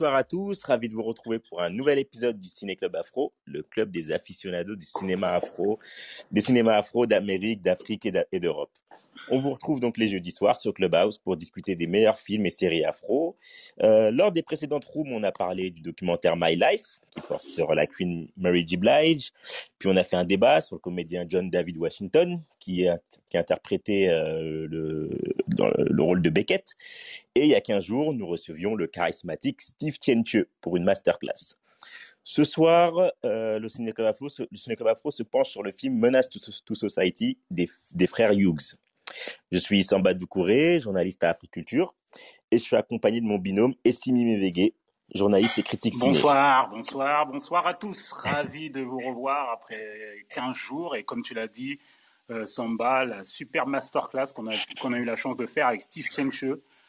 Bonsoir 0.00 0.16
à 0.16 0.24
tous, 0.24 0.64
ravi 0.64 0.88
de 0.88 0.94
vous 0.94 1.02
retrouver 1.02 1.40
pour 1.40 1.60
un 1.60 1.68
nouvel 1.68 1.98
épisode 1.98 2.40
du 2.40 2.48
Ciné 2.48 2.74
Club 2.74 2.96
Afro, 2.96 3.34
le 3.44 3.62
club 3.62 3.90
des 3.90 4.12
aficionados 4.12 4.74
du 4.74 4.86
cinéma 4.86 5.34
afro, 5.34 5.78
des 6.32 6.40
cinémas 6.40 6.78
afro 6.78 7.04
d'Amérique, 7.04 7.60
d'Afrique 7.60 8.06
et 8.06 8.40
d'Europe. 8.40 8.72
On 9.28 9.38
vous 9.38 9.50
retrouve 9.50 9.78
donc 9.78 9.98
les 9.98 10.08
jeudis 10.08 10.30
soirs 10.30 10.56
sur 10.56 10.72
Clubhouse 10.72 11.18
pour 11.18 11.36
discuter 11.36 11.76
des 11.76 11.86
meilleurs 11.86 12.18
films 12.18 12.46
et 12.46 12.50
séries 12.50 12.82
afro. 12.82 13.36
Euh, 13.82 14.10
lors 14.10 14.32
des 14.32 14.42
précédentes 14.42 14.86
rooms, 14.86 15.12
on 15.12 15.22
a 15.22 15.32
parlé 15.32 15.70
du 15.70 15.82
documentaire 15.82 16.34
My 16.34 16.56
Life, 16.56 17.00
qui 17.10 17.20
porte 17.20 17.44
sur 17.44 17.74
la 17.74 17.86
Queen 17.86 18.28
Mary 18.38 18.66
G. 18.66 18.78
Blige. 18.78 19.32
Puis 19.78 19.90
on 19.90 19.96
a 19.96 20.04
fait 20.04 20.16
un 20.16 20.24
débat 20.24 20.62
sur 20.62 20.76
le 20.76 20.80
comédien 20.80 21.26
John 21.28 21.50
David 21.50 21.76
Washington, 21.76 22.40
qui 22.58 22.88
a, 22.88 22.98
interprété 23.34 24.08
euh, 24.08 24.66
le, 24.68 25.10
dans 25.54 25.70
le 25.76 26.02
rôle 26.02 26.22
de 26.22 26.30
Beckett. 26.30 26.74
Et 27.34 27.42
il 27.42 27.48
y 27.48 27.54
a 27.54 27.60
15 27.60 27.84
jours, 27.84 28.14
nous 28.14 28.26
recevions 28.26 28.74
le 28.74 28.86
charismatique 28.86 29.60
Steve 29.60 29.98
Tienche 29.98 30.38
pour 30.60 30.76
une 30.76 30.84
masterclass. 30.84 31.56
Ce 32.22 32.44
soir, 32.44 33.12
euh, 33.24 33.58
le 33.58 33.68
Ciné 33.68 33.92
Club 33.92 34.06
Afro, 34.08 35.10
se 35.10 35.22
penche 35.22 35.48
sur 35.48 35.62
le 35.62 35.72
film 35.72 35.98
Menace 35.98 36.28
to, 36.28 36.74
Society 36.74 37.38
des, 37.50 38.06
frères 38.06 38.32
Hughes. 38.32 38.76
Je 39.50 39.58
suis 39.58 39.82
Samba 39.82 40.14
Doucouré, 40.14 40.80
journaliste 40.80 41.24
à 41.24 41.30
Africulture, 41.30 41.94
et 42.50 42.58
je 42.58 42.62
suis 42.62 42.76
accompagné 42.76 43.20
de 43.20 43.26
mon 43.26 43.38
binôme 43.38 43.74
Essimi 43.84 44.24
Mevege, 44.24 44.72
journaliste 45.14 45.58
et 45.58 45.62
critique 45.62 45.94
ciné. 45.94 46.06
Bonsoir, 46.06 46.68
bonsoir, 46.70 47.26
bonsoir 47.26 47.66
à 47.66 47.74
tous. 47.74 48.12
Ravi 48.12 48.70
de 48.70 48.82
vous 48.82 48.98
revoir 48.98 49.50
après 49.50 49.82
15 50.28 50.54
jours, 50.54 50.96
et 50.96 51.04
comme 51.04 51.22
tu 51.22 51.34
l'as 51.34 51.48
dit, 51.48 51.78
Samba, 52.44 53.04
la 53.04 53.24
super 53.24 53.66
masterclass 53.66 54.32
qu'on 54.34 54.46
a, 54.46 54.98
eu 54.98 55.04
la 55.04 55.16
chance 55.16 55.36
de 55.36 55.46
faire 55.46 55.66
avec 55.66 55.82
Steve 55.82 56.08
Chenche, 56.10 56.44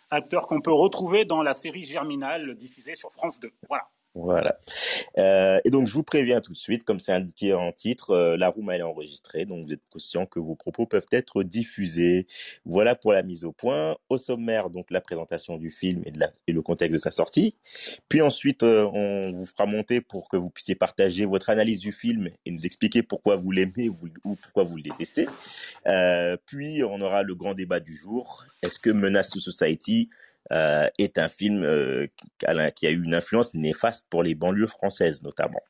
acteur 0.09 0.47
qu'on 0.47 0.61
peut 0.61 0.73
retrouver 0.73 1.25
dans 1.25 1.41
la 1.41 1.53
série 1.53 1.83
Germinal 1.83 2.55
diffusée 2.55 2.95
sur 2.95 3.11
France 3.11 3.39
2. 3.39 3.51
Voilà. 3.67 3.87
Voilà. 4.13 4.59
Euh, 5.17 5.59
et 5.63 5.69
donc, 5.69 5.87
je 5.87 5.93
vous 5.93 6.03
préviens 6.03 6.41
tout 6.41 6.51
de 6.51 6.57
suite, 6.57 6.83
comme 6.83 6.99
c'est 6.99 7.13
indiqué 7.13 7.53
en 7.53 7.71
titre, 7.71 8.11
euh, 8.11 8.35
la 8.35 8.49
room 8.49 8.69
elle 8.69 8.81
est 8.81 8.83
enregistrée, 8.83 9.45
donc 9.45 9.65
vous 9.65 9.73
êtes 9.73 9.81
conscient 9.89 10.25
que 10.25 10.39
vos 10.39 10.55
propos 10.55 10.85
peuvent 10.85 11.05
être 11.13 11.43
diffusés. 11.43 12.27
Voilà 12.65 12.95
pour 12.95 13.13
la 13.13 13.23
mise 13.23 13.45
au 13.45 13.53
point. 13.53 13.95
Au 14.09 14.17
sommaire, 14.17 14.69
donc 14.69 14.91
la 14.91 14.99
présentation 14.99 15.57
du 15.57 15.69
film 15.69 16.01
et, 16.05 16.11
de 16.11 16.19
la, 16.19 16.31
et 16.47 16.51
le 16.51 16.61
contexte 16.61 16.93
de 16.93 16.97
sa 16.97 17.11
sortie. 17.11 17.55
Puis 18.09 18.21
ensuite, 18.21 18.63
euh, 18.63 18.83
on 18.93 19.31
vous 19.31 19.45
fera 19.45 19.65
monter 19.65 20.01
pour 20.01 20.27
que 20.27 20.35
vous 20.35 20.49
puissiez 20.49 20.75
partager 20.75 21.25
votre 21.25 21.49
analyse 21.49 21.79
du 21.79 21.93
film 21.93 22.29
et 22.45 22.51
nous 22.51 22.65
expliquer 22.65 23.03
pourquoi 23.03 23.37
vous 23.37 23.51
l'aimez 23.51 23.87
ou, 23.87 23.97
ou, 24.25 24.35
pourquoi 24.35 24.63
vous 24.63 24.75
le 24.75 24.83
détestez. 24.83 25.27
Euh, 25.87 26.35
puis, 26.45 26.83
on 26.83 26.99
aura 26.99 27.23
le 27.23 27.33
grand 27.33 27.53
débat 27.53 27.79
du 27.79 27.95
jour. 27.95 28.45
Est-ce 28.61 28.77
que 28.77 28.89
Menace 28.89 29.29
to 29.29 29.39
Society 29.39 30.09
euh, 30.51 30.87
est 30.97 31.17
un 31.17 31.29
film 31.29 31.63
euh, 31.63 32.07
qui 32.75 32.87
a 32.87 32.91
eu 32.91 33.03
une 33.03 33.15
influence 33.15 33.53
néfaste 33.53 34.05
pour 34.09 34.23
les 34.23 34.35
banlieues 34.35 34.67
françaises 34.67 35.23
notamment. 35.23 35.61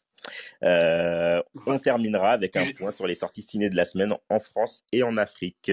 Euh, 0.63 1.41
on 1.65 1.79
terminera 1.79 2.31
avec 2.31 2.55
un 2.55 2.71
point 2.77 2.91
sur 2.91 3.07
les 3.07 3.15
sorties 3.15 3.41
ciné 3.41 3.69
de 3.69 3.75
la 3.75 3.85
semaine 3.85 4.13
en 4.29 4.39
France 4.39 4.83
et 4.91 5.03
en 5.03 5.17
Afrique. 5.17 5.71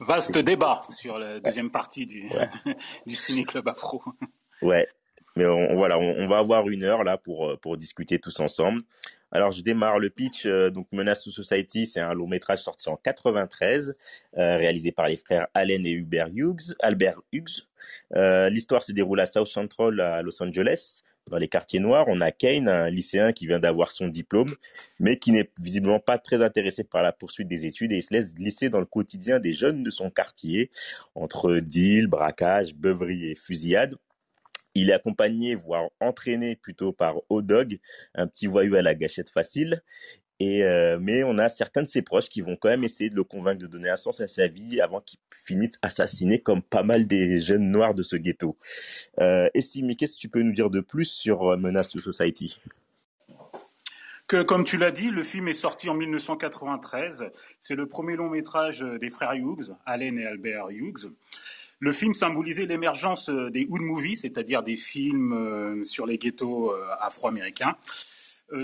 Vaste 0.00 0.36
débat 0.38 0.82
sur 0.90 1.18
la 1.18 1.40
deuxième 1.40 1.70
partie 1.70 2.06
du, 2.06 2.28
du 3.06 3.14
Ciné 3.14 3.44
Club 3.44 3.68
Afro. 3.68 4.02
Ouais, 4.60 4.88
mais 5.36 5.46
on, 5.46 5.74
voilà, 5.74 5.98
on, 5.98 6.26
va 6.26 6.38
avoir 6.38 6.68
une 6.68 6.84
heure 6.84 7.04
là 7.04 7.18
pour 7.18 7.58
pour 7.60 7.76
discuter 7.76 8.18
tous 8.18 8.40
ensemble. 8.40 8.80
Alors 9.34 9.50
je 9.50 9.62
démarre 9.62 9.98
le 9.98 10.10
pitch. 10.10 10.46
Euh, 10.46 10.70
donc 10.70 10.86
Menace 10.92 11.24
to 11.24 11.32
Society, 11.32 11.86
c'est 11.86 12.00
un 12.00 12.14
long 12.14 12.28
métrage 12.28 12.62
sorti 12.62 12.88
en 12.88 12.96
93, 12.96 13.96
euh, 14.38 14.56
réalisé 14.56 14.92
par 14.92 15.08
les 15.08 15.16
frères 15.16 15.48
Allen 15.54 15.84
et 15.84 15.90
Hubert 15.90 16.28
Hughes. 16.32 16.74
Albert 16.80 17.20
Hughes. 17.32 17.66
Euh, 18.14 18.48
L'histoire 18.48 18.84
se 18.84 18.92
déroule 18.92 19.20
à 19.20 19.26
South 19.26 19.48
Central 19.48 20.00
à 20.00 20.22
Los 20.22 20.40
Angeles. 20.40 21.02
Dans 21.30 21.38
les 21.38 21.48
quartiers 21.48 21.80
noirs, 21.80 22.04
on 22.08 22.20
a 22.20 22.30
Kane, 22.30 22.68
un 22.68 22.90
lycéen 22.90 23.32
qui 23.32 23.46
vient 23.46 23.58
d'avoir 23.58 23.90
son 23.90 24.08
diplôme, 24.08 24.54
mais 25.00 25.18
qui 25.18 25.32
n'est 25.32 25.50
visiblement 25.58 25.98
pas 25.98 26.18
très 26.18 26.42
intéressé 26.42 26.84
par 26.84 27.02
la 27.02 27.12
poursuite 27.12 27.48
des 27.48 27.64
études 27.64 27.92
et 27.92 27.96
il 27.96 28.02
se 28.02 28.12
laisse 28.12 28.34
glisser 28.34 28.68
dans 28.68 28.78
le 28.78 28.84
quotidien 28.84 29.40
des 29.40 29.54
jeunes 29.54 29.82
de 29.82 29.90
son 29.90 30.10
quartier, 30.10 30.70
entre 31.14 31.56
deals, 31.60 32.08
braquages, 32.08 32.74
beuveries 32.74 33.30
et 33.30 33.34
fusillades. 33.34 33.96
Il 34.74 34.90
est 34.90 34.94
accompagné, 34.94 35.54
voire 35.54 35.90
entraîné 36.00 36.56
plutôt 36.56 36.92
par 36.92 37.16
O-Dog, 37.28 37.78
un 38.14 38.26
petit 38.26 38.46
voyou 38.46 38.74
à 38.74 38.82
la 38.82 38.94
gâchette 38.94 39.30
facile. 39.30 39.82
Et 40.40 40.64
euh, 40.64 40.98
mais 41.00 41.22
on 41.22 41.38
a 41.38 41.48
certains 41.48 41.82
de 41.82 41.86
ses 41.86 42.02
proches 42.02 42.28
qui 42.28 42.40
vont 42.40 42.56
quand 42.56 42.68
même 42.68 42.82
essayer 42.82 43.08
de 43.08 43.14
le 43.14 43.22
convaincre 43.22 43.62
de 43.62 43.68
donner 43.68 43.88
un 43.88 43.96
sens 43.96 44.20
à 44.20 44.26
sa 44.26 44.48
vie 44.48 44.80
avant 44.80 45.00
qu'il 45.00 45.20
finisse 45.30 45.78
assassiné 45.80 46.40
comme 46.40 46.60
pas 46.60 46.82
mal 46.82 47.06
des 47.06 47.40
jeunes 47.40 47.70
noirs 47.70 47.94
de 47.94 48.02
ce 48.02 48.16
ghetto. 48.16 48.58
Euh, 49.20 49.48
et 49.54 49.60
si, 49.60 49.84
mais 49.84 49.94
qu'est-ce 49.94 50.16
que 50.16 50.20
tu 50.20 50.28
peux 50.28 50.42
nous 50.42 50.52
dire 50.52 50.70
de 50.70 50.80
plus 50.80 51.04
sur 51.04 51.52
euh, 51.52 51.56
Menace 51.56 51.90
to 51.90 51.98
Society? 51.98 52.60
Que, 54.26 54.42
comme 54.42 54.64
tu 54.64 54.76
l'as 54.76 54.90
dit, 54.90 55.10
le 55.10 55.22
film 55.22 55.48
est 55.48 55.54
sorti 55.54 55.88
en 55.88 55.94
1993. 55.94 57.26
C'est 57.60 57.76
le 57.76 57.86
premier 57.86 58.16
long 58.16 58.30
métrage 58.30 58.80
des 58.80 59.10
frères 59.10 59.34
Hughes, 59.34 59.76
Allen 59.84 60.18
et 60.18 60.26
Albert 60.26 60.70
Hughes. 60.70 61.12
Le 61.84 61.92
film 61.92 62.14
symbolisait 62.14 62.64
l'émergence 62.64 63.28
euh, 63.28 63.50
des 63.50 63.66
hood 63.68 63.82
movies, 63.82 64.16
c'est-à-dire 64.16 64.62
des 64.62 64.78
films 64.78 65.34
euh, 65.34 65.84
sur 65.84 66.06
les 66.06 66.16
ghettos 66.16 66.72
euh, 66.72 66.88
afro-américains. 66.98 67.76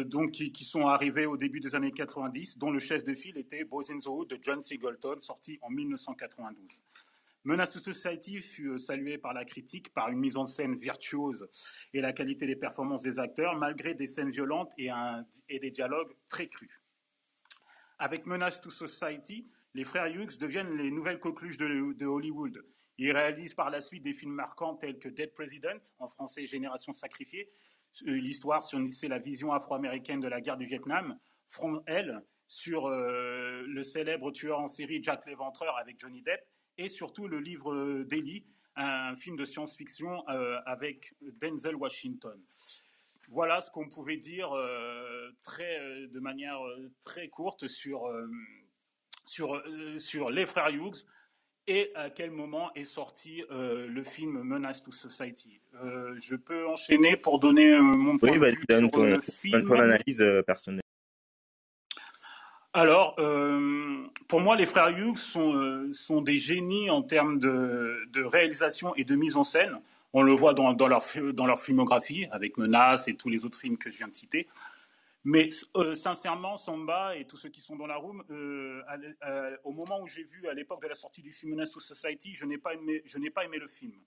donc, 0.06 0.30
qui, 0.30 0.64
sont 0.64 0.86
arrivés 0.86 1.26
au 1.26 1.36
début 1.36 1.60
des 1.60 1.74
années 1.74 1.92
90, 1.92 2.56
dont 2.56 2.70
le 2.70 2.78
chef 2.78 3.04
de 3.04 3.14
file 3.14 3.36
était 3.36 3.64
Boys 3.64 3.90
in 3.90 3.98
the 3.98 4.06
Hood 4.06 4.28
de 4.28 4.38
John 4.40 4.62
Singleton, 4.62 5.20
sorti 5.20 5.58
en 5.60 5.68
1992. 5.68 6.66
Menace 7.44 7.70
to 7.72 7.78
Society 7.78 8.40
fut 8.40 8.78
salué 8.78 9.18
par 9.18 9.34
la 9.34 9.44
critique 9.44 9.92
par 9.92 10.08
une 10.08 10.18
mise 10.18 10.38
en 10.38 10.46
scène 10.46 10.76
virtuose 10.76 11.46
et 11.92 12.00
la 12.00 12.14
qualité 12.14 12.46
des 12.46 12.56
performances 12.56 13.02
des 13.02 13.18
acteurs, 13.18 13.54
malgré 13.58 13.92
des 13.92 14.06
scènes 14.06 14.30
violentes 14.30 14.70
et, 14.78 15.58
des 15.58 15.70
dialogues 15.70 16.14
très 16.30 16.46
crus. 16.46 16.70
Avec 17.98 18.24
Menace 18.24 18.62
to 18.62 18.70
Society, 18.70 19.46
les 19.74 19.84
frères 19.84 20.06
Hughes 20.06 20.38
deviennent 20.38 20.78
les 20.78 20.90
nouvelles 20.90 21.20
coqueluches 21.20 21.58
de 21.58 22.06
Hollywood. 22.06 22.64
Il 23.00 23.12
réalise 23.12 23.54
par 23.54 23.70
la 23.70 23.80
suite 23.80 24.02
des 24.02 24.12
films 24.12 24.34
marquants 24.34 24.74
tels 24.74 24.98
que 24.98 25.08
Dead 25.08 25.32
President, 25.32 25.80
en 26.00 26.06
français 26.06 26.44
Génération 26.44 26.92
sacrifiée, 26.92 27.50
euh, 28.06 28.12
l'histoire 28.12 28.62
sur 28.62 28.78
la 28.78 29.18
vision 29.18 29.54
afro-américaine 29.54 30.20
de 30.20 30.28
la 30.28 30.42
guerre 30.42 30.58
du 30.58 30.66
Vietnam, 30.66 31.18
From 31.48 31.82
Hell, 31.86 32.22
sur 32.46 32.88
euh, 32.88 33.62
le 33.66 33.82
célèbre 33.84 34.30
tueur 34.32 34.60
en 34.60 34.68
série 34.68 35.02
Jack 35.02 35.24
l'Éventreur 35.24 35.78
avec 35.78 35.98
Johnny 35.98 36.20
Depp, 36.20 36.42
et 36.76 36.90
surtout 36.90 37.26
le 37.26 37.40
livre 37.40 38.02
d'Eli, 38.02 38.44
un 38.76 39.16
film 39.16 39.36
de 39.36 39.46
science-fiction 39.46 40.22
euh, 40.28 40.60
avec 40.66 41.14
Denzel 41.22 41.76
Washington. 41.76 42.38
Voilà 43.30 43.62
ce 43.62 43.70
qu'on 43.70 43.88
pouvait 43.88 44.18
dire 44.18 44.50
très, 45.40 46.06
de 46.08 46.20
manière 46.20 46.58
très 47.04 47.28
courte 47.28 47.68
sur, 47.68 48.12
sur, 49.24 49.62
sur 49.98 50.30
les 50.30 50.46
frères 50.46 50.68
Hughes, 50.70 51.06
et 51.70 51.92
à 51.94 52.10
quel 52.10 52.32
moment 52.32 52.72
est 52.74 52.84
sorti 52.84 53.44
euh, 53.52 53.86
le 53.86 54.02
film 54.02 54.42
Menace 54.42 54.82
to 54.82 54.90
Society? 54.90 55.60
Euh, 55.84 56.16
je 56.20 56.34
peux 56.34 56.66
enchaîner 56.66 57.16
pour 57.16 57.38
donner 57.38 57.70
euh, 57.70 57.80
mon 57.80 58.18
point 58.18 58.32
de 58.32 58.44
vue 58.44 58.64
sur 58.68 59.04
le 59.04 59.20
film. 59.20 59.68
Ton 59.68 59.78
analyse 59.78 60.24
personnelle. 60.44 60.82
Alors, 62.72 63.16
pour 64.28 64.40
moi, 64.40 64.56
les 64.56 64.66
frères 64.66 64.96
Hughes 64.96 65.16
sont, 65.16 65.90
sont 65.92 66.22
des 66.22 66.38
génies 66.38 66.88
en 66.88 67.02
termes 67.02 67.38
de, 67.38 67.98
de, 68.12 68.22
réalisation 68.22 68.94
et 68.94 69.04
de 69.04 69.16
mise 69.16 69.36
en 69.36 69.44
scène. 69.44 69.80
On 70.12 70.22
le 70.22 70.32
voit 70.32 70.54
dans, 70.54 70.72
dans, 70.72 70.86
leur, 70.86 71.04
dans 71.34 71.46
leur 71.46 71.60
filmographie, 71.60 72.26
avec 72.30 72.58
Menace 72.58 73.08
et 73.08 73.14
tous 73.14 73.28
les 73.28 73.44
autres 73.44 73.58
films 73.58 73.76
que 73.76 73.90
je 73.90 73.98
viens 73.98 74.08
de 74.08 74.14
citer. 74.14 74.46
Mais 75.24 75.48
euh, 75.76 75.94
sincèrement, 75.94 76.56
Samba 76.56 77.14
et 77.16 77.26
tous 77.26 77.36
ceux 77.36 77.50
qui 77.50 77.60
sont 77.60 77.76
dans 77.76 77.86
la 77.86 77.96
room, 77.96 78.24
euh, 78.30 78.82
euh, 79.26 79.56
au 79.64 79.72
moment 79.72 80.00
où 80.00 80.06
j'ai 80.06 80.24
vu 80.24 80.48
à 80.48 80.54
l'époque 80.54 80.82
de 80.82 80.88
la 80.88 80.94
sortie 80.94 81.20
du 81.20 81.32
film 81.32 81.62
to 81.66 81.80
Society, 81.80 82.34
je 82.34 82.46
n'ai 82.46 82.56
pas 82.56 82.72
aimé, 82.72 83.02
je 83.04 83.18
n'ai 83.18 83.30
pas 83.30 83.44
aimé 83.44 83.58
le 83.58 83.68
film. 83.68 84.00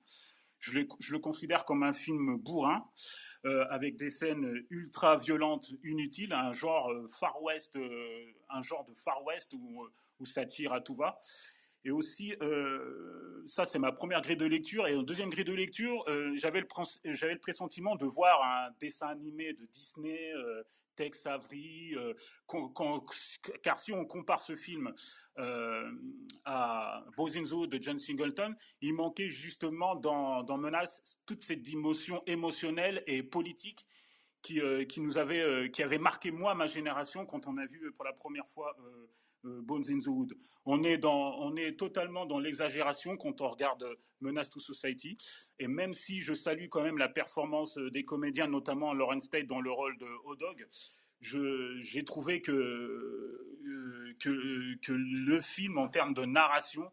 Je, 0.60 0.80
le 0.80 1.19
considère 1.19 1.65
comme 1.65 1.83
un 1.83 1.94
film 1.94 2.38
bourrin. 2.38 2.89
avec 3.69 3.98
des 3.98 4.10
scènes 4.10 4.65
ultra 4.69 5.18
violentes, 5.18 5.71
inutiles, 5.83 6.31
un 6.31 6.54
genre 6.54 6.89
Far 7.10 7.44
West, 7.44 7.77
un 8.50 8.62
genre 8.62 8.86
de 8.86 8.94
Far 8.94 9.21
West 9.25 9.54
où, 9.54 9.86
où 10.19 10.25
ça 10.25 10.45
tire 10.45 10.71
à 10.71 10.80
tout 10.80 10.95
va. 10.95 11.19
Et 11.83 11.92
aussi, 11.92 12.33
ça 13.45 13.65
c'est 13.65 13.77
ma 13.77 13.92
première 13.92 14.21
grille 14.21 14.38
de 14.38 14.45
lecture. 14.45 14.88
Et 14.88 14.95
en 14.95 15.04
deuxième 15.04 15.30
grille 15.30 15.44
de 15.44 15.51
lecture, 15.51 16.01
j'avais 16.36 16.62
le, 16.62 17.39
pressentiment 17.39 17.98
de 17.98 18.06
voir 18.06 18.42
un 18.42 18.71
dessin 18.80 19.07
animé 19.07 19.51
de 19.51 19.65
Disney, 19.65 20.31
Tex 20.95 21.25
Avery, 21.25 21.95
euh, 21.95 22.13
car 23.62 23.80
si 23.80 23.92
on 23.92 24.06
compare 24.06 24.42
ce 24.42 24.56
film 24.56 24.94
euh, 25.38 25.92
à 26.45 27.04
Bozinzo 27.18 27.68
de 27.68 27.81
John 27.81 28.00
Singleton, 28.00 28.56
il 28.81 28.94
manquait 28.94 29.30
justement 29.30 29.95
dans, 29.95 30.44
dans 30.44 30.57
Menace 30.57 31.19
toute 31.25 31.44
cette 31.44 31.62
dimension 31.62 32.24
émotionnelle 32.25 33.04
et 33.07 33.24
politique 33.24 33.86
qui, 34.42 34.62
qui 34.88 35.00
nous 35.00 35.18
avait, 35.18 35.72
qui 35.72 35.81
avait 35.81 35.98
marqué 35.98 36.30
moi, 36.31 36.54
ma 36.54 36.68
génération, 36.68 37.25
quand 37.25 37.48
on 37.48 37.57
a 37.57 37.66
vu 37.66 37.92
pour 37.94 38.06
la 38.06 38.13
première 38.13 38.48
fois 38.48 38.75
euh, 38.80 39.07
Bones 39.44 39.84
in 39.90 40.00
the 40.00 40.07
Wood. 40.07 40.38
On 40.66 40.84
est, 40.84 40.98
dans, 40.98 41.38
on 41.40 41.56
est 41.56 41.78
totalement 41.78 42.25
dans 42.25 42.40
l'exagération 42.40 43.18
quand 43.18 43.42
on 43.42 43.50
regarde 43.50 43.86
Menace 44.22 44.50
to 44.50 44.60
Society. 44.60 45.18
Et 45.60 45.68
même 45.68 45.94
si 45.94 46.22
je 46.22 46.34
salue 46.34 46.68
quand 46.69 46.84
même 46.84 46.98
la 46.98 47.10
performance 47.10 47.78
des 47.78 48.06
comédiens, 48.06 48.48
notamment 48.48 48.94
Lawrence 48.94 49.30
Tate 49.30 49.48
dans 49.48 49.62
le 49.62 49.72
rôle 49.72 49.98
de 49.98 50.07
O'Dog, 50.25 50.66
j'ai 51.22 52.04
trouvé 52.04 52.42
que, 52.42 52.51
euh, 52.51 54.16
que, 54.19 54.92
le 54.92 55.42
film, 55.42 55.78
en 55.78 55.88
termes 55.88 56.13
de 56.13 56.25
narration, 56.25 56.92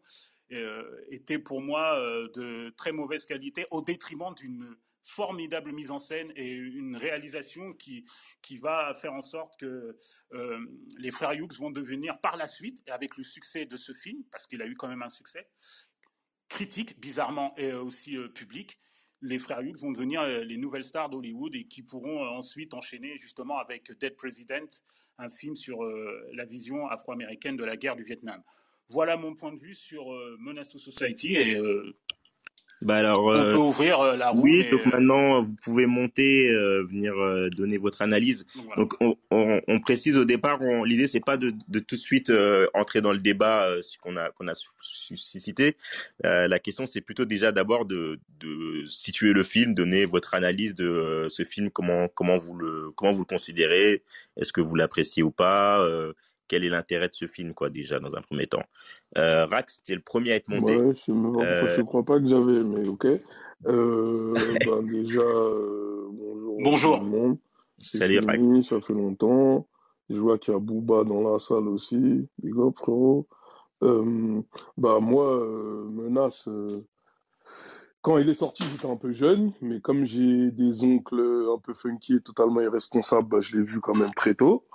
euh, 0.51 0.83
était 1.09 1.39
pour 1.39 1.61
moi 1.61 1.97
de 2.35 2.69
très 2.71 2.91
mauvaise 2.91 3.25
qualité, 3.25 3.65
au 3.71 3.81
détriment 3.81 4.33
d'une 4.35 4.75
formidable 5.03 5.71
mise 5.71 5.91
en 5.91 5.99
scène 5.99 6.31
et 6.35 6.51
une 6.51 6.95
réalisation 6.95 7.73
qui, 7.73 8.05
qui 8.41 8.57
va 8.57 8.93
faire 8.95 9.13
en 9.13 9.21
sorte 9.21 9.59
que 9.59 9.97
euh, 10.33 10.59
les 10.97 11.11
frères 11.11 11.33
Hughes 11.33 11.57
vont 11.57 11.71
devenir 11.71 12.19
par 12.19 12.37
la 12.37 12.47
suite, 12.47 12.81
et 12.87 12.91
avec 12.91 13.17
le 13.17 13.23
succès 13.23 13.65
de 13.65 13.75
ce 13.75 13.93
film, 13.93 14.23
parce 14.31 14.47
qu'il 14.47 14.61
a 14.61 14.67
eu 14.67 14.75
quand 14.75 14.87
même 14.87 15.01
un 15.01 15.09
succès, 15.09 15.47
critique, 16.49 16.99
bizarrement, 16.99 17.53
et 17.57 17.73
aussi 17.73 18.17
euh, 18.17 18.27
public, 18.27 18.79
les 19.21 19.39
frères 19.39 19.61
Hughes 19.61 19.79
vont 19.79 19.91
devenir 19.91 20.21
euh, 20.21 20.43
les 20.43 20.57
nouvelles 20.57 20.85
stars 20.85 21.09
d'Hollywood 21.09 21.55
et 21.55 21.65
qui 21.65 21.83
pourront 21.83 22.27
ensuite 22.27 22.73
enchaîner 22.73 23.17
justement 23.19 23.57
avec 23.57 23.91
Dead 23.99 24.15
President, 24.15 24.69
un 25.17 25.29
film 25.29 25.55
sur 25.55 25.83
la 26.33 26.45
vision 26.45 26.87
afro-américaine 26.87 27.55
de 27.55 27.63
la 27.63 27.77
guerre 27.77 27.95
du 27.95 28.03
Vietnam. 28.03 28.41
Voilà 28.89 29.17
mon 29.17 29.35
point 29.35 29.53
de 29.53 29.59
vue 29.59 29.75
sur 29.75 30.05
Menace 30.39 30.69
to 30.69 30.79
Society 30.79 31.35
et 31.35 31.61
bah 32.81 32.95
alors, 32.95 33.25
on 33.25 33.33
peut 33.35 33.53
euh, 33.53 33.57
ouvrir 33.57 33.99
euh, 33.99 34.15
la 34.17 34.29
roue. 34.29 34.41
Oui, 34.41 34.65
donc 34.71 34.81
euh, 34.87 34.89
maintenant 34.89 35.39
vous 35.41 35.53
pouvez 35.53 35.85
monter, 35.85 36.51
venir 36.89 37.13
donner 37.51 37.77
votre 37.77 38.01
analyse. 38.01 38.45
Donc 38.75 38.93
on, 38.99 39.15
on, 39.29 39.61
on, 39.67 39.79
précise 39.79 40.17
au 40.17 40.25
départ, 40.25 40.59
l'idée 40.85 41.07
c'est 41.07 41.19
pas 41.19 41.37
de, 41.37 41.53
de, 41.67 41.79
tout 41.79 41.95
de 41.95 41.99
suite 41.99 42.31
entrer 42.73 43.01
dans 43.01 43.11
le 43.11 43.19
débat 43.19 43.67
qu'on 44.01 44.15
a 44.15 44.31
qu'on 44.31 44.47
a 44.47 44.53
suscité. 44.79 45.77
la 46.23 46.59
question 46.59 46.85
c'est 46.87 47.01
plutôt 47.01 47.25
déjà 47.25 47.51
d'abord 47.51 47.85
de, 47.85 48.19
de 48.39 48.85
situer 48.87 49.33
le 49.33 49.43
film, 49.43 49.73
donner 49.75 50.05
votre 50.05 50.33
analyse 50.33 50.73
de 50.73 51.27
ce 51.29 51.43
film, 51.43 51.69
comment 51.69 52.07
comment 52.07 52.37
vous 52.37 52.55
le 52.55 52.91
comment 52.95 53.11
vous 53.11 53.21
le 53.21 53.25
considérez, 53.25 54.03
est-ce 54.37 54.53
que 54.53 54.61
vous 54.61 54.75
l'appréciez 54.75 55.21
ou 55.21 55.31
pas 55.31 55.85
quel 56.51 56.65
est 56.65 56.69
l'intérêt 56.69 57.07
de 57.07 57.13
ce 57.13 57.27
film, 57.27 57.53
quoi, 57.53 57.69
déjà, 57.69 58.01
dans 58.01 58.13
un 58.13 58.21
premier 58.21 58.45
temps. 58.45 58.63
Euh, 59.17 59.45
Rax, 59.45 59.75
c'était 59.75 59.95
le 59.95 60.01
premier 60.01 60.33
à 60.33 60.35
être 60.35 60.49
monté. 60.49 60.75
Ouais, 60.75 60.93
je 60.93 61.13
ne 61.13 61.41
euh, 61.41 61.83
crois 61.85 62.03
pas 62.03 62.19
que 62.19 62.27
j'avais, 62.27 62.61
mais 62.65 62.85
ok. 62.89 63.07
Euh, 63.67 64.33
ben, 64.65 64.83
déjà, 64.83 65.23
bonjour, 66.11 66.57
bonjour. 66.61 66.99
tout 66.99 67.05
le 67.05 67.09
monde. 67.09 67.37
Salut 67.81 68.19
Rax. 68.19 68.67
Ça 68.67 68.81
fait 68.81 68.93
longtemps. 68.93 69.65
Je 70.09 70.19
vois 70.19 70.37
qu'il 70.37 70.53
y 70.53 70.57
a 70.57 70.59
Booba 70.59 71.05
dans 71.05 71.21
la 71.21 71.39
salle 71.39 71.69
aussi. 71.69 72.27
Big 72.43 72.53
up, 72.57 72.75
frérot. 72.75 73.29
bah, 73.79 74.99
moi, 74.99 75.45
Menace 75.89 76.49
quand 78.01 78.17
il 78.17 78.27
est 78.27 78.33
sorti, 78.33 78.63
j'étais 78.63 78.87
un 78.87 78.95
peu 78.97 79.13
jeune, 79.13 79.53
mais 79.61 79.79
comme 79.79 80.05
j'ai 80.05 80.49
des 80.49 80.83
oncles 80.83 81.45
un 81.53 81.59
peu 81.59 81.75
funky 81.75 82.15
et 82.15 82.19
totalement 82.19 82.59
irresponsables, 82.59 83.29
bah, 83.29 83.41
je 83.41 83.55
l'ai 83.55 83.63
vu 83.63 83.79
quand 83.79 83.93
même 83.93 84.13
très 84.15 84.33
tôt. 84.33 84.65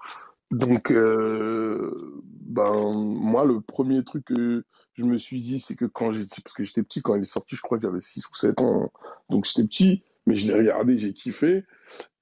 Donc, 0.50 0.93
euh, 0.93 2.22
ben, 2.22 2.93
moi, 2.93 3.44
le 3.44 3.60
premier 3.60 4.04
truc 4.04 4.26
que 4.26 4.64
je 4.94 5.04
me 5.04 5.19
suis 5.19 5.40
dit, 5.40 5.60
c'est 5.60 5.76
que 5.76 5.84
quand 5.84 6.12
j'étais, 6.12 6.40
parce 6.43 6.54
que 6.54 6.64
j'étais 6.64 6.82
petit, 6.82 7.02
quand 7.02 7.16
il 7.16 7.22
est 7.22 7.25
sorti, 7.25 7.56
je 7.56 7.62
crois 7.62 7.78
que 7.78 7.82
j'avais 7.82 8.00
6 8.00 8.26
ou 8.28 8.34
7 8.34 8.60
ans. 8.60 8.93
Donc, 9.28 9.44
j'étais 9.44 9.66
petit, 9.66 10.02
mais 10.26 10.37
je 10.37 10.50
l'ai 10.50 10.58
regardé, 10.58 10.98
j'ai 10.98 11.12
kiffé. 11.12 11.64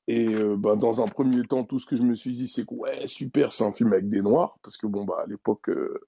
Et 0.07 0.29
euh, 0.29 0.57
ben, 0.57 0.77
dans 0.77 1.03
un 1.03 1.07
premier 1.07 1.47
temps, 1.47 1.65
tout 1.65 1.79
ce 1.79 1.87
que 1.87 1.97
je 1.97 2.03
me 2.03 2.15
suis 2.15 2.33
dit, 2.33 2.49
c'est 2.49 2.67
que 2.67 2.75
ouais, 2.75 3.07
super, 3.07 3.53
c'est 3.53 3.65
un 3.65 3.73
film 3.73 3.93
avec 3.93 4.09
des 4.09 4.21
noirs, 4.21 4.59
parce 4.63 4.77
que 4.77 4.87
bon, 4.87 5.05
bah, 5.05 5.23
à 5.25 5.27
l'époque, 5.27 5.69
euh, 5.71 6.01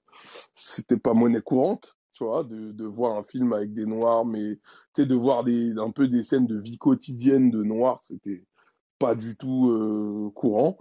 c'était 0.55 0.97
pas 0.97 1.13
monnaie 1.13 1.41
courante, 1.41 1.97
tu 2.13 2.23
vois, 2.23 2.43
de, 2.43 2.71
de 2.71 2.85
voir 2.85 3.17
un 3.17 3.23
film 3.23 3.53
avec 3.53 3.73
des 3.73 3.85
noirs, 3.85 4.25
mais 4.25 4.55
tu 4.93 5.01
sais, 5.01 5.05
de 5.07 5.15
voir 5.15 5.43
des, 5.43 5.77
un 5.77 5.91
peu 5.91 6.07
des 6.07 6.23
scènes 6.23 6.47
de 6.47 6.59
vie 6.59 6.77
quotidienne 6.77 7.49
de 7.49 7.63
noirs, 7.63 7.99
c'était 8.03 8.43
pas 8.99 9.15
du 9.15 9.35
tout 9.35 9.69
euh, 9.69 10.31
courant 10.33 10.77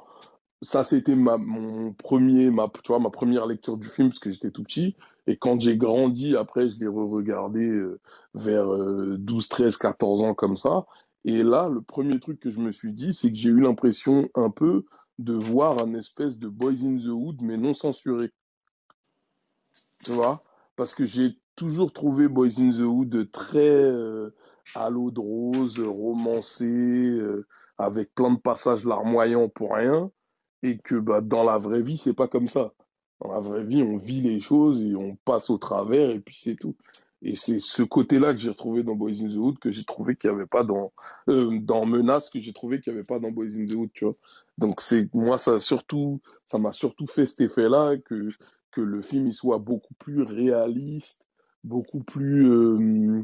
ça 0.62 0.84
c'était 0.84 1.14
ma 1.14 1.36
mon 1.36 1.92
premier 1.92 2.50
ma 2.50 2.68
première 2.68 3.46
lecture 3.46 3.76
du 3.76 3.88
film 3.88 4.08
parce 4.08 4.20
que 4.20 4.30
j'étais 4.30 4.50
tout 4.50 4.62
petit. 4.62 4.96
Et 5.26 5.36
quand 5.36 5.60
j'ai 5.60 5.76
grandi 5.76 6.36
après 6.36 6.70
je 6.70 6.78
l'ai 6.78 6.86
re-regardé 6.86 7.68
euh, 7.68 8.00
vers 8.34 8.66
12 8.66 9.48
13 9.48 9.76
14 9.76 10.24
ans 10.24 10.34
comme 10.34 10.56
ça. 10.56 10.86
Et 11.24 11.42
là 11.42 11.68
le 11.68 11.82
premier 11.82 12.18
truc 12.20 12.40
que 12.40 12.50
je 12.50 12.60
me 12.60 12.72
suis 12.72 12.92
dit 12.92 13.12
c'est 13.12 13.30
que 13.30 13.36
j'ai 13.36 13.50
eu 13.50 13.60
l'impression 13.60 14.28
un 14.34 14.50
peu 14.50 14.84
de 15.18 15.34
voir 15.34 15.82
un 15.82 15.94
espèce 15.94 16.38
de 16.38 16.48
Boys 16.48 16.82
in 16.84 16.98
the 16.98 17.08
Hood 17.08 17.42
mais 17.42 17.56
non 17.56 17.74
censuré. 17.74 18.32
Tu 20.04 20.12
vois? 20.12 20.42
Parce 20.76 20.94
que 20.94 21.04
j'ai 21.04 21.38
toujours 21.56 21.92
trouvé 21.92 22.28
Boys 22.28 22.60
in 22.60 22.70
the 22.70 22.80
Hood 22.80 23.30
très 23.30 23.70
euh, 23.70 24.34
à 24.74 24.90
l'eau 24.90 25.10
de 25.10 25.20
rose 25.20 25.80
romancé 25.80 26.66
euh, 26.66 27.46
avec 27.78 28.14
plein 28.14 28.32
de 28.32 28.38
passages 28.38 28.84
larmoyants 28.84 29.48
pour 29.48 29.74
rien 29.74 30.10
et 30.62 30.78
que 30.78 30.96
bah, 30.96 31.20
dans 31.20 31.44
la 31.44 31.58
vraie 31.58 31.82
vie, 31.82 31.96
c'est 31.96 32.14
pas 32.14 32.28
comme 32.28 32.48
ça. 32.48 32.72
Dans 33.20 33.32
la 33.32 33.40
vraie 33.40 33.64
vie, 33.64 33.82
on 33.82 33.96
vit 33.96 34.20
les 34.20 34.40
choses 34.40 34.82
et 34.82 34.94
on 34.94 35.16
passe 35.24 35.50
au 35.50 35.58
travers 35.58 36.10
et 36.10 36.20
puis 36.20 36.36
c'est 36.36 36.56
tout. 36.56 36.76
Et 37.22 37.34
c'est 37.34 37.58
ce 37.58 37.82
côté-là 37.82 38.32
que 38.32 38.38
j'ai 38.38 38.50
retrouvé 38.50 38.82
dans 38.82 38.94
Boys 38.94 39.22
in 39.22 39.28
the 39.28 39.36
Hood 39.36 39.58
que 39.58 39.70
j'ai 39.70 39.84
trouvé 39.84 40.16
qu'il 40.16 40.30
n'y 40.30 40.36
avait 40.36 40.46
pas 40.46 40.64
dans 40.64 40.92
euh, 41.28 41.58
dans 41.60 41.86
Menace 41.86 42.28
que 42.28 42.38
j'ai 42.40 42.52
trouvé 42.52 42.80
qu'il 42.80 42.92
n'y 42.92 42.98
avait 42.98 43.06
pas 43.06 43.18
dans 43.18 43.30
Boys 43.30 43.56
in 43.56 43.66
the 43.66 43.72
Hood, 43.72 43.90
tu 43.94 44.04
vois. 44.04 44.14
Donc 44.58 44.80
c'est 44.80 45.12
moi 45.14 45.38
ça 45.38 45.58
surtout 45.58 46.20
ça 46.48 46.58
m'a 46.58 46.72
surtout 46.72 47.06
fait 47.06 47.24
cet 47.24 47.40
effet-là 47.40 47.96
que 47.96 48.28
que 48.70 48.82
le 48.82 49.00
film 49.00 49.26
il 49.26 49.32
soit 49.32 49.58
beaucoup 49.58 49.94
plus 49.94 50.22
réaliste, 50.22 51.24
beaucoup 51.64 52.00
plus 52.00 52.50
euh, 52.50 53.22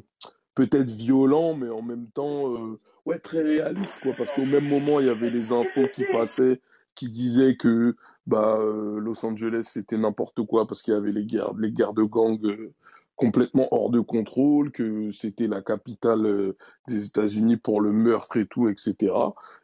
peut-être 0.55 0.91
violent, 0.91 1.55
mais 1.55 1.69
en 1.69 1.83
même 1.83 2.09
temps 2.09 2.51
euh, 2.55 2.81
ouais 3.05 3.19
très 3.19 3.43
réaliste 3.43 3.95
quoi. 4.03 4.15
Parce 4.17 4.33
qu'au 4.33 4.47
même 4.47 4.69
moment 4.69 5.01
il 5.01 5.07
y 5.07 5.11
avait 5.11 5.31
les 5.31 5.53
infos 5.53 5.87
qui 5.93 6.05
passaient 6.11 6.62
qui 6.95 7.11
disait 7.11 7.57
que 7.57 7.97
bah, 8.27 8.57
euh, 8.59 8.99
Los 9.01 9.25
Angeles 9.25 9.69
c'était 9.73 9.99
n'importe 9.99 10.43
quoi 10.47 10.67
parce 10.67 10.83
qu'il 10.83 10.95
y 10.95 10.97
avait 10.97 11.11
les 11.11 11.25
guerres, 11.25 11.55
les 11.59 11.73
guerres 11.73 11.93
de 11.93 12.05
gangs 12.05 12.45
euh, 12.45 12.73
complètement 13.17 13.69
hors 13.73 13.91
de 13.91 14.01
contrôle, 14.01 14.73
que 14.73 15.11
c'était 15.11 15.47
la 15.47 15.63
capitale 15.63 16.27
euh, 16.27 16.57
des 16.89 17.07
États-Unis 17.07 17.57
pour 17.57 17.81
le 17.81 17.93
meurtre 17.93 18.37
et 18.37 18.47
tout, 18.47 18.69
etc. 18.69 19.13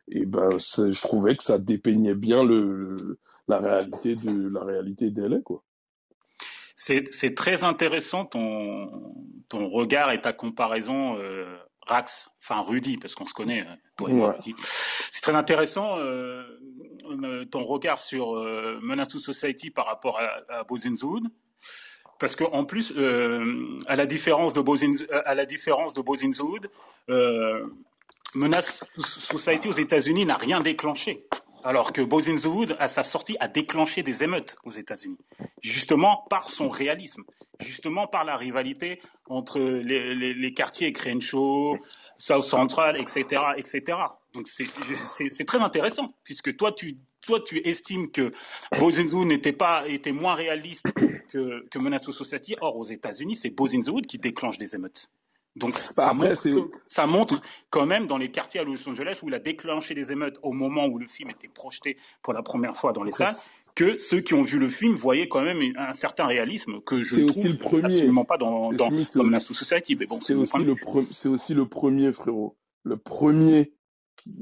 Et 0.09 0.27
ben, 0.27 0.51
je 0.59 1.03
trouvais 1.03 1.37
que 1.37 1.43
ça 1.43 1.59
dépeignait 1.59 2.15
bien 2.15 2.45
la 3.49 3.59
réalité 3.59 4.15
de 4.15 4.49
la 4.49 4.65
réalité 4.65 5.11
d'elle, 5.11 5.43
quoi. 5.45 5.63
C'est 6.77 7.35
très 7.35 7.65
intéressant 7.65 8.25
ton, 8.25 9.13
ton 9.49 9.69
regard 9.69 10.13
et 10.13 10.21
ta 10.21 10.33
comparaison 10.33 11.17
Rax, 11.88 12.30
enfin 12.42 12.61
Rudy, 12.61 12.97
parce 12.99 13.14
qu'on 13.14 13.26
se 13.26 13.35
connaît, 13.35 13.61
hein, 13.61 13.76
toi 13.97 14.11
et 14.11 14.12
moi, 14.12 14.33
Rudy. 14.33 14.54
C'est 15.11 15.23
très 15.23 15.35
intéressant 15.35 15.99
euh, 15.99 16.42
euh, 17.25 17.45
ton 17.45 17.64
regard 17.64 17.99
sur 17.99 18.37
euh, 18.37 18.78
Menace 18.83 19.09
to 19.09 19.18
Society 19.18 19.71
par 19.71 19.87
rapport 19.87 20.21
à, 20.21 20.61
à 20.61 20.64
parce 22.18 22.35
qu'en 22.35 22.64
plus, 22.64 22.92
euh, 22.97 23.78
à 23.87 23.95
la 23.95 24.04
différence 24.07 24.52
de 24.52 24.61
Bozin, 24.61 24.92
à 25.25 25.35
la 25.35 25.47
différence 25.47 25.95
de 25.95 26.02
Bozinzoud, 26.02 26.68
Menace 28.35 28.85
Society 28.99 29.68
aux 29.68 29.73
États-Unis 29.73 30.26
n'a 30.26 30.37
rien 30.37 30.61
déclenché. 30.61 31.26
Alors 31.65 31.93
que 31.93 32.00
Boys 32.03 32.29
in 32.29 32.37
the 32.37 32.45
Wood, 32.45 32.77
à 32.79 32.88
sa 32.88 33.03
sortie, 33.03 33.37
a 33.41 33.49
déclenché 33.49 34.03
des 34.03 34.23
émeutes 34.23 34.57
aux 34.65 34.71
États-Unis, 34.71 35.19
justement 35.62 36.25
par 36.31 36.50
son 36.50 36.69
réalisme, 36.69 37.25
justement 37.61 38.07
par 38.07 38.25
la 38.25 38.37
rivalité 38.37 39.00
entre 39.29 39.59
les, 39.61 40.55
quartiers 40.55 40.93
Crenshaw, 40.93 41.77
South 42.17 42.45
Central, 42.45 42.99
etc., 42.99 43.43
etc. 43.57 43.99
Donc 44.35 44.47
c'est 44.47 45.45
très 45.45 45.59
intéressant, 45.59 46.15
puisque 46.25 46.57
toi 46.57 46.73
tu, 46.73 46.99
toi, 47.29 47.41
tu 47.41 47.61
estimes 47.69 48.11
que 48.11 48.33
Boys 48.79 48.99
in 48.99 49.07
the 49.07 49.12
Wood 49.12 49.27
n'était 49.27 49.53
pas, 49.53 49.87
était 49.88 50.12
moins 50.12 50.35
réaliste 50.35 50.87
que, 51.29 51.67
que 51.69 51.79
Menace 51.79 52.11
Society. 52.11 52.57
Or, 52.61 52.77
aux 52.77 52.85
États-Unis, 52.85 53.37
c'est 53.37 53.50
Boys 53.50 53.75
in 53.75 53.81
the 53.81 53.88
Wood 53.88 54.07
qui 54.07 54.19
déclenche 54.19 54.57
des 54.57 54.75
émeutes. 54.75 55.11
Donc 55.59 55.75
bah, 55.97 56.05
ça, 56.05 56.15
montre 56.15 56.71
ça 56.85 57.07
montre 57.07 57.41
quand 57.71 57.87
même 57.87 58.07
dans 58.07 58.17
les 58.17 58.31
quartiers 58.31 58.61
à 58.61 58.65
Los 58.65 58.88
Angeles 58.88 59.21
où 59.23 59.29
il 59.29 59.35
a 59.35 59.38
déclenché 59.38 59.95
des 59.95 60.12
émeutes 60.12 60.38
au 60.43 60.53
moment 60.53 60.87
où 60.87 60.99
le 60.99 61.07
film 61.07 61.31
était 61.31 61.49
projeté 61.49 61.97
pour 62.23 62.33
la 62.33 62.43
première 62.43 62.77
fois 62.77 62.93
dans 62.93 63.03
les 63.03 63.11
salles, 63.11 63.35
que 63.75 63.97
ceux 63.99 64.21
qui 64.21 64.35
ont 64.35 64.43
vu 64.43 64.59
le 64.59 64.69
film 64.69 64.97
voyaient 64.97 65.29
quand 65.29 65.43
même 65.43 65.61
un 65.77 65.93
certain 65.93 66.27
réalisme 66.27 66.81
que 66.81 67.03
je 67.03 67.27
trouve 67.27 67.31
aussi 67.31 67.49
le 67.49 67.59
premier. 67.59 67.85
absolument 67.85 68.25
pas 68.25 68.37
dans, 68.37 68.73
dans, 68.73 68.91
dans 68.91 69.41
Society. 69.41 69.97
Mais 69.97 70.07
bon, 70.07 70.19
c'est 70.21 70.35
aussi, 70.35 70.65
le 70.65 70.75
c'est 71.12 71.29
aussi 71.29 71.55
le 71.55 71.67
premier, 71.67 72.12
frérot. 72.12 72.57
Le 72.83 72.97
premier, 72.97 73.73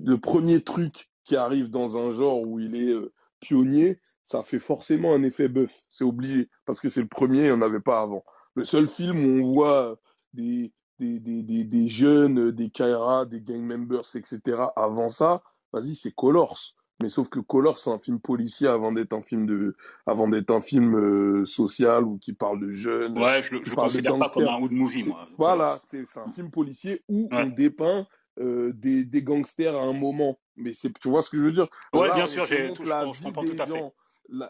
le 0.05 0.19
premier 0.19 0.63
truc 0.63 1.11
qui 1.25 1.37
arrive 1.37 1.69
dans 1.69 1.99
un 1.99 2.13
genre 2.13 2.41
où 2.41 2.61
il 2.61 2.77
est 2.77 2.93
euh, 2.93 3.13
pionnier, 3.41 3.99
ça 4.25 4.43
fait 4.43 4.59
forcément 4.59 5.13
un 5.13 5.23
effet 5.23 5.49
bœuf. 5.49 5.85
C'est 5.91 6.05
obligé. 6.05 6.49
Parce 6.65 6.81
que 6.81 6.89
c'est 6.89 7.03
le 7.03 7.09
premier, 7.09 7.39
il 7.39 7.45
n'y 7.45 7.51
en 7.51 7.63
avait 7.63 7.81
pas 7.81 8.01
avant. 8.01 8.25
Le 8.55 8.65
seul 8.65 8.89
film 8.89 9.25
où 9.25 9.45
on 9.45 9.53
voit 9.53 9.99
des, 10.33 10.73
des, 10.99 11.19
des, 11.19 11.43
des, 11.43 11.65
des 11.65 11.89
jeunes, 11.89 12.51
des 12.51 12.71
KRA, 12.71 13.27
des 13.27 13.41
gang 13.41 13.61
members, 13.61 14.05
etc. 14.15 14.41
avant 14.77 15.09
ça, 15.11 15.43
vas-y, 15.73 15.95
c'est 15.95 16.13
Colors. 16.15 16.77
Mais 17.03 17.11
sauf 17.11 17.29
que 17.29 17.41
Colors, 17.41 17.77
c'est 17.77 17.91
un 17.91 17.99
film 17.99 18.19
policier 18.21 18.69
avant 18.69 18.91
d'être 18.91 19.13
un 19.13 19.23
film 19.23 19.45
de, 19.47 19.77
avant 20.07 20.29
d'être 20.29 20.51
un 20.51 20.63
film 20.63 20.97
euh, 20.97 21.45
social 21.45 22.05
ou 22.05 22.17
qui 22.17 22.33
parle 22.33 22.61
de 22.61 22.71
jeunes. 22.71 23.19
Ouais, 23.19 23.43
je 23.43 23.55
le 23.55 23.61
considère 23.75 24.17
pas 24.17 24.31
comme 24.31 24.49
un 24.49 24.59
movie, 24.61 25.05
moi. 25.05 25.29
Voilà, 25.37 25.79
c'est 25.87 26.05
un 26.17 26.31
film 26.31 26.51
policier 26.51 27.03
où 27.09 27.29
on 27.33 27.47
dépeint 27.49 28.07
euh, 28.41 28.73
des, 28.75 29.05
des 29.05 29.23
gangsters 29.23 29.77
à 29.77 29.83
un 29.83 29.93
moment. 29.93 30.39
Mais 30.57 30.73
c'est, 30.73 30.99
tu 30.99 31.09
vois 31.11 31.23
ce 31.23 31.29
que 31.29 31.37
je 31.37 31.43
veux 31.43 31.53
dire? 31.53 31.69
Ouais, 31.93 32.13
bien 32.15 32.27
sûr, 32.27 32.47
j'ai, 32.47 32.69
je, 32.75 32.83
je 32.83 33.23
comprends 33.23 33.45
tout 33.45 33.57
à 33.59 33.67
fait. 33.67 33.93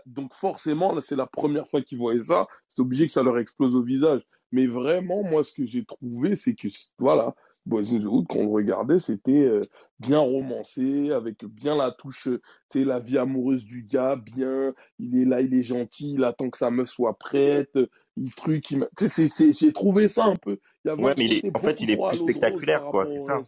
donc 0.06 0.32
forcément, 0.32 1.00
c'est 1.00 1.16
la 1.16 1.26
première 1.26 1.66
fois 1.66 1.82
qu'ils 1.82 1.98
voyaient 1.98 2.20
ça, 2.20 2.46
c'est 2.68 2.80
obligé 2.80 3.08
que 3.08 3.12
ça 3.12 3.24
leur 3.24 3.38
explose 3.38 3.74
au 3.74 3.82
visage. 3.82 4.22
Mais 4.52 4.66
vraiment, 4.66 5.22
moi, 5.22 5.44
ce 5.44 5.54
que 5.54 5.64
j'ai 5.64 5.84
trouvé, 5.84 6.36
c'est 6.36 6.54
que, 6.54 6.68
voilà, 6.98 7.34
Boys 7.66 7.92
in 7.92 7.98
the 7.98 8.04
Hood, 8.04 8.26
quand 8.28 8.38
on 8.38 8.44
le 8.44 8.52
regardait, 8.52 9.00
c'était 9.00 9.32
euh, 9.32 9.60
bien 9.98 10.20
romancé, 10.20 11.10
avec 11.10 11.44
bien 11.44 11.76
la 11.76 11.90
touche, 11.90 12.28
tu 12.70 12.78
sais, 12.78 12.84
la 12.84 13.00
vie 13.00 13.18
amoureuse 13.18 13.64
du 13.64 13.84
gars, 13.84 14.16
bien, 14.16 14.72
il 14.98 15.20
est 15.20 15.24
là, 15.24 15.40
il 15.40 15.52
est 15.52 15.64
gentil, 15.64 16.14
il 16.14 16.24
attend 16.24 16.48
que 16.48 16.58
sa 16.58 16.70
meuf 16.70 16.88
soit 16.88 17.18
prête, 17.18 17.76
il 18.16 18.32
truc, 18.34 18.70
il... 18.70 18.88
tu 18.96 19.08
sais, 19.08 19.52
j'ai 19.52 19.72
trouvé 19.72 20.08
ça 20.08 20.26
un 20.26 20.36
peu. 20.36 20.58
ouais, 20.84 21.14
mais 21.18 21.24
il 21.24 21.32
est, 21.34 21.56
en 21.56 21.58
fait, 21.58 21.80
il 21.80 21.90
est 21.90 21.96
plus 21.96 22.18
spectaculaire, 22.18 22.86
quoi, 22.90 23.04
c'est 23.06 23.18
ça. 23.18 23.42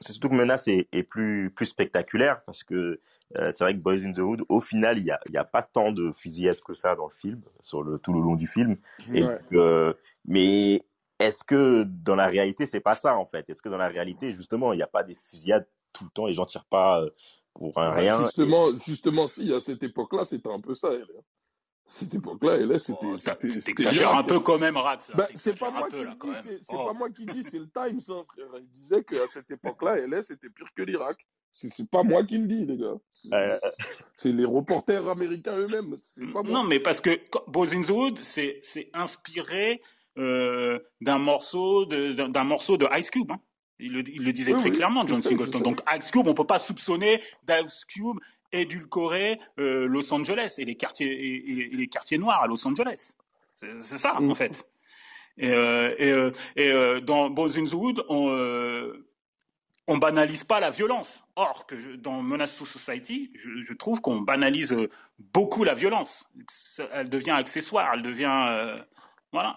C'est 0.00 0.12
surtout 0.12 0.28
que 0.28 0.34
Menace 0.34 0.68
est, 0.68 0.88
est, 0.92 1.02
plus, 1.02 1.50
plus 1.50 1.66
spectaculaire 1.66 2.42
parce 2.44 2.62
que 2.62 3.00
euh, 3.36 3.52
c'est 3.52 3.64
vrai 3.64 3.74
que 3.74 3.80
Boys 3.80 4.04
in 4.04 4.12
the 4.12 4.18
Hood, 4.18 4.44
au 4.48 4.60
final, 4.60 4.98
il 4.98 5.04
n'y 5.04 5.10
a, 5.10 5.20
y 5.30 5.36
a 5.36 5.44
pas 5.44 5.62
tant 5.62 5.92
de 5.92 6.12
fusillades 6.12 6.60
que 6.60 6.74
ça 6.74 6.94
dans 6.94 7.06
le 7.06 7.14
film, 7.14 7.42
sur 7.60 7.82
le, 7.82 7.98
tout 7.98 8.12
le 8.12 8.20
long 8.20 8.36
du 8.36 8.46
film. 8.46 8.76
Et 9.12 9.24
euh, 9.52 9.92
mais 10.24 10.84
est-ce 11.18 11.44
que 11.44 11.84
dans 11.84 12.16
la 12.16 12.28
réalité, 12.28 12.64
c'est 12.64 12.80
pas 12.80 12.94
ça 12.94 13.16
en 13.16 13.26
fait? 13.26 13.48
Est-ce 13.50 13.60
que 13.60 13.68
dans 13.68 13.76
la 13.76 13.88
réalité, 13.88 14.32
justement, 14.32 14.72
il 14.72 14.76
n'y 14.76 14.82
a 14.82 14.88
pas 14.88 15.02
des 15.02 15.16
fusillades 15.28 15.66
tout 15.92 16.04
le 16.04 16.10
temps, 16.10 16.26
les 16.26 16.34
gens 16.34 16.46
tirent 16.46 16.64
pas 16.64 17.02
euh, 17.02 17.10
pour 17.54 17.76
un 17.78 17.90
rien 17.90 18.18
Justement, 18.20 18.66
justement, 18.78 19.28
si 19.28 19.52
à 19.52 19.60
cette 19.60 19.82
époque-là, 19.82 20.24
c'était 20.24 20.50
un 20.50 20.60
peu 20.60 20.74
ça. 20.74 20.90
Cette 21.90 22.14
époque-là, 22.14 22.56
elle, 22.56 22.78
c'était. 22.78 23.06
Oh, 23.06 23.16
T'exagères 23.64 24.14
un 24.14 24.22
peu 24.22 24.40
quand 24.40 24.58
même, 24.58 24.76
Rat. 24.76 24.98
Ben, 25.14 25.26
c'est 25.34 25.58
pas, 25.58 25.70
moi 25.70 25.88
qui 25.88 25.96
dis, 25.96 26.58
c'est 26.60 26.76
pas 26.76 26.92
moi 26.92 27.08
qui 27.08 27.24
dis, 27.24 27.42
c'est 27.42 27.58
le 27.58 27.70
Times, 27.70 28.00
hein, 28.10 28.24
frère. 28.28 28.60
Il 28.60 28.68
disait 28.68 29.02
qu'à 29.02 29.26
cette 29.26 29.50
époque-là, 29.50 29.96
elle, 29.96 30.22
c'était 30.22 30.50
pire 30.50 30.68
que 30.76 30.82
l'Irak. 30.82 31.26
C'est 31.54 31.90
pas 31.90 32.02
moi 32.02 32.22
qui 32.24 32.36
le 32.36 32.46
dis, 32.46 32.66
les 32.66 32.76
gars. 32.76 32.94
Euh, 33.32 33.58
c'est 34.16 34.32
les 34.32 34.44
reporters 34.44 35.08
américains 35.08 35.56
eux-mêmes. 35.56 35.96
Non, 36.44 36.62
mais 36.62 36.78
parce 36.78 37.00
que 37.00 37.18
Hood, 37.90 38.18
c'est 38.18 38.90
inspiré 38.92 39.80
euh, 40.18 40.78
d'un 41.00 41.18
morceau 41.18 41.86
d'un 41.86 42.44
morceau 42.44 42.76
de 42.76 42.86
Ice 42.98 43.10
Cube. 43.10 43.32
Hein. 43.32 43.40
Il, 43.80 43.92
le, 43.94 44.08
il, 44.08 44.24
le, 44.24 44.32
disait 44.32 44.54
très 44.54 44.72
clairement, 44.72 45.06
John 45.06 45.22
Singleton. 45.22 45.60
Donc 45.60 45.80
Ice 45.96 46.10
Cube, 46.10 46.26
on 46.26 46.34
peut 46.34 46.44
pas 46.44 46.58
soupçonner 46.58 47.22
d'Ice 47.46 47.84
Cube 47.86 48.18
édulcorer 48.52 49.38
euh, 49.58 49.86
Los 49.86 50.12
Angeles 50.12 50.54
et 50.58 50.64
les 50.64 50.74
quartiers 50.74 51.10
et, 51.10 51.70
les 51.72 51.86
quartiers 51.88 52.18
noirs 52.18 52.42
à 52.42 52.46
Los 52.46 52.66
Angeles. 52.66 53.14
C'est 53.54 53.98
ça 53.98 54.20
en 54.20 54.34
fait. 54.34 54.68
Et, 55.36 55.50
euh, 55.50 56.32
et, 56.56 56.62
et 56.62 57.00
dans 57.02 57.30
Boys 57.30 57.58
in 57.58 57.64
the 57.64 57.74
Wood, 57.74 58.04
on 58.08 58.28
on 59.88 59.96
banalise 59.96 60.44
pas 60.44 60.60
la 60.60 60.70
violence. 60.70 61.24
Or, 61.34 61.66
que 61.66 61.96
dans 61.96 62.22
Menace 62.22 62.56
to 62.58 62.66
Society, 62.66 63.32
je, 63.34 63.72
trouve 63.72 64.00
qu'on 64.00 64.20
banalise 64.20 64.72
euh, 64.72 64.90
beaucoup 65.18 65.64
la 65.64 65.74
violence. 65.74 66.28
Elle 66.92 67.08
devient 67.08 67.30
accessoire, 67.30 67.92
elle 67.94 68.02
devient. 68.02 68.46
Euh, 68.50 68.76
voilà. 69.32 69.56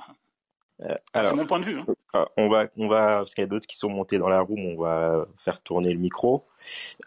Euh, 0.83 0.95
c'est 1.13 1.35
mon 1.35 1.45
point 1.45 1.59
de 1.59 1.65
vue. 1.65 1.79
Hein. 1.79 1.85
Ah, 2.13 2.27
on 2.37 2.49
va, 2.49 2.67
on 2.77 2.87
va, 2.87 3.17
parce 3.19 3.35
qu'il 3.35 3.43
y 3.43 3.45
a 3.45 3.47
d'autres 3.47 3.67
qui 3.67 3.77
sont 3.77 3.89
montés 3.89 4.17
dans 4.17 4.29
la 4.29 4.41
room, 4.41 4.59
on 4.65 4.81
va 4.81 5.27
faire 5.39 5.61
tourner 5.61 5.93
le 5.93 5.99
micro. 5.99 6.45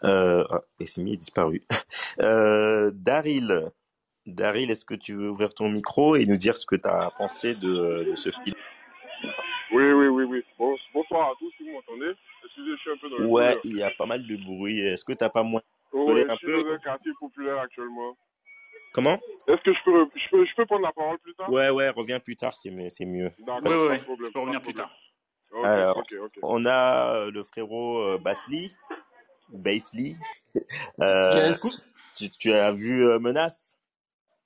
Euh, 0.03 0.45
ah, 0.49 0.61
Esmi 0.79 1.13
est 1.13 1.17
disparu. 1.17 1.61
Daryl, 2.17 3.71
Daryl, 4.25 4.71
est-ce 4.71 4.85
que 4.85 4.95
tu 4.95 5.15
veux 5.15 5.29
ouvrir 5.29 5.53
ton 5.53 5.69
micro 5.69 6.15
et 6.15 6.25
nous 6.25 6.37
dire 6.37 6.57
ce 6.57 6.65
que 6.65 6.75
tu 6.75 6.87
as 6.87 7.11
pensé 7.17 7.53
de, 7.55 8.13
ce 8.15 8.31
film? 8.31 8.55
Oui, 9.73 9.91
oui, 9.91 10.07
oui, 10.07 10.23
oui. 10.23 10.43
bonsoir 10.93 11.31
à 11.31 11.33
tous, 11.39 11.51
si 11.57 11.63
vous 11.63 11.73
m'entendez 11.73 12.15
je 12.57 12.75
suis 12.77 12.91
un 12.91 12.97
peu 12.97 13.09
dans 13.09 13.17
le 13.17 13.27
Ouais, 13.27 13.59
il 13.63 13.77
y 13.77 13.83
a 13.83 13.91
pas 13.91 14.05
mal 14.05 14.25
de 14.25 14.35
bruit. 14.35 14.79
Est-ce 14.79 15.03
que 15.03 15.13
t'as 15.13 15.29
pas 15.29 15.43
moins 15.43 15.61
oh, 15.91 16.13
ouais, 16.13 16.29
un 16.29 16.35
je 16.35 16.47
suis 16.47 16.63
dans 16.63 16.71
un 16.71 16.77
quartier 16.77 17.11
populaire 17.19 17.59
actuellement. 17.59 18.15
Comment 18.95 19.19
Est-ce 19.45 19.61
que 19.61 19.73
je 19.73 19.83
peux, 19.83 20.07
je, 20.15 20.29
peux, 20.31 20.45
je 20.45 20.55
peux 20.55 20.65
prendre 20.65 20.83
la 20.83 20.93
parole 20.93 21.19
plus 21.19 21.35
tard? 21.35 21.51
Ouais, 21.51 21.69
ouais, 21.69 21.89
reviens 21.89 22.21
plus 22.21 22.37
tard, 22.37 22.55
c'est 22.55 22.69
mieux. 22.69 23.29
D'accord, 23.39 23.65
ouais, 23.65 23.87
ouais, 23.89 24.01
je 24.07 24.31
peux 24.31 24.39
revenir 24.39 24.61
plus 24.61 24.73
tard. 24.73 24.89
Alors, 25.53 26.01
on 26.41 26.63
a 26.63 27.15
euh, 27.15 27.31
le 27.31 27.43
frérot 27.43 27.99
euh, 27.99 28.17
Basli, 28.17 28.73
Basli. 29.49 30.15
Euh, 31.01 31.53
tu, 32.15 32.29
tu, 32.31 32.53
as 32.53 32.71
vu 32.71 33.03
euh, 33.03 33.19
Menace? 33.19 33.77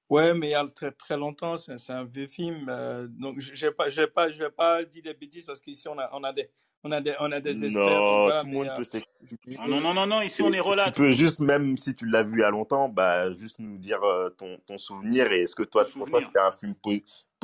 Ouais, 0.09 0.33
mais 0.33 0.47
il 0.47 0.51
y 0.51 0.55
a 0.55 0.65
très 0.65 0.91
très 0.91 1.15
longtemps, 1.15 1.55
c'est 1.55 1.91
un 1.91 2.03
vieux 2.03 2.25
film. 2.25 2.65
Euh, 2.67 3.05
donc, 3.07 3.39
je 3.39 3.63
n'ai 3.63 3.71
pas, 3.71 3.85
pas, 4.07 4.29
vais 4.29 4.49
pas 4.49 4.83
dire 4.83 5.03
des 5.03 5.13
bêtises 5.13 5.45
parce 5.45 5.61
qu'ici, 5.61 5.87
on 5.87 5.99
a, 5.99 6.09
on 6.13 6.23
a 6.23 6.33
des, 6.33 6.49
on 6.83 6.91
a 6.91 7.01
des, 7.01 7.13
on 7.19 7.31
a 7.31 7.39
des 7.39 7.65
experts. 7.65 7.83
Non, 7.83 8.29
tout 8.41 8.47
le 8.47 8.53
monde 8.53 8.67
peut 8.75 9.01
Non, 9.67 9.81
non, 9.81 9.93
non, 9.93 10.07
non, 10.07 10.21
ici 10.21 10.41
on 10.41 10.51
est 10.51 10.59
relax. 10.59 10.93
Tu 10.93 11.01
peux 11.01 11.11
juste, 11.11 11.39
même 11.39 11.77
si 11.77 11.95
tu 11.95 12.05
l'as 12.05 12.23
vu 12.23 12.37
il 12.37 12.39
y 12.39 12.43
a 12.43 12.49
longtemps, 12.49 12.87
bah, 12.87 13.33
juste 13.33 13.59
nous 13.59 13.77
dire 13.77 14.01
euh, 14.03 14.29
ton, 14.29 14.57
ton 14.65 14.77
souvenir 14.77 15.31
et 15.31 15.41
est-ce 15.41 15.55
que 15.55 15.63
toi, 15.63 15.83
pour 15.93 16.09
toi, 16.09 16.21
c'était 16.21 16.39
un 16.39 16.51
film, 16.51 16.75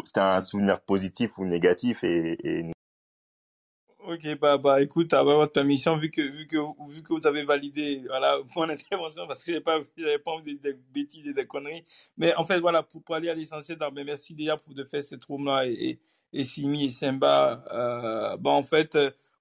c'était 0.04 0.20
un 0.20 0.42
souvenir 0.42 0.80
positif 0.82 1.38
ou 1.38 1.46
négatif 1.46 2.04
et, 2.04 2.38
et... 2.44 2.72
Ok, 4.08 4.38
bah, 4.40 4.58
bah, 4.58 4.82
écoute, 4.84 5.14
à 5.14 5.24
votre 5.24 5.60
mission, 5.64 5.98
vu 5.98 6.12
que, 6.12 6.22
vu 6.22 6.46
que, 6.46 6.58
vu 6.92 7.02
que 7.02 7.12
vous 7.12 7.26
avez 7.26 7.44
validé, 7.44 8.04
voilà, 8.08 8.38
mon 8.56 8.70
intervention, 8.70 9.26
parce 9.26 9.44
que 9.44 9.52
j'ai 9.52 9.62
pas, 9.62 9.80
j'avais 9.98 10.20
pas 10.20 10.32
envie 10.32 10.60
des, 10.60 10.74
bêtises 10.94 11.28
et 11.28 11.34
des 11.34 11.48
conneries. 11.48 11.84
Mais 12.16 12.36
en 12.36 12.46
fait, 12.46 12.60
voilà, 12.60 12.84
pour, 12.84 13.02
pour 13.04 13.16
aller 13.16 13.30
à 13.30 13.34
l'essentiel, 13.34 13.80
bah, 13.80 13.90
merci 13.92 14.36
déjà 14.36 14.58
pour 14.58 14.76
de 14.76 14.84
faire 14.84 15.04
cette 15.04 15.24
room-là 15.26 15.66
et, 15.66 15.72
et, 15.72 16.00
Simi 16.44 16.86
et 16.86 16.92
Simba. 16.92 17.64
Euh, 17.72 18.38
bah, 18.38 18.52
en 18.52 18.64
fait, 18.64 18.98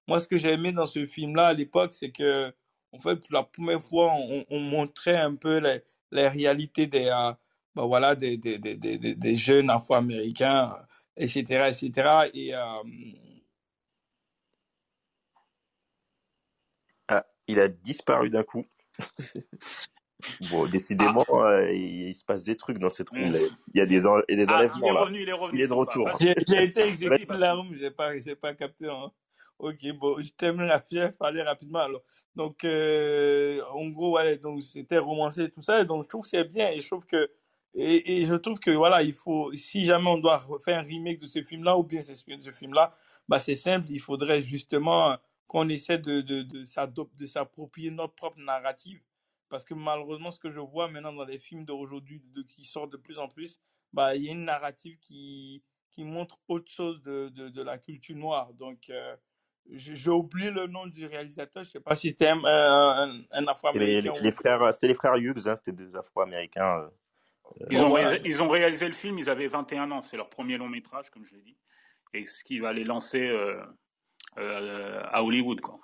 moi, 0.07 0.19
ce 0.19 0.27
que 0.27 0.37
j'ai 0.37 0.51
aimé 0.53 0.71
dans 0.71 0.85
ce 0.85 1.05
film-là 1.05 1.47
à 1.47 1.53
l'époque, 1.53 1.93
c'est 1.93 2.11
que, 2.11 2.53
en 2.91 2.99
fait, 2.99 3.15
pour 3.17 3.33
la 3.33 3.43
première 3.43 3.81
fois, 3.81 4.13
on, 4.19 4.45
on 4.49 4.59
montrait 4.61 5.17
un 5.17 5.35
peu 5.35 5.57
les, 5.59 5.81
les 6.11 6.27
réalités 6.27 6.87
des, 6.87 7.07
euh, 7.07 7.31
bah, 7.75 7.83
voilà, 7.85 8.15
des, 8.15 8.37
des, 8.37 8.57
des, 8.59 8.75
des, 8.77 8.97
des 9.15 9.35
jeunes 9.35 9.69
afro-américains, 9.69 10.75
etc., 11.17 11.67
etc. 11.69 12.29
Et, 12.33 12.55
euh... 12.55 12.61
ah, 17.07 17.25
il 17.47 17.59
a 17.59 17.67
disparu 17.67 18.29
d'un 18.29 18.43
coup. 18.43 18.65
Bon, 20.51 20.65
décidément, 20.67 21.25
ah. 21.29 21.51
euh, 21.51 21.73
il, 21.73 22.13
se 22.13 22.23
passe 22.25 22.43
des 22.43 22.55
trucs 22.55 22.77
dans 22.79 22.89
cette 22.89 23.09
room. 23.09 23.33
Il 23.73 23.77
y 23.77 23.81
a 23.81 23.85
des, 23.85 23.99
des 23.99 24.05
ah, 24.05 24.11
enlèvements 24.11 24.27
il 24.29 24.39
est 24.39 24.93
là. 24.93 25.01
Revenu, 25.01 25.21
il 25.21 25.29
est 25.29 25.33
revenu. 25.33 25.59
Il 25.59 25.63
est 25.63 25.67
de 25.67 25.73
retour. 25.73 26.09
J'ai 26.19 26.63
été 26.63 26.81
exécuté 26.81 27.37
la 27.37 27.53
room, 27.53 27.75
j'ai 27.75 27.91
pas, 27.91 28.17
j'ai 28.19 28.35
pas 28.35 28.53
capté. 28.53 28.87
Hein. 28.87 29.11
Ok, 29.57 29.87
bon, 29.93 30.21
je 30.21 30.29
termine 30.31 30.65
la 30.65 30.81
fièvre, 30.81 31.13
aller 31.21 31.41
rapidement 31.41 31.79
alors. 31.79 32.01
Donc, 32.35 32.65
euh, 32.65 33.61
en 33.71 33.87
gros, 33.87 34.09
voilà, 34.09 34.35
donc 34.35 34.61
c'était 34.61 34.97
romancé 34.97 35.49
tout 35.49 35.61
ça, 35.61 35.83
donc 35.85 36.03
je 36.03 36.09
trouve 36.09 36.23
que 36.23 36.27
c'est 36.27 36.43
bien 36.43 36.69
et 36.71 36.81
je 36.81 36.87
trouve 36.87 37.05
que 37.05 37.31
et, 37.73 38.21
et, 38.21 38.25
je 38.25 38.35
trouve 38.35 38.59
que 38.59 38.71
voilà, 38.71 39.03
il 39.03 39.13
faut, 39.13 39.51
si 39.53 39.85
jamais 39.85 40.07
on 40.07 40.17
doit 40.17 40.41
faire 40.63 40.79
un 40.79 40.83
remake 40.83 41.19
de 41.19 41.27
ce 41.27 41.41
film-là 41.43 41.77
ou 41.77 41.83
bien 41.83 42.01
s'inspirer 42.01 42.37
de 42.37 42.43
ce 42.43 42.51
film-là, 42.51 42.95
bah 43.27 43.39
c'est 43.39 43.55
simple, 43.55 43.87
il 43.89 43.99
faudrait 43.99 44.41
justement 44.41 45.17
qu'on 45.47 45.67
essaie 45.69 45.97
de 45.97 46.21
de 46.21 46.43
de 46.43 47.25
s'approprier 47.25 47.91
notre 47.91 48.13
propre 48.13 48.39
narrative, 48.39 49.01
parce 49.49 49.65
que 49.65 49.73
malheureusement, 49.73 50.31
ce 50.31 50.39
que 50.39 50.51
je 50.51 50.59
vois 50.59 50.89
maintenant 50.89 51.13
dans 51.13 51.25
les 51.25 51.39
films 51.39 51.65
d'aujourd'hui, 51.65 52.21
qui 52.47 52.65
sortent 52.65 52.91
de 52.91 52.97
plus 52.97 53.17
en 53.19 53.27
plus, 53.27 53.59
bah 53.93 54.15
il 54.15 54.23
y 54.23 54.29
a 54.29 54.31
une 54.31 54.45
narrative 54.45 54.97
qui 54.99 55.63
qui 55.91 56.03
montre 56.03 56.37
autre 56.47 56.71
chose 56.71 57.01
de 57.03 57.29
de, 57.29 57.49
de 57.49 57.61
la 57.61 57.77
culture 57.77 58.15
noire, 58.15 58.53
donc 58.53 58.89
euh, 58.89 59.15
j'ai 59.71 60.11
oublié 60.11 60.51
le 60.51 60.67
nom 60.67 60.85
du 60.85 61.05
réalisateur, 61.05 61.63
je 61.63 61.71
sais 61.71 61.79
pas 61.79 61.95
si 61.95 62.09
c'était 62.09 62.27
un, 62.27 62.43
un, 62.45 63.21
un 63.31 63.47
afro-américain. 63.47 64.13
Les, 64.13 64.21
les, 64.21 64.31
frères, 64.31 64.73
c'était 64.73 64.89
les 64.89 64.93
frères 64.93 65.15
Hughes, 65.15 65.47
hein, 65.47 65.55
c'était 65.55 65.71
deux 65.71 65.97
afro-américains. 65.97 66.81
Euh, 66.81 67.65
ils, 67.71 67.81
ont 67.81 67.91
réalisé, 67.91 68.21
ils 68.25 68.43
ont 68.43 68.47
réalisé 68.47 68.85
le 68.87 68.93
film, 68.93 69.17
ils 69.17 69.29
avaient 69.29 69.47
21 69.47 69.89
ans, 69.91 70.01
c'est 70.03 70.17
leur 70.17 70.29
premier 70.29 70.57
long 70.57 70.69
métrage, 70.69 71.09
comme 71.09 71.25
je 71.25 71.33
l'ai 71.33 71.41
dit. 71.41 71.57
et 72.13 72.25
ce 72.27 72.43
qui 72.43 72.59
va 72.59 72.73
les 72.73 72.83
lancer 72.83 73.35
à 74.37 75.23
Hollywood. 75.23 75.61
Quoi. 75.61 75.79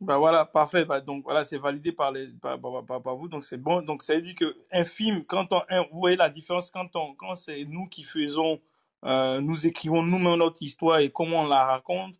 Bah 0.00 0.16
voilà, 0.18 0.44
parfait. 0.44 0.84
Bah 0.84 1.00
donc 1.00 1.24
voilà, 1.24 1.44
c'est 1.44 1.58
validé 1.58 1.90
par, 1.92 2.12
les, 2.12 2.28
par, 2.28 2.58
par, 2.86 3.16
vous, 3.16 3.28
donc 3.28 3.44
c'est 3.44 3.56
bon. 3.60 3.82
Donc 3.82 4.02
ça 4.04 4.14
veut 4.14 4.22
dire 4.22 4.34
qu'un 4.36 4.84
film, 4.84 5.24
quand 5.24 5.52
on, 5.52 5.60
vous 5.90 5.98
voyez 5.98 6.16
la 6.16 6.30
différence 6.30 6.70
quand, 6.70 6.88
quand 7.16 7.34
c'est 7.34 7.64
nous 7.64 7.86
qui 7.88 8.04
faisons, 8.04 8.60
euh, 9.04 9.40
nous 9.40 9.66
écrivons 9.66 10.02
nous-mêmes 10.02 10.38
notre 10.38 10.62
histoire 10.62 10.98
et 11.00 11.10
comment 11.10 11.42
on 11.42 11.48
la 11.48 11.64
raconte, 11.64 12.14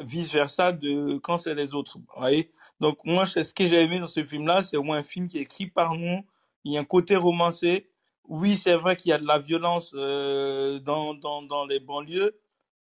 vice 0.00 0.32
versa 0.32 0.72
de 0.72 1.18
quand 1.18 1.36
c'est 1.38 1.54
les 1.54 1.74
autres. 1.74 1.98
Voyez? 2.16 2.50
Donc 2.80 2.98
moi, 3.04 3.26
ce 3.26 3.54
que 3.54 3.66
j'ai 3.66 3.80
aimé 3.82 4.00
dans 4.00 4.06
ce 4.06 4.24
film-là, 4.24 4.62
c'est 4.62 4.76
un 4.76 5.02
film 5.04 5.28
qui 5.28 5.38
est 5.38 5.42
écrit 5.42 5.66
par 5.68 5.94
nous. 5.94 6.24
Il 6.64 6.72
y 6.72 6.78
a 6.78 6.80
un 6.80 6.84
côté 6.84 7.16
romancé. 7.16 7.88
Oui, 8.24 8.56
c'est 8.56 8.74
vrai 8.74 8.96
qu'il 8.96 9.10
y 9.10 9.12
a 9.12 9.18
de 9.18 9.26
la 9.26 9.38
violence 9.38 9.92
euh, 9.96 10.80
dans, 10.80 11.14
dans, 11.14 11.42
dans 11.42 11.66
les 11.66 11.78
banlieues, 11.78 12.36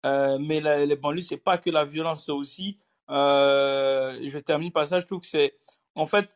euh, 0.06 0.38
mais 0.40 0.62
les 0.62 0.96
banlieues, 0.96 1.22
c'est 1.22 1.38
pas 1.38 1.58
que 1.58 1.70
la 1.70 1.86
violence, 1.86 2.26
c'est 2.26 2.32
aussi 2.32 2.80
euh, 3.10 4.20
je 4.24 4.40
termine 4.40 4.72
par 4.72 4.88
ça. 4.88 5.00
Je 5.00 5.06
trouve 5.06 5.22
que 5.22 5.28
c'est, 5.28 5.56
en 5.96 6.06
fait, 6.06 6.30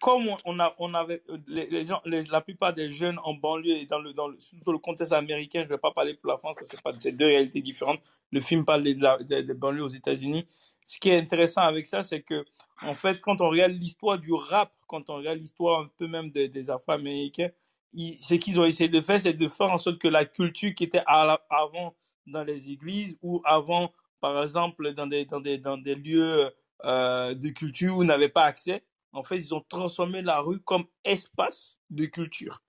comme 0.00 0.28
on, 0.44 0.60
a, 0.60 0.74
on 0.78 0.94
avait 0.94 1.22
les, 1.46 1.86
gens, 1.86 2.00
la 2.04 2.40
plupart 2.40 2.72
des 2.72 2.90
jeunes 2.90 3.18
en 3.24 3.34
banlieue 3.34 3.76
et 3.76 3.86
dans 3.86 3.98
le, 3.98 4.12
dans 4.12 4.28
le, 4.28 4.38
le 4.66 4.78
contexte 4.78 5.12
américain, 5.12 5.60
je 5.60 5.64
ne 5.64 5.70
vais 5.70 5.78
pas 5.78 5.90
parler 5.90 6.14
pour 6.14 6.30
la 6.30 6.38
France 6.38 6.54
parce 6.56 6.70
que 6.70 6.76
c'est 6.76 6.82
pas 6.82 6.92
c'est 6.98 7.16
deux 7.16 7.26
réalités 7.26 7.60
différentes. 7.60 8.00
Le 8.30 8.40
film 8.40 8.64
parle 8.64 8.82
des 8.84 8.94
de, 8.94 9.52
banlieues 9.54 9.84
aux 9.84 9.88
États-Unis. 9.88 10.46
Ce 10.86 10.98
qui 10.98 11.10
est 11.10 11.18
intéressant 11.18 11.62
avec 11.62 11.86
ça, 11.86 12.02
c'est 12.02 12.22
que 12.22 12.44
en 12.82 12.94
fait, 12.94 13.20
quand 13.20 13.40
on 13.40 13.48
regarde 13.48 13.72
l'histoire 13.72 14.18
du 14.18 14.32
rap, 14.32 14.72
quand 14.86 15.10
on 15.10 15.16
regarde 15.16 15.38
l'histoire 15.38 15.80
un 15.80 15.90
peu 15.98 16.06
même 16.06 16.30
des 16.30 16.70
Afro-Américains, 16.70 17.50
ce 17.92 18.34
qu'ils 18.34 18.60
ont 18.60 18.64
essayé 18.64 18.88
de 18.88 19.00
faire, 19.00 19.20
c'est 19.20 19.32
de 19.32 19.48
faire 19.48 19.70
en 19.70 19.78
sorte 19.78 19.98
que 19.98 20.08
la 20.08 20.24
culture 20.24 20.74
qui 20.74 20.84
était 20.84 21.02
avant 21.06 21.94
dans 22.26 22.44
les 22.44 22.70
églises 22.70 23.16
ou 23.22 23.40
avant 23.44 23.92
par 24.20 24.42
exemple, 24.42 24.94
dans 24.94 25.06
des, 25.06 25.24
dans 25.24 25.40
des, 25.40 25.58
dans 25.58 25.78
des 25.78 25.94
lieux 25.94 26.50
euh, 26.84 27.34
de 27.34 27.48
culture 27.48 27.96
où 27.96 28.02
on 28.02 28.04
n'avait 28.04 28.28
pas 28.28 28.44
accès, 28.44 28.84
en 29.12 29.22
fait, 29.22 29.36
ils 29.36 29.54
ont 29.54 29.64
transformé 29.68 30.22
la 30.22 30.40
rue 30.40 30.60
comme 30.60 30.84
espace 31.04 31.78
de 31.90 32.06
culture. 32.06 32.62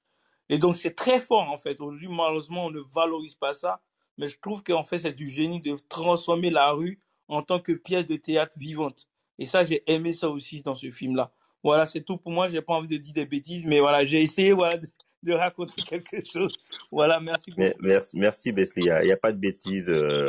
Et 0.50 0.58
donc, 0.58 0.78
c'est 0.78 0.96
très 0.96 1.20
fort, 1.20 1.50
en 1.50 1.58
fait. 1.58 1.80
Aujourd'hui, 1.80 2.08
malheureusement, 2.08 2.66
on 2.66 2.72
ne 2.72 2.80
valorise 2.80 3.36
pas 3.36 3.54
ça, 3.54 3.82
mais 4.18 4.28
je 4.28 4.40
trouve 4.40 4.64
qu'en 4.64 4.84
fait, 4.84 5.00
c'est 5.00 5.14
du 5.14 5.30
génie 5.30 5.62
de 5.62 5.78
transformer 5.90 6.50
la 6.50 6.72
rue 6.72 7.00
en 7.28 7.44
tant 7.44 7.60
que 7.60 7.72
pièce 7.72 8.08
de 8.08 8.16
théâtre 8.16 8.58
vivante. 8.58 9.08
Et 9.38 9.46
ça, 9.46 9.64
j'ai 9.64 9.84
aimé 9.92 10.12
ça 10.12 10.30
aussi 10.30 10.62
dans 10.62 10.76
ce 10.76 10.90
film-là. 10.90 11.32
Voilà, 11.64 11.86
c'est 11.86 12.02
tout 12.02 12.18
pour 12.18 12.32
moi. 12.32 12.48
J'ai 12.48 12.62
pas 12.62 12.74
envie 12.74 12.88
de 12.88 12.98
dire 12.98 13.14
des 13.14 13.26
bêtises, 13.26 13.64
mais 13.66 13.80
voilà, 13.80 14.06
j'ai 14.06 14.22
essayé 14.22 14.54
voilà, 14.54 14.80
de 15.24 15.34
raconter 15.34 15.82
quelque 15.82 16.24
chose. 16.24 16.58
Voilà, 16.92 17.20
merci 17.20 17.52
beaucoup. 17.52 17.78
Merci, 17.80 18.18
merci 18.18 18.50
Il 18.78 18.84
n'y 18.84 19.12
a, 19.12 19.18
pas 19.18 19.32
de 19.32 19.38
bêtises. 19.38 19.90
Euh, 19.90 20.26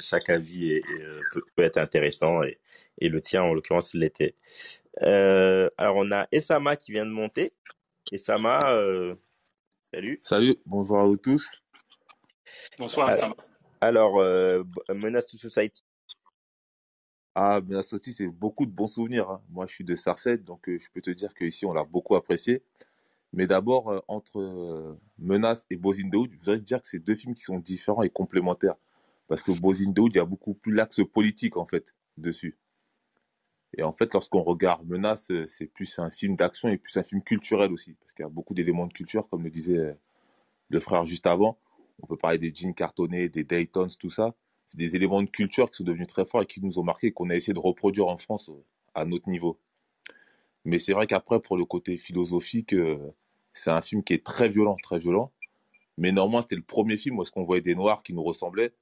chaque 0.00 0.30
avis 0.30 0.72
est, 0.72 0.82
euh, 1.00 1.18
peut, 1.54 1.62
être 1.62 1.76
intéressant 1.76 2.42
et, 2.42 2.58
et 2.98 3.08
le 3.08 3.20
tien, 3.20 3.42
en 3.42 3.52
l'occurrence, 3.52 3.94
l'était. 3.94 4.34
Euh, 5.02 5.68
alors, 5.76 5.96
on 5.96 6.10
a 6.12 6.26
Esama 6.32 6.76
qui 6.76 6.92
vient 6.92 7.06
de 7.06 7.10
monter. 7.10 7.52
Esama, 8.10 8.60
salut. 9.80 10.20
Salut, 10.22 10.56
bonjour 10.66 10.98
à 10.98 11.04
vous 11.04 11.16
tous. 11.16 11.48
Bonsoir, 12.78 13.10
Esama. 13.10 13.36
Alors, 13.80 14.18
Menace 14.88 15.26
to 15.26 15.36
Society. 15.36 15.84
Ah, 17.34 17.60
Menace 17.60 17.88
to 17.88 17.96
Society, 17.96 18.12
c'est 18.12 18.34
beaucoup 18.34 18.66
de 18.66 18.70
bons 18.70 18.88
souvenirs. 18.88 19.30
Hein. 19.30 19.42
Moi, 19.50 19.66
je 19.66 19.74
suis 19.74 19.84
de 19.84 19.94
Sarcelles, 19.94 20.42
donc 20.42 20.62
je 20.66 20.86
peux 20.92 21.00
te 21.00 21.10
dire 21.10 21.32
qu'ici, 21.34 21.64
on 21.64 21.72
l'a 21.72 21.84
beaucoup 21.84 22.16
apprécié. 22.16 22.62
Mais 23.32 23.46
d'abord, 23.46 23.88
euh, 23.88 24.00
entre 24.08 24.40
euh, 24.40 24.94
Menace 25.18 25.66
et 25.70 25.76
Bozin 25.76 26.10
je 26.12 26.38
voudrais 26.38 26.58
dire 26.58 26.82
que 26.82 26.88
c'est 26.88 26.98
deux 26.98 27.14
films 27.14 27.34
qui 27.34 27.42
sont 27.42 27.58
différents 27.58 28.02
et 28.02 28.10
complémentaires. 28.10 28.76
Parce 29.28 29.42
que 29.42 29.52
Bozin 29.52 29.92
il 29.96 30.16
y 30.16 30.18
a 30.18 30.24
beaucoup 30.24 30.54
plus 30.54 30.72
l'axe 30.72 31.00
politique, 31.12 31.56
en 31.56 31.64
fait, 31.64 31.94
dessus. 32.18 32.58
Et 33.78 33.82
en 33.82 33.94
fait, 33.94 34.12
lorsqu'on 34.12 34.42
regarde 34.42 34.86
Menace, 34.86 35.30
euh, 35.30 35.46
c'est 35.46 35.66
plus 35.66 35.98
un 35.98 36.10
film 36.10 36.36
d'action 36.36 36.68
et 36.68 36.76
plus 36.76 36.96
un 36.98 37.02
film 37.04 37.22
culturel 37.22 37.72
aussi. 37.72 37.94
Parce 37.94 38.12
qu'il 38.12 38.22
y 38.22 38.26
a 38.26 38.30
beaucoup 38.30 38.52
d'éléments 38.52 38.86
de 38.86 38.92
culture, 38.92 39.28
comme 39.30 39.44
le 39.44 39.50
disait 39.50 39.96
le 40.68 40.80
frère 40.80 41.04
juste 41.04 41.26
avant. 41.26 41.58
On 42.02 42.06
peut 42.06 42.16
parler 42.16 42.38
des 42.38 42.52
jeans 42.54 42.74
cartonnés, 42.74 43.28
des 43.30 43.44
Daytons, 43.44 43.88
tout 43.98 44.10
ça. 44.10 44.34
C'est 44.66 44.78
des 44.78 44.94
éléments 44.96 45.22
de 45.22 45.28
culture 45.28 45.70
qui 45.70 45.78
sont 45.78 45.84
devenus 45.84 46.06
très 46.06 46.26
forts 46.26 46.42
et 46.42 46.46
qui 46.46 46.62
nous 46.62 46.78
ont 46.78 46.84
marqué 46.84 47.08
et 47.08 47.12
qu'on 47.12 47.30
a 47.30 47.34
essayé 47.34 47.54
de 47.54 47.58
reproduire 47.58 48.08
en 48.08 48.18
France 48.18 48.50
à 48.94 49.04
notre 49.06 49.28
niveau. 49.28 49.58
Mais 50.64 50.78
c'est 50.78 50.92
vrai 50.92 51.06
qu'après, 51.06 51.40
pour 51.40 51.56
le 51.56 51.64
côté 51.64 51.98
philosophique, 51.98 52.74
c'est 53.52 53.70
un 53.70 53.82
film 53.82 54.02
qui 54.02 54.14
est 54.14 54.24
très 54.24 54.48
violent, 54.48 54.76
très 54.82 54.98
violent. 54.98 55.32
Mais 55.98 56.12
normalement, 56.12 56.42
c'était 56.42 56.56
le 56.56 56.62
premier 56.62 56.96
film 56.96 57.18
où 57.18 57.22
est-ce 57.22 57.30
qu'on 57.30 57.44
voyait 57.44 57.62
des 57.62 57.74
noirs 57.74 58.02
qui 58.02 58.14
nous 58.14 58.22
ressemblaient. 58.22 58.72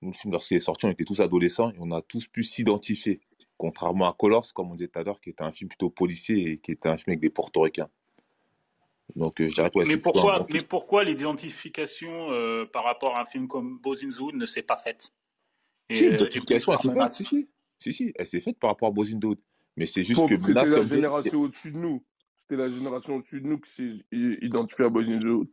Nous, 0.00 0.10
le 0.10 0.14
film, 0.14 0.32
lorsqu'il 0.32 0.56
est 0.56 0.60
sorti, 0.60 0.86
on 0.86 0.90
était 0.90 1.04
tous 1.04 1.20
adolescents 1.20 1.70
et 1.70 1.76
on 1.78 1.90
a 1.92 2.02
tous 2.02 2.26
pu 2.26 2.42
s'identifier. 2.42 3.20
Contrairement 3.56 4.08
à 4.08 4.14
Colors, 4.18 4.52
comme 4.54 4.70
on 4.70 4.74
disait 4.74 4.88
tout 4.88 4.98
à 4.98 5.02
l'heure, 5.02 5.20
qui 5.20 5.30
était 5.30 5.44
un 5.44 5.52
film 5.52 5.68
plutôt 5.68 5.90
policier 5.90 6.50
et 6.50 6.58
qui 6.58 6.72
était 6.72 6.88
un 6.88 6.96
film 6.96 7.12
avec 7.12 7.20
des 7.20 7.30
portoricains. 7.30 7.88
Donc, 9.16 9.40
euh, 9.40 9.48
je 9.48 9.54
dirais 9.54 9.70
mais, 9.74 9.96
pourquoi, 9.96 10.46
mais 10.48 10.62
pourquoi 10.62 11.04
l'identification 11.04 12.30
euh, 12.30 12.64
par 12.64 12.84
rapport 12.84 13.16
à 13.16 13.22
un 13.22 13.26
film 13.26 13.46
comme 13.46 13.78
Bozin 13.78 14.08
ne 14.32 14.46
s'est 14.46 14.62
pas 14.62 14.76
faite? 14.76 15.12
Si, 15.90 16.08
l'identification, 16.08 16.72
elle 16.72 16.78
s'est 16.78 16.94
faite. 16.94 17.10
Si, 17.10 17.48
si, 17.80 17.92
si, 17.92 18.12
elle 18.16 18.26
s'est 18.26 18.40
faite 18.40 18.58
par 18.58 18.70
rapport 18.70 18.88
à 18.88 18.92
Bozin 18.92 19.18
Mais 19.76 19.86
c'est 19.86 20.04
juste 20.04 20.28
que 20.28 20.36
c'était 20.36 20.64
la 20.64 20.86
génération 20.86 21.42
au-dessus 21.42 21.72
de 21.72 21.78
nous 21.78 22.04
c'était 22.42 22.56
la 22.56 22.68
génération 22.68 23.16
au-dessus 23.16 23.40
de 23.40 23.46
nous 23.46 23.60
qui 23.60 23.70
s'est 23.70 24.06
identifiée 24.10 24.84
à 24.84 24.88
Bozindo. 24.88 25.48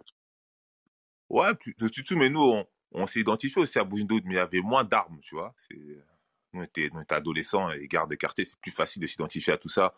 Ouais, 1.29 1.55
tout, 1.55 2.17
mais 2.17 2.29
nous, 2.29 2.63
on, 2.91 3.05
s'est 3.05 3.19
identifié 3.19 3.61
aussi 3.61 3.77
à 3.77 3.83
Bozindo, 3.83 4.15
mais 4.25 4.33
il 4.33 4.37
y 4.37 4.39
avait 4.39 4.61
moins 4.61 4.83
d'armes, 4.83 5.19
tu 5.21 5.35
vois. 5.35 5.53
Nous, 6.53 6.65
on 6.93 7.03
adolescents 7.09 7.69
et 7.69 7.87
gardes 7.87 8.09
de 8.09 8.15
quartier, 8.15 8.43
c'est 8.43 8.59
plus 8.59 8.71
facile 8.71 9.03
de 9.03 9.07
s'identifier 9.07 9.53
à 9.53 9.57
tout 9.57 9.69
ça. 9.69 9.93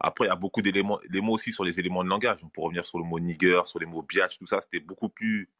Après, 0.00 0.24
il 0.24 0.28
y 0.28 0.32
a 0.32 0.36
beaucoup 0.36 0.62
d'éléments, 0.62 0.98
les 1.10 1.20
mots 1.20 1.34
aussi 1.34 1.52
sur 1.52 1.62
les 1.62 1.78
éléments 1.78 2.02
de 2.02 2.08
langage. 2.08 2.38
On 2.42 2.48
peut 2.48 2.62
revenir 2.62 2.86
sur 2.86 2.98
le 2.98 3.04
mot 3.04 3.20
nigger, 3.20 3.60
sur 3.66 3.78
les 3.78 3.84
mots 3.84 4.00
biatch, 4.00 4.38
tout 4.38 4.46
ça, 4.46 4.62
c'était 4.62 4.80
beaucoup 4.80 5.10
plus 5.10 5.50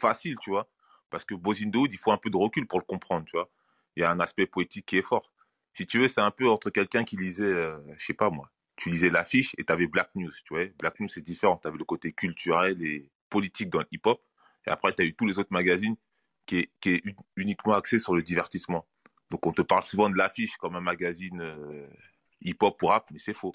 facile, 0.00 0.36
tu 0.40 0.50
vois. 0.50 0.68
Parce 1.10 1.24
que 1.24 1.34
Bozindo, 1.34 1.84
il 1.90 1.98
faut 1.98 2.12
un 2.12 2.18
peu 2.18 2.30
de 2.30 2.36
recul 2.36 2.68
pour 2.68 2.78
le 2.78 2.84
comprendre, 2.84 3.26
tu 3.26 3.36
vois. 3.36 3.50
Il 3.96 4.02
y 4.02 4.04
a 4.04 4.10
un 4.12 4.20
aspect 4.20 4.46
poétique 4.46 4.86
qui 4.86 4.98
est 4.98 5.02
fort. 5.02 5.32
Si 5.72 5.84
tu 5.84 5.98
veux, 5.98 6.06
c'est 6.06 6.20
un 6.20 6.30
peu 6.30 6.48
entre 6.48 6.70
quelqu'un 6.70 7.02
qui 7.02 7.16
lisait, 7.16 7.42
euh, 7.42 7.76
je 7.96 8.06
sais 8.06 8.14
pas 8.14 8.30
moi, 8.30 8.48
tu 8.78 8.90
lisais 8.90 9.10
l'affiche 9.10 9.54
et 9.58 9.64
tu 9.64 9.72
avais 9.72 9.86
Black 9.86 10.10
News, 10.14 10.30
tu 10.44 10.54
vois. 10.54 10.66
Black 10.78 10.98
News, 11.00 11.08
c'est 11.08 11.20
différent. 11.20 11.58
Tu 11.60 11.68
avais 11.68 11.76
le 11.76 11.84
côté 11.84 12.12
culturel 12.12 12.82
et 12.82 13.10
politique 13.28 13.68
dans 13.70 13.80
le 13.80 13.86
hip-hop. 13.90 14.22
Et 14.66 14.70
après, 14.70 14.94
tu 14.94 15.02
as 15.02 15.04
eu 15.04 15.14
tous 15.14 15.26
les 15.26 15.38
autres 15.38 15.52
magazines 15.52 15.96
qui 16.46 16.60
est, 16.60 16.70
qui 16.80 16.90
est 16.90 17.02
uniquement 17.36 17.74
axé 17.74 17.98
sur 17.98 18.14
le 18.14 18.22
divertissement. 18.22 18.86
Donc, 19.30 19.46
on 19.46 19.52
te 19.52 19.62
parle 19.62 19.82
souvent 19.82 20.08
de 20.08 20.16
l'affiche 20.16 20.56
comme 20.56 20.76
un 20.76 20.80
magazine 20.80 21.40
euh, 21.40 21.86
hip-hop 22.40 22.82
ou 22.82 22.86
rap, 22.86 23.10
mais 23.10 23.18
c'est 23.18 23.34
faux. 23.34 23.52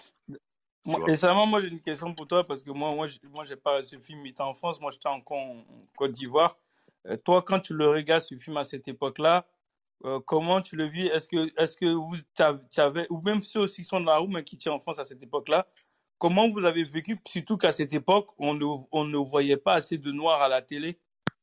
et 1.07 1.15
seulement, 1.15 1.47
moi, 1.47 1.61
j'ai 1.61 1.69
une 1.69 1.81
question 1.81 2.13
pour 2.13 2.27
toi, 2.27 2.43
parce 2.43 2.61
que 2.61 2.71
moi, 2.71 2.93
moi, 2.93 3.07
moi 3.31 3.45
j'ai 3.45 3.55
pas 3.55 3.81
ce 3.81 3.97
film 3.97 4.25
était 4.25 4.41
en 4.41 4.53
France, 4.53 4.79
moi, 4.81 4.91
j'étais 4.91 5.07
en, 5.07 5.23
en 5.25 5.65
Côte 5.95 6.11
d'Ivoire. 6.11 6.57
Euh, 7.07 7.17
toi, 7.17 7.41
quand 7.41 7.59
tu 7.59 7.73
le 7.73 7.89
regardes, 7.89 8.21
ce 8.21 8.35
film 8.35 8.57
à 8.57 8.63
cette 8.63 8.87
époque-là, 8.87 9.47
euh, 10.05 10.19
comment 10.25 10.61
tu 10.61 10.75
le 10.75 10.85
vis? 10.85 11.07
Est-ce 11.07 11.27
que, 11.27 11.61
est-ce 11.61 11.77
que 11.77 11.85
vous 11.85 12.17
avez, 12.77 13.07
ou 13.09 13.21
même 13.21 13.41
ceux 13.41 13.61
aussi 13.61 13.81
qui 13.81 13.87
sont 13.87 13.99
dans 13.99 14.11
la 14.11 14.17
roue, 14.17 14.27
mais 14.27 14.43
qui 14.43 14.55
étaient 14.55 14.69
en 14.69 14.79
France 14.79 14.99
à 14.99 15.03
cette 15.03 15.21
époque-là, 15.23 15.67
comment 16.17 16.49
vous 16.49 16.63
avez 16.65 16.83
vécu, 16.83 17.19
surtout 17.27 17.57
qu'à 17.57 17.71
cette 17.71 17.93
époque, 17.93 18.29
on 18.37 18.53
ne, 18.53 18.65
on 18.91 19.05
ne 19.05 19.17
voyait 19.17 19.57
pas 19.57 19.73
assez 19.73 19.97
de 19.97 20.11
noirs 20.11 20.41
à 20.41 20.47
la 20.47 20.61
télé. 20.61 20.99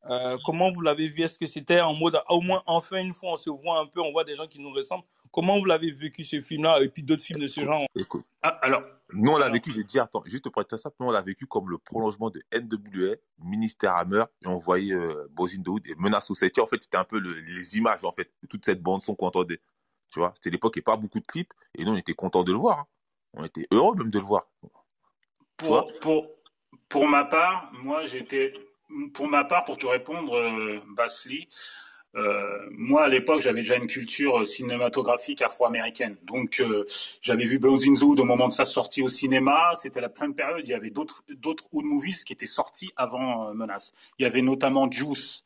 Euh, 0.08 0.38
Comment 0.44 0.72
vous 0.72 0.80
l'avez 0.80 1.08
vu? 1.08 1.22
Est-ce 1.22 1.38
que 1.38 1.46
c'était 1.46 1.80
en 1.80 1.94
mode, 1.94 2.18
au 2.28 2.40
moins, 2.40 2.62
enfin, 2.66 2.98
une 2.98 3.12
fois, 3.12 3.32
on 3.32 3.36
se 3.36 3.50
voit 3.50 3.78
un 3.78 3.86
peu, 3.86 4.00
on 4.00 4.12
voit 4.12 4.24
des 4.24 4.36
gens 4.36 4.46
qui 4.46 4.60
nous 4.60 4.72
ressemblent? 4.72 5.04
Comment 5.32 5.58
vous 5.58 5.64
l'avez 5.64 5.92
vécu 5.92 6.24
ce 6.24 6.42
film-là 6.42 6.80
et 6.80 6.88
puis 6.88 7.02
d'autres 7.02 7.22
films 7.22 7.40
de 7.40 7.46
ce 7.46 7.64
genre? 7.64 7.86
Écoute, 7.94 8.24
ah, 8.42 8.58
alors, 8.62 8.82
nous 9.12 9.30
on 9.30 9.36
l'a 9.36 9.48
vécu, 9.48 9.72
je 9.72 9.80
dis, 9.82 10.00
attends, 10.00 10.22
juste 10.26 10.48
pour 10.48 10.60
être 10.60 10.76
simple, 10.76 10.96
nous 10.98 11.06
on 11.06 11.10
l'a 11.10 11.22
vécu 11.22 11.46
comme 11.46 11.70
le 11.70 11.78
prolongement 11.78 12.30
de 12.30 12.42
NWA, 12.52 13.14
Ministère 13.38 13.94
Hammer, 13.96 14.24
et 14.42 14.48
on 14.48 14.58
voyait 14.58 14.94
euh, 14.94 15.28
Bozin 15.30 15.62
et 15.84 15.94
Menace 15.96 16.26
Society. 16.26 16.60
En 16.60 16.66
fait, 16.66 16.82
c'était 16.82 16.96
un 16.96 17.04
peu 17.04 17.18
les 17.18 17.78
images 17.78 18.04
en 18.04 18.10
fait 18.10 18.32
de 18.42 18.48
toute 18.48 18.64
cette 18.64 18.82
bande 18.82 19.02
son 19.02 19.14
qu'on 19.14 19.26
entendait. 19.26 19.60
Tu 20.10 20.18
vois, 20.18 20.32
c'était 20.34 20.50
l'époque 20.50 20.76
et 20.76 20.82
pas 20.82 20.96
beaucoup 20.96 21.20
de 21.20 21.26
clips, 21.26 21.52
et 21.76 21.84
nous 21.84 21.92
on 21.92 21.96
était 21.96 22.14
contents 22.14 22.42
de 22.42 22.52
le 22.52 22.58
voir. 22.58 22.80
Hein. 22.80 22.86
On 23.34 23.44
était 23.44 23.68
heureux 23.70 23.94
même 23.94 24.10
de 24.10 24.18
le 24.18 24.24
voir. 24.24 24.48
Pour, 25.56 25.92
pour, 26.00 26.26
pour 26.88 27.06
ma 27.06 27.24
part, 27.24 27.70
moi 27.84 28.06
j'étais, 28.06 28.52
pour 29.14 29.28
ma 29.28 29.44
part, 29.44 29.64
pour 29.64 29.78
te 29.78 29.86
répondre, 29.86 30.34
euh, 30.34 30.80
Basli, 30.96 31.48
euh, 32.16 32.58
moi, 32.72 33.04
à 33.04 33.08
l'époque, 33.08 33.40
j'avais 33.40 33.60
déjà 33.60 33.76
une 33.76 33.86
culture 33.86 34.46
cinématographique 34.46 35.42
afro-américaine. 35.42 36.16
Donc, 36.24 36.60
euh, 36.60 36.84
j'avais 37.22 37.44
vu 37.44 37.58
Blazing 37.58 37.96
Zood 37.96 38.18
au 38.18 38.24
moment 38.24 38.48
de 38.48 38.52
sa 38.52 38.64
sortie 38.64 39.02
au 39.02 39.08
cinéma. 39.08 39.72
C'était 39.74 40.00
la 40.00 40.08
pleine 40.08 40.34
période. 40.34 40.62
Il 40.64 40.70
y 40.70 40.74
avait 40.74 40.90
d'autres 40.90 41.24
d'autres 41.28 41.68
hood 41.72 41.84
movies 41.84 42.24
qui 42.24 42.32
étaient 42.32 42.46
sortis 42.46 42.90
avant 42.96 43.48
euh, 43.48 43.54
Menace. 43.54 43.92
Il 44.18 44.24
y 44.24 44.26
avait 44.26 44.42
notamment 44.42 44.90
Juice. 44.90 45.44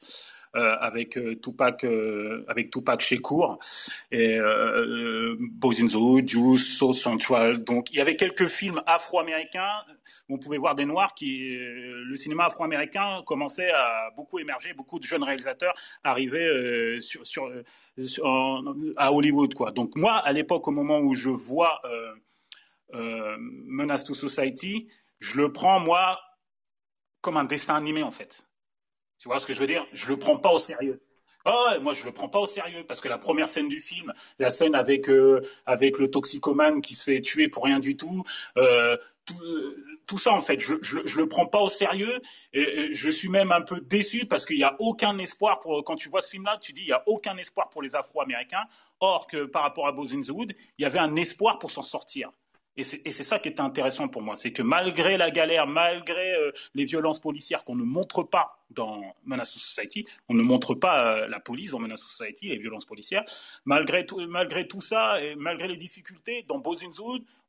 Euh, 0.57 0.77
avec 0.81 1.19
Tupac, 1.43 1.85
avec 2.49 2.71
Tupac 2.71 3.01
Shakur 3.01 3.59
et 4.11 4.39
the 4.39 5.95
Hood, 5.95 6.29
Juice, 6.29 6.77
South 6.77 6.95
Central. 6.95 7.65
Donc 7.65 7.91
il 7.91 7.97
y 7.97 8.01
avait 8.01 8.17
quelques 8.17 8.47
films 8.47 8.81
afro-américains 8.87 9.85
où 10.29 10.35
on 10.35 10.39
pouvait 10.39 10.59
voir 10.59 10.75
des 10.75 10.85
noirs 10.85 11.15
qui, 11.15 11.57
le 11.59 12.17
cinéma 12.17 12.47
afro-américain 12.47 13.23
commençait 13.27 13.71
à 13.71 14.11
beaucoup 14.17 14.39
émerger, 14.39 14.73
beaucoup 14.75 14.99
de 14.99 15.05
jeunes 15.05 15.25
réalisateurs 15.25 15.75
arrivaient 16.03 17.01
sur, 17.01 17.27
sur, 17.27 17.51
à 18.97 19.13
Hollywood 19.13 19.55
quoi. 19.55 19.73
Donc 19.73 19.97
moi 19.97 20.15
à 20.15 20.33
l'époque 20.33 20.67
au 20.69 20.73
moment 20.73 21.01
où 21.01 21.15
je 21.15 21.31
vois 21.31 21.81
Menace 22.93 24.05
to 24.05 24.15
Society, 24.15 24.89
je 25.19 25.37
le 25.39 25.53
prends 25.53 25.81
moi 25.81 26.21
comme 27.21 27.39
un 27.39 27.45
dessin 27.45 27.75
animé 27.75 28.03
en 28.03 28.11
fait. 28.11 28.47
Tu 29.19 29.29
vois 29.29 29.39
ce 29.39 29.47
que 29.47 29.53
je 29.53 29.61
veux 29.61 29.67
dire? 29.67 29.87
Je 29.93 30.09
le 30.09 30.19
prends 30.19 30.37
pas 30.37 30.51
au 30.51 30.59
sérieux. 30.59 31.01
Oh, 31.47 31.67
ouais, 31.71 31.79
moi 31.79 31.93
je 31.93 32.05
le 32.07 32.13
prends 32.13 32.29
pas 32.29 32.39
au 32.39 32.47
sérieux 32.47 32.85
parce 32.89 33.03
que 33.03 33.09
la 33.09 33.19
première 33.19 33.49
scène 33.49 33.69
du 33.69 33.81
film, 33.81 34.13
la 34.39 34.51
scène 34.51 34.75
avec 34.75 35.11
euh, 35.11 35.43
avec 35.67 35.99
le 35.99 36.11
toxicomane 36.11 36.81
qui 36.81 36.95
se 36.95 37.05
fait 37.05 37.21
tuer 37.21 37.49
pour 37.49 37.65
rien 37.65 37.81
du 37.81 37.99
tout, 37.99 38.25
euh, 38.57 38.97
tout, 39.27 39.35
tout, 40.07 40.17
ça 40.17 40.33
en 40.33 40.41
fait, 40.41 40.59
je, 40.59 40.75
je, 40.81 41.19
le 41.19 41.29
prends 41.29 41.45
pas 41.45 41.61
au 41.61 41.69
sérieux 41.69 42.19
et, 42.55 42.95
je 42.95 43.11
suis 43.11 43.29
même 43.29 43.53
un 43.53 43.61
peu 43.61 43.81
déçu 43.83 44.25
parce 44.25 44.47
qu'il 44.47 44.59
y 44.59 44.65
a 44.65 44.75
aucun 44.79 45.19
espoir 45.19 45.61
pour 45.61 45.85
quand 45.85 45.97
tu 45.97 46.09
vois 46.09 46.23
ce 46.23 46.31
film-là, 46.31 46.57
tu 46.63 46.73
dis 46.73 46.81
il 46.81 46.89
y 46.89 46.93
a 46.93 47.03
aucun 47.07 47.37
espoir 47.37 47.69
pour 47.69 47.83
les 47.83 47.95
Afro-Américains, 47.95 48.65
or 49.01 49.27
que 49.27 49.45
par 49.45 49.63
rapport 49.65 49.87
à 49.87 49.93
Boys 49.93 50.15
in 50.15 50.23
the 50.23 50.31
Wood, 50.31 50.55
il 50.79 50.83
y 50.83 50.87
avait 50.87 50.99
un 50.99 51.15
espoir 51.17 51.59
pour 51.59 51.71
s'en 51.71 51.83
sortir. 51.83 52.31
Et 52.77 52.83
c'est 52.83 53.23
ça 53.23 53.39
qui 53.39 53.49
est 53.49 53.61
intéressant 53.61 54.09
pour 54.09 54.21
moi, 54.23 54.35
c'est 54.35 54.53
que 54.53 54.63
malgré 54.63 55.17
la 55.17 55.31
galère, 55.31 55.69
malgré 55.69 56.35
euh, 56.35 56.51
les 56.75 56.85
violences 56.85 57.21
policières 57.21 57.65
qu'on 57.65 57.77
ne 57.77 57.85
montre 57.85 58.25
pas 58.25 58.59
dans 58.71 59.15
Menace 59.25 59.53
Society, 59.53 60.05
on 60.29 60.35
ne 60.35 60.43
montre 60.43 60.75
pas 60.75 61.23
euh, 61.23 61.29
la 61.29 61.39
police 61.39 61.71
dans 61.71 61.79
Menace 61.79 62.01
Society, 62.01 62.49
les 62.49 62.59
violences 62.59 62.85
policières, 62.85 63.25
malgré 63.65 64.05
tout, 64.07 64.19
malgré 64.27 64.67
tout 64.67 64.81
ça 64.81 65.23
et 65.23 65.37
malgré 65.37 65.69
les 65.69 65.77
difficultés, 65.77 66.45
dans 66.49 66.59
Boys 66.59 66.79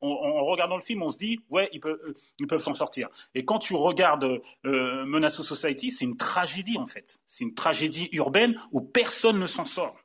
en 0.01 0.45
regardant 0.45 0.75
le 0.75 0.83
film, 0.83 1.01
on 1.01 1.09
se 1.09 1.17
dit, 1.17 1.39
ouais, 1.49 1.67
ils 1.71 1.79
peuvent, 1.79 1.99
euh, 2.05 2.59
s'en 2.59 2.75
sortir. 2.75 3.09
Et 3.33 3.43
quand 3.45 3.57
tu 3.57 3.73
regardes 3.73 4.41
Menace 4.63 5.37
to 5.37 5.43
Society, 5.43 5.89
c'est 5.89 6.05
une 6.05 6.17
tragédie 6.17 6.77
en 6.77 6.85
fait. 6.85 7.17
C'est 7.25 7.45
une 7.45 7.55
tragédie 7.55 8.09
urbaine 8.11 8.61
où 8.71 8.81
personne 8.81 9.39
ne 9.39 9.47
s'en 9.47 9.65
sort. 9.65 9.95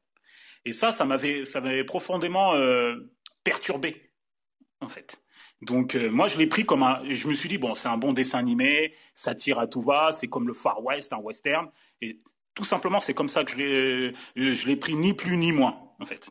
Et 0.65 0.73
ça, 0.73 0.93
ça 0.93 1.05
m'avait 1.05 1.85
profondément 1.85 2.55
perturbé 3.45 4.10
en 4.81 4.89
fait. 4.89 5.21
Donc 5.63 5.95
euh, 5.95 6.11
moi 6.11 6.29
je 6.29 6.39
l'ai 6.39 6.47
pris 6.47 6.65
comme 6.65 6.83
un, 6.83 7.01
je 7.05 7.29
me 7.29 7.35
suis 7.35 7.49
dit 7.49 7.59
bon 7.59 7.75
c'est 7.75 7.89
un 7.89 7.99
bon 7.99 8.13
dessin 8.13 8.39
animé, 8.39 8.95
ça 9.13 9.35
tire 9.35 9.59
à 9.59 9.67
tout 9.67 9.83
va, 9.83 10.11
c'est 10.13 10.29
comme 10.29 10.47
le 10.47 10.55
Far 10.55 10.83
West, 10.83 11.13
un 11.13 11.19
western, 11.19 11.71
et 12.01 12.21
tout 12.55 12.65
simplement 12.65 12.99
c'est 13.01 13.15
comme 13.15 13.29
ça 13.29 13.45
que 13.45 13.53
je 13.53 13.57
l'ai, 13.57 14.55
je 14.55 14.69
l'ai 14.69 14.77
pris 14.77 14.95
ni 14.95 15.13
plus 15.13 15.37
ni 15.37 15.53
moins 15.53 15.77
en 16.01 16.07
fait. 16.07 16.31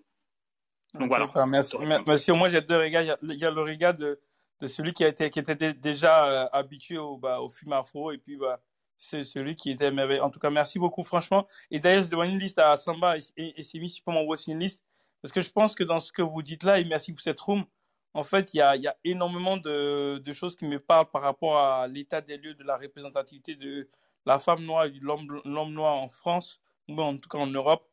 Donc 0.95 1.09
voilà. 1.09 1.29
Merci. 1.45 1.77
merci. 2.07 2.31
Moi 2.31 2.49
j'ai 2.49 2.61
deux 2.61 2.77
regards, 2.77 3.17
il 3.21 3.33
y 3.35 3.45
a, 3.45 3.51
le 3.51 3.61
regard 3.61 3.93
de, 3.93 4.19
de, 4.61 4.67
celui 4.67 4.93
qui 4.93 5.03
a 5.03 5.07
été 5.07 5.29
qui 5.29 5.39
était 5.39 5.73
déjà 5.73 6.25
euh, 6.25 6.49
habitué 6.51 6.97
au, 6.97 7.17
bah, 7.17 7.39
au 7.39 7.49
film 7.49 7.73
afro 7.73 8.11
et 8.11 8.17
puis 8.17 8.35
bah 8.37 8.59
c'est 8.97 9.23
celui 9.23 9.55
qui 9.55 9.69
était 9.71 9.91
merveilleux. 9.91 10.23
En 10.23 10.31
tout 10.31 10.39
cas 10.39 10.49
merci 10.49 10.79
beaucoup 10.79 11.03
franchement. 11.03 11.45
Et 11.69 11.79
d'ailleurs 11.79 12.03
je 12.03 12.07
demande 12.09 12.29
une 12.29 12.39
liste 12.39 12.57
à 12.57 12.75
Samba 12.75 13.17
et, 13.17 13.21
et, 13.37 13.59
et 13.59 13.63
si 13.63 13.79
tu 13.79 14.01
peux 14.01 14.11
m'envoyer 14.11 14.51
une 14.51 14.59
liste 14.59 14.81
parce 15.21 15.31
que 15.31 15.41
je 15.41 15.51
pense 15.51 15.75
que 15.75 15.83
dans 15.83 15.99
ce 15.99 16.11
que 16.11 16.23
vous 16.23 16.41
dites 16.41 16.63
là 16.63 16.79
et 16.79 16.85
merci 16.85 17.13
pour 17.13 17.21
cette 17.21 17.39
room 17.41 17.65
en 18.13 18.23
fait, 18.23 18.53
il 18.53 18.57
y 18.57 18.61
a, 18.61 18.97
énormément 19.03 19.57
de, 19.57 20.21
choses 20.33 20.55
qui 20.55 20.65
me 20.65 20.79
parlent 20.79 21.09
par 21.09 21.21
rapport 21.21 21.57
à 21.57 21.87
l'état 21.87 22.21
des 22.21 22.37
lieux 22.37 22.55
de 22.55 22.63
la 22.63 22.77
représentativité 22.77 23.55
de 23.55 23.87
la 24.25 24.39
femme 24.39 24.63
noire 24.63 24.85
et 24.85 24.91
de 24.91 24.99
l'homme 25.03 25.73
noir 25.73 25.95
en 25.95 26.07
France, 26.07 26.61
ou 26.87 26.99
en 26.99 27.17
tout 27.17 27.29
cas 27.29 27.37
en 27.37 27.47
Europe. 27.47 27.87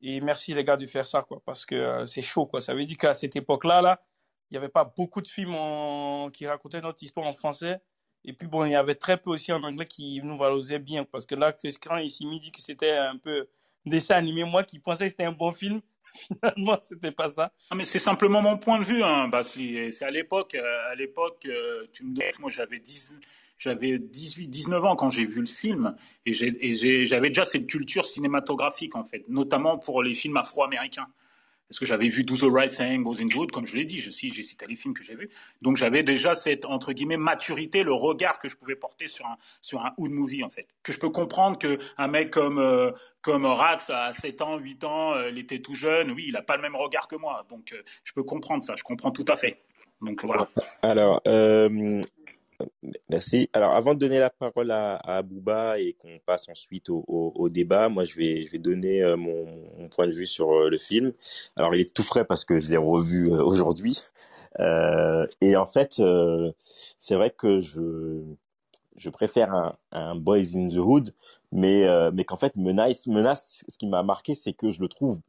Et 0.00 0.20
merci 0.20 0.54
les 0.54 0.64
gars 0.64 0.76
de 0.76 0.86
faire 0.86 1.06
ça, 1.06 1.22
quoi, 1.22 1.42
parce 1.44 1.66
que 1.66 1.74
euh, 1.74 2.06
c'est 2.06 2.22
chaud, 2.22 2.46
quoi. 2.46 2.60
Ça 2.60 2.74
veut 2.74 2.84
dire 2.84 2.96
qu'à 2.96 3.14
cette 3.14 3.36
époque-là, 3.36 3.82
là, 3.82 4.00
il 4.50 4.54
n'y 4.54 4.58
avait 4.58 4.68
pas 4.68 4.84
beaucoup 4.84 5.20
de 5.20 5.28
films 5.28 5.56
qui 6.32 6.46
racontaient 6.46 6.80
notre 6.80 7.02
histoire 7.02 7.26
en 7.26 7.32
français. 7.32 7.80
Et 8.24 8.32
puis 8.32 8.46
bon, 8.48 8.64
il 8.64 8.72
y 8.72 8.74
avait 8.74 8.94
très 8.94 9.16
peu 9.20 9.30
aussi 9.30 9.52
en 9.52 9.62
anglais 9.62 9.86
qui 9.86 10.20
nous 10.22 10.36
valorisaient 10.36 10.78
bien, 10.78 11.04
parce 11.04 11.26
que 11.26 11.34
là, 11.34 11.52
quand 11.82 11.98
ici 11.98 12.26
me 12.26 12.38
dit 12.38 12.52
que 12.52 12.60
c'était 12.60 12.96
un 12.96 13.16
peu 13.16 13.48
dessin 13.86 14.16
animé, 14.16 14.44
moi 14.44 14.64
qui 14.64 14.78
pensais 14.78 15.04
que 15.04 15.10
c'était 15.10 15.24
un 15.24 15.32
bon 15.32 15.52
film, 15.52 15.80
Finalement, 16.28 16.78
c'était 16.82 17.12
pas 17.12 17.30
ça. 17.30 17.52
Non, 17.70 17.76
mais 17.76 17.84
c'est 17.84 17.98
simplement 17.98 18.42
mon 18.42 18.56
point 18.56 18.78
de 18.78 18.84
vue, 18.84 19.02
hein, 19.02 19.28
Basli. 19.28 19.92
C'est 19.92 20.04
à 20.04 20.10
l'époque, 20.10 20.54
euh, 20.54 20.90
à 20.90 20.94
l'époque, 20.94 21.46
euh, 21.46 21.86
tu 21.92 22.04
me 22.04 22.14
dis, 22.14 22.22
moi 22.40 22.50
j'avais 22.50 22.78
10, 22.78 23.18
j'avais 23.58 23.98
18, 23.98 24.48
19 24.48 24.84
ans 24.84 24.96
quand 24.96 25.10
j'ai 25.10 25.26
vu 25.26 25.40
le 25.40 25.46
film, 25.46 25.94
et 26.26 26.32
j'avais 26.32 27.28
déjà 27.28 27.44
cette 27.44 27.66
culture 27.66 28.04
cinématographique 28.04 28.96
en 28.96 29.04
fait, 29.04 29.24
notamment 29.28 29.78
pour 29.78 30.02
les 30.02 30.14
films 30.14 30.36
afro-américains 30.36 31.08
parce 31.68 31.78
que 31.78 31.86
j'avais 31.86 32.08
vu 32.08 32.24
Do 32.24 32.36
the 32.36 32.50
Right 32.50 32.74
Thing, 32.74 33.02
Goes 33.02 33.20
in 33.20 33.28
Wood, 33.34 33.50
comme 33.50 33.66
je 33.66 33.76
l'ai 33.76 33.84
dit, 33.84 34.00
je 34.00 34.10
j'ai 34.10 34.42
cité 34.42 34.66
les 34.66 34.76
films 34.76 34.94
que 34.94 35.04
j'ai 35.04 35.14
vus. 35.14 35.28
Donc 35.60 35.76
j'avais 35.76 36.02
déjà 36.02 36.34
cette 36.34 36.64
entre 36.64 36.92
guillemets 36.92 37.18
maturité, 37.18 37.82
le 37.82 37.92
regard 37.92 38.38
que 38.38 38.48
je 38.48 38.56
pouvais 38.56 38.74
porter 38.74 39.06
sur 39.06 39.26
un 39.26 39.36
sur 39.60 39.84
un 39.84 39.92
hood 39.98 40.10
movie 40.10 40.42
en 40.42 40.50
fait. 40.50 40.66
Que 40.82 40.92
je 40.92 40.98
peux 40.98 41.10
comprendre 41.10 41.58
que 41.58 41.78
un 41.98 42.08
mec 42.08 42.30
comme 42.30 42.58
euh, 42.58 42.90
comme 43.20 43.44
Rax 43.44 43.90
à 43.90 44.12
7 44.12 44.40
ans, 44.42 44.56
8 44.56 44.84
ans, 44.84 45.14
euh, 45.14 45.30
il 45.30 45.38
était 45.38 45.60
tout 45.60 45.74
jeune, 45.74 46.10
oui, 46.12 46.24
il 46.28 46.36
a 46.36 46.42
pas 46.42 46.56
le 46.56 46.62
même 46.62 46.76
regard 46.76 47.06
que 47.06 47.16
moi. 47.16 47.44
Donc 47.50 47.72
euh, 47.72 47.82
je 48.04 48.12
peux 48.14 48.22
comprendre 48.22 48.64
ça, 48.64 48.74
je 48.76 48.82
comprends 48.82 49.10
tout 49.10 49.26
à 49.28 49.36
fait. 49.36 49.58
Donc 50.00 50.24
voilà. 50.24 50.48
Alors, 50.82 51.20
Merci. 53.10 53.48
Alors, 53.52 53.72
avant 53.72 53.94
de 53.94 54.00
donner 54.00 54.18
la 54.18 54.30
parole 54.30 54.70
à, 54.70 54.96
à 54.96 55.22
et 55.78 55.92
qu'on 55.94 56.18
passe 56.26 56.48
ensuite 56.48 56.88
au, 56.90 57.48
débat, 57.48 57.88
moi, 57.88 58.04
je 58.04 58.16
vais, 58.16 58.58
donner 58.58 59.02
euh, 59.02 59.16
mon, 59.16 59.88
point 59.90 60.06
de 60.06 60.12
vue 60.12 60.26
sur 60.26 60.52
euh, 60.52 60.68
le 60.68 60.78
film. 60.78 61.12
Alors, 61.56 61.74
il 61.74 61.80
est 61.80 61.94
tout 61.94 62.02
frais 62.02 62.24
parce 62.24 62.44
que 62.44 62.58
je 62.58 62.68
l'ai 62.70 62.76
revu 62.76 63.32
euh, 63.32 63.42
aujourd'hui. 63.42 64.00
et 65.40 65.56
en 65.56 65.66
fait, 65.66 66.02
c'est 66.98 67.14
vrai 67.14 67.30
que 67.30 67.60
je, 67.60 69.10
préfère 69.10 69.76
un, 69.92 70.14
Boys 70.16 70.56
in 70.56 70.68
the 70.68 70.78
Hood, 70.78 71.14
mais, 71.52 71.86
qu'en 72.26 72.36
fait, 72.36 72.56
Menace, 72.56 73.06
Menace, 73.06 73.64
ce 73.68 73.78
qui 73.78 73.86
m'a 73.86 74.02
marqué, 74.02 74.34
c'est 74.34 74.52
que 74.52 74.70
je 74.70 74.80
le 74.80 74.88
trouve 74.88 75.20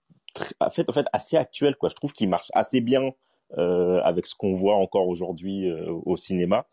en 0.59 0.69
fait, 0.69 1.05
assez 1.13 1.37
actuel. 1.37 1.75
Quoi. 1.75 1.89
Je 1.89 1.95
trouve 1.95 2.13
qu'il 2.13 2.29
marche 2.29 2.49
assez 2.53 2.81
bien 2.81 3.11
euh, 3.57 3.99
avec 4.03 4.27
ce 4.27 4.35
qu'on 4.35 4.53
voit 4.53 4.75
encore 4.75 5.07
aujourd'hui 5.07 5.69
euh, 5.69 5.91
au 6.05 6.15
cinéma. 6.15 6.67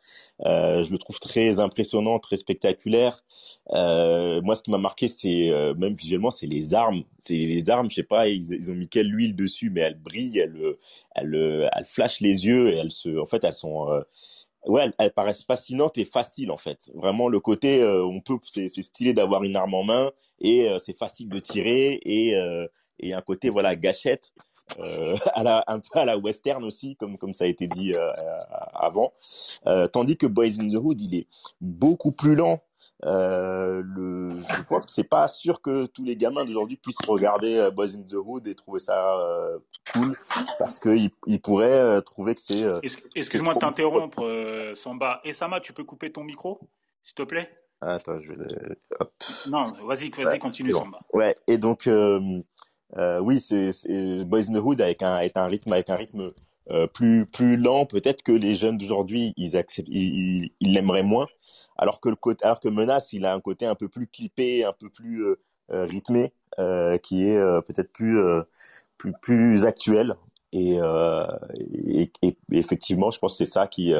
Euh, 0.45 0.83
je 0.83 0.93
le 0.93 0.99
trouve 0.99 1.19
très 1.21 1.61
impressionnant, 1.61 2.19
très 2.19 2.37
spectaculaire. 2.37 3.25
Euh, 3.71 4.41
moi, 4.43 4.55
ce 4.55 4.62
qui 4.62 4.71
m'a 4.71 4.79
marqué, 4.79 5.09
c'est 5.09 5.51
euh, 5.51 5.75
même 5.75 5.95
visuellement, 5.95 6.31
c'est 6.31 6.47
les 6.47 6.75
armes. 6.75 7.05
C'est 7.19 7.35
les 7.35 7.71
armes, 7.71 7.89
je 7.89 7.97
sais 7.97 8.03
pas, 8.03 8.29
ils, 8.29 8.71
ont 8.71 8.75
mis 8.75 8.89
quelle 8.89 9.15
huile 9.15 9.37
dessus, 9.37 9.71
mais 9.71 9.81
elles 9.83 9.99
brillent, 9.99 10.39
elles, 10.39 10.77
elles, 11.15 11.69
elles 11.75 11.85
flashent 11.85 12.21
les 12.21 12.47
yeux 12.47 12.69
et 12.69 12.77
elles 12.77 12.93
se, 12.93 13.19
en 13.19 13.27
fait, 13.27 13.45
elles 13.45 13.53
sont 13.53 13.87
ouais, 14.67 14.83
elles, 14.85 14.95
elles, 14.99 15.12
paraissent 15.12 15.45
fascinantes 15.45 15.97
et 15.99 16.05
faciles 16.05 16.51
en 16.51 16.57
fait. 16.57 16.91
Vraiment 16.95 17.29
le 17.29 17.41
côté, 17.41 17.83
euh, 17.83 18.05
on 18.05 18.21
peut, 18.21 18.39
c'est 18.45 18.69
stylé 18.69 19.15
d'avoir 19.15 19.43
une 19.45 19.57
arme 19.57 19.75
en 19.75 19.85
main 19.85 20.12
et 20.41 20.69
euh, 20.69 20.79
c'est 20.79 20.97
facile 20.97 21.29
de 21.29 21.39
tirer 21.39 22.01
et 22.05 22.37
euh, 22.37 22.67
et 22.99 23.12
un 23.15 23.21
côté 23.21 23.51
voilà 23.51 23.77
gâchette 23.77 24.33
euh, 24.79 25.16
à 25.35 25.42
la, 25.42 25.64
un 25.66 25.81
peu 25.81 25.98
à 25.98 26.05
la 26.05 26.18
western 26.18 26.64
aussi, 26.64 26.96
comme, 26.96 27.18
comme 27.18 27.35
ça 27.35 27.44
a 27.44 27.46
été 27.46 27.66
dit 27.66 27.94
euh, 27.94 28.12
avant. 28.74 29.12
Euh, 29.66 29.87
tandis 29.87 30.16
que 30.16 30.26
Boys 30.26 30.61
in 30.61 30.68
the 30.68 30.76
Hood, 30.76 31.00
il 31.00 31.14
est 31.14 31.26
beaucoup 31.61 32.12
plus 32.12 32.35
lent. 32.35 32.62
Le, 33.02 34.37
je 34.38 34.62
pense 34.62 34.87
que 34.87 34.92
c'est 34.92 35.05
pas 35.05 35.29
sûr 35.29 35.61
que 35.61 35.87
tous 35.87 36.02
les 36.02 36.16
gamins 36.16 36.44
d'aujourd'hui 36.44 36.76
puissent 36.76 37.05
regarder 37.07 37.68
Boys 37.74 37.94
in 37.94 38.02
the 38.09 38.14
Hood 38.14 38.46
et 38.48 38.55
trouver 38.55 38.81
ça 38.81 39.16
cool 39.92 40.16
parce 40.59 40.81
qu'ils 40.81 41.11
ils 41.26 41.40
pourraient 41.40 42.00
trouver 42.02 42.35
que 42.35 42.40
c'est. 42.40 42.64
Excuse-moi 43.14 43.55
de 43.55 43.59
t'interrompre, 43.59 44.72
Samba. 44.74 45.20
Et 45.24 45.33
Sama, 45.35 45.61
tu 45.61 45.72
peux 45.72 45.85
couper 45.85 46.11
ton 46.11 46.24
micro, 46.24 46.59
s'il 47.02 47.14
te 47.14 47.22
plaît? 47.22 47.50
Attends, 47.83 48.18
je 48.22 48.33
vais. 48.33 48.46
Hop. 48.98 49.12
Non, 49.48 49.64
vas-y, 49.87 50.09
vas-y, 50.09 50.26
ouais, 50.26 50.38
continue, 50.38 50.72
Samba. 50.72 51.00
Ouais, 51.12 51.35
et 51.46 51.59
donc 51.59 51.87
euh, 52.96 53.18
oui, 53.20 53.40
c'est 53.40 53.70
Boys 54.25 54.49
in 54.49 54.55
the 54.55 54.62
Hood 54.62 54.81
avec 54.81 55.03
un, 55.03 55.14
avec 55.14 55.37
un 55.37 55.46
rythme, 55.46 55.72
avec 55.72 55.90
un 55.90 55.96
rythme 55.96 56.33
euh, 56.70 56.87
plus 56.87 57.27
plus 57.27 57.57
lent. 57.57 57.87
Peut-être 57.87 58.22
que 58.22 58.33
les 58.33 58.55
jeunes 58.55 58.79
d'aujourd'hui, 58.79 59.35
ils 59.37 59.57
acceptent, 59.57 59.88
ils 59.90 60.51
l'aimeraient 60.61 61.03
moins. 61.03 61.27
Alors 61.77 62.01
que 62.01 62.09
le 62.09 62.16
côté, 62.16 62.44
alors 62.44 62.61
que 62.61 62.68
Menace, 62.68 63.12
il 63.12 63.25
a 63.27 63.35
un 63.35 63.40
côté 63.40 63.66
un 63.66 63.75
peu 63.75 63.88
plus 63.88 64.07
clippé, 64.07 64.64
un 64.64 64.72
peu 64.72 64.88
plus 64.88 65.25
euh, 65.25 65.38
euh 65.70 65.85
rythmé, 65.85 66.33
euh, 66.59 66.99
qui 66.99 67.27
est 67.29 67.40
peut-être 67.66 67.92
plus 67.92 68.18
plus 68.99 69.12
plus 69.20 69.64
actuel. 69.64 70.16
Et, 70.53 70.79
et, 71.87 72.12
et, 72.22 72.37
effectivement, 72.53 73.11
je 73.11 73.18
pense 73.18 73.35
que 73.38 73.44
c'est 73.44 73.53
ça 73.53 73.66
qui 73.66 73.92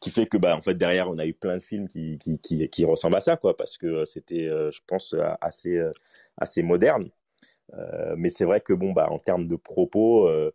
qui 0.00 0.10
fait 0.10 0.26
que 0.26 0.38
bah 0.38 0.56
en 0.56 0.62
fait 0.62 0.74
derrière 0.74 1.10
on 1.10 1.18
a 1.18 1.26
eu 1.26 1.34
plein 1.34 1.56
de 1.56 1.62
films 1.62 1.88
qui 1.88 2.18
qui 2.42 2.68
qui, 2.70 2.84
ressemblent 2.84 3.16
à 3.16 3.20
ça 3.20 3.36
quoi 3.36 3.56
parce 3.56 3.78
que 3.78 4.04
c'était 4.06 4.46
je 4.46 4.80
pense 4.86 5.14
assez 5.40 5.78
assez 6.38 6.62
moderne 6.62 7.10
euh, 7.10 7.19
mais 8.16 8.30
c'est 8.30 8.44
vrai 8.44 8.60
que 8.60 8.72
bon 8.72 8.92
bah 8.92 9.08
en 9.10 9.18
termes 9.18 9.46
de 9.46 9.56
propos, 9.56 10.26
euh, 10.26 10.52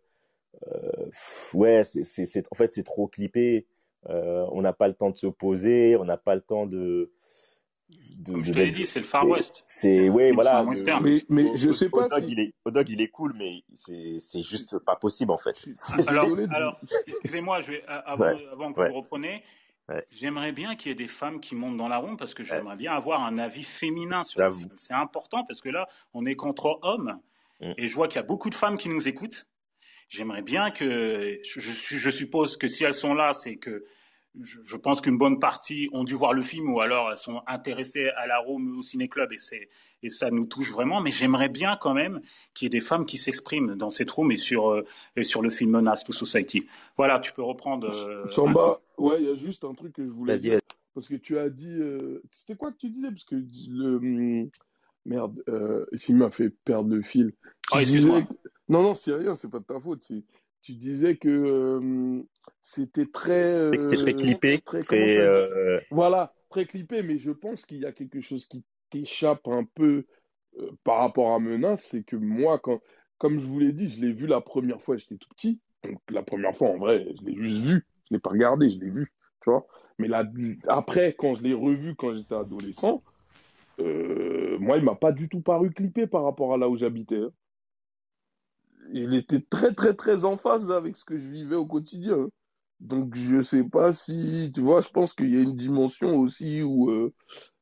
euh, 0.68 1.10
ouais, 1.54 1.82
c'est 1.84 2.42
en 2.50 2.54
fait 2.54 2.72
c'est 2.72 2.82
trop 2.82 3.06
clippé. 3.06 3.66
on 4.08 4.60
n'a 4.62 4.72
pas 4.72 4.88
le 4.88 4.94
temps 4.94 5.10
de 5.10 5.16
se 5.16 5.26
poser, 5.26 5.96
on 5.96 6.04
n'a 6.04 6.16
pas 6.16 6.34
le 6.34 6.40
temps 6.40 6.66
de 6.66 7.12
Comme 8.26 8.44
je 8.44 8.52
te 8.52 8.58
l'ai 8.58 8.70
dit, 8.70 8.86
c'est 8.86 9.00
le 9.00 9.06
Far 9.06 9.26
West. 9.28 9.64
C'est 9.66 10.08
ouais, 10.08 10.32
voilà. 10.32 10.62
Le, 10.62 11.02
mais, 11.02 11.24
mais 11.28 11.56
je 11.56 11.70
sais 11.70 11.88
pas. 11.88 12.08
Dog, 12.08 12.24
il 12.28 12.40
est, 12.40 12.54
dog, 12.66 12.88
il 12.88 13.00
est 13.00 13.08
cool, 13.08 13.34
mais 13.38 13.62
c'est 13.74 14.18
c'est 14.20 14.42
juste 14.42 14.78
pas 14.78 14.96
possible 14.96 15.32
en 15.32 15.38
fait. 15.38 15.56
Alors, 16.06 16.28
alors 16.50 16.80
excusez-moi, 17.06 17.62
je 17.62 17.72
vais 17.72 17.84
avant, 17.86 18.36
avant 18.52 18.72
que 18.72 18.88
vous 18.88 18.96
repreniez. 18.96 19.42
J'aimerais 20.10 20.52
bien 20.52 20.74
qu'il 20.74 20.88
y 20.88 20.92
ait 20.92 20.96
des 20.96 21.06
femmes 21.06 21.40
qui 21.40 21.54
montent 21.54 21.76
dans 21.76 21.88
la 21.88 21.98
ronde 21.98 22.18
parce 22.18 22.34
que 22.34 22.42
j'aimerais 22.42 22.76
bien 22.76 22.92
avoir 22.92 23.22
un 23.22 23.38
avis 23.38 23.62
féminin 23.62 24.24
sur 24.24 24.40
le 24.40 24.52
film. 24.52 24.68
C'est 24.72 24.94
important 24.94 25.44
parce 25.44 25.60
que 25.60 25.68
là, 25.68 25.88
on 26.12 26.26
est 26.26 26.34
contre 26.34 26.80
hommes 26.82 27.20
mm. 27.60 27.72
et 27.76 27.88
je 27.88 27.94
vois 27.94 28.08
qu'il 28.08 28.16
y 28.16 28.24
a 28.24 28.26
beaucoup 28.26 28.50
de 28.50 28.56
femmes 28.56 28.78
qui 28.78 28.88
nous 28.88 29.06
écoutent. 29.06 29.46
J'aimerais 30.08 30.42
bien 30.42 30.70
que, 30.70 31.40
je, 31.44 31.60
je, 31.60 32.10
suppose 32.10 32.56
que 32.56 32.68
si 32.68 32.84
elles 32.84 32.94
sont 32.94 33.14
là, 33.14 33.32
c'est 33.32 33.56
que 33.56 33.84
je, 34.42 34.76
pense 34.76 35.00
qu'une 35.00 35.18
bonne 35.18 35.38
partie 35.38 35.88
ont 35.92 36.04
dû 36.04 36.14
voir 36.14 36.32
le 36.32 36.42
film 36.42 36.72
ou 36.72 36.80
alors 36.80 37.10
elles 37.10 37.18
sont 37.18 37.42
intéressées 37.46 38.10
à 38.16 38.26
la 38.26 38.38
Rome 38.38 38.78
au 38.78 38.82
ciné-club 38.82 39.32
et, 39.32 39.68
et 40.02 40.10
ça 40.10 40.30
nous 40.30 40.46
touche 40.46 40.72
vraiment. 40.72 41.00
Mais 41.00 41.10
j'aimerais 41.10 41.48
bien 41.48 41.76
quand 41.80 41.94
même 41.94 42.20
qu'il 42.54 42.66
y 42.66 42.68
ait 42.68 42.70
des 42.70 42.80
femmes 42.80 43.06
qui 43.06 43.16
s'expriment 43.16 43.74
dans 43.76 43.90
cette 43.90 44.10
room 44.10 44.32
et 44.32 44.36
sur, 44.36 44.70
euh, 44.70 44.84
et 45.16 45.24
sur 45.24 45.42
le 45.42 45.50
film 45.50 45.72
Menace 45.72 46.04
to 46.04 46.12
Society. 46.12 46.66
Voilà, 46.96 47.20
tu 47.20 47.32
peux 47.32 47.42
reprendre. 47.42 47.88
Euh, 47.88 48.26
Samba, 48.28 48.80
ouais, 48.98 49.16
il 49.20 49.26
y 49.26 49.30
a 49.30 49.36
juste 49.36 49.64
un 49.64 49.74
truc 49.74 49.94
que 49.94 50.04
je 50.04 50.12
voulais 50.12 50.38
dire. 50.38 50.60
Parce 50.94 51.08
que 51.08 51.16
tu 51.16 51.38
as 51.38 51.50
dit. 51.50 51.78
Euh, 51.78 52.22
c'était 52.30 52.56
quoi 52.56 52.72
que 52.72 52.78
tu 52.78 52.90
disais? 52.90 53.10
Parce 53.10 53.24
que 53.24 53.36
le. 53.68 53.96
Hum, 53.96 54.50
merde, 55.04 55.42
euh, 55.48 55.86
il 56.08 56.16
m'a 56.16 56.30
fait 56.30 56.50
perdre 56.50 56.94
le 56.94 57.02
fil. 57.02 57.32
Oh, 57.72 57.78
excuse-moi. 57.78 58.22
Non, 58.68 58.82
non, 58.82 58.94
c'est 58.94 59.14
rien, 59.14 59.36
c'est 59.36 59.48
pas 59.48 59.60
de 59.60 59.64
ta 59.64 59.80
faute 59.80 60.10
tu 60.60 60.74
disais 60.74 61.16
que 61.16 61.28
euh, 61.28 62.22
c'était 62.62 63.06
très. 63.06 63.70
c'était 63.80 63.96
très 63.96 64.14
clippé. 64.14 64.60
Très, 64.60 65.18
euh, 65.18 65.80
Voilà, 65.90 66.34
très 66.50 66.64
clippé, 66.64 67.02
mais 67.02 67.18
je 67.18 67.30
pense 67.30 67.64
qu'il 67.66 67.78
y 67.78 67.86
a 67.86 67.92
quelque 67.92 68.20
chose 68.20 68.46
qui 68.46 68.64
t'échappe 68.90 69.46
un 69.48 69.64
peu 69.64 70.06
euh, 70.58 70.70
par 70.84 70.98
rapport 70.98 71.34
à 71.34 71.38
Menace, 71.38 71.84
c'est 71.84 72.04
que 72.04 72.16
moi, 72.16 72.58
quand, 72.58 72.80
comme 73.18 73.40
je 73.40 73.46
vous 73.46 73.60
l'ai 73.60 73.72
dit, 73.72 73.88
je 73.88 74.00
l'ai 74.00 74.12
vu 74.12 74.26
la 74.26 74.40
première 74.40 74.80
fois, 74.80 74.96
j'étais 74.96 75.16
tout 75.16 75.28
petit. 75.36 75.60
Donc 75.84 76.00
la 76.10 76.22
première 76.22 76.56
fois, 76.56 76.70
en 76.70 76.78
vrai, 76.78 77.06
je 77.18 77.24
l'ai 77.24 77.36
juste 77.36 77.64
vu. 77.64 77.86
Je 78.08 78.14
l'ai 78.14 78.20
pas 78.20 78.30
regardé, 78.30 78.70
je 78.70 78.78
l'ai 78.78 78.90
vu, 78.90 79.12
tu 79.42 79.50
vois. 79.50 79.66
Mais 79.98 80.08
là, 80.08 80.24
après, 80.68 81.14
quand 81.16 81.34
je 81.34 81.42
l'ai 81.42 81.54
revu 81.54 81.94
quand 81.94 82.14
j'étais 82.14 82.34
adolescent, 82.34 83.02
moi, 83.78 84.78
il 84.78 84.84
m'a 84.84 84.94
pas 84.94 85.12
du 85.12 85.28
tout 85.28 85.40
paru 85.40 85.70
clippé 85.70 86.06
par 86.06 86.24
rapport 86.24 86.54
à 86.54 86.56
là 86.56 86.68
où 86.68 86.76
j'habitais. 86.76 87.16
Hein 87.16 87.30
il 88.92 89.14
était 89.14 89.40
très 89.40 89.74
très 89.74 89.94
très 89.94 90.24
en 90.24 90.36
phase 90.36 90.70
avec 90.70 90.96
ce 90.96 91.04
que 91.04 91.18
je 91.18 91.28
vivais 91.28 91.56
au 91.56 91.66
quotidien. 91.66 92.28
Donc 92.80 93.14
je 93.14 93.40
sais 93.40 93.64
pas 93.64 93.94
si, 93.94 94.52
tu 94.54 94.60
vois, 94.60 94.82
je 94.82 94.90
pense 94.90 95.14
qu'il 95.14 95.34
y 95.34 95.38
a 95.38 95.42
une 95.42 95.56
dimension 95.56 96.18
aussi 96.18 96.62
où 96.62 96.90
euh, 96.90 97.12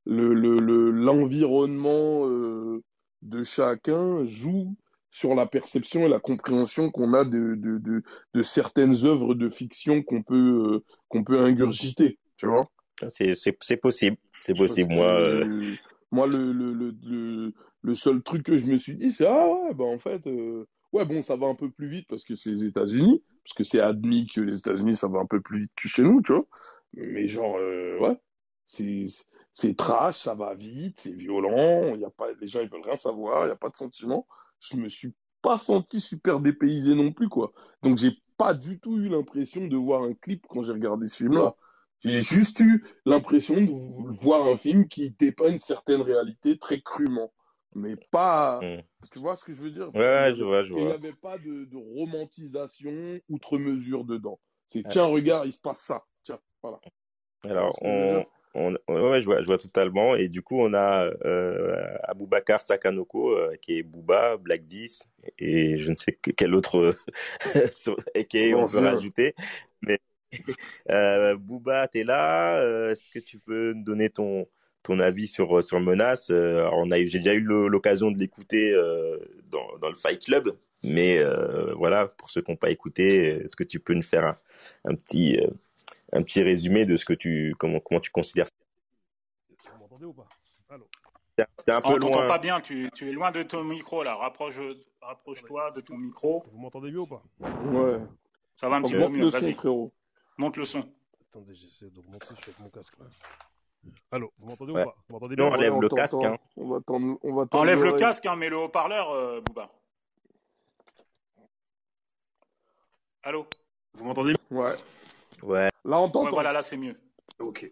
le 0.07 0.91
l'environnement 0.91 2.29
euh, 2.29 2.83
de 3.23 3.43
chacun 3.43 4.25
joue 4.27 4.77
sur 5.11 5.35
la 5.37 5.47
perception 5.47 6.03
et 6.03 6.09
la 6.09 6.19
compréhension 6.19 6.91
qu'on 6.91 7.15
a 7.15 7.25
de, 7.25 7.55
de, 7.55 7.79
de, 7.79 8.03
de, 8.35 8.43
certaines 8.43 9.05
œuvres 9.05 9.35
de 9.35 9.49
fiction 9.49 10.03
qu'on 10.03 10.25
peut 10.25 10.75
euh, 10.75 10.85
qu'on 11.09 11.23
peut 11.23 11.39
ingurgiter, 11.39 12.19
tu 12.37 12.49
vois. 12.49 12.69
C'est 13.09 13.35
c'est 13.35 13.77
possible, 13.77 14.17
c'est 14.43 14.57
possible. 14.57 14.93
Moi, 14.95 15.45
moi 16.11 16.27
le, 16.27 16.53
le, 16.53 16.73
le, 16.73 17.53
le, 17.83 17.95
seul 17.95 18.23
truc 18.23 18.43
que 18.43 18.57
je 18.57 18.67
me 18.67 18.77
suis 18.77 18.97
dit, 18.97 19.13
c'est 19.13 19.27
ah 19.27 19.49
ouais, 19.49 19.75
bah 19.75 19.85
en 19.85 19.99
fait 19.99 20.23
Ouais, 20.95 21.05
bon, 21.05 21.25
ça 21.25 21.35
va 21.35 21.49
un 21.49 21.57
peu 21.57 21.73
plus 21.73 21.89
vite 21.89 22.07
parce 22.09 22.23
que 22.23 22.37
c'est 22.37 22.53
les 22.53 22.67
États-Unis, 22.67 23.21
parce 23.43 23.55
que 23.55 23.65
c'est 23.65 23.81
admis 23.81 24.29
que 24.29 24.41
les 24.41 24.61
États-Unis, 24.61 24.95
ça 24.95 25.09
va 25.09 25.19
un 25.19 25.27
peu 25.27 25.41
plus 25.41 25.63
vite 25.63 25.73
que 25.75 25.89
chez 25.89 26.03
nous, 26.03 26.23
tu 26.23 26.33
vois. 26.33 26.47
Mais 26.93 27.27
genre, 27.27 27.57
euh, 27.59 27.99
ouais, 27.99 28.17
c'est 28.65 29.77
trash, 29.77 30.19
ça 30.19 30.37
va 30.37 30.55
vite, 30.55 31.01
c'est 31.01 31.17
violent, 31.17 31.97
y 31.97 32.05
a 32.05 32.11
pas, 32.11 32.29
les 32.41 32.47
gens 32.47 32.61
ils 32.61 32.69
veulent 32.69 32.85
rien 32.85 32.97
savoir, 32.97 33.43
il 33.43 33.47
n'y 33.47 33.53
a 33.53 33.57
pas 33.57 33.71
de 33.71 33.75
sentiment. 33.75 34.29
Je 34.61 34.77
me 34.77 34.89
suis 34.89 35.13
pas 35.43 35.59
senti 35.59 35.99
super 35.99 36.39
dépaysé 36.39 36.95
non 36.95 37.11
plus, 37.11 37.29
quoi. 37.29 37.53
Donc 37.83 37.99
j'ai 37.99 38.13
pas 38.37 38.55
du 38.55 38.79
tout 38.79 38.97
eu 38.97 39.09
l'impression 39.09 39.67
de 39.67 39.77
voir 39.77 40.03
un 40.03 40.15
clip 40.15 40.47
quand 40.49 40.63
j'ai 40.63 40.75
regardé 40.75 41.09
ce 41.09 41.17
film-là. 41.17 41.57
J'ai 42.05 42.21
juste 42.21 42.61
eu 42.61 42.85
l'impression 43.05 43.57
de 43.57 44.23
voir 44.23 44.47
un 44.47 44.57
film 44.57 44.87
qui 44.87 45.11
dépeint 45.11 45.51
une 45.51 45.59
certaine 45.59 46.03
réalité 46.03 46.57
très 46.57 46.81
crûment 46.81 47.33
mais 47.75 47.97
pas. 48.11 48.61
Hmm. 48.63 48.83
Tu 49.13 49.19
vois 49.19 49.37
ce 49.37 49.45
que 49.45 49.53
je 49.53 49.63
veux 49.63 49.71
dire? 49.71 49.95
Ouais, 49.95 50.35
je 50.37 50.43
vois, 50.43 50.63
je 50.63 50.73
vois. 50.73 50.81
Il 50.81 50.87
n'y 50.87 50.93
avait 50.93 51.13
pas 51.13 51.39
de, 51.39 51.65
de, 51.65 51.77
romantisation 51.77 52.93
outre 53.29 53.59
mesure 53.59 54.05
dedans. 54.05 54.39
C'est 54.69 54.83
tiens, 54.89 55.05
regarde, 55.05 55.47
il 55.47 55.53
se 55.53 55.61
passe 55.61 55.81
ça. 55.81 56.05
Tiens, 56.23 56.41
voilà. 56.63 56.81
Alors, 57.45 57.79
on, 57.83 58.25
on, 58.55 58.73
ouais, 58.89 59.21
je 59.21 59.27
vois, 59.27 59.41
je 59.43 59.47
vois 59.47 59.59
totalement. 59.59 60.15
Et 60.15 60.29
du 60.29 60.43
coup, 60.43 60.59
on 60.61 60.73
a 60.75 61.11
euh, 61.25 61.97
Aboubakar 62.05 62.61
Sakanoko, 62.61 63.37
euh, 63.37 63.57
qui 63.61 63.79
est 63.79 63.83
Booba, 63.83 64.37
Black 64.37 64.67
10, 64.67 65.09
et 65.39 65.77
je 65.77 65.91
ne 65.91 65.97
sais 65.97 66.19
quel 66.37 66.55
autre 66.55 66.97
et 68.35 68.55
on 68.55 68.67
peut 68.67 68.79
rajouter. 68.79 69.35
Mais 69.87 70.01
euh, 70.91 71.37
Booba, 71.37 71.89
tu 71.89 72.01
es 72.01 72.05
là. 72.05 72.59
Euh, 72.59 72.91
est-ce 72.91 73.11
que 73.11 73.19
tu 73.19 73.39
peux 73.39 73.73
nous 73.73 73.85
donner 73.85 74.11
ton, 74.11 74.47
ton 74.85 75.01
avis 75.01 75.27
sur 75.27 75.65
sur 75.65 75.81
Menace. 75.81 76.31
Euh, 76.31 76.69
on 76.73 76.93
a 76.93 77.05
j'ai 77.05 77.19
déjà 77.19 77.35
eu 77.35 77.41
l'occasion 77.41 78.13
de 78.13 78.19
l'écouter 78.19 78.73
euh, 78.73 79.19
dans, 79.51 79.77
dans 79.81 79.89
le 79.89 79.97
Fight 79.97 80.25
Club, 80.25 80.57
mais 80.85 81.19
euh, 81.19 81.75
voilà 81.75 82.07
pour 82.07 82.31
ceux 82.31 82.43
qui 82.43 82.53
n'ont 82.53 82.57
pas 82.57 82.71
écouté, 82.71 83.27
est-ce 83.27 83.57
que 83.57 83.65
tu 83.65 83.81
peux 83.81 83.95
nous 83.95 84.03
faire 84.03 84.25
un, 84.25 84.39
un 84.85 84.95
petit 84.95 85.41
un 86.13 86.23
petit 86.23 86.43
résumé 86.43 86.85
de 86.85 86.97
ce 86.97 87.05
que 87.05 87.15
tu 87.15 87.57
comment 87.59 87.81
comment 87.81 88.01
tu 88.01 88.11
considères 88.11 88.47
Vous 89.49 89.81
m'entendez 89.81 90.05
ou 90.05 90.13
pas? 90.13 90.29
Allô? 90.69 90.87
Un 91.39 91.81
peu 91.81 91.89
On 91.89 91.99
t'entend 91.99 92.27
pas 92.27 92.39
bien, 92.39 92.61
tu, 92.61 92.89
tu, 92.95 93.09
es 93.09 93.13
loin 93.13 93.33
de 93.33 93.43
ton 93.43 93.65
micro 93.65 94.05
là. 94.05 94.15
Rapproche, 94.15 94.61
rapproche-toi 95.01 95.73
de 95.73 95.81
ton 95.81 95.97
micro. 95.97 96.45
Vous 96.53 96.61
m'entendez 96.61 96.93
mieux 96.93 97.01
ou 97.01 97.07
pas? 97.07 97.25
Ouais. 97.41 97.99
Ça 98.55 98.69
va 98.69 98.77
un 98.77 98.83
petit 98.83 98.93
peu 98.93 99.09
mieux. 99.09 99.29
Vas-y. 99.29 99.55
frérot. 99.55 99.93
Monte 100.39 100.59
le 100.59 100.65
son. 100.65 100.85
Attendez, 101.31 101.55
j'essaie 101.55 101.87
je 101.91 102.43
suis 102.43 102.53
avec 102.53 102.61
mon 102.61 102.69
casque 102.69 102.97
là. 103.01 103.07
Allô, 104.11 104.33
vous 104.39 104.49
m'entendez 104.49 104.73
ou 104.73 104.75
pas? 104.75 104.97
Vous 105.09 105.15
m'entendez 105.15 105.37
bien? 105.37 105.45
On 105.47 105.53
enlève 105.53 105.81
le 105.81 105.89
casque. 105.89 106.15
Hein. 106.15 106.39
On 106.57 106.69
va 106.69 106.81
on 106.89 107.35
va 107.35 107.47
enlève 107.53 107.83
le 107.83 107.93
casque, 107.93 108.27
hein, 108.27 108.37
mets 108.37 108.49
le 108.49 108.59
haut-parleur, 108.59 109.11
euh, 109.11 109.41
Bouba. 109.41 109.71
Allô? 113.23 113.47
Vous 113.95 114.05
m'entendez? 114.05 114.35
Ouais. 114.51 114.75
Ouais. 115.43 115.71
Là, 115.85 116.01
on 116.01 116.09
t'entend. 116.09 116.25
Ouais, 116.25 116.31
voilà, 116.31 116.53
là, 116.53 116.63
c'est 116.63 116.77
mieux. 116.77 116.97
Ok. 117.39 117.71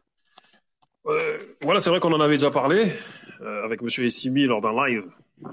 Euh, 1.07 1.39
voilà, 1.61 1.81
c'est 1.81 1.91
vrai 1.91 2.01
qu'on 2.01 2.13
en 2.13 2.21
avait 2.21 2.37
déjà 2.37 2.51
parlé 2.51 2.87
euh, 3.41 3.65
avec 3.65 3.83
Monsieur 3.83 4.05
Essimi 4.05 4.45
lors 4.45 4.61
d'un 4.61 4.73
live. 4.73 5.11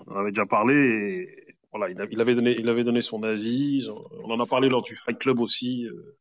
On 0.08 0.14
en 0.14 0.20
avait 0.20 0.32
déjà 0.32 0.46
parlé 0.46 0.76
et 0.76 1.56
voilà, 1.72 1.90
il, 1.90 2.22
avait 2.22 2.36
donné, 2.36 2.56
il 2.58 2.70
avait 2.70 2.84
donné 2.84 3.02
son 3.02 3.24
avis. 3.24 3.90
On 4.24 4.32
en 4.32 4.40
a 4.40 4.46
parlé 4.46 4.70
lors 4.70 4.82
du 4.82 4.96
Fight 4.96 5.18
Club 5.18 5.40
aussi. 5.40 5.86
Euh, 5.86 6.16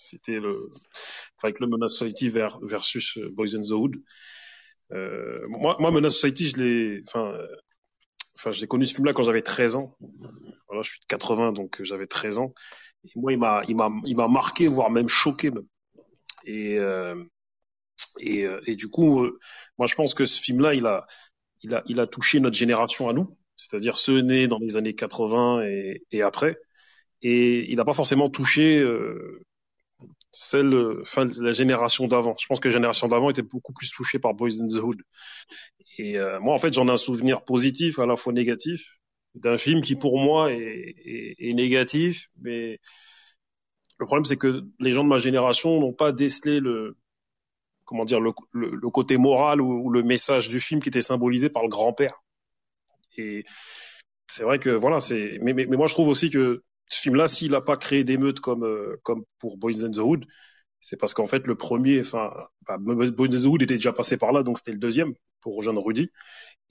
c'était 0.00 0.40
le 0.40 0.56
Fight 1.40 1.54
Club 1.56 1.70
Menace 1.70 1.92
Society 1.92 2.30
versus 2.62 3.18
euh, 3.18 3.30
Boys 3.34 3.54
in 3.54 3.60
the 3.60 3.72
Hood. 3.72 3.96
Euh, 4.92 5.46
moi, 5.48 5.76
Menace 5.92 6.14
Society, 6.14 6.48
je 6.48 6.56
l'ai, 6.56 7.02
enfin, 7.06 7.32
euh, 7.34 7.46
enfin, 8.36 8.50
j'ai 8.50 8.66
connu 8.66 8.84
ce 8.84 8.94
film-là 8.94 9.12
quand 9.12 9.24
j'avais 9.24 9.42
13 9.42 9.76
ans. 9.76 9.96
Voilà, 10.66 10.82
je 10.82 10.90
suis 10.90 11.00
de 11.00 11.06
80, 11.06 11.52
donc 11.52 11.80
j'avais 11.82 12.06
13 12.06 12.38
ans. 12.38 12.54
Et 13.04 13.10
moi, 13.16 13.32
il 13.32 13.38
m'a, 13.38 13.62
il 13.68 13.76
m'a, 13.76 13.90
il 14.04 14.16
m'a 14.16 14.28
marqué, 14.28 14.68
voire 14.68 14.90
même 14.90 15.08
choqué 15.08 15.50
même. 15.50 15.66
Et 16.44 16.78
et, 18.18 18.46
et 18.66 18.76
du 18.76 18.88
coup, 18.88 19.28
moi, 19.76 19.86
je 19.86 19.94
pense 19.94 20.14
que 20.14 20.24
ce 20.24 20.40
film-là, 20.42 20.72
il 20.72 20.86
a, 20.86 21.06
il 21.62 21.74
a, 21.74 21.82
il 21.86 22.00
a 22.00 22.06
touché 22.06 22.40
notre 22.40 22.56
génération 22.56 23.10
à 23.10 23.12
nous, 23.12 23.36
c'est-à-dire 23.56 23.98
ceux 23.98 24.22
nés 24.22 24.48
dans 24.48 24.58
les 24.58 24.78
années 24.78 24.94
80 24.94 25.64
et, 25.64 26.02
et 26.10 26.22
après. 26.22 26.56
Et 27.22 27.70
il 27.70 27.76
n'a 27.76 27.84
pas 27.84 27.92
forcément 27.92 28.30
touché 28.30 28.78
euh, 28.80 29.44
celle, 30.32 30.74
enfin, 31.00 31.26
la 31.40 31.52
génération 31.52 32.06
d'avant. 32.06 32.36
Je 32.38 32.46
pense 32.46 32.60
que 32.60 32.68
la 32.68 32.74
génération 32.74 33.08
d'avant 33.08 33.30
était 33.30 33.42
beaucoup 33.42 33.72
plus 33.72 33.90
touchée 33.90 34.18
par 34.18 34.34
Boys 34.34 34.60
in 34.60 34.66
the 34.66 34.82
Hood. 34.82 35.02
Et 35.98 36.18
euh, 36.18 36.40
moi, 36.40 36.54
en 36.54 36.58
fait, 36.58 36.72
j'en 36.72 36.88
ai 36.88 36.92
un 36.92 36.96
souvenir 36.96 37.44
positif, 37.44 37.98
à 37.98 38.06
la 38.06 38.16
fois 38.16 38.32
négatif, 38.32 39.00
d'un 39.34 39.58
film 39.58 39.82
qui, 39.82 39.96
pour 39.96 40.18
moi, 40.18 40.50
est, 40.52 41.52
négatif, 41.54 42.28
mais 42.40 42.78
le 43.98 44.06
problème, 44.06 44.24
c'est 44.24 44.36
que 44.36 44.62
les 44.78 44.92
gens 44.92 45.04
de 45.04 45.08
ma 45.08 45.18
génération 45.18 45.78
n'ont 45.78 45.92
pas 45.92 46.12
décelé 46.12 46.60
le, 46.60 46.96
comment 47.84 48.04
dire, 48.04 48.20
le, 48.20 48.32
le, 48.52 48.90
côté 48.90 49.16
moral 49.16 49.60
ou, 49.60 49.90
le 49.90 50.02
message 50.02 50.48
du 50.48 50.60
film 50.60 50.80
qui 50.80 50.88
était 50.88 51.02
symbolisé 51.02 51.50
par 51.50 51.62
le 51.62 51.68
grand-père. 51.68 52.22
Et 53.16 53.44
c'est 54.26 54.44
vrai 54.44 54.58
que 54.58 54.70
voilà, 54.70 55.00
c'est. 55.00 55.38
Mais, 55.42 55.52
mais, 55.52 55.66
moi, 55.66 55.86
je 55.86 55.94
trouve 55.94 56.08
aussi 56.08 56.30
que 56.30 56.62
ce 56.90 57.00
film-là, 57.02 57.28
s'il 57.28 57.52
n'a 57.52 57.60
pas 57.60 57.76
créé 57.76 58.04
d'émeutes 58.04 58.40
comme 58.40 58.64
euh, 58.64 58.96
comme 59.02 59.24
pour 59.38 59.56
Boys 59.56 59.84
in 59.84 59.90
the 59.90 59.98
Hood, 59.98 60.26
c'est 60.80 60.96
parce 60.96 61.14
qu'en 61.14 61.26
fait 61.26 61.46
le 61.46 61.54
premier, 61.54 62.00
enfin, 62.00 62.32
bah, 62.66 62.76
Boys 62.78 63.06
in 63.06 63.28
the 63.28 63.46
Hood 63.46 63.62
était 63.62 63.74
déjà 63.74 63.92
passé 63.92 64.16
par 64.16 64.32
là, 64.32 64.42
donc 64.42 64.58
c'était 64.58 64.72
le 64.72 64.78
deuxième 64.78 65.14
pour 65.40 65.62
Jean 65.62 65.78
Rudy. 65.78 66.10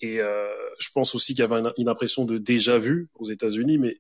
Et 0.02 0.20
euh, 0.22 0.48
je 0.80 0.90
pense 0.94 1.16
aussi 1.16 1.34
qu'il 1.36 1.44
y 1.44 1.48
avait 1.48 1.72
une, 1.78 1.90
impression 1.90 2.26
de 2.26 2.38
déjà 2.38 2.78
vu 2.78 3.10
aux 3.16 3.26
États-Unis, 3.26 3.78
mais 3.78 3.98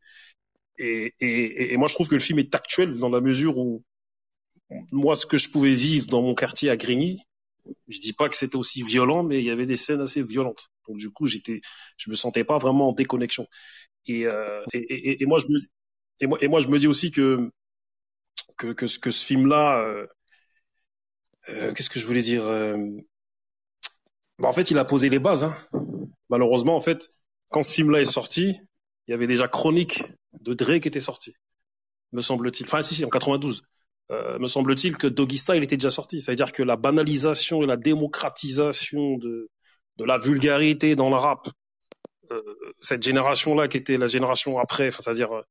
et, 0.78 1.14
et, 1.20 1.74
et, 1.74 1.78
moi 1.78 1.88
je 1.88 1.94
trouve 1.94 2.08
que 2.08 2.16
le 2.16 2.22
film 2.22 2.40
est 2.40 2.56
actuel 2.56 2.98
dans 2.98 3.10
la 3.10 3.20
mesure 3.20 3.58
où 3.58 3.84
moi 4.92 5.16
ce 5.16 5.26
que 5.26 5.38
je 5.38 5.50
pouvais 5.50 5.74
vivre 5.74 6.08
dans 6.08 6.22
mon 6.22 6.36
quartier 6.36 6.70
à 6.70 6.78
Grigny, 6.78 7.20
Je 7.90 8.00
dis 8.00 8.14
pas 8.14 8.30
que 8.30 8.36
c'était 8.36 8.56
aussi 8.56 8.84
violent, 8.84 9.24
mais 9.24 9.40
il 9.40 9.46
y 9.46 9.50
avait 9.52 9.66
des 9.66 9.78
scènes 9.78 10.02
assez 10.02 10.24
violentes. 10.24 10.70
Donc 10.88 10.98
du 10.98 11.12
coup, 11.12 11.28
j'étais, 11.28 11.62
je 11.98 12.10
me 12.10 12.16
sentais 12.16 12.44
pas 12.44 12.58
vraiment 12.58 12.90
en 12.90 12.94
déconnexion. 12.94 13.48
Et, 14.08 14.26
euh, 14.26 14.64
et, 14.74 14.80
et, 14.80 15.24
et, 15.24 15.26
moi, 15.26 15.40
je 15.40 15.48
me, 15.48 15.60
et 16.20 16.28
moi, 16.28 16.38
et 16.42 16.48
moi, 16.48 16.60
je 16.60 16.68
me 16.68 16.78
dis 16.80 16.88
aussi 16.88 17.12
que 17.12 17.52
que, 18.58 18.74
que, 18.74 18.86
que 19.00 19.12
ce 19.12 19.26
film-là, 19.26 19.80
euh, 19.80 20.08
euh, 21.50 21.74
qu'est-ce 21.74 21.90
que 21.90 22.00
je 22.00 22.06
voulais 22.06 22.22
dire 22.22 22.44
euh, 22.46 22.78
bah, 24.38 24.50
En 24.50 24.54
fait, 24.54 24.72
il 24.72 24.78
a 24.78 24.86
posé 24.86 25.10
les 25.10 25.20
bases. 25.20 25.46
Hein. 25.46 25.56
Malheureusement, 26.30 26.76
en 26.76 26.80
fait, 26.80 27.10
quand 27.50 27.62
ce 27.62 27.74
film-là 27.74 28.02
est 28.02 28.06
sorti, 28.06 28.60
il 29.08 29.12
y 29.12 29.14
avait 29.14 29.28
déjà 29.28 29.48
Chronique 29.48 30.04
de 30.42 30.54
Dre 30.54 30.80
qui 30.80 30.88
était 30.88 31.00
sorti, 31.00 31.34
me 32.12 32.22
semble-t-il. 32.22 32.66
Enfin, 32.66 32.82
si, 32.82 32.96
si, 32.96 33.06
en 33.06 33.10
92. 33.10 33.64
Euh, 34.12 34.40
me 34.40 34.48
semble-t-il 34.48 34.98
que 34.98 35.06
Doggy 35.06 35.38
Style 35.38 35.64
était 35.64 35.78
déjà 35.78 35.92
sorti. 35.92 36.20
C'est-à-dire 36.20 36.52
que 36.52 36.64
la 36.64 36.76
banalisation 36.76 37.62
et 37.62 37.68
la 37.68 37.78
démocratisation 37.78 39.18
de, 39.18 39.50
de 39.98 40.04
la 40.04 40.18
vulgarité 40.18 40.96
dans 40.96 41.10
le 41.10 41.16
rap, 41.16 41.48
euh, 42.32 42.42
cette 42.80 43.04
génération-là 43.04 43.68
qui 43.68 43.78
était 43.78 43.98
la 43.98 44.08
génération 44.08 44.58
après, 44.58 44.92
c'est-à-dire 44.92 45.32
euh, 45.36 45.44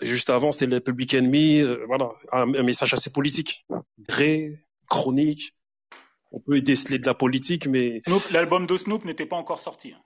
juste 0.00 0.30
avant, 0.30 0.52
c'était 0.52 0.66
le 0.66 0.80
Public 0.80 1.14
Enemy, 1.14 1.60
euh, 1.60 1.84
voilà, 1.86 2.10
un, 2.32 2.54
un, 2.54 2.62
message 2.62 2.94
assez 2.94 3.10
politique. 3.10 3.64
Dre, 3.98 4.54
chronique, 4.88 5.54
on 6.32 6.40
peut 6.40 6.60
déceler 6.60 6.98
de 6.98 7.06
la 7.06 7.14
politique, 7.14 7.66
mais... 7.66 8.00
L'album 8.32 8.66
de 8.66 8.76
Snoop 8.76 9.04
n'était 9.04 9.26
pas 9.26 9.36
encore 9.36 9.60
sorti. 9.60 9.92
Hein. 9.92 10.02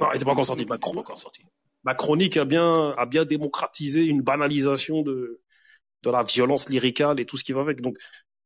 Non, 0.00 0.08
il 0.10 0.14
n'était 0.14 0.24
pas 0.24 0.32
encore 0.32 0.46
sorti. 0.46 0.64
Ma, 0.64 0.78
pas 0.78 0.88
encore 0.88 1.20
sorti. 1.20 1.42
Ma 1.84 1.94
chronique 1.94 2.36
a 2.36 2.44
bien, 2.44 2.90
a 2.96 3.06
bien 3.06 3.24
démocratisé 3.24 4.04
une 4.04 4.22
banalisation 4.22 5.02
de, 5.02 5.40
de 6.02 6.10
la 6.10 6.22
violence 6.22 6.68
lyricale 6.68 7.20
et 7.20 7.24
tout 7.24 7.36
ce 7.36 7.44
qui 7.44 7.52
va 7.52 7.60
avec. 7.60 7.80
Donc, 7.80 7.96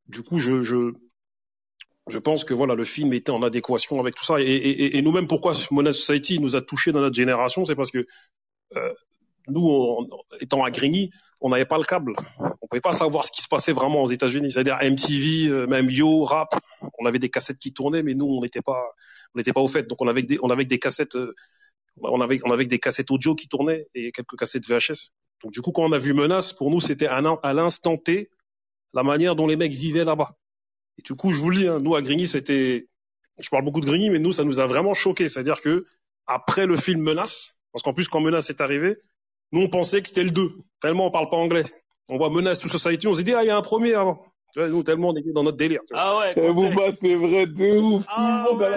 du 0.07 0.23
coup, 0.23 0.39
je, 0.39 0.63
je, 0.63 0.93
je 2.09 2.19
pense 2.19 2.45
que 2.45 2.55
voilà, 2.55 2.75
le 2.75 2.85
film 2.85 3.13
était 3.13 3.31
en 3.31 3.43
adéquation 3.43 4.01
avec 4.01 4.15
tout 4.15 4.25
ça. 4.25 4.41
Et, 4.41 4.45
et, 4.45 4.97
et 4.97 5.03
nous-mêmes, 5.03 5.29
pourquoi 5.29 5.53
Mona 5.71 5.93
Society 5.93 6.39
nous 6.41 6.57
a 6.57 6.63
touchés 6.63 6.93
dans 6.93 7.01
notre 7.01 7.17
génération, 7.17 7.65
c'est 7.65 7.77
parce 7.77 7.91
que 7.91 8.07
euh, 8.77 8.95
nous, 9.49 9.67
on, 9.67 9.99
étant 10.41 10.65
à 10.65 10.71
Grigny, 10.71 11.11
on 11.41 11.49
n'avait 11.49 11.67
pas 11.67 11.79
le 11.79 11.85
câble. 11.85 12.15
On 12.61 12.67
pouvait 12.69 12.81
pas 12.81 12.93
savoir 12.93 13.25
ce 13.25 13.33
qui 13.33 13.43
se 13.43 13.49
passait 13.49 13.73
vraiment 13.73 14.03
aux 14.03 14.11
États-Unis. 14.11 14.53
C'est-à-dire 14.53 14.79
MTV, 14.83 15.49
euh, 15.49 15.67
même 15.67 15.91
Yo, 15.91 16.25
rap. 16.25 16.55
On 16.99 17.07
avait 17.07 17.19
des 17.19 17.31
cassettes 17.31 17.59
qui 17.59 17.73
tournaient, 17.73 18.03
mais 18.03 18.15
nous, 18.15 18.27
on 18.27 18.41
n'était 18.41 18.63
pas, 18.63 18.83
on 19.35 19.39
n'était 19.39 19.53
pas 19.53 19.61
au 19.61 19.69
fait. 19.69 19.85
Donc, 19.85 20.01
on 20.01 20.09
avait 20.09 20.23
des, 20.23 20.39
on 20.43 20.51
avait 20.51 20.65
des 20.65 20.79
cassettes, 20.79 21.17
euh, 21.17 21.35
on 22.01 22.21
avait, 22.21 22.39
on 22.45 22.53
avait 22.53 22.67
des 22.67 22.79
cassettes 22.79 23.11
audio 23.11 23.35
qui 23.35 23.49
tournaient 23.49 23.87
et 23.95 24.13
quelques 24.13 24.37
cassettes 24.39 24.69
VHS. 24.69 25.11
Donc, 25.43 25.53
du 25.53 25.61
coup, 25.61 25.73
quand 25.73 25.83
on 25.83 25.93
a 25.93 25.99
vu 25.99 26.15
Menace, 26.15 26.53
pour 26.53 26.71
nous, 26.71 26.81
c'était 26.81 27.07
à 27.07 27.53
l'instant 27.53 27.97
T 27.97 28.31
la 28.95 29.03
manière 29.03 29.37
dont 29.37 29.47
les 29.47 29.57
mecs 29.57 29.73
vivaient 29.73 30.05
là-bas. 30.05 30.37
Et 30.99 31.03
du 31.03 31.15
coup, 31.15 31.33
je 31.33 31.39
vous 31.39 31.51
le 31.51 31.57
dis, 31.57 31.69
hein, 31.69 31.79
nous 31.81 31.95
à 31.95 32.03
Grigny, 32.03 32.27
c'était, 32.27 32.89
je 33.39 33.49
parle 33.49 33.65
beaucoup 33.65 33.81
de 33.81 33.87
Grigny, 33.87 34.11
mais 34.11 34.19
nous, 34.19 34.33
ça 34.33 34.45
nous 34.45 34.61
a 34.61 34.67
vraiment 34.67 34.95
choqué. 34.95 35.29
C'est-à-dire 35.29 35.61
que 35.61 35.87
après 36.27 36.67
le 36.67 36.77
film 36.77 37.01
Menace, 37.01 37.59
parce 37.73 37.83
qu'en 37.83 37.95
plus, 37.95 38.09
quand 38.09 38.21
Menace 38.21 38.51
est 38.51 38.61
arrivé, 38.61 38.99
nous, 39.53 39.63
on 39.63 39.69
pensait 39.69 40.01
que 40.03 40.09
c'était 40.09 40.25
le 40.25 40.31
2. 40.31 40.51
Tellement 40.81 41.07
on 41.07 41.11
parle 41.11 41.29
pas 41.31 41.37
anglais. 41.37 41.65
On 42.09 42.17
voit 42.19 42.31
Menace 42.31 42.59
to 42.59 42.69
Society, 42.69 43.07
on 43.07 43.15
s'est 43.15 43.23
dit, 43.23 43.33
ah, 43.33 43.43
il 43.45 43.47
y 43.47 43.51
a 43.51 43.57
un 43.57 43.63
premier 43.63 43.95
avant. 43.95 44.21
Tu 44.53 44.59
vois, 44.61 44.69
nous, 44.69 44.83
tellement 44.83 45.09
on 45.11 45.17
était 45.17 45.33
dans 45.33 45.45
notre 45.45 45.57
délire. 45.57 45.81
Tu 45.87 45.95
vois. 45.95 46.03
Ah 46.05 46.19
ouais, 46.19 46.33
Eh, 46.37 46.53
Booba, 46.53 46.93
c'est 46.93 47.15
vrai, 47.15 47.47
de 47.47 47.79
ouf. 47.79 48.05
Ah 48.09 48.47
ouais, 48.53 48.71
la- 48.71 48.77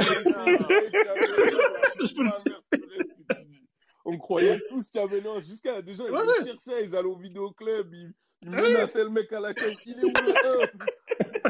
On 4.07 4.17
croyait 4.19 4.59
tous 4.69 4.91
qu'il 4.91 5.01
y 5.01 5.03
avait 5.03 5.19
non, 5.21 5.41
jusqu'à 5.41 5.81
des 5.81 5.95
gens, 5.95 6.05
ils 6.07 6.11
Ouais, 6.13 6.19
le 6.39 6.45
cherchaient, 6.45 6.85
ils 6.85 6.95
allaient 6.95 7.07
au 7.07 7.17
vidéoclub, 7.17 7.91
ils, 7.91 8.13
ils 8.43 8.49
menaçaient 8.51 9.03
le 9.03 9.09
mec 9.09 9.33
à 9.33 9.39
la 9.39 9.53
caisse. 9.53 9.73
Il 9.85 9.93
est 9.99 10.03
où 10.03 10.11
le 10.13 10.33
1 10.63 11.45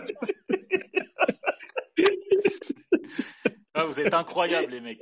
Ah, 3.76 3.86
vous 3.86 4.00
êtes 4.00 4.14
incroyables, 4.14 4.72
les 4.72 4.82
mecs. 4.82 5.00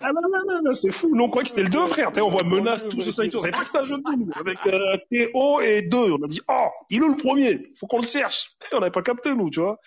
Ah 0.00 0.10
non, 0.12 0.20
non, 0.22 0.38
non, 0.46 0.60
non, 0.64 0.74
c'est 0.74 0.90
fou. 0.90 1.10
Nous, 1.14 1.24
on 1.24 1.28
croyait 1.28 1.44
que 1.44 1.50
c'était 1.50 1.62
le 1.62 1.70
2, 1.70 1.86
frère. 1.86 2.10
On 2.16 2.28
voit 2.28 2.42
Menace, 2.44 2.88
tout 2.88 3.00
Society. 3.00 3.36
On 3.36 3.40
savait 3.40 3.52
pas 3.52 3.60
que 3.60 3.66
c'était 3.66 3.78
un 3.78 3.84
jeu 3.86 3.96
de 3.96 4.18
nous. 4.18 4.30
Avec 4.38 4.58
euh, 4.66 4.96
TO 5.10 5.60
et 5.60 5.82
2. 5.82 5.96
On 6.12 6.22
a 6.22 6.28
dit, 6.28 6.40
oh, 6.48 6.68
il 6.90 7.02
est 7.02 7.08
le 7.08 7.16
premier 7.16 7.72
Faut 7.78 7.86
qu'on 7.86 8.00
le 8.00 8.06
cherche. 8.06 8.50
On 8.72 8.80
n'avait 8.80 8.90
pas 8.90 9.02
capté, 9.02 9.34
nous, 9.34 9.50
tu 9.50 9.60
vois. 9.60 9.78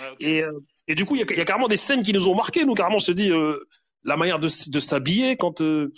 Ouais, 0.00 0.08
ok. 0.12 0.16
Et, 0.20 0.42
euh, 0.42 0.52
et 0.88 0.94
du 0.94 1.04
coup, 1.04 1.16
il 1.16 1.20
y 1.20 1.22
a, 1.22 1.26
il 1.30 1.36
y 1.36 1.40
a 1.40 1.44
carrément 1.44 1.68
des 1.68 1.76
scènes 1.76 2.02
qui 2.02 2.12
nous 2.12 2.28
ont 2.28 2.34
marqués. 2.34 2.64
Nous, 2.64 2.74
carrément, 2.74 2.96
on 2.96 3.00
se 3.00 3.12
dit, 3.12 3.30
euh, 3.30 3.58
la 4.04 4.16
manière 4.16 4.38
de, 4.38 4.48
s'habiller 4.48 5.36
quand 5.36 5.60
euh, 5.60 5.92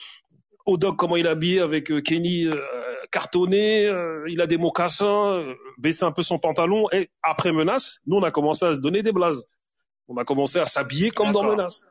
Odog, 0.67 0.97
comment 0.97 1.17
il 1.17 1.27
est 1.27 1.31
habillé 1.31 1.61
avec 1.61 1.91
euh, 1.91 2.01
Kenny 2.01 2.47
euh, 2.47 2.57
cartonné, 3.11 3.87
euh, 3.87 4.25
il 4.29 4.41
a 4.41 4.47
des 4.47 4.57
mocassins, 4.57 5.37
euh, 5.37 5.55
baissé 5.79 6.05
un 6.05 6.13
peu 6.13 6.23
son 6.23 6.39
pantalon. 6.39 6.87
Et 6.93 7.11
après 7.23 7.53
Menace, 7.53 7.99
nous, 8.07 8.17
on 8.17 8.23
a 8.23 8.31
commencé 8.31 8.65
à 8.65 8.75
se 8.75 8.81
donner 8.81 9.03
des 9.03 9.13
blazes. 9.13 9.47
On 10.09 10.17
a 10.17 10.25
commencé 10.25 10.59
à 10.59 10.65
s'habiller 10.65 11.11
comme 11.11 11.33
dans. 11.33 11.43
Menace. 11.45 11.85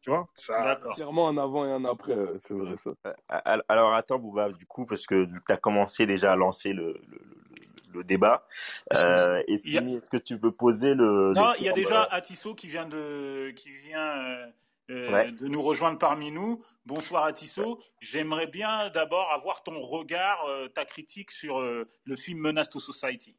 Tu 0.00 0.10
vois 0.10 0.26
ça. 0.34 0.78
Clairement, 0.94 1.28
un 1.28 1.36
avant 1.36 1.66
et 1.66 1.72
un 1.72 1.84
après, 1.84 2.12
euh, 2.12 2.38
c'est 2.40 2.54
vrai 2.54 2.76
ça. 2.76 2.90
Al- 3.28 3.64
Alors 3.68 3.92
attends, 3.92 4.18
Bouba, 4.20 4.50
du 4.52 4.64
coup, 4.66 4.86
parce 4.86 5.04
que 5.04 5.24
tu 5.24 5.52
as 5.52 5.56
commencé 5.56 6.06
déjà 6.06 6.32
à 6.32 6.36
lancer 6.36 6.72
le, 6.72 6.92
le, 7.08 7.18
le- 7.18 7.92
le 7.92 8.04
débat. 8.04 8.46
Euh, 8.94 9.42
et 9.48 9.54
a- 9.54 9.82
est-ce 9.82 10.10
que 10.10 10.16
tu 10.16 10.38
peux 10.38 10.52
poser 10.52 10.94
le. 10.94 11.32
Non, 11.34 11.52
il 11.58 11.64
y 11.64 11.68
a 11.68 11.72
déjà 11.72 12.04
euh, 12.04 12.08
Atisso 12.10 12.54
qui 12.54 12.68
vient 12.68 12.86
de, 12.86 13.50
qui 13.56 13.70
vient 13.70 14.16
euh, 14.16 14.46
euh, 14.90 15.12
Ouais. 15.12 15.32
de 15.32 15.48
nous 15.48 15.60
rejoindre 15.62 15.98
parmi 15.98 16.30
nous. 16.30 16.62
Bonsoir 16.84 17.24
Atisso. 17.24 17.82
J'aimerais 18.00 18.46
bien 18.46 18.90
d'abord 18.90 19.32
avoir 19.32 19.64
ton 19.64 19.80
regard, 19.80 20.44
euh, 20.48 20.68
ta 20.68 20.84
critique 20.84 21.32
sur 21.32 21.58
euh, 21.58 21.88
le 22.04 22.14
film 22.14 22.38
Menace 22.38 22.70
to 22.70 22.78
Society. 22.78 23.36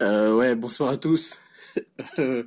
Euh, 0.00 0.34
ouais, 0.34 0.54
bonsoir 0.54 0.90
à 0.90 0.96
tous. 0.96 1.38
Euh, 2.18 2.42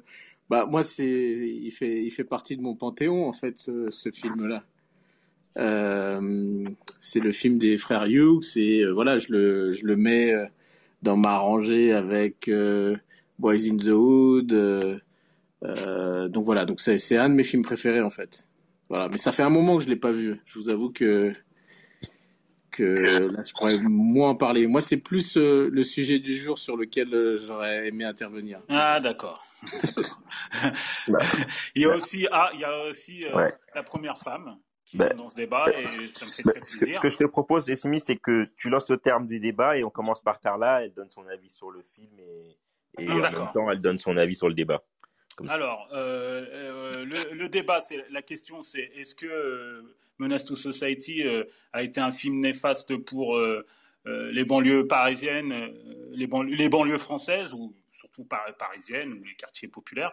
bah 0.49 0.67
moi 0.69 0.83
c'est, 0.83 1.05
il 1.05 1.71
fait, 1.71 2.03
il 2.03 2.11
fait 2.11 2.23
partie 2.23 2.55
de 2.55 2.61
mon 2.61 2.75
panthéon 2.75 3.27
en 3.27 3.33
fait 3.33 3.57
ce, 3.57 3.89
ce 3.89 4.11
film-là. 4.11 4.63
Euh, 5.57 6.65
c'est 6.99 7.19
le 7.19 7.31
film 7.31 7.57
des 7.57 7.77
frères 7.77 8.05
Hughes 8.05 8.43
et 8.57 8.81
euh, 8.81 8.91
voilà 8.91 9.17
je 9.17 9.31
le, 9.31 9.73
je 9.73 9.85
le 9.85 9.95
mets 9.95 10.33
dans 11.01 11.17
ma 11.17 11.37
rangée 11.37 11.93
avec 11.93 12.47
euh, 12.49 12.95
Boys 13.39 13.65
in 13.67 13.77
the 13.77 13.87
Hood. 13.87 14.49
donc 15.61 16.45
voilà, 16.45 16.65
donc 16.65 16.81
c'est, 16.81 16.99
c'est 16.99 17.17
un 17.17 17.29
de 17.29 17.35
mes 17.35 17.43
films 17.43 17.63
préférés 17.63 18.01
en 18.01 18.09
fait. 18.09 18.47
Voilà, 18.89 19.09
mais 19.09 19.17
ça 19.17 19.31
fait 19.31 19.43
un 19.43 19.49
moment 19.49 19.77
que 19.77 19.83
je 19.83 19.89
l'ai 19.89 19.95
pas 19.95 20.11
vu. 20.11 20.39
Je 20.45 20.59
vous 20.59 20.69
avoue 20.69 20.91
que 20.91 21.33
que 22.75 23.29
là 23.33 23.43
je 23.43 23.53
pourrais 23.53 23.79
moins 23.81 24.29
en 24.31 24.35
parler. 24.35 24.67
Moi 24.67 24.81
c'est 24.81 24.97
plus 24.97 25.37
euh, 25.37 25.69
le 25.71 25.83
sujet 25.83 26.19
du 26.19 26.35
jour 26.35 26.57
sur 26.59 26.75
lequel 26.77 27.13
euh, 27.13 27.37
j'aurais 27.37 27.87
aimé 27.87 28.03
intervenir. 28.05 28.61
Ah 28.69 28.99
d'accord. 28.99 29.43
Bah, 31.07 31.19
il 31.75 31.81
y 31.81 31.85
a 31.85 31.95
aussi, 31.95 32.27
ah, 32.31 32.49
il 32.53 32.59
y 32.59 32.63
a 32.65 32.83
aussi 32.89 33.25
euh, 33.25 33.35
Ouais. 33.35 33.53
la 33.73 33.83
première 33.83 34.17
femme 34.17 34.57
qui 34.85 34.97
Bah, 34.97 35.07
vient 35.07 35.17
dans 35.17 35.29
ce 35.29 35.35
débat 35.35 35.67
et 35.71 35.85
ça 35.85 36.25
me 36.25 36.31
fait 36.31 36.43
bah, 36.43 36.51
ce, 36.55 36.59
que, 36.59 36.65
ce 36.65 36.77
plaisir. 36.79 37.01
que 37.01 37.09
je 37.09 37.17
te 37.17 37.23
propose, 37.25 37.73
Simi, 37.73 37.99
c'est 37.99 38.17
que 38.17 38.47
tu 38.57 38.69
lances 38.69 38.89
le 38.89 38.97
terme 38.97 39.27
du 39.27 39.39
débat 39.39 39.77
et 39.77 39.83
on 39.83 39.89
commence 39.89 40.21
par 40.21 40.39
Carla. 40.39 40.83
Elle 40.83 40.93
donne 40.93 41.09
son 41.09 41.25
avis 41.27 41.49
sur 41.49 41.71
le 41.71 41.81
film 41.95 42.11
et, 42.19 42.57
et 43.03 43.07
Ah, 43.09 43.13
en 43.13 43.19
même 43.19 43.51
temps, 43.53 43.71
elle 43.71 43.81
donne 43.81 43.97
son 43.97 44.15
avis 44.17 44.35
sur 44.35 44.47
le 44.47 44.53
débat. 44.53 44.83
Comme. 45.35 45.49
Alors, 45.49 45.87
euh, 45.91 46.45
euh, 46.51 47.05
le, 47.05 47.35
le 47.35 47.49
débat, 47.49 47.81
c'est 47.81 48.05
la 48.09 48.21
question, 48.21 48.61
c'est 48.61 48.89
est-ce 48.95 49.15
que 49.15 49.25
euh, 49.25 49.81
Menace 50.19 50.45
to 50.45 50.55
Society 50.55 51.23
euh, 51.25 51.43
a 51.73 51.83
été 51.83 51.99
un 51.99 52.11
film 52.11 52.39
néfaste 52.39 52.95
pour 52.97 53.37
euh, 53.37 53.65
euh, 54.07 54.31
les 54.31 54.45
banlieues 54.45 54.87
parisiennes, 54.87 55.53
les, 56.11 56.27
banlieues, 56.27 56.97
françaises 56.97 57.53
ou 57.53 57.75
surtout 57.91 58.23
par- 58.23 58.45
parisiennes 58.57 59.13
ou 59.13 59.23
les 59.23 59.35
quartiers 59.35 59.67
populaires. 59.67 60.11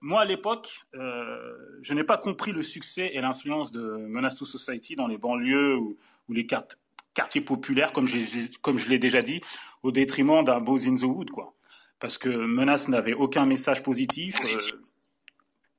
Moi, 0.00 0.20
à 0.20 0.24
l'époque, 0.24 0.86
je 0.94 1.92
n'ai 1.92 2.04
pas 2.04 2.16
compris 2.16 2.52
le 2.52 2.62
succès 2.62 3.10
et 3.12 3.20
l'influence 3.20 3.72
de 3.72 3.82
Menace 3.82 4.36
to 4.36 4.44
Society 4.44 4.94
dans 4.94 5.08
les 5.08 5.18
banlieues 5.18 5.76
ou, 5.76 5.98
les 6.28 6.46
quart- 6.46 6.76
quartiers 7.12 7.40
populaires, 7.40 7.92
comme, 7.92 8.06
je 8.06 8.88
l'ai 8.88 8.98
déjà 9.00 9.20
dit, 9.20 9.40
au 9.82 9.90
détriment 9.90 10.44
d'un 10.44 10.60
Boys 10.60 10.86
in 10.86 10.94
the 10.94 11.02
Hood, 11.02 11.30
quoi. 11.30 11.56
Parce 11.98 12.18
que 12.18 12.28
Menace 12.28 12.86
n'avait 12.86 13.14
aucun 13.14 13.46
message 13.46 13.82
positif, 13.82 14.36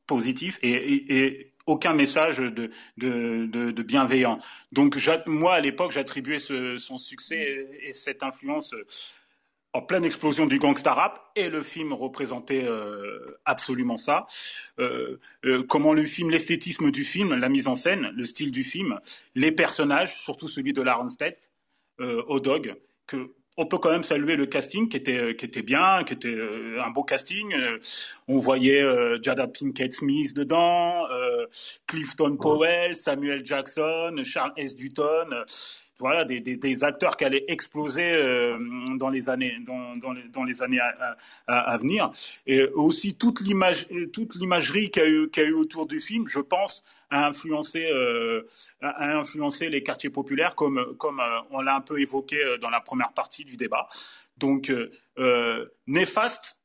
positif 0.06 0.60
et 0.62 1.54
aucun 1.70 1.94
message 1.94 2.38
de, 2.38 3.82
bienveillant. 3.82 4.40
Donc 4.72 4.98
moi, 5.28 5.54
à 5.54 5.62
l'époque, 5.62 5.92
j'attribuais 5.92 6.40
son 6.40 6.98
succès 6.98 7.70
et, 7.82 7.90
et 7.90 7.94
cette 7.94 8.24
influence 8.24 8.74
euh, 8.74 8.86
en 9.74 9.82
pleine 9.82 10.04
explosion 10.04 10.48
du 10.48 10.58
gangsta 10.58 10.94
rap 10.94 11.32
et 11.36 11.50
le 11.50 11.62
film 11.62 11.94
représentait 11.94 12.64
euh, 12.66 13.40
absolument 13.46 13.98
ça. 13.98 14.26
Euh, 14.80 15.18
comment 15.68 15.94
le 15.94 16.04
film, 16.04 16.32
l'esthétisme 16.32 16.92
du 16.92 17.04
film, 17.04 17.36
la 17.36 17.50
mise 17.50 17.68
en 17.68 17.76
scène, 17.76 18.12
le 18.16 18.26
style 18.26 18.52
du 18.52 18.64
film, 18.64 19.00
les 19.36 19.52
personnages, 19.52 20.16
surtout 20.18 20.48
celui 20.48 20.74
de 20.74 20.82
Larenstedt, 20.82 21.38
euh, 22.02 22.24
Odog, 22.28 22.76
que 23.06 23.34
on 23.60 23.66
peut 23.66 23.78
quand 23.78 23.92
même 23.92 24.04
saluer 24.04 24.38
le 24.38 24.46
casting 24.46 24.88
qui 24.88 24.96
était 24.96 25.36
qui 25.36 25.46
était 25.46 25.62
bien, 25.62 26.04
qui 26.06 26.14
était 26.14 26.34
euh, 26.34 26.82
un 26.82 26.92
beau 26.92 27.04
casting. 27.04 27.54
Euh, 27.54 27.78
on 28.30 28.40
voyait 28.40 28.82
euh, 28.82 29.20
Jada 29.22 29.48
Pinkett 29.48 29.94
Smith 29.94 30.34
dedans, 30.34 31.06
euh, 31.12 31.46
Clifton 31.86 32.38
Powell, 32.38 32.96
Samuel 32.96 33.46
Jackson, 33.46 34.16
Charles 34.24 34.54
S. 34.56 34.76
Dutton. 34.78 35.44
Voilà, 36.00 36.24
des, 36.24 36.40
des, 36.40 36.84
acteurs 36.84 37.18
qui 37.18 37.26
allaient 37.26 37.44
exploser 37.50 38.14
euh, 38.14 38.58
dans 38.96 39.10
les 39.10 39.30
années, 39.30 39.58
dans, 39.66 39.98
dans, 39.98 40.44
les, 40.44 40.62
années 40.62 40.80
à, 40.80 41.18
à, 41.48 41.78
venir. 41.78 42.12
Et 42.48 42.64
aussi 42.74 43.16
toute 43.16 43.42
l'image, 43.42 43.86
toute 44.14 44.36
l'imagerie 44.36 44.90
qu'il 44.90 45.04
y, 45.04 45.40
a 45.40 45.44
eu, 45.44 45.54
autour 45.54 45.86
du 45.88 46.00
film, 46.00 46.28
je 46.28 46.40
pense, 46.40 46.84
a 47.10 47.28
influencé, 47.28 47.90
euh, 47.92 48.48
a 48.82 49.18
influencé 49.20 49.70
les 49.70 49.84
quartiers 49.84 50.10
populaires, 50.10 50.56
comme, 50.56 50.96
comme 50.98 51.20
euh, 51.20 51.42
on 51.52 51.62
l'a 51.62 51.76
un 51.76 51.82
peu 51.82 52.00
évoqué 52.00 52.38
dans 52.62 52.70
la 52.70 52.80
première 52.80 53.12
partie 53.12 53.44
du 53.44 53.58
débat. 53.58 53.90
Donc, 54.38 54.72
néfaste, 55.86 56.58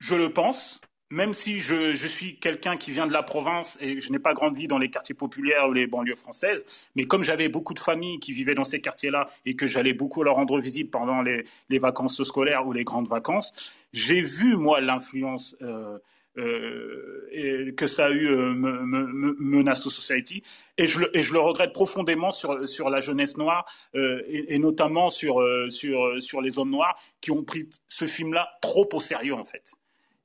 je 0.00 0.16
le 0.16 0.32
pense, 0.32 0.80
même 1.12 1.34
si 1.34 1.60
je, 1.60 1.94
suis 2.06 2.38
quelqu'un 2.38 2.78
qui 2.78 2.90
vient 2.90 3.06
de 3.06 3.12
la 3.12 3.22
province 3.22 3.76
et 3.82 4.00
je 4.00 4.10
n'ai 4.10 4.18
pas 4.18 4.32
grandi 4.32 4.66
dans 4.66 4.78
les 4.78 4.88
quartiers 4.88 5.14
populaires 5.14 5.68
ou 5.68 5.74
les 5.74 5.86
banlieues 5.86 6.16
françaises, 6.16 6.64
mais 6.96 7.04
comme 7.04 7.22
j'avais 7.22 7.50
beaucoup 7.50 7.74
de 7.74 7.78
familles 7.78 8.18
qui 8.18 8.32
vivaient 8.32 8.54
dans 8.54 8.64
ces 8.64 8.80
quartiers-là 8.80 9.28
et 9.44 9.54
que 9.54 9.66
j'allais 9.66 9.92
beaucoup 9.92 10.22
leur 10.22 10.36
rendre 10.36 10.58
visite 10.58 10.90
pendant 10.90 11.20
les, 11.20 11.44
vacances 11.78 12.22
scolaires 12.22 12.66
ou 12.66 12.72
les 12.72 12.84
grandes 12.84 13.08
vacances, 13.08 13.52
j'ai 13.92 14.22
vu, 14.22 14.56
moi, 14.56 14.80
l'influence 14.80 15.54
euh, 15.60 15.98
euh, 16.38 17.72
que 17.76 17.86
ça 17.86 18.06
a 18.06 18.10
eu 18.10 18.28
euh, 18.28 18.54
Menace 18.54 19.82
to 19.82 19.90
Society 19.90 20.42
et 20.78 20.86
je, 20.86 21.00
le, 21.00 21.14
et 21.14 21.22
je 21.22 21.34
le 21.34 21.40
regrette 21.40 21.74
profondément 21.74 22.30
sur, 22.30 22.66
sur 22.66 22.88
la 22.88 23.00
jeunesse 23.00 23.36
noire 23.36 23.66
et, 23.92 24.58
notamment 24.58 25.10
sur, 25.10 25.44
sur, 25.68 26.22
sur 26.22 26.40
les 26.40 26.58
hommes 26.58 26.70
noirs 26.70 26.98
qui 27.20 27.32
ont 27.32 27.44
pris 27.44 27.68
ce 27.86 28.06
film-là 28.06 28.48
trop 28.62 28.88
au 28.94 29.00
sérieux, 29.00 29.34
en 29.34 29.44
fait. 29.44 29.74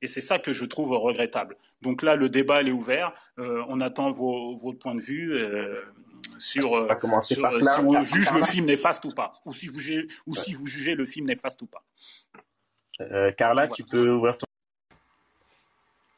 Et 0.00 0.06
c'est 0.06 0.20
ça 0.20 0.38
que 0.38 0.52
je 0.52 0.64
trouve 0.64 0.96
regrettable. 0.96 1.56
Donc 1.82 2.02
là, 2.02 2.16
le 2.16 2.28
débat 2.28 2.62
est 2.62 2.70
ouvert. 2.70 3.12
Euh, 3.38 3.64
on 3.68 3.80
attend 3.80 4.12
vos, 4.12 4.56
votre 4.58 4.78
point 4.78 4.94
de 4.94 5.00
vue 5.00 5.32
euh, 5.32 5.82
sur, 6.38 6.76
euh, 6.76 6.88
si 7.20 7.38
on 7.40 8.02
juge 8.02 8.32
le 8.32 8.44
film 8.44 8.66
néfaste 8.66 9.04
ou 9.04 9.12
pas, 9.12 9.32
ou 9.44 9.52
si 9.52 9.68
vous 9.68 9.80
jugez, 9.80 10.06
ou 10.26 10.34
si 10.34 10.54
vous 10.54 10.66
jugez 10.66 10.94
le 10.94 11.04
film 11.04 11.26
néfaste 11.26 11.62
ou 11.62 11.66
pas. 11.66 11.82
Carla, 13.36 13.68
tu 13.68 13.84
peux 13.84 14.10
ouvrir 14.10 14.38
ton. 14.38 14.46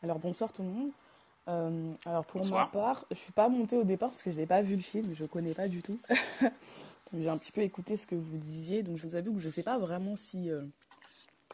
Alors 0.02 0.18
bonsoir 0.18 0.50
tout 0.50 0.62
le 0.62 0.68
monde. 0.68 1.94
alors 2.06 2.24
pour 2.24 2.46
ma 2.46 2.66
part, 2.66 3.04
je 3.10 3.16
suis 3.16 3.32
pas 3.32 3.48
montée 3.48 3.76
au 3.76 3.84
départ 3.84 4.10
parce 4.10 4.22
que 4.22 4.30
je 4.30 4.38
n'ai 4.38 4.46
pas 4.46 4.62
vu 4.62 4.76
le 4.76 4.82
film, 4.82 5.14
je 5.14 5.24
connais 5.26 5.52
pas 5.52 5.68
du 5.68 5.82
tout. 5.82 5.98
J'ai 7.18 7.28
un 7.28 7.36
petit 7.38 7.50
peu 7.50 7.60
écouté 7.62 7.96
ce 7.96 8.06
que 8.06 8.14
vous 8.14 8.38
disiez, 8.38 8.82
donc 8.82 8.96
je 8.96 9.06
vous 9.06 9.16
avoue 9.16 9.34
que 9.34 9.40
je 9.40 9.48
ne 9.48 9.52
sais 9.52 9.64
pas 9.64 9.78
vraiment 9.78 10.14
si 10.16 10.48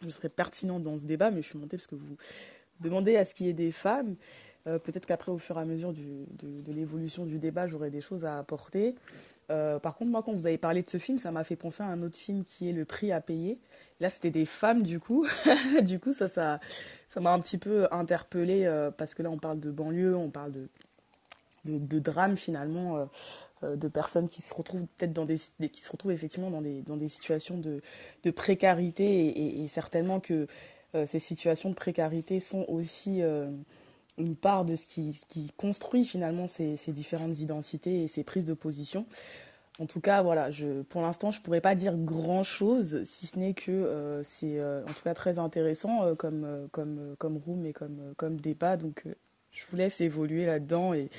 je 0.02 0.10
serais 0.10 0.28
pertinent 0.28 0.80
dans 0.80 0.98
ce 0.98 1.04
débat, 1.04 1.30
mais 1.30 1.42
je 1.42 1.48
suis 1.48 1.58
montée 1.58 1.76
parce 1.76 1.86
que 1.86 1.94
vous 1.94 2.16
demandez 2.80 3.16
à 3.16 3.24
ce 3.24 3.34
qu'il 3.34 3.46
y 3.46 3.48
ait 3.48 3.54
des 3.54 3.72
femmes. 3.72 4.16
Euh, 4.66 4.78
peut-être 4.78 5.06
qu'après, 5.06 5.30
au 5.30 5.38
fur 5.38 5.58
et 5.58 5.60
à 5.60 5.64
mesure 5.64 5.92
de, 5.92 6.72
l'évolution 6.72 7.24
du 7.24 7.38
débat, 7.38 7.68
j'aurai 7.68 7.90
des 7.90 8.00
choses 8.00 8.24
à 8.24 8.38
apporter. 8.38 8.96
Euh, 9.50 9.78
par 9.78 9.94
contre, 9.94 10.10
moi, 10.10 10.22
quand 10.24 10.32
vous 10.32 10.46
avez 10.46 10.58
parlé 10.58 10.82
de 10.82 10.88
ce 10.88 10.98
film, 10.98 11.18
ça 11.18 11.30
m'a 11.30 11.44
fait 11.44 11.54
penser 11.54 11.82
à 11.82 11.86
un 11.86 12.02
autre 12.02 12.16
film 12.16 12.44
qui 12.44 12.68
est 12.68 12.72
Le 12.72 12.84
prix 12.84 13.12
à 13.12 13.20
payer. 13.20 13.60
Là, 14.00 14.10
c'était 14.10 14.32
des 14.32 14.44
femmes, 14.44 14.82
du 14.82 14.98
coup. 14.98 15.26
du 15.82 16.00
coup, 16.00 16.12
ça, 16.12 16.28
ça, 16.28 16.58
ça 17.10 17.20
m'a 17.20 17.32
un 17.32 17.38
petit 17.38 17.58
peu 17.58 17.86
interpellée 17.92 18.66
euh, 18.66 18.90
parce 18.90 19.14
que 19.14 19.22
là, 19.22 19.30
on 19.30 19.38
parle 19.38 19.60
de 19.60 19.70
banlieue, 19.70 20.16
on 20.16 20.30
parle 20.30 20.52
de, 20.52 20.68
de, 21.64 21.98
drame 22.00 22.36
finalement. 22.36 23.08
Euh, 23.64 23.74
de 23.76 23.88
personnes 23.88 24.28
qui 24.28 24.42
se 24.42 24.52
retrouvent 24.52 24.86
peut-être 24.98 25.14
dans 25.14 25.24
des, 25.24 25.38
qui 25.72 25.82
se 25.82 25.90
retrouvent 25.90 26.12
effectivement 26.12 26.50
dans 26.50 26.60
des, 26.60 26.82
dans 26.82 26.98
des 26.98 27.08
situations 27.08 27.56
de, 27.56 27.80
de 28.22 28.30
précarité 28.30 29.62
et, 29.62 29.68
certainement 29.68 30.20
que 30.20 30.46
euh, 30.94 31.06
ces 31.06 31.18
situations 31.18 31.70
de 31.70 31.74
précarité 31.74 32.38
sont 32.38 32.66
aussi 32.68 33.22
euh, 33.22 33.50
une 34.18 34.36
part 34.36 34.66
de 34.66 34.76
ce 34.76 34.84
qui, 34.84 35.18
qui 35.28 35.50
construit 35.56 36.04
finalement 36.04 36.46
ces, 36.46 36.76
ces, 36.76 36.92
différentes 36.92 37.38
identités 37.40 38.04
et 38.04 38.08
ces 38.08 38.24
prises 38.24 38.44
de 38.44 38.52
position. 38.52 39.06
En 39.78 39.86
tout 39.86 40.00
cas, 40.00 40.20
voilà, 40.22 40.50
je, 40.50 40.82
pour 40.82 41.00
l'instant, 41.00 41.30
je 41.30 41.38
ne 41.38 41.42
pourrais 41.44 41.62
pas 41.62 41.74
dire 41.74 41.96
grand-chose, 41.96 43.04
si 43.04 43.26
ce 43.26 43.38
n'est 43.38 43.54
que 43.54 44.20
c'est 44.22 44.62
en 44.62 44.92
tout 44.92 45.02
cas 45.04 45.12
très 45.12 45.38
intéressant 45.38 46.14
comme, 46.14 46.66
comme, 46.72 47.14
comme 47.18 47.36
room 47.36 47.66
et 47.66 47.74
comme, 47.74 48.14
comme 48.16 48.40
débat. 48.40 48.78
Donc, 48.78 49.04
je 49.50 49.64
vous 49.70 49.76
laisse 49.76 50.00
évoluer 50.00 50.46
là-dedans 50.46 50.94
et, 50.94 51.10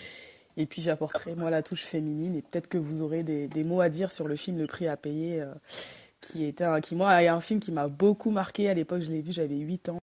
et 0.58 0.66
puis 0.66 0.82
j'apporterai 0.82 1.36
moi 1.36 1.52
la 1.52 1.62
touche 1.62 1.84
féminine 1.84 2.36
et 2.36 2.42
peut-être 2.42 2.68
que 2.68 2.80
vous 2.80 3.04
aurez 3.04 3.24
des, 3.24 3.64
mots 3.64 3.80
à 3.80 3.90
dire 3.90 4.12
sur 4.12 4.28
le 4.28 4.36
film 4.36 4.58
Le 4.58 4.66
prix 4.66 4.88
à 4.88 4.98
payer, 4.98 5.40
euh, 5.40 5.54
qui 6.20 6.44
était 6.44 6.64
un, 6.64 6.82
qui 6.82 6.96
moi 6.96 7.24
est 7.24 7.28
un 7.28 7.40
film 7.40 7.60
qui 7.60 7.72
m'a 7.72 7.88
beaucoup 7.88 8.32
marqué 8.32 8.68
à 8.68 8.74
l'époque. 8.74 9.04
Je 9.04 9.12
l'ai 9.12 9.22
vu, 9.22 9.32
j'avais 9.32 9.56
8 9.56 9.90
ans. 9.90 10.00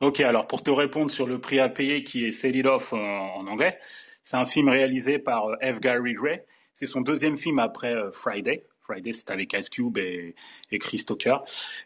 Ok, 0.00 0.20
alors 0.20 0.46
pour 0.46 0.62
te 0.62 0.70
répondre 0.70 1.10
sur 1.10 1.26
le 1.26 1.40
prix 1.40 1.58
à 1.58 1.68
payer 1.68 2.04
qui 2.04 2.24
est 2.24 2.32
Set 2.32 2.54
It 2.54 2.66
Off 2.66 2.92
en, 2.92 3.46
anglais, 3.46 3.78
c'est 4.22 4.36
un 4.36 4.46
film 4.46 4.68
réalisé 4.68 5.18
par 5.18 5.48
euh, 5.48 5.56
F. 5.60 5.80
Gary 5.80 6.14
Gray. 6.14 6.42
C'est 6.72 6.86
son 6.86 7.00
deuxième 7.00 7.36
film 7.36 7.58
après 7.58 7.92
euh, 7.92 8.12
Friday. 8.12 8.64
Friday, 8.80 9.12
c'est 9.12 9.30
avec 9.30 9.52
Ice 9.54 9.68
Cube 9.68 9.98
et, 9.98 10.34
Chris 10.78 11.04
Tucker. 11.04 11.36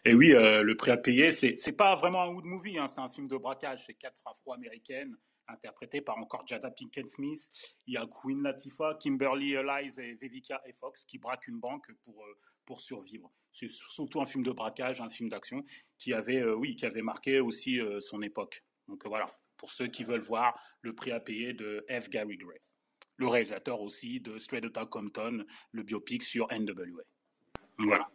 Et 0.05 0.15
oui, 0.15 0.29
le 0.31 0.73
prix 0.73 0.89
à 0.89 0.97
payer, 0.97 1.31
c'est 1.31 1.71
pas 1.73 1.95
vraiment 1.95 2.23
un 2.23 2.29
wood 2.29 2.45
movie, 2.45 2.79
hein, 2.79 2.87
c'est 2.87 2.99
un 3.01 3.09
film 3.09 3.27
de 3.27 3.37
braquage. 3.37 3.83
C'est 3.85 3.93
quatre 3.93 4.21
afro-américaines 4.25 5.15
interprété 5.47 6.01
par 6.01 6.17
encore 6.17 6.45
Jada 6.47 6.71
Pinkett 6.71 7.07
Smith. 7.07 7.49
Il 7.87 7.93
y 7.93 7.97
a 7.97 8.05
Queen 8.07 8.41
Latifah, 8.41 8.95
Kimberly 8.95 9.53
Elize 9.53 9.99
et 9.99 10.13
Vivica 10.13 10.55
A. 10.57 10.73
Fox 10.79 11.05
qui 11.05 11.17
braquent 11.17 11.47
une 11.47 11.59
banque 11.59 11.87
pour, 12.03 12.23
euh, 12.23 12.37
pour 12.65 12.81
survivre. 12.81 13.31
C'est 13.53 13.69
surtout 13.69 14.21
un 14.21 14.25
film 14.25 14.43
de 14.43 14.51
braquage, 14.51 15.01
un 15.01 15.09
film 15.09 15.29
d'action 15.29 15.63
qui 15.97 16.13
avait, 16.13 16.41
euh, 16.41 16.55
oui, 16.55 16.75
qui 16.75 16.85
avait 16.85 17.01
marqué 17.01 17.39
aussi 17.39 17.79
euh, 17.79 18.01
son 18.01 18.21
époque. 18.21 18.63
Donc 18.87 19.05
voilà, 19.05 19.25
pour 19.57 19.71
ceux 19.71 19.87
qui 19.87 20.03
veulent 20.03 20.21
voir 20.21 20.59
le 20.81 20.93
prix 20.93 21.11
à 21.11 21.19
payer 21.19 21.53
de 21.53 21.85
F. 21.89 22.09
Gary 22.09 22.37
Gray. 22.37 22.59
Le 23.17 23.27
réalisateur 23.27 23.79
aussi 23.79 24.19
de 24.19 24.37
Straight 24.39 24.65
Outta 24.65 24.85
Compton, 24.85 25.45
le 25.71 25.83
biopic 25.83 26.21
sur 26.21 26.47
NWA. 26.51 27.03
Voilà. 27.79 28.09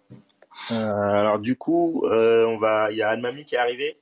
alors 0.70 1.38
du 1.38 1.56
coup, 1.56 2.02
on 2.04 2.58
va, 2.58 2.92
il 2.92 2.98
y 2.98 3.02
a 3.02 3.10
Anne 3.10 3.44
qui 3.44 3.54
est 3.54 3.58
arrivée. 3.58 3.98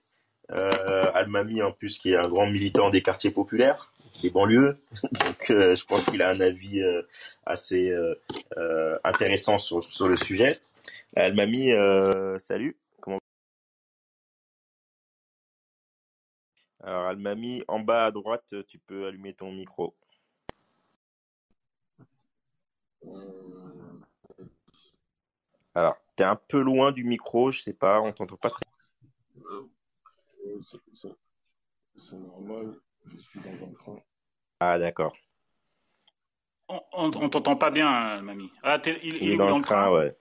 Euh, 0.50 1.10
Almami 1.12 1.62
en 1.62 1.72
plus 1.72 1.98
qui 1.98 2.12
est 2.12 2.16
un 2.16 2.28
grand 2.28 2.46
militant 2.46 2.90
des 2.90 3.02
quartiers 3.02 3.30
populaires, 3.30 3.92
des 4.22 4.30
banlieues. 4.30 4.78
Donc 5.12 5.50
euh, 5.50 5.76
je 5.76 5.84
pense 5.84 6.06
qu'il 6.06 6.22
a 6.22 6.30
un 6.30 6.40
avis 6.40 6.80
euh, 6.82 7.02
assez 7.44 7.94
intéressant 9.04 9.58
sur, 9.58 9.84
sur 9.84 10.08
le 10.08 10.16
sujet. 10.16 10.58
Almami, 11.16 11.70
salut. 12.38 12.76
Comment 13.00 13.18
Alors 16.82 17.06
Almami, 17.06 17.62
en 17.68 17.80
bas 17.80 18.06
à 18.06 18.10
droite, 18.12 18.54
tu 18.68 18.78
peux 18.78 19.06
allumer 19.06 19.34
ton 19.34 19.52
micro. 19.52 19.94
Alors, 25.74 25.96
tu 26.16 26.22
es 26.22 26.26
un 26.26 26.36
peu 26.36 26.60
loin 26.60 26.90
du 26.92 27.04
micro, 27.04 27.50
je 27.50 27.60
sais 27.60 27.72
pas, 27.72 28.00
on 28.00 28.12
t'entend 28.12 28.36
pas 28.36 28.50
très 28.50 28.64
c'est 31.96 32.16
normal, 32.16 32.74
je 33.06 33.16
suis 33.18 33.40
dans 33.40 33.66
un 33.66 33.72
train. 33.72 34.02
Ah, 34.60 34.78
d'accord. 34.78 35.16
On, 36.68 37.08
ne 37.08 37.28
t'entend 37.28 37.56
pas 37.56 37.70
bien, 37.70 38.20
mamie. 38.20 38.50
Ah, 38.62 38.80
il, 39.02 39.32
est 39.32 39.36
dans, 39.36 39.56
le 39.56 39.62
train, 39.62 39.90
ouais. 39.90 40.14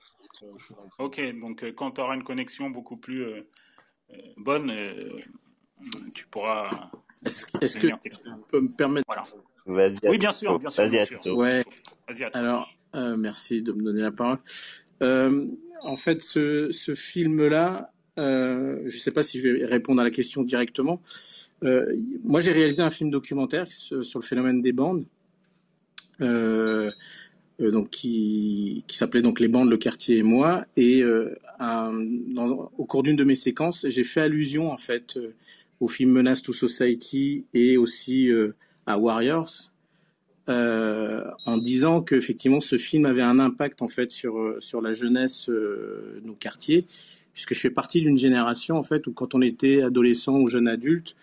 Ok, 0.97 1.21
donc 1.39 1.63
euh, 1.63 1.71
quand 1.73 1.91
tu 1.91 2.01
auras 2.01 2.15
une 2.15 2.23
connexion 2.23 2.69
beaucoup 2.69 2.95
plus 2.95 3.25
euh, 3.25 3.49
euh, 4.11 4.15
bonne, 4.37 4.71
tu 6.13 6.25
pourras. 6.27 6.89
Est-ce 7.25 7.45
que 7.45 7.87
tu 7.87 8.19
peux 8.47 8.61
me 8.61 8.71
permettre 8.75 9.05
voilà. 9.07 9.25
Oui, 10.03 10.17
bien 10.17 10.31
sûr, 10.31 10.57
bien 10.59 10.69
sûr. 10.69 10.85
Vas-y, 10.85 11.31
Ouais. 11.31 11.63
Alors, 12.33 12.69
merci 12.93 13.61
de 13.61 13.73
me 13.73 13.83
donner 13.83 14.01
la 14.01 14.11
parole. 14.11 14.39
en 15.01 15.95
fait, 15.97 16.21
ce, 16.21 16.71
ce 16.71 16.95
film-là, 16.95 17.91
euh, 18.17 18.79
je 18.85 18.95
ne 18.95 18.99
sais 18.99 19.11
pas 19.11 19.23
si 19.23 19.39
je 19.39 19.47
vais 19.47 19.65
répondre 19.65 20.01
à 20.01 20.03
la 20.03 20.11
question 20.11 20.43
directement. 20.43 21.01
Euh, 21.63 21.95
moi, 22.23 22.39
j'ai 22.39 22.51
réalisé 22.51 22.81
un 22.81 22.89
film 22.89 23.11
documentaire 23.11 23.67
sur 23.71 24.19
le 24.19 24.25
phénomène 24.25 24.61
des 24.61 24.71
bandes, 24.73 25.05
euh, 26.21 26.91
donc 27.59 27.89
qui, 27.89 28.83
s'appelait 28.89 29.21
donc 29.21 29.39
les 29.39 29.47
bandes, 29.47 29.69
le 29.69 29.77
quartier 29.77 30.17
et 30.17 30.23
moi. 30.23 30.65
Et 30.75 31.03
au 31.05 32.85
cours 32.85 33.03
d'une 33.03 33.15
de 33.15 33.23
mes 33.23 33.35
séquences, 33.35 33.87
j'ai 33.87 34.03
fait 34.03 34.21
allusion 34.21 34.71
en 34.71 34.77
fait 34.77 35.19
au 35.79 35.87
film 35.87 36.11
Menace 36.11 36.41
to 36.41 36.53
Society 36.53 37.45
et 37.53 37.77
aussi 37.77 38.31
à 38.85 38.97
Warriors. 38.97 39.71
Euh, 40.49 41.25
en 41.45 41.57
disant 41.57 42.01
qu'effectivement 42.01 42.61
ce 42.61 42.77
film 42.77 43.05
avait 43.05 43.21
un 43.21 43.37
impact 43.37 43.81
en 43.81 43.89
fait 43.89 44.11
sur 44.11 44.55
sur 44.59 44.81
la 44.81 44.91
jeunesse 44.91 45.49
de 45.49 46.21
nos 46.23 46.35
quartiers 46.35 46.85
puisque 47.37 47.53
je 47.53 47.59
fais 47.59 47.69
partie 47.69 48.01
d'une 48.01 48.17
génération 48.17 48.79
en 48.79 48.83
fait 48.83 49.05
où 49.05 49.13
quand 49.13 49.35
on 49.35 49.43
était 49.43 49.83
adolescent 49.83 50.39
ou 50.39 50.47
jeune 50.47 50.67
adulte, 50.67 51.15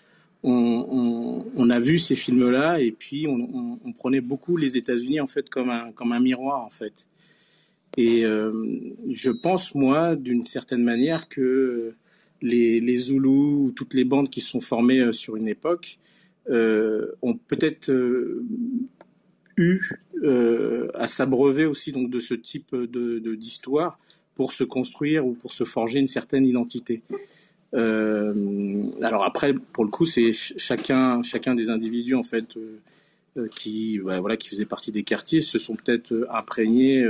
on, 0.45 1.71
a 1.71 1.81
vu 1.81 1.99
ces 1.99 2.15
films-là 2.15 2.79
et 2.79 2.93
puis 2.93 3.27
on, 3.27 3.93
prenait 3.99 4.21
beaucoup 4.21 4.57
les 4.57 4.77
États-Unis 4.77 5.19
en 5.19 5.27
fait 5.27 5.51
comme 5.51 5.71
un 5.71 5.91
comme 5.91 6.13
un 6.13 6.21
miroir 6.21 6.65
en 6.65 6.71
fait. 6.71 7.09
Et 7.97 8.25
euh, 8.25 8.53
je 9.11 9.33
pense 9.33 9.75
moi 9.75 10.15
d'une 10.15 10.45
certaine 10.45 10.85
manière 10.85 11.29
que 11.29 11.95
les, 12.41 12.79
les 12.79 12.97
Zoulous 12.97 13.65
ou 13.65 13.73
toutes 13.73 13.95
les 13.95 14.05
bandes 14.05 14.31
qui 14.31 14.41
sont 14.41 14.61
formées 14.61 15.01
euh, 15.01 15.11
sur 15.11 15.35
une 15.35 15.49
époque 15.49 15.99
euh, 16.49 17.11
ont 17.23 17.35
peut-être 17.35 17.91
eu 19.57 19.81
à 20.95 21.09
s'abreuver 21.09 21.67
aussi 21.67 21.91
donc 21.91 22.09
de 22.09 22.21
ce 22.21 22.35
type 22.35 22.73
de 22.73 23.35
d'histoire 23.35 23.99
pour 24.35 24.53
se 24.53 24.65
construire 24.65 25.27
ou 25.27 25.33
pour 25.33 25.53
se 25.53 25.65
forger 25.65 25.99
une 25.99 26.07
certaine 26.07 26.45
identité. 26.45 27.03
alors 27.73 29.25
après, 29.25 29.53
pour 29.73 29.85
le 29.85 29.91
coup, 29.91 30.07
c'est 30.07 30.33
chacun 30.33 31.23
chacun 31.23 31.55
des 31.55 31.71
individus 31.71 32.15
en 32.15 32.23
fait 32.23 32.47
qui 33.57 33.99
bah, 33.99 34.21
voilà 34.21 34.37
qui 34.37 34.49
faisaient 34.49 34.65
partie 34.65 34.93
des 34.93 35.03
quartiers 35.03 35.41
se 35.41 35.59
sont 35.59 35.75
peut-être 35.75 36.27
imprégnés 36.31 37.05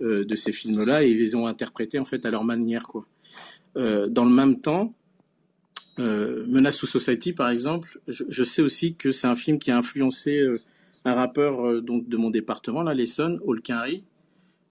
de 0.00 0.36
ces 0.36 0.50
films-là 0.50 1.04
et 1.04 1.10
ils 1.10 1.18
les 1.18 1.36
ont 1.36 1.46
interprétés 1.46 2.00
en 2.00 2.04
fait 2.04 2.26
à 2.26 2.30
leur 2.30 2.44
manière 2.44 2.88
quoi. 2.88 3.06
dans 3.76 4.24
le 4.24 4.34
même 4.34 4.60
temps, 4.60 4.92
euh, 5.98 6.44
Menace 6.48 6.78
to 6.78 6.86
Society, 6.86 7.32
par 7.32 7.50
exemple, 7.50 8.00
je, 8.08 8.44
sais 8.44 8.62
aussi 8.62 8.94
que 8.94 9.12
c'est 9.12 9.26
un 9.26 9.34
film 9.34 9.58
qui 9.58 9.70
a 9.70 9.78
influencé 9.78 10.38
euh, 10.38 10.54
un 11.04 11.14
rappeur 11.14 11.64
euh, 11.64 11.80
donc 11.80 12.08
de 12.08 12.16
mon 12.16 12.30
département, 12.30 12.82
là, 12.82 12.94
l'Essonne, 12.94 13.38
Olkinry, 13.44 13.98
euh, 13.98 14.13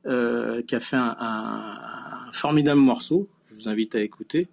qui 0.04 0.76
a 0.76 0.80
fait 0.80 0.98
un, 0.98 2.32
formidable 2.34 2.82
morceau. 2.82 3.28
Je 3.48 3.56
vous 3.56 3.70
invite 3.70 3.96
à 3.96 4.02
écouter, 4.02 4.48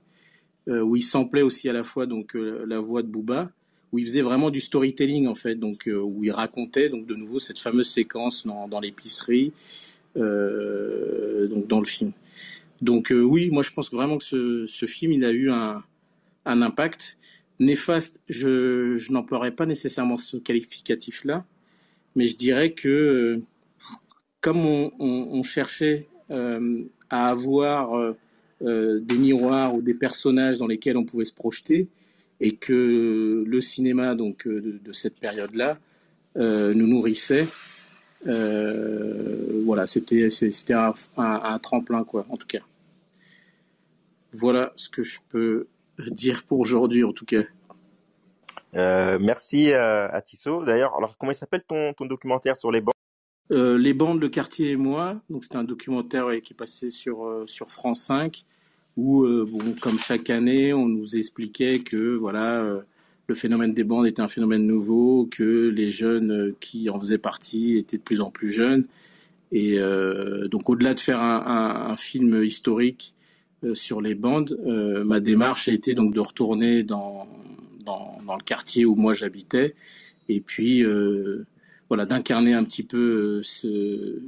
euh, 0.68 0.80
où 0.80 0.96
il 0.96 1.02
samplait 1.02 1.42
aussi 1.42 1.68
à 1.68 1.72
la 1.72 1.82
fois 1.82 2.06
donc 2.06 2.34
la 2.34 2.78
voix 2.78 3.02
de 3.02 3.08
Booba, 3.08 3.50
où 3.92 3.98
il 3.98 4.04
faisait 4.04 4.22
vraiment 4.22 4.50
du 4.50 4.60
storytelling 4.60 5.26
en 5.26 5.34
fait, 5.34 5.54
donc 5.54 5.88
où 5.88 6.24
il 6.24 6.30
racontait 6.30 6.88
donc 6.88 7.06
de 7.06 7.14
nouveau 7.14 7.38
cette 7.38 7.58
fameuse 7.58 7.88
séquence 7.88 8.46
dans, 8.46 8.80
l'épicerie, 8.80 9.52
donc 10.14 11.66
dans 11.66 11.80
le 11.80 11.86
film. 11.86 12.12
Donc 12.82 13.12
oui, 13.12 13.50
moi 13.50 13.62
je 13.62 13.70
pense 13.70 13.90
vraiment 13.90 14.18
que 14.18 14.66
ce, 14.66 14.86
film 14.86 15.12
il 15.12 15.24
a 15.24 15.32
eu 15.32 15.50
un 15.50 15.82
impact. 16.44 17.18
Néfaste, 17.60 18.20
je, 18.26 18.96
je 18.96 19.12
n'emploierais 19.12 19.50
pas 19.50 19.66
nécessairement 19.66 20.16
ce 20.16 20.38
qualificatif-là, 20.38 21.44
mais 22.16 22.26
je 22.26 22.34
dirais 22.34 22.72
que 22.72 22.88
euh, 22.88 23.42
comme 24.40 24.90
on, 24.98 25.42
cherchait 25.42 26.08
euh, 26.30 26.84
à 27.10 27.28
avoir 27.28 27.98
euh, 27.98 28.16
euh, 28.62 29.00
des 29.00 29.16
miroirs 29.16 29.74
ou 29.74 29.82
des 29.82 29.94
personnages 29.94 30.58
dans 30.58 30.66
lesquels 30.66 30.96
on 30.96 31.04
pouvait 31.04 31.24
se 31.24 31.34
projeter, 31.34 31.88
et 32.40 32.56
que 32.56 33.44
le 33.46 33.60
cinéma 33.60 34.14
donc 34.14 34.48
de, 34.48 34.92
cette 34.92 35.18
période-là 35.18 35.78
nous 36.36 36.86
nourrissait, 36.86 37.46
voilà, 38.24 39.86
c'était 39.86 40.30
c'était 40.30 40.74
un, 40.74 41.58
tremplin 41.58 42.04
quoi, 42.04 42.24
en 42.30 42.38
tout 42.38 42.46
cas. 42.46 42.60
Voilà 44.32 44.72
ce 44.76 44.88
que 44.88 45.02
je 45.02 45.18
peux 45.28 45.66
dire 45.98 46.44
pour 46.44 46.60
aujourd'hui 46.60 47.04
en 47.04 47.12
tout 47.12 47.26
cas. 47.26 47.42
Merci 48.72 49.74
à, 49.74 50.22
Tissot. 50.24 50.64
D'ailleurs, 50.64 50.96
alors 50.96 51.18
comment 51.18 51.34
s'appelle 51.34 51.64
ton, 51.68 51.92
ton 51.92 52.06
documentaire 52.06 52.56
sur 52.56 52.70
les 52.70 52.80
bandes 52.80 52.94
euh, 53.52 53.78
Les 53.78 53.94
bandes, 53.94 54.20
le 54.20 54.28
quartier 54.28 54.70
et 54.70 54.76
moi. 54.76 55.20
Donc 55.30 55.44
c'est 55.44 55.56
un 55.56 55.64
documentaire 55.64 56.28
qui 56.42 56.54
passé 56.54 56.90
sur 56.90 57.24
euh, 57.24 57.44
sur 57.46 57.70
France 57.70 58.02
5 58.02 58.44
où 58.96 59.24
euh, 59.24 59.46
bon, 59.50 59.74
comme 59.80 59.98
chaque 59.98 60.30
année, 60.30 60.72
on 60.72 60.86
nous 60.86 61.16
expliquait 61.16 61.80
que 61.80 62.16
voilà 62.16 62.82
le 63.26 63.34
phénomène 63.34 63.72
des 63.72 63.84
bandes 63.84 64.06
était 64.06 64.22
un 64.22 64.28
phénomène 64.28 64.66
nouveau, 64.66 65.28
que 65.30 65.68
les 65.68 65.88
jeunes 65.88 66.54
qui 66.60 66.90
en 66.90 66.98
faisaient 66.98 67.18
partie 67.18 67.78
étaient 67.78 67.96
de 67.96 68.02
plus 68.02 68.20
en 68.20 68.30
plus 68.30 68.50
jeunes. 68.50 68.86
Et 69.52 69.78
donc 70.50 70.68
au-delà 70.68 70.94
de 70.94 71.00
faire 71.00 71.20
un, 71.20 71.96
film 71.96 72.42
historique 72.42 73.14
sur 73.72 74.00
les 74.00 74.16
bandes, 74.16 74.58
ma 75.04 75.20
démarche 75.20 75.68
a 75.68 75.72
été 75.72 75.94
donc 75.94 76.12
de 76.12 76.20
retourner 76.20 76.82
dans, 76.82 77.28
dans, 77.84 78.18
le 78.26 78.44
quartier 78.44 78.84
où 78.84 78.96
moi 78.96 79.12
j'habitais 79.14 79.74
et 80.28 80.40
puis 80.40 80.84
voilà 81.90 82.06
d'incarner 82.06 82.54
un 82.54 82.64
petit 82.64 82.84
peu 82.84 83.42
ce, 83.42 84.22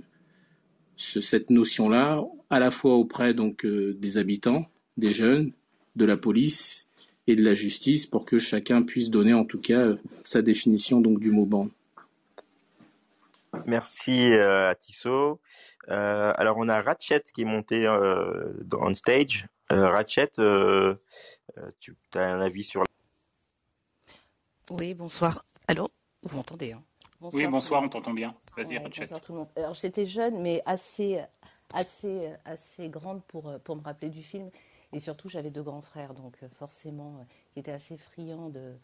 ce, 0.97 1.21
cette 1.23 1.49
notion-là, 1.49 2.23
à 2.51 2.59
la 2.59 2.71
fois 2.71 2.97
auprès 2.97 3.33
donc 3.33 3.65
des 3.65 4.19
habitants, 4.19 4.67
des 4.99 5.13
jeunes, 5.13 5.53
de 5.97 6.05
la 6.05 6.17
police 6.17 6.89
et 7.27 7.37
de 7.37 7.45
la 7.45 7.55
justice, 7.55 8.07
pour 8.07 8.27
que 8.27 8.39
chacun 8.39 8.83
puisse 8.83 9.09
donner 9.09 9.33
en 9.33 9.45
tout 9.45 9.61
cas 9.61 9.87
sa 10.25 10.43
définition 10.43 11.01
donc 11.01 11.21
du 11.21 11.31
mot 11.31 11.47
bande. 11.47 11.71
Merci 13.67 14.33
euh, 14.33 14.71
à 14.71 14.75
Tissot. 14.75 15.41
Euh, 15.89 16.33
alors 16.37 16.57
on 16.59 16.69
a 16.69 16.81
Ratchet 16.81 17.23
qui 17.35 17.43
est 17.43 17.47
monté 17.47 17.87
euh, 17.87 18.53
dans, 18.65 18.83
on 18.83 18.95
stage. 18.95 19.47
Euh, 19.71 19.89
Ratchet, 19.89 20.31
euh, 20.39 20.95
euh, 21.59 21.71
tu 21.81 21.95
as 22.15 22.21
un 22.21 22.41
avis 22.41 22.65
sur 22.65 22.83
Oui, 24.71 24.95
bonsoir. 24.95 25.45
Allô? 25.69 25.89
Vous 26.23 26.37
m'entendez 26.37 26.73
hein? 26.73 26.83
Bonsoir, 27.23 27.43
Oui, 27.43 27.47
bonsoir, 27.51 27.83
on 27.83 27.89
t'entend 27.89 28.13
bien. 28.13 28.35
Vas-y, 28.57 28.77
ouais, 28.77 28.79
Ratchet. 28.79 29.01
Bonsoir 29.03 29.21
tout 29.21 29.33
le 29.33 29.39
monde. 29.39 29.49
Alors 29.57 29.75
j'étais 29.75 30.05
jeune, 30.05 30.41
mais 30.43 30.63
assez, 30.67 31.23
assez, 31.73 32.31
assez 32.45 32.89
grande 32.91 33.23
pour, 33.25 33.53
pour 33.65 33.77
me 33.77 33.83
rappeler 33.83 34.11
du 34.11 34.23
film. 34.23 34.51
Et 34.93 35.01
surtout, 35.01 35.29
j'avais 35.31 35.51
deux 35.51 35.63
grands 35.63 35.81
frères, 35.81 36.13
donc 36.13 36.37
forcément, 36.55 37.25
qui 37.55 37.61
étaient 37.61 37.73
assez 37.73 37.97
friands 37.97 38.51
de, 38.51 38.75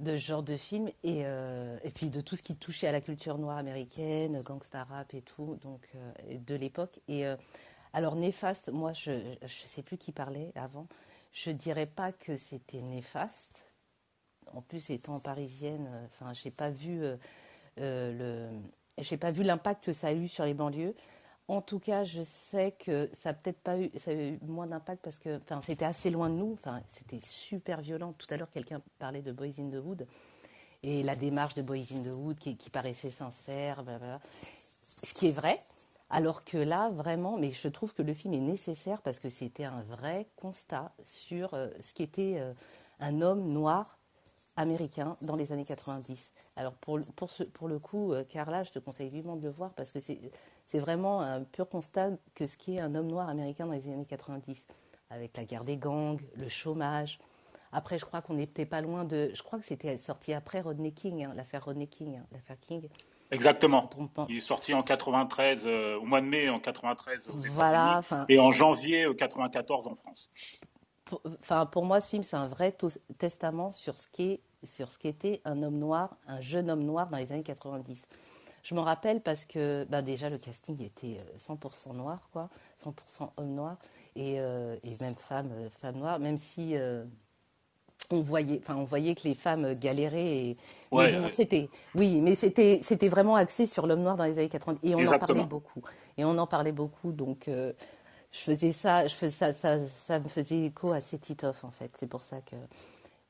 de 0.00 0.16
ce 0.16 0.22
genre 0.24 0.42
de 0.42 0.56
film 0.56 0.88
et, 1.02 1.22
euh, 1.24 1.78
et 1.84 1.90
puis 1.90 2.08
de 2.08 2.20
tout 2.20 2.36
ce 2.36 2.42
qui 2.42 2.56
touchait 2.56 2.86
à 2.88 2.92
la 2.92 3.00
culture 3.00 3.38
noire 3.38 3.58
américaine, 3.58 4.40
gangsta 4.42 4.84
rap 4.84 5.14
et 5.14 5.22
tout, 5.22 5.58
donc 5.62 5.88
euh, 5.94 6.12
de 6.38 6.54
l'époque. 6.54 6.98
Et 7.08 7.26
euh, 7.26 7.36
alors 7.92 8.16
néfaste, 8.16 8.70
moi 8.70 8.92
je 8.92 9.10
ne 9.10 9.48
sais 9.48 9.82
plus 9.82 9.98
qui 9.98 10.12
parlait 10.12 10.52
avant, 10.56 10.88
je 11.32 11.50
dirais 11.50 11.86
pas 11.86 12.12
que 12.12 12.36
c'était 12.36 12.82
néfaste. 12.82 13.72
En 14.52 14.60
plus 14.60 14.90
étant 14.90 15.20
parisienne, 15.20 15.88
enfin 16.06 16.32
j'ai 16.32 16.50
pas 16.50 16.70
vu 16.70 17.02
le, 17.76 18.48
j'ai 18.98 19.16
pas 19.16 19.30
vu 19.30 19.42
l'impact 19.42 19.84
que 19.84 19.92
ça 19.92 20.08
a 20.08 20.12
eu 20.12 20.28
sur 20.28 20.44
les 20.44 20.54
banlieues. 20.54 20.94
En 21.46 21.60
tout 21.60 21.78
cas, 21.78 22.04
je 22.04 22.22
sais 22.22 22.72
que 22.72 23.10
ça 23.18 23.30
n'a 23.30 23.34
peut-être 23.34 23.60
pas 23.60 23.78
eu, 23.78 23.90
a 24.06 24.46
moins 24.46 24.66
d'impact 24.66 25.02
parce 25.02 25.18
que 25.18 25.36
enfin, 25.36 25.60
c'était 25.62 25.84
assez 25.84 26.10
loin 26.10 26.30
de 26.30 26.34
nous. 26.34 26.54
Enfin, 26.54 26.80
c'était 26.92 27.20
super 27.22 27.82
violent. 27.82 28.14
Tout 28.14 28.26
à 28.30 28.36
l'heure, 28.38 28.50
quelqu'un 28.50 28.80
parlait 28.98 29.20
de 29.20 29.30
Boys 29.30 29.58
in 29.58 29.68
the 29.68 29.84
Wood 29.84 30.06
et 30.82 31.02
la 31.02 31.16
démarche 31.16 31.54
de 31.54 31.62
Boys 31.62 31.92
in 31.92 32.02
the 32.02 32.14
Wood 32.14 32.38
qui, 32.38 32.56
qui 32.56 32.70
paraissait 32.70 33.10
sincère, 33.10 33.82
blablabla. 33.82 34.20
ce 34.80 35.12
qui 35.12 35.28
est 35.28 35.32
vrai. 35.32 35.58
Alors 36.08 36.44
que 36.44 36.56
là, 36.56 36.90
vraiment, 36.90 37.36
mais 37.36 37.50
je 37.50 37.68
trouve 37.68 37.92
que 37.92 38.02
le 38.02 38.14
film 38.14 38.34
est 38.34 38.38
nécessaire 38.38 39.02
parce 39.02 39.18
que 39.18 39.28
c'était 39.28 39.64
un 39.64 39.82
vrai 39.82 40.28
constat 40.36 40.92
sur 41.02 41.54
euh, 41.54 41.68
ce 41.80 41.92
qu'était 41.92 42.36
euh, 42.38 42.52
un 43.00 43.20
homme 43.20 43.48
noir 43.48 43.98
américain 44.56 45.16
dans 45.22 45.36
les 45.36 45.52
années 45.52 45.64
90. 45.64 46.32
Alors 46.56 46.74
pour, 46.74 47.00
pour, 47.16 47.30
ce, 47.30 47.42
pour 47.42 47.68
le 47.68 47.78
coup, 47.78 48.12
euh, 48.12 48.24
Carla, 48.24 48.62
je 48.62 48.72
te 48.72 48.78
conseille 48.78 49.10
vivement 49.10 49.36
de 49.36 49.42
le 49.42 49.50
voir 49.50 49.72
parce 49.74 49.92
que 49.92 49.98
c'est 50.00 50.78
vraiment 50.78 51.20
un 51.20 51.42
pur 51.42 51.68
constat 51.68 52.10
que 52.34 52.46
ce 52.46 52.56
qui 52.56 52.74
est 52.74 52.80
un 52.80 52.94
homme 52.94 53.08
noir 53.08 53.28
américain 53.28 53.66
dans 53.66 53.72
les 53.72 53.86
années 53.88 54.06
90, 54.06 54.66
avec 55.10 55.36
la 55.36 55.44
guerre 55.44 55.64
des 55.64 55.76
gangs, 55.76 56.20
le 56.36 56.48
chômage. 56.48 57.18
Après, 57.72 57.98
je 57.98 58.04
crois 58.04 58.22
qu'on 58.22 58.34
n'était 58.34 58.66
pas 58.66 58.80
loin 58.80 59.04
de. 59.04 59.32
Je 59.34 59.42
crois 59.42 59.58
que 59.58 59.64
c'était 59.64 59.96
sorti 59.96 60.32
après 60.32 60.60
Rodney 60.60 60.92
King, 60.92 61.24
hein, 61.24 61.32
l'affaire 61.34 61.64
Rodney 61.64 61.88
King, 61.88 62.18
hein, 62.18 62.26
l'affaire 62.30 62.58
King. 62.60 62.88
Exactement. 63.32 63.90
Il 64.28 64.36
est 64.36 64.40
sorti 64.40 64.74
en 64.74 64.82
93, 64.82 65.62
euh, 65.64 65.98
au 65.98 66.04
mois 66.04 66.20
de 66.20 66.26
mai 66.26 66.48
en 66.48 66.60
93 66.60 67.30
aux 67.30 67.32
voilà, 67.50 68.02
États-Unis 68.04 68.26
et 68.28 68.38
en 68.38 68.52
janvier 68.52 69.08
94 69.16 69.88
en 69.88 69.96
France. 69.96 70.30
Enfin, 71.40 71.66
pour, 71.66 71.84
moi, 71.84 72.00
ce 72.00 72.08
film, 72.10 72.22
c'est 72.22 72.36
un 72.36 72.48
vrai 72.48 72.76
testament 73.18 73.72
sur 73.72 73.96
ce 73.96 74.06
qu'est 74.12 74.40
sur 74.64 74.88
ce 74.88 74.98
qu'était 74.98 75.40
un 75.44 75.62
homme 75.62 75.78
noir, 75.78 76.16
un 76.26 76.40
jeune 76.40 76.70
homme 76.70 76.84
noir 76.84 77.08
dans 77.08 77.18
les 77.18 77.32
années 77.32 77.42
90. 77.42 78.02
Je 78.62 78.74
me 78.74 78.80
rappelle 78.80 79.20
parce 79.20 79.44
que 79.44 79.84
bah 79.90 80.00
déjà 80.00 80.30
le 80.30 80.38
casting 80.38 80.82
était 80.82 81.18
100% 81.38 81.90
euh, 81.90 81.92
noir, 81.92 82.28
quoi, 82.32 82.48
100% 82.82 83.30
homme 83.36 83.54
noir 83.54 83.76
et, 84.16 84.36
euh, 84.38 84.76
et 84.82 84.96
même 85.02 85.14
femme, 85.14 85.50
euh, 85.52 85.68
femme 85.68 85.96
noire, 85.96 86.18
même 86.18 86.38
si 86.38 86.76
euh, 86.76 87.04
on 88.10 88.20
voyait, 88.20 88.60
enfin 88.62 88.76
on 88.76 88.84
voyait 88.84 89.14
que 89.14 89.28
les 89.28 89.34
femmes 89.34 89.74
galéraient. 89.74 90.36
Et, 90.36 90.56
ouais, 90.92 91.12
bon, 91.12 91.24
ouais. 91.24 91.30
c'était, 91.30 91.68
oui, 91.94 92.20
mais 92.22 92.34
c'était 92.34 92.80
c'était 92.82 93.08
vraiment 93.08 93.36
axé 93.36 93.66
sur 93.66 93.86
l'homme 93.86 94.02
noir 94.02 94.16
dans 94.16 94.24
les 94.24 94.38
années 94.38 94.48
80 94.48 94.78
et 94.82 94.94
on 94.94 94.98
Exactement. 94.98 95.24
en 95.24 95.26
parlait 95.26 95.44
beaucoup. 95.44 95.82
Et 96.16 96.24
on 96.24 96.38
en 96.38 96.46
parlait 96.46 96.72
beaucoup, 96.72 97.12
donc 97.12 97.50
je 98.34 98.40
faisais 98.40 98.72
ça, 98.72 99.08
ça, 99.08 100.18
me 100.18 100.28
faisait 100.28 100.64
écho 100.64 100.90
à 100.90 101.00
ces 101.00 101.18
Titoff 101.18 101.62
en 101.62 101.70
fait. 101.70 101.92
C'est 101.96 102.08
pour 102.08 102.20
ça 102.20 102.40
que 102.40 102.56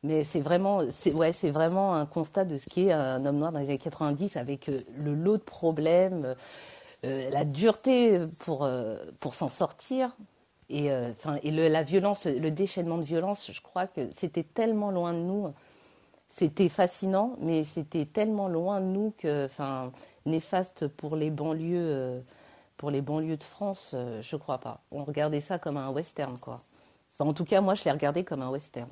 mais 0.02 0.22
c'est 0.24 0.40
vraiment, 0.40 0.82
ouais, 1.14 1.32
c'est 1.32 1.50
vraiment 1.50 1.94
un 1.94 2.04
constat 2.04 2.44
de 2.44 2.58
ce 2.58 2.66
qu'est 2.66 2.92
un 2.92 3.24
homme 3.24 3.38
noir 3.38 3.52
dans 3.52 3.58
les 3.58 3.66
années 3.66 3.78
90 3.78 4.36
avec 4.36 4.68
euh, 4.68 4.78
le 4.98 5.14
lot 5.14 5.38
de 5.38 5.42
problèmes, 5.42 6.34
euh, 7.04 7.30
la 7.30 7.44
dureté 7.44 8.18
pour 8.40 8.64
euh, 8.64 8.98
pour 9.20 9.32
s'en 9.32 9.48
sortir 9.48 10.14
et 10.68 10.90
enfin 10.92 11.38
et 11.42 11.50
le, 11.50 11.68
la 11.68 11.82
violence, 11.82 12.24
le, 12.24 12.38
le, 12.38 12.50
déchaînement 12.50 12.98
de 12.98 13.04
violence. 13.04 13.50
Je 13.52 13.60
crois 13.62 13.86
que 13.86 14.08
c'était 14.16 14.42
tellement 14.42 14.90
loin 14.90 15.12
de 15.12 15.18
nous, 15.18 15.52
c'était 16.28 16.70
fascinant, 16.70 17.36
mais 17.40 17.64
c'était 17.64 18.06
tellement 18.06 18.48
loin 18.48 18.80
de 18.80 18.86
nous 18.86 19.14
que 19.18 19.46
enfin 19.46 19.92
néfaste 20.26 20.86
pour 20.86 21.16
les 21.16 21.30
banlieues, 21.30 22.22
pour 22.76 22.90
les 22.90 23.02
banlieues 23.02 23.36
de 23.36 23.42
France, 23.42 23.94
je 24.20 24.36
crois 24.36 24.58
pas. 24.58 24.82
On 24.90 25.04
regardait 25.04 25.40
ça 25.40 25.58
comme 25.58 25.76
un 25.76 25.90
western 25.90 26.38
quoi. 26.38 26.60
En 27.18 27.32
tout 27.32 27.44
cas, 27.44 27.60
moi, 27.60 27.74
je 27.74 27.84
l'ai 27.84 27.92
regardé 27.92 28.24
comme 28.24 28.42
un 28.42 28.50
western. 28.50 28.90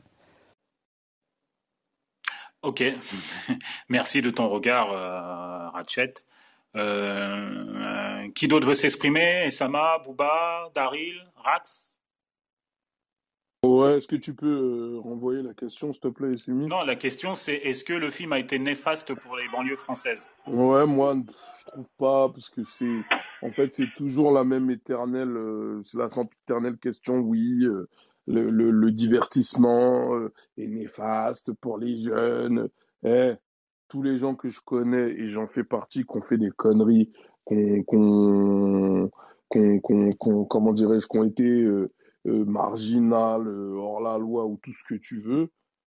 Ok, 2.63 2.83
merci 3.89 4.23
de 4.23 4.31
ton 4.31 4.49
regard, 4.49 4.93
euh, 4.93 5.71
Ratchet. 5.71 6.15
Euh, 6.75 8.31
qui 8.35 8.49
d'autre 8.49 8.67
veut 8.67 8.75
s'exprimer? 8.75 9.47
Esama, 9.47 9.99
Bouba, 9.99 10.71
Daryl, 10.75 11.21
Ratz 11.37 11.92
Ouais, 13.83 13.99
est-ce 13.99 14.07
que 14.07 14.17
tu 14.17 14.35
peux 14.35 14.47
euh, 14.47 15.01
renvoyer 15.01 15.43
la 15.43 15.55
question, 15.55 15.93
s'il 15.93 16.03
te 16.03 16.09
plaît, 16.09 16.35
Essumi 16.35 16.67
Non, 16.67 16.85
la 16.85 16.95
question 16.95 17.35
c'est 17.35 17.55
est-ce 17.55 17.83
que 17.85 17.93
le 17.93 18.11
film 18.11 18.33
a 18.33 18.39
été 18.39 18.59
néfaste 18.59 19.15
pour 19.15 19.37
les 19.37 19.49
banlieues 19.49 19.77
françaises? 19.77 20.29
Ouais, 20.47 20.87
moi, 20.87 21.17
je 21.59 21.65
trouve 21.71 21.91
pas, 21.99 22.29
parce 22.29 22.49
que 22.49 22.63
c'est. 22.65 23.01
En 23.43 23.51
fait, 23.51 23.73
c'est 23.75 23.93
toujours 23.97 24.31
la 24.31 24.45
même 24.45 24.71
éternelle. 24.71 25.37
c'est 25.83 25.99
la 25.99 26.07
éternelle 26.47 26.79
question, 26.79 27.19
oui. 27.19 27.67
Le, 28.29 28.51
le, 28.51 28.71
le, 28.71 28.93
divertissement 28.93 30.17
est 30.57 30.69
néfaste 30.69 31.53
pour 31.55 31.77
les 31.77 32.05
jeunes. 32.05 32.69
Eh, 33.05 33.33
tous 33.89 34.03
les 34.03 34.17
gens 34.17 34.37
que 34.37 34.49
je 34.49 34.61
connais, 34.65 35.11
et 35.11 35.29
j'en 35.31 35.49
fais 35.49 35.65
partie, 35.65 36.05
qui 36.05 36.17
ont 36.17 36.23
fait 36.23 36.39
des 36.39 36.51
conneries, 36.51 37.11
qu'on, 37.45 39.11
qu'on, 39.49 39.81
qu'on, 39.81 40.45
comment 40.45 40.73
dirais-je, 40.73 41.09
qui 41.09 41.19
ont 41.19 41.25
été 41.25 41.67
euh, 42.27 42.31
euh, 42.31 42.45
marginales, 42.45 43.47
euh, 43.47 43.75
hors 43.77 44.01
la 44.01 44.19
loi 44.19 44.47
ou 44.47 44.59
tout 44.63 44.73
ce 44.73 44.85
que 44.89 44.95
tu 44.95 45.21
veux, 45.21 45.49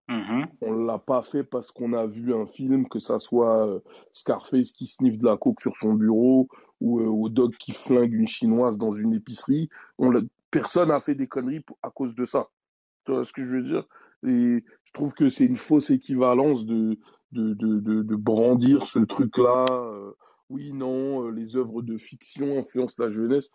mm-hmm. 0.10 0.48
on 0.62 0.74
l'a 0.74 1.00
pas 1.00 1.22
fait 1.22 1.44
parce 1.44 1.72
qu'on 1.72 1.94
a 1.94 2.06
vu 2.06 2.34
un 2.34 2.46
film, 2.46 2.88
que 2.88 3.00
ça 3.00 3.20
soit 3.20 3.82
Scarface 4.12 4.72
qui 4.72 4.88
sniffe 4.88 5.18
de 5.18 5.26
la 5.26 5.38
coke 5.38 5.62
sur 5.62 5.76
son 5.76 5.94
bureau 5.94 6.48
ou 6.82 7.00
au 7.00 7.30
dog 7.30 7.56
qui 7.58 7.72
flingue 7.72 8.14
une 8.14 8.28
chinoise 8.28 8.78
dans 8.78 8.92
une 8.92 9.14
épicerie. 9.14 9.70
On 9.98 10.12
personne 10.52 10.90
n'a 10.90 11.00
fait 11.00 11.16
des 11.16 11.28
conneries 11.28 11.66
à 11.82 11.90
cause 11.90 12.14
de 12.14 12.26
ça. 12.26 12.50
Tu 13.06 13.12
vois 13.12 13.24
ce 13.24 13.34
que 13.34 13.44
je 13.44 13.50
veux 13.50 13.64
dire? 13.64 13.86
Et 14.26 14.64
je 14.86 14.94
trouve 14.94 15.14
que 15.14 15.30
c'est 15.30 15.46
une 15.46 15.58
fausse 15.58 15.90
équivalence 15.90 16.66
de, 16.66 16.98
de, 17.32 17.54
de, 17.54 17.80
de, 17.80 18.16
brandir 18.16 18.88
ce 18.88 19.00
truc-là. 19.00 19.66
Euh, 19.72 20.12
oui, 20.50 20.74
non, 20.74 21.26
euh, 21.26 21.32
les 21.32 21.56
œuvres 21.58 21.82
de 21.82 21.98
fiction 21.98 22.60
influencent 22.60 22.96
la 23.00 23.12
jeunesse. 23.12 23.52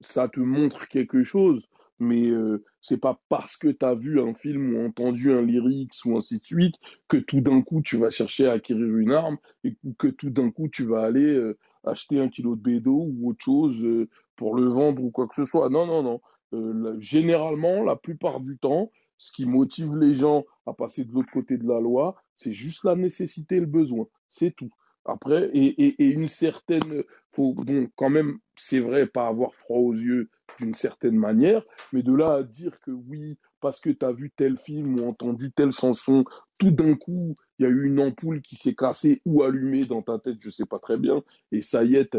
Ça 0.00 0.28
te 0.28 0.40
montre 0.40 0.88
quelque 0.88 1.22
chose, 1.22 1.66
mais 1.98 2.28
euh, 2.28 2.64
c'est 2.80 3.00
pas 3.00 3.20
parce 3.28 3.56
que 3.56 3.68
tu 3.68 3.84
as 3.84 3.94
vu 3.94 4.20
un 4.20 4.34
film 4.34 4.76
ou 4.76 4.86
entendu 4.86 5.32
un 5.32 5.42
lyrics 5.42 5.94
ou 6.04 6.16
ainsi 6.16 6.38
de 6.38 6.44
suite 6.44 6.76
que 7.08 7.16
tout 7.16 7.40
d'un 7.40 7.62
coup 7.62 7.82
tu 7.82 7.96
vas 7.96 8.10
chercher 8.10 8.46
à 8.46 8.52
acquérir 8.52 8.96
une 8.96 9.12
arme 9.12 9.38
et 9.64 9.76
que 9.98 10.08
tout 10.08 10.30
d'un 10.30 10.50
coup 10.50 10.68
tu 10.68 10.84
vas 10.84 11.02
aller 11.02 11.40
acheter 11.84 12.20
un 12.20 12.28
kilo 12.28 12.56
de 12.56 12.60
bédo 12.60 12.92
ou 12.92 13.30
autre 13.30 13.44
chose 13.44 13.86
pour 14.36 14.54
le 14.54 14.66
vendre 14.68 15.02
ou 15.02 15.10
quoi 15.10 15.26
que 15.26 15.34
ce 15.34 15.44
soit. 15.44 15.68
Non, 15.68 15.86
non, 15.86 16.02
non. 16.02 17.00
généralement, 17.00 17.82
la 17.82 17.96
plupart 17.96 18.40
du 18.40 18.58
temps, 18.58 18.90
ce 19.18 19.32
qui 19.32 19.46
motive 19.46 19.96
les 19.96 20.14
gens 20.14 20.44
à 20.66 20.72
passer 20.72 21.04
de 21.04 21.12
l'autre 21.12 21.32
côté 21.32 21.58
de 21.58 21.66
la 21.66 21.80
loi, 21.80 22.16
c'est 22.36 22.52
juste 22.52 22.84
la 22.84 22.94
nécessité 22.94 23.56
et 23.56 23.60
le 23.60 23.66
besoin. 23.66 24.06
C'est 24.30 24.54
tout. 24.54 24.70
Après, 25.04 25.50
et, 25.54 26.12
une 26.12 26.28
certaine, 26.28 27.02
faut 27.32 27.54
bon, 27.54 27.88
quand 27.96 28.10
même, 28.10 28.38
c'est 28.56 28.80
vrai, 28.80 29.06
pas 29.06 29.26
avoir 29.26 29.54
froid 29.54 29.78
aux 29.78 29.94
yeux 29.94 30.28
d'une 30.60 30.74
certaine 30.74 31.16
manière, 31.16 31.62
mais 31.92 32.02
de 32.02 32.12
là 32.12 32.34
à 32.34 32.42
dire 32.42 32.78
que 32.80 32.90
oui, 32.90 33.38
parce 33.60 33.80
que 33.80 33.90
tu 33.90 34.04
as 34.04 34.12
vu 34.12 34.30
tel 34.30 34.56
film 34.56 35.00
ou 35.00 35.08
entendu 35.08 35.52
telle 35.52 35.72
chanson, 35.72 36.24
tout 36.58 36.70
d'un 36.70 36.94
coup, 36.94 37.34
il 37.58 37.62
y 37.62 37.66
a 37.66 37.70
eu 37.70 37.86
une 37.86 38.00
ampoule 38.00 38.42
qui 38.42 38.56
s'est 38.56 38.74
cassée 38.74 39.22
ou 39.24 39.42
allumée 39.42 39.84
dans 39.84 40.02
ta 40.02 40.18
tête, 40.18 40.36
je 40.40 40.50
sais 40.50 40.66
pas 40.66 40.78
très 40.78 40.96
bien, 40.96 41.22
et 41.52 41.62
ça 41.62 41.84
y 41.84 41.94
est, 41.94 42.16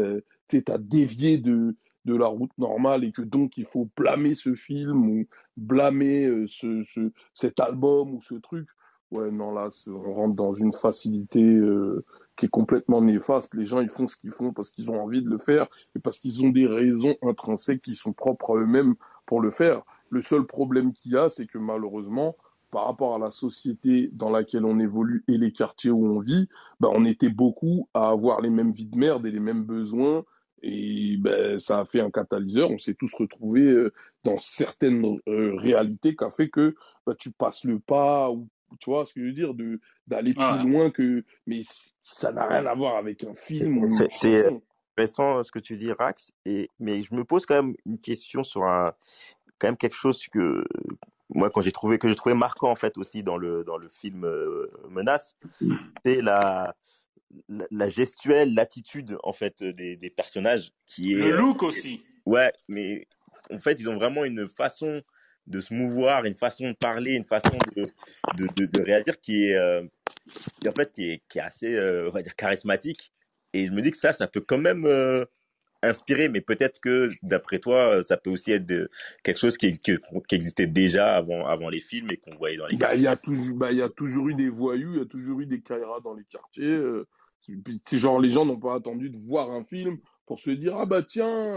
tu 0.48 0.64
as 0.66 0.78
dévié 0.78 1.38
de, 1.38 1.76
de 2.04 2.16
la 2.16 2.26
route 2.26 2.56
normale 2.58 3.04
et 3.04 3.12
que 3.12 3.22
donc 3.22 3.56
il 3.56 3.66
faut 3.66 3.88
blâmer 3.96 4.34
ce 4.34 4.54
film 4.54 5.08
ou 5.08 5.26
blâmer 5.56 6.26
euh, 6.26 6.46
ce, 6.46 6.82
ce, 6.84 7.12
cet 7.34 7.60
album 7.60 8.14
ou 8.14 8.20
ce 8.20 8.34
truc. 8.34 8.68
Ouais, 9.10 9.30
non, 9.30 9.52
là, 9.52 9.68
on 9.88 10.14
rentre 10.14 10.36
dans 10.36 10.54
une 10.54 10.72
facilité 10.72 11.42
euh, 11.42 12.04
qui 12.40 12.46
est 12.46 12.48
complètement 12.48 13.02
néfaste. 13.02 13.54
Les 13.54 13.66
gens, 13.66 13.82
ils 13.82 13.90
font 13.90 14.06
ce 14.06 14.16
qu'ils 14.16 14.30
font 14.30 14.54
parce 14.54 14.70
qu'ils 14.70 14.90
ont 14.90 14.98
envie 14.98 15.20
de 15.20 15.28
le 15.28 15.36
faire 15.36 15.66
et 15.94 15.98
parce 15.98 16.20
qu'ils 16.20 16.42
ont 16.42 16.48
des 16.48 16.66
raisons 16.66 17.14
intrinsèques 17.20 17.82
qui 17.82 17.94
sont 17.94 18.14
propres 18.14 18.56
à 18.56 18.62
eux-mêmes 18.62 18.94
pour 19.26 19.42
le 19.42 19.50
faire. 19.50 19.82
Le 20.08 20.22
seul 20.22 20.46
problème 20.46 20.94
qu'il 20.94 21.12
y 21.12 21.18
a, 21.18 21.28
c'est 21.28 21.46
que 21.46 21.58
malheureusement, 21.58 22.36
par 22.70 22.86
rapport 22.86 23.14
à 23.14 23.18
la 23.18 23.30
société 23.30 24.08
dans 24.14 24.30
laquelle 24.30 24.64
on 24.64 24.78
évolue 24.78 25.22
et 25.28 25.36
les 25.36 25.52
quartiers 25.52 25.90
où 25.90 26.06
on 26.06 26.20
vit, 26.20 26.48
bah, 26.80 26.88
on 26.90 27.04
était 27.04 27.28
beaucoup 27.28 27.90
à 27.92 28.08
avoir 28.08 28.40
les 28.40 28.48
mêmes 28.48 28.72
vies 28.72 28.86
de 28.86 28.96
merde 28.96 29.26
et 29.26 29.30
les 29.30 29.38
mêmes 29.38 29.64
besoins 29.64 30.24
et 30.62 31.16
ben, 31.18 31.58
ça 31.58 31.80
a 31.80 31.84
fait 31.84 32.00
un 32.00 32.10
catalyseur. 32.10 32.70
On 32.70 32.78
s'est 32.78 32.94
tous 32.94 33.12
retrouvés 33.14 33.68
euh, 33.68 33.92
dans 34.24 34.38
certaines 34.38 35.04
euh, 35.28 35.56
réalités 35.56 36.16
qui 36.16 36.24
fait 36.34 36.48
que 36.48 36.74
bah, 37.06 37.14
tu 37.18 37.32
passes 37.32 37.64
le 37.64 37.80
pas, 37.80 38.30
ou 38.30 38.48
tu 38.78 38.90
vois 38.90 39.06
ce 39.06 39.14
que 39.14 39.20
je 39.20 39.26
veux 39.26 39.32
dire, 39.32 39.54
de 39.54 39.80
d'aller 40.06 40.32
plus 40.32 40.68
loin 40.70 40.90
que. 40.90 41.24
Mais 41.46 41.60
ça 42.02 42.32
n'a 42.32 42.46
rien 42.46 42.66
à 42.66 42.74
voir 42.74 42.96
avec 42.96 43.24
un 43.24 43.34
film. 43.34 43.88
C'est 43.88 44.46
intéressant 44.96 45.42
ce 45.42 45.50
que 45.50 45.58
tu 45.58 45.76
dis, 45.76 45.92
Rax. 45.92 46.32
Et, 46.44 46.68
mais 46.78 47.02
je 47.02 47.14
me 47.14 47.24
pose 47.24 47.46
quand 47.46 47.62
même 47.62 47.74
une 47.86 47.98
question 47.98 48.42
sur 48.42 48.64
un, 48.64 48.92
quand 49.58 49.68
même 49.68 49.76
quelque 49.76 49.96
chose 49.96 50.26
que 50.28 50.64
moi 51.28 51.50
quand 51.50 51.60
j'ai 51.60 51.72
trouvé 51.72 51.98
que 51.98 52.08
j'ai 52.08 52.16
trouvé 52.16 52.34
marquant 52.34 52.70
en 52.70 52.74
fait 52.74 52.98
aussi 52.98 53.22
dans 53.22 53.36
le 53.36 53.62
dans 53.64 53.76
le 53.76 53.88
film 53.88 54.24
euh, 54.24 54.66
Menace, 54.88 55.36
c'est 56.04 56.20
la 56.20 56.74
la, 57.48 57.88
gestuelle, 57.88 58.54
l'attitude 58.54 59.16
en 59.22 59.32
fait 59.32 59.62
des, 59.62 59.96
des, 59.96 60.10
personnages 60.10 60.72
qui 60.88 61.12
est 61.12 61.30
le 61.30 61.36
look 61.36 61.62
aussi. 61.62 62.04
Ouais, 62.26 62.52
mais 62.66 63.06
en 63.52 63.58
fait 63.58 63.78
ils 63.78 63.88
ont 63.88 63.94
vraiment 63.94 64.24
une 64.24 64.48
façon 64.48 65.02
de 65.46 65.60
se 65.60 65.74
mouvoir, 65.74 66.24
une 66.24 66.34
façon 66.34 66.68
de 66.68 66.76
parler, 66.76 67.14
une 67.14 67.24
façon 67.24 67.56
de 67.76 67.84
de, 68.38 68.66
de, 68.66 68.82
réagir 68.82 69.20
qui 69.20 69.46
est 69.46 69.56
euh, 69.56 69.82
en 70.66 70.72
fait 70.72 70.92
qui 70.92 71.10
est, 71.10 71.22
qui 71.28 71.38
est 71.38 71.42
assez 71.42 71.74
euh, 71.74 72.08
on 72.08 72.12
va 72.12 72.22
dire 72.22 72.36
charismatique. 72.36 73.12
Et 73.52 73.66
je 73.66 73.72
me 73.72 73.82
dis 73.82 73.90
que 73.90 73.98
ça, 73.98 74.12
ça 74.12 74.28
peut 74.28 74.40
quand 74.40 74.58
même 74.58 74.86
euh, 74.86 75.24
inspirer, 75.82 76.28
mais 76.28 76.40
peut-être 76.40 76.80
que 76.80 77.08
d'après 77.22 77.58
toi, 77.58 78.00
ça 78.04 78.16
peut 78.16 78.30
aussi 78.30 78.52
être 78.52 78.64
de, 78.64 78.88
quelque 79.24 79.40
chose 79.40 79.58
qui, 79.58 79.76
qui, 79.78 79.96
existait 80.30 80.68
déjà 80.68 81.16
avant, 81.16 81.46
avant 81.46 81.68
les 81.68 81.80
films 81.80 82.08
et 82.12 82.16
qu'on 82.16 82.36
voyait 82.36 82.58
dans 82.58 82.66
les 82.66 82.76
bah, 82.76 82.94
Il 82.94 83.00
y, 83.00 83.08
a 83.08 83.16
toujours, 83.16 83.56
bah, 83.56 83.72
y 83.72 83.82
a 83.82 83.88
toujours 83.88 84.28
eu 84.28 84.34
des 84.34 84.48
voyous, 84.48 84.92
il 84.92 84.98
y 84.98 85.02
a 85.02 85.06
toujours 85.06 85.40
eu 85.40 85.46
des 85.46 85.62
Kaira 85.62 85.98
dans 86.00 86.14
les 86.14 86.24
quartiers. 86.24 86.78
C'est 87.84 87.98
genre 87.98 88.20
les 88.20 88.28
gens 88.28 88.44
n'ont 88.44 88.60
pas 88.60 88.74
attendu 88.74 89.10
de 89.10 89.16
voir 89.16 89.50
un 89.50 89.64
film 89.64 89.98
pour 90.26 90.38
se 90.38 90.50
dire 90.50 90.76
ah 90.76 90.86
bah 90.86 91.02
tiens 91.02 91.56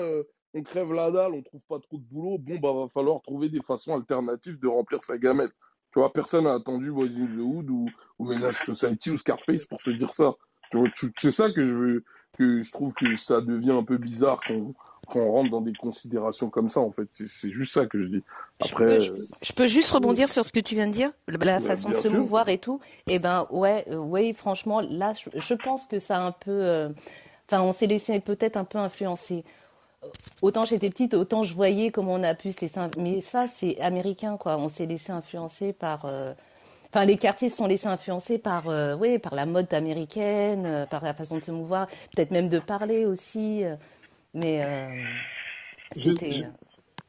on 0.54 0.62
crève 0.64 0.92
la 0.94 1.12
dalle, 1.12 1.34
on 1.34 1.42
trouve 1.42 1.66
pas 1.68 1.80
trop 1.80 1.98
de 1.98 2.04
boulot, 2.04 2.38
bon 2.38 2.60
bah 2.60 2.74
va 2.74 2.88
falloir 2.88 3.22
trouver 3.22 3.50
des 3.50 3.62
façons 3.62 3.96
alternatives 3.96 4.60
de 4.60 4.68
remplir 4.68 5.02
sa 5.02 5.18
gamelle. 5.18 5.52
Tu 5.92 6.00
vois, 6.00 6.12
personne 6.12 6.46
n'a 6.46 6.54
attendu 6.54 6.92
Boys 6.92 7.06
in 7.06 7.28
the 7.28 7.40
Hood 7.40 7.70
ou, 7.70 7.88
ou 8.20 8.26
Menace 8.26 8.64
Society 8.66 9.12
ou 9.12 9.18
Scarface 9.18 9.66
pour 9.66 9.80
se 9.80 9.92
dire 9.92 10.12
ça. 10.12 10.34
Tu 10.72 10.78
vois, 10.78 10.88
c'est 11.18 11.32
ça 11.32 11.52
que 11.52 11.66
je 11.66 11.74
veux, 11.74 12.04
que 12.38 12.62
je 12.62 12.72
trouve 12.72 12.94
que 12.94 13.16
ça 13.16 13.42
devient 13.42 13.72
un 13.72 13.84
peu 13.84 13.98
bizarre 13.98 14.40
qu'on 14.48 14.74
qu'on 15.08 15.32
rentre 15.32 15.52
dans 15.52 15.62
des 15.62 15.74
considérations 15.74 16.50
comme 16.50 16.70
ça, 16.70 16.80
en 16.80 16.92
fait. 16.92 17.08
C'est 17.12 17.52
juste 17.52 17.74
ça 17.74 17.86
que 17.86 18.02
je 18.02 18.08
dis. 18.08 18.24
Après, 18.60 19.00
je, 19.02 19.54
peux, 19.54 19.68
juste 19.68 19.92
rebondir 19.92 20.30
sur 20.30 20.46
ce 20.46 20.52
que 20.52 20.60
tu 20.60 20.76
viens 20.76 20.88
de 20.88 20.94
dire, 20.94 21.12
la 21.28 21.60
façon 21.60 21.90
de 21.90 21.96
se 21.96 22.08
mouvoir 22.08 22.50
et 22.50 22.58
tout. 22.58 22.80
Eh 23.08 23.20
ben, 23.20 23.48
ouais, 23.52 23.86
euh, 23.90 23.98
ouais, 23.98 24.34
franchement, 24.34 24.82
là, 24.82 25.14
je, 25.14 25.54
pense 25.56 25.86
que 25.86 26.00
ça 26.00 26.18
a 26.18 26.22
un 26.22 26.32
peu. 26.32 26.52
Euh, 26.52 26.90
enfin, 27.48 27.62
on 27.62 27.72
s'est 27.72 27.88
laissé 27.88 28.20
peut-être 28.20 28.58
un 28.58 28.64
peu 28.64 28.78
influencer. 28.78 29.44
Autant 30.42 30.66
j'étais 30.66 30.90
petite, 30.90 31.14
autant 31.14 31.44
je 31.44 31.54
voyais 31.54 31.92
comment 31.92 32.14
on 32.14 32.24
a 32.24 32.36
pu 32.36 32.52
se 32.52 32.62
laisser. 32.62 32.80
Mais 32.98 33.22
ça, 33.22 33.48
c'est 33.48 33.80
américain, 33.80 34.38
quoi. 34.38 34.58
On 34.58 34.70
s'est 34.70 34.86
laissé 34.86 35.12
influencer 35.12 35.74
par. 35.74 36.06
Euh, 36.06 36.34
enfin, 36.90 37.06
les 37.06 37.18
quartiers 37.18 37.50
se 37.50 37.58
sont 37.58 37.68
laissés 37.68 37.88
influencer 37.88 38.38
par, 38.38 38.68
ouais, 38.68 39.20
par 39.20 39.36
la 39.36 39.46
mode 39.46 39.74
américaine, 39.74 40.88
par 40.90 41.04
la 41.04 41.14
façon 41.14 41.38
de 41.38 41.44
se 41.44 41.52
mouvoir, 41.52 41.88
peut-être 42.16 42.32
même 42.32 42.50
de 42.50 42.60
parler 42.60 43.06
aussi. 43.06 43.64
Mais 44.34 44.64
euh, 44.64 44.88
c'était. 45.96 46.46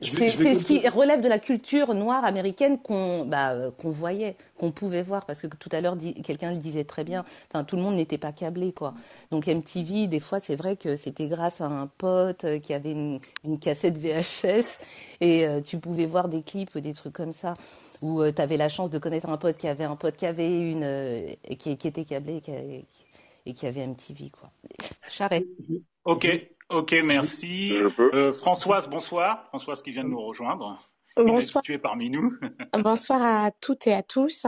C'est 0.05 0.55
ce 0.55 0.65
qui 0.65 0.87
relève 0.89 1.21
de 1.21 1.29
la 1.29 1.39
culture 1.39 1.95
noire 1.95 2.25
américaine 2.25 2.79
qu'on 2.79 3.25
bah, 3.25 3.53
euh, 3.53 3.71
qu'on 3.71 3.91
voyait, 3.91 4.37
qu'on 4.59 4.71
pouvait 4.71 5.03
voir, 5.03 5.27
parce 5.27 5.41
que 5.41 5.47
tout 5.47 5.69
à 5.73 5.81
l'heure, 5.81 5.97
quelqu'un 6.23 6.53
le 6.53 6.59
disait 6.59 6.85
très 6.85 7.05
bien, 7.05 7.25
enfin, 7.51 7.65
tout 7.65 7.77
le 7.77 7.83
monde 7.83 7.97
n'était 7.97 8.19
pas 8.19 8.33
câblé. 8.33 8.73
quoi. 8.73 8.95
Donc 9.31 9.47
MTV, 9.47 10.07
des 10.07 10.21
fois, 10.21 10.41
c'est 10.41 10.57
vrai 10.57 10.77
que 10.77 10.97
c'était 10.97 11.29
grâce 11.29 11.61
à 11.61 11.67
un 11.67 11.87
pote 11.87 12.45
euh, 12.45 12.59
qui 12.59 12.75
avait 12.75 12.93
une, 12.93 13.21
une 13.45 13.59
cassette 13.59 13.99
VHS 13.99 14.79
et 15.21 15.47
tu 15.65 15.79
pouvais 15.79 16.07
voir 16.07 16.29
des 16.29 16.43
clips 16.43 16.75
ou 16.75 16.81
des 16.81 16.93
trucs 16.93 17.13
comme 17.13 17.33
ça, 17.33 17.55
où 18.03 18.23
tu 18.31 18.43
avais 18.43 18.57
la 18.57 18.69
chance 18.69 18.91
de 18.91 18.99
connaître 18.99 19.29
un 19.29 19.39
pote 19.39 19.57
qui 19.57 19.69
avait 19.69 19.85
un 19.85 19.97
pote 19.97 20.17
qui 20.17 20.27
avait 20.27 20.71
une, 20.71 21.37
qui, 21.57 21.77
qui, 21.77 21.89
était 21.89 22.05
câblé 22.05 22.37
et 22.37 22.41
qui, 22.41 22.53
et 23.47 23.53
qui 23.55 23.67
avait 23.67 23.87
MTV. 23.87 24.31
Quoi. 24.31 24.51
Charret. 25.09 25.45
Ok, 26.05 26.27
ok, 26.71 26.95
merci. 27.05 27.73
Euh, 28.01 28.33
Françoise, 28.33 28.89
bonsoir. 28.89 29.47
Françoise 29.49 29.83
qui 29.83 29.91
vient 29.91 30.05
de 30.05 30.09
nous 30.09 30.25
rejoindre. 30.25 30.79
Bonsoir. 31.17 31.63
Tu 31.63 31.75
es 31.75 31.79
parmi 31.79 32.11
nous. 32.11 32.35
bonsoir 32.79 33.23
à 33.23 33.51
toutes 33.53 33.87
et 33.87 33.95
à 33.95 34.03
tous. 34.03 34.47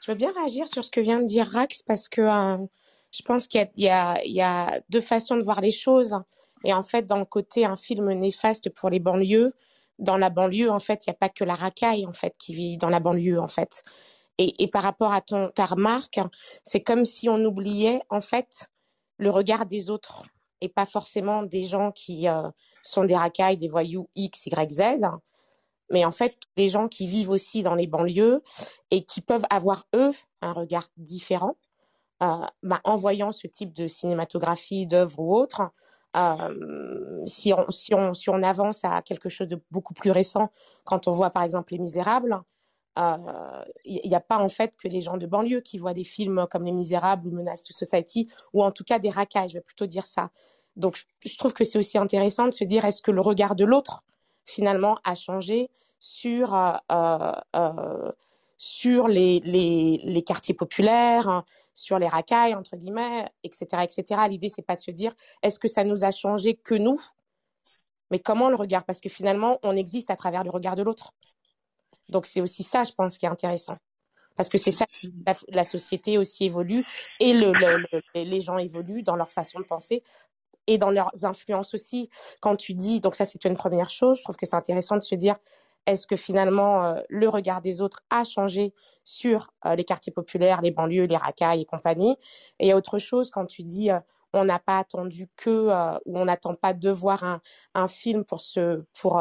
Je 0.00 0.10
veux 0.10 0.16
bien 0.16 0.32
réagir 0.32 0.68
sur 0.68 0.84
ce 0.84 0.90
que 0.90 1.00
vient 1.00 1.20
de 1.20 1.24
dire 1.24 1.46
Rax 1.46 1.82
parce 1.82 2.08
que 2.08 2.20
euh, 2.20 2.58
je 3.12 3.22
pense 3.22 3.48
qu'il 3.48 3.66
y, 3.76 3.82
y, 3.84 4.40
a 4.40 4.80
deux 4.88 5.00
façons 5.00 5.36
de 5.36 5.42
voir 5.42 5.60
les 5.60 5.72
choses. 5.72 6.16
Et 6.64 6.72
en 6.72 6.82
fait, 6.82 7.06
dans 7.06 7.18
le 7.18 7.24
côté 7.24 7.64
un 7.64 7.76
film 7.76 8.12
néfaste 8.12 8.70
pour 8.70 8.90
les 8.90 9.00
banlieues, 9.00 9.52
dans 9.98 10.16
la 10.16 10.30
banlieue, 10.30 10.70
en 10.70 10.78
fait, 10.78 11.06
il 11.06 11.10
n'y 11.10 11.14
a 11.14 11.18
pas 11.18 11.28
que 11.28 11.44
la 11.44 11.54
racaille 11.54 12.06
en 12.06 12.12
fait 12.12 12.34
qui 12.38 12.54
vit 12.54 12.76
dans 12.76 12.90
la 12.90 13.00
banlieue 13.00 13.40
en 13.40 13.48
fait. 13.48 13.82
Et, 14.38 14.62
et 14.62 14.68
par 14.68 14.82
rapport 14.82 15.12
à 15.12 15.22
ton, 15.22 15.48
ta 15.48 15.66
remarque, 15.66 16.20
c'est 16.62 16.82
comme 16.82 17.04
si 17.04 17.28
on 17.28 17.42
oubliait 17.44 18.00
en 18.10 18.20
fait 18.20 18.68
le 19.18 19.30
regard 19.30 19.66
des 19.66 19.90
autres 19.90 20.24
et 20.60 20.68
pas 20.68 20.86
forcément 20.86 21.42
des 21.42 21.64
gens 21.64 21.92
qui 21.92 22.28
euh, 22.28 22.48
sont 22.82 23.04
des 23.04 23.16
racailles, 23.16 23.56
des 23.56 23.68
voyous 23.68 24.08
X, 24.14 24.46
Y, 24.46 24.70
Z, 24.70 24.82
mais 25.90 26.04
en 26.04 26.10
fait 26.10 26.36
les 26.56 26.68
gens 26.68 26.88
qui 26.88 27.06
vivent 27.06 27.30
aussi 27.30 27.62
dans 27.62 27.74
les 27.74 27.86
banlieues 27.86 28.42
et 28.90 29.04
qui 29.04 29.20
peuvent 29.20 29.46
avoir 29.50 29.86
eux 29.94 30.12
un 30.42 30.52
regard 30.52 30.88
différent 30.96 31.56
euh, 32.22 32.46
bah, 32.62 32.80
en 32.84 32.96
voyant 32.96 33.30
ce 33.30 33.46
type 33.46 33.74
de 33.74 33.86
cinématographie, 33.86 34.86
d'œuvre 34.86 35.18
ou 35.20 35.36
autre. 35.36 35.70
Euh, 36.16 37.22
si, 37.26 37.52
on, 37.52 38.42
avance 38.42 38.84
à 38.84 39.02
quelque 39.02 39.28
chose 39.28 39.48
de 39.48 39.60
beaucoup 39.70 39.92
plus 39.92 40.10
récent, 40.10 40.50
quand 40.84 41.08
on 41.08 41.12
voit 41.12 41.28
par 41.28 41.42
exemple 41.42 41.74
Les 41.74 41.78
Misérables, 41.78 42.40
il 42.96 44.00
n'y 44.04 44.14
a 44.14 44.20
pas 44.20 44.38
en 44.38 44.48
fait 44.48 44.76
que 44.76 44.88
les 44.88 45.00
gens 45.00 45.16
de 45.16 45.26
banlieue 45.26 45.60
qui 45.60 45.78
voient 45.78 45.94
des 45.94 46.04
films 46.04 46.46
comme 46.50 46.64
Les 46.64 46.72
Misérables 46.72 47.28
ou 47.28 47.30
Menace 47.30 47.64
to 47.64 47.72
Society, 47.72 48.28
ou 48.52 48.62
en 48.62 48.72
tout 48.72 48.84
cas 48.84 48.98
des 48.98 49.10
racailles, 49.10 49.48
je 49.48 49.54
vais 49.54 49.60
plutôt 49.60 49.86
dire 49.86 50.06
ça. 50.06 50.30
Donc 50.76 51.04
je 51.24 51.36
trouve 51.36 51.54
que 51.54 51.64
c'est 51.64 51.78
aussi 51.78 51.98
intéressant 51.98 52.46
de 52.46 52.52
se 52.52 52.64
dire 52.64 52.84
est-ce 52.84 53.02
que 53.02 53.10
le 53.10 53.20
regard 53.20 53.56
de 53.56 53.64
l'autre 53.64 54.04
finalement 54.44 54.98
a 55.04 55.14
changé 55.14 55.70
sur 56.00 56.54
euh, 56.54 56.72
euh, 56.92 57.32
euh 57.56 58.12
sur 58.58 59.06
les, 59.06 59.40
les, 59.40 60.00
les, 60.02 60.22
quartiers 60.22 60.54
populaires, 60.54 61.44
sur 61.74 61.98
les 61.98 62.08
racailles 62.08 62.54
entre 62.54 62.76
guillemets, 62.76 63.26
etc., 63.44 63.82
etc. 63.82 64.22
L'idée 64.30 64.48
c'est 64.48 64.62
pas 64.62 64.76
de 64.76 64.80
se 64.80 64.90
dire 64.90 65.14
est-ce 65.42 65.58
que 65.58 65.68
ça 65.68 65.84
nous 65.84 66.04
a 66.04 66.10
changé 66.10 66.54
que 66.54 66.74
nous, 66.74 66.98
mais 68.10 68.18
comment 68.18 68.48
le 68.48 68.56
regard 68.56 68.84
Parce 68.84 69.02
que 69.02 69.10
finalement 69.10 69.58
on 69.62 69.76
existe 69.76 70.10
à 70.10 70.16
travers 70.16 70.42
le 70.42 70.48
regard 70.48 70.74
de 70.74 70.82
l'autre. 70.82 71.12
Donc 72.08 72.26
c'est 72.26 72.40
aussi 72.40 72.62
ça, 72.62 72.84
je 72.84 72.92
pense, 72.92 73.18
qui 73.18 73.26
est 73.26 73.28
intéressant. 73.28 73.76
Parce 74.36 74.48
que 74.50 74.58
c'est 74.58 74.70
ça, 74.70 74.84
la, 75.48 75.64
société 75.64 76.18
aussi 76.18 76.44
évolue 76.44 76.84
et 77.20 77.32
le, 77.32 77.52
le, 77.52 78.02
les 78.14 78.40
gens 78.42 78.58
évoluent 78.58 79.02
dans 79.02 79.16
leur 79.16 79.30
façon 79.30 79.60
de 79.60 79.64
penser 79.64 80.02
et 80.66 80.78
dans 80.78 80.90
leurs 80.90 81.24
influences 81.24 81.74
aussi. 81.74 82.10
Quand 82.40 82.56
tu 82.56 82.74
dis, 82.74 83.00
donc 83.00 83.14
ça 83.14 83.24
c'est 83.24 83.44
une 83.44 83.56
première 83.56 83.88
chose, 83.88 84.18
je 84.18 84.24
trouve 84.24 84.36
que 84.36 84.44
c'est 84.44 84.56
intéressant 84.56 84.96
de 84.96 85.02
se 85.02 85.14
dire, 85.14 85.36
est-ce 85.86 86.06
que 86.06 86.16
finalement 86.16 86.84
euh, 86.84 87.00
le 87.08 87.28
regard 87.28 87.62
des 87.62 87.80
autres 87.80 88.00
a 88.10 88.24
changé 88.24 88.74
sur 89.04 89.52
euh, 89.64 89.76
les 89.76 89.84
quartiers 89.84 90.12
populaires, 90.12 90.60
les 90.60 90.72
banlieues, 90.72 91.04
les 91.04 91.16
racailles 91.16 91.62
et 91.62 91.64
compagnie? 91.64 92.16
Et 92.58 92.66
il 92.66 92.68
y 92.68 92.72
a 92.72 92.76
autre 92.76 92.98
chose 92.98 93.30
quand 93.30 93.46
tu 93.46 93.62
dis, 93.62 93.90
euh, 93.90 94.00
on 94.32 94.44
n'a 94.44 94.58
pas 94.58 94.78
attendu 94.78 95.28
que, 95.36 95.68
ou 96.04 96.18
on 96.18 96.24
n'attend 96.26 96.54
pas 96.54 96.74
de 96.74 96.90
voir 96.90 97.24
un, 97.24 97.40
un 97.74 97.88
film 97.88 98.24
pour 98.24 98.40
se, 98.40 98.84
pour 99.00 99.18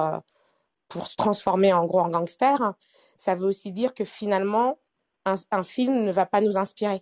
pour 0.88 1.08
se 1.08 1.16
transformer 1.16 1.74
en 1.74 1.86
gros 1.86 2.00
en 2.00 2.10
gangster, 2.10 2.74
ça 3.18 3.36
veut 3.36 3.48
aussi 3.48 3.72
dire 3.72 3.94
que 3.94 4.06
finalement, 4.06 4.80
un, 5.26 5.64
film 5.64 6.04
ne 6.04 6.12
va 6.12 6.26
pas 6.26 6.42
nous 6.42 6.58
inspirer. 6.58 7.02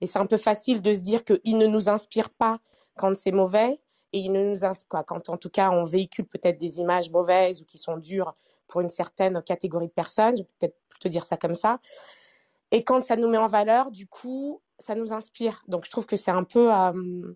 Et 0.00 0.06
c'est 0.06 0.18
un 0.18 0.26
peu 0.26 0.36
facile 0.36 0.80
de 0.80 0.94
se 0.94 1.00
dire 1.00 1.24
qu'il 1.24 1.58
ne 1.58 1.66
nous 1.66 1.88
inspire 1.88 2.30
pas 2.30 2.58
quand 2.96 3.16
c'est 3.16 3.32
mauvais 3.32 3.80
et 4.12 4.20
il 4.20 4.32
ne 4.32 4.50
nous 4.50 4.64
inspire 4.64 4.88
quoi, 4.88 5.04
quand 5.04 5.28
en 5.28 5.36
tout 5.36 5.50
cas 5.50 5.70
on 5.70 5.84
véhicule 5.84 6.26
peut-être 6.26 6.58
des 6.58 6.78
images 6.80 7.10
mauvaises 7.10 7.60
ou 7.60 7.64
qui 7.64 7.76
sont 7.76 7.98
dures 7.98 8.34
pour 8.68 8.80
une 8.80 8.90
certaine 8.90 9.42
catégorie 9.42 9.88
de 9.88 9.92
personnes, 9.92 10.36
je 10.36 10.42
peux 10.42 10.52
peut-être 10.58 10.78
plutôt 10.88 11.08
dire 11.08 11.24
ça 11.24 11.36
comme 11.36 11.54
ça. 11.54 11.80
Et 12.70 12.84
quand 12.84 13.02
ça 13.02 13.16
nous 13.16 13.28
met 13.28 13.38
en 13.38 13.46
valeur, 13.46 13.90
du 13.90 14.06
coup, 14.06 14.62
ça 14.78 14.94
nous 14.94 15.12
inspire. 15.12 15.62
Donc 15.68 15.84
je 15.84 15.90
trouve 15.90 16.06
que 16.06 16.16
c'est 16.16 16.30
un 16.30 16.44
peu 16.44 16.72
euh, 16.74 17.34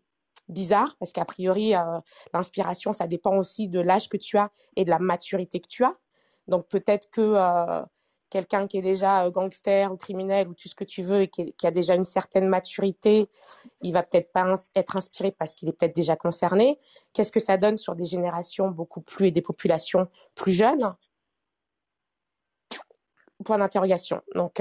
bizarre 0.52 0.96
parce 0.98 1.12
qu'a 1.12 1.24
priori, 1.24 1.74
euh, 1.74 2.00
l'inspiration, 2.32 2.92
ça 2.92 3.06
dépend 3.06 3.36
aussi 3.36 3.68
de 3.68 3.80
l'âge 3.80 4.08
que 4.08 4.16
tu 4.16 4.38
as 4.38 4.50
et 4.76 4.84
de 4.84 4.90
la 4.90 4.98
maturité 4.98 5.60
que 5.60 5.68
tu 5.68 5.84
as. 5.84 5.96
Donc 6.48 6.68
peut-être 6.68 7.10
que 7.10 7.20
euh, 7.20 7.82
quelqu'un 8.30 8.66
qui 8.66 8.78
est 8.78 8.82
déjà 8.82 9.24
euh, 9.24 9.30
gangster 9.30 9.92
ou 9.92 9.96
criminel 9.96 10.48
ou 10.48 10.54
tout 10.54 10.68
ce 10.68 10.74
que 10.74 10.84
tu 10.84 11.02
veux 11.02 11.22
et 11.22 11.28
qui, 11.28 11.66
a 11.66 11.70
déjà 11.70 11.94
une 11.94 12.04
certaine 12.04 12.48
maturité, 12.48 13.26
il 13.82 13.92
va 13.92 14.02
peut-être 14.02 14.32
pas 14.32 14.54
être 14.74 14.96
inspiré 14.96 15.32
parce 15.32 15.54
qu'il 15.54 15.68
est 15.68 15.72
peut-être 15.72 15.94
déjà 15.94 16.16
concerné. 16.16 16.78
Qu'est-ce 17.12 17.32
que 17.32 17.40
ça 17.40 17.56
donne 17.56 17.76
sur 17.76 17.94
des 17.94 18.04
générations 18.04 18.70
beaucoup 18.70 19.00
plus 19.00 19.26
et 19.26 19.30
des 19.30 19.42
populations 19.42 20.08
plus 20.34 20.52
jeunes? 20.52 20.94
Point 23.44 23.58
d'interrogation. 23.58 24.22
Donc, 24.36 24.60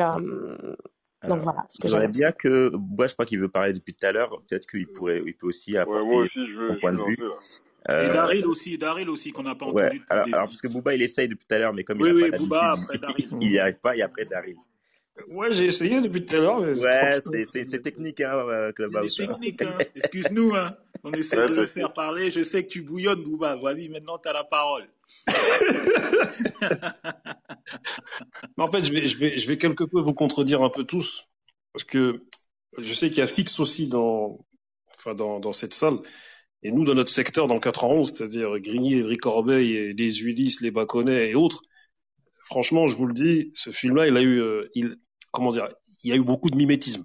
donc 1.28 1.40
voilà. 1.40 1.66
Ce 1.68 1.80
que 1.80 1.88
j'aimerais 1.88 2.08
bien 2.08 2.32
que, 2.32 2.72
moi 2.76 3.08
je 3.08 3.14
crois 3.14 3.26
qu'il 3.26 3.40
veut 3.40 3.50
parler 3.50 3.74
depuis 3.74 3.94
tout 3.94 4.06
à 4.06 4.12
l'heure, 4.12 4.42
peut-être 4.48 4.68
qu'il 4.68 4.88
pourrait, 4.88 5.22
il 5.26 5.36
peut 5.36 5.48
aussi 5.48 5.78
apporter 5.78 6.02
ouais, 6.02 6.08
moi 6.08 6.24
aussi, 6.24 6.48
je 6.48 6.58
veux, 6.58 6.72
son 6.72 6.80
point 6.80 6.92
de 6.94 6.98
vue. 6.98 7.18
Euh... 7.90 8.10
Et 8.10 8.14
Daryl 8.14 8.46
aussi, 8.46 8.78
Daryl 8.78 9.10
aussi 9.10 9.32
qu'on 9.32 9.44
n'a 9.44 9.56
pas 9.56 9.68
ouais, 9.68 9.86
entendu. 9.86 10.04
Alors, 10.10 10.28
alors, 10.34 10.48
parce 10.48 10.62
que 10.62 10.68
Booba 10.68 10.96
il 10.96 11.02
essaye 11.02 11.28
depuis 11.28 11.46
tout 11.48 11.56
à 11.56 11.60
l'heure, 11.60 11.74
mais 11.74 11.84
comme 11.84 12.02
oui, 12.02 12.10
il 12.10 12.16
oui, 12.16 12.28
a 12.28 12.32
pas 12.32 12.38
Booba 12.38 12.72
après 12.74 12.98
Daryl. 12.98 13.28
il 13.32 13.38
n'y 13.38 13.60
arrive 13.60 13.80
pas, 13.80 13.96
et 13.96 14.02
après 14.02 14.26
Daryl. 14.26 14.58
Ouais, 15.30 15.52
j'ai 15.52 15.66
essayé 15.66 16.02
depuis 16.02 16.26
tout 16.26 16.36
à 16.36 16.40
l'heure. 16.40 16.60
Ouais, 16.60 17.22
c'est, 17.54 17.82
technique, 17.82 18.22
hein, 18.22 18.34
euh, 18.34 18.72
Clubhouse. 18.72 19.16
C'est 19.16 19.28
technique, 19.28 19.62
hein. 19.62 19.78
Excuse-nous, 19.96 20.56
hein. 20.56 20.76
On 21.04 21.12
essaie 21.12 21.38
de 21.38 21.54
le 21.54 21.66
faire 21.66 21.94
parler. 21.94 22.32
Je 22.32 22.44
sais 22.44 22.64
que 22.64 22.70
tu 22.70 22.82
bouillonnes, 22.82 23.24
Booba. 23.24 23.56
Vas-y, 23.56 23.90
maintenant, 23.90 24.18
tu 24.18 24.30
as 24.30 24.34
la 24.34 24.44
parole. 24.44 24.88
Mais 28.58 28.64
en 28.64 28.72
fait, 28.72 28.86
je 28.86 28.94
vais, 28.94 29.08
je, 29.08 29.18
vais, 29.18 29.38
je 29.38 29.48
vais 29.48 29.58
quelque 29.58 29.84
peu 29.84 30.00
vous 30.00 30.14
contredire 30.14 30.62
un 30.62 30.70
peu 30.70 30.84
tous. 30.84 31.28
Parce 31.74 31.84
que 31.84 32.24
je 32.78 32.94
sais 32.94 33.10
qu'il 33.10 33.18
y 33.20 33.22
a 33.22 33.28
Fix 33.28 33.60
aussi 33.60 33.88
dans, 33.88 34.46
enfin 34.96 35.14
dans, 35.14 35.40
dans 35.40 35.52
cette 35.52 35.74
salle. 35.74 36.00
Et 36.64 36.72
nous, 36.72 36.86
dans 36.86 36.94
notre 36.94 37.12
secteur, 37.12 37.48
dans 37.48 37.56
le 37.56 37.60
91, 37.60 38.14
c'est-à-dire 38.14 38.60
Grigny, 38.60 38.96
Évry 38.96 39.18
Corbeil, 39.18 39.76
et 39.76 39.94
les 39.94 40.24
Ulysse, 40.24 40.62
les 40.62 40.70
Baconnais 40.72 41.32
et 41.32 41.36
autres, 41.36 41.62
franchement, 42.44 42.88
je 42.88 42.96
vous 42.96 43.08
le 43.08 43.14
dis, 43.14 43.52
ce 43.54 43.72
film-là, 43.72 44.08
il 44.08 44.18
a 44.18 44.22
eu, 44.22 44.40
euh, 44.42 44.70
il, 44.76 44.98
comment 45.32 45.52
dire, 45.52 45.70
il 46.04 46.10
y 46.10 46.14
a 46.14 46.16
eu 46.16 46.24
beaucoup 46.24 46.50
de 46.50 46.56
mimétisme. 46.58 47.04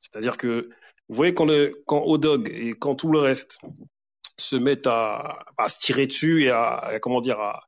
C'est-à-dire 0.00 0.36
que, 0.36 0.68
vous 1.08 1.14
voyez, 1.16 1.34
quand, 1.34 1.44
le, 1.44 1.72
quand 1.86 2.02
Odog 2.04 2.48
et 2.52 2.72
quand 2.72 2.94
tout 2.94 3.10
le 3.10 3.18
reste 3.18 3.58
se 4.38 4.56
mettent 4.56 4.86
à, 4.86 5.44
à 5.58 5.68
se 5.68 5.78
tirer 5.78 6.06
dessus 6.06 6.44
et 6.44 6.50
à, 6.50 6.74
à 6.74 6.98
comment 7.00 7.20
dire, 7.20 7.38
à, 7.40 7.60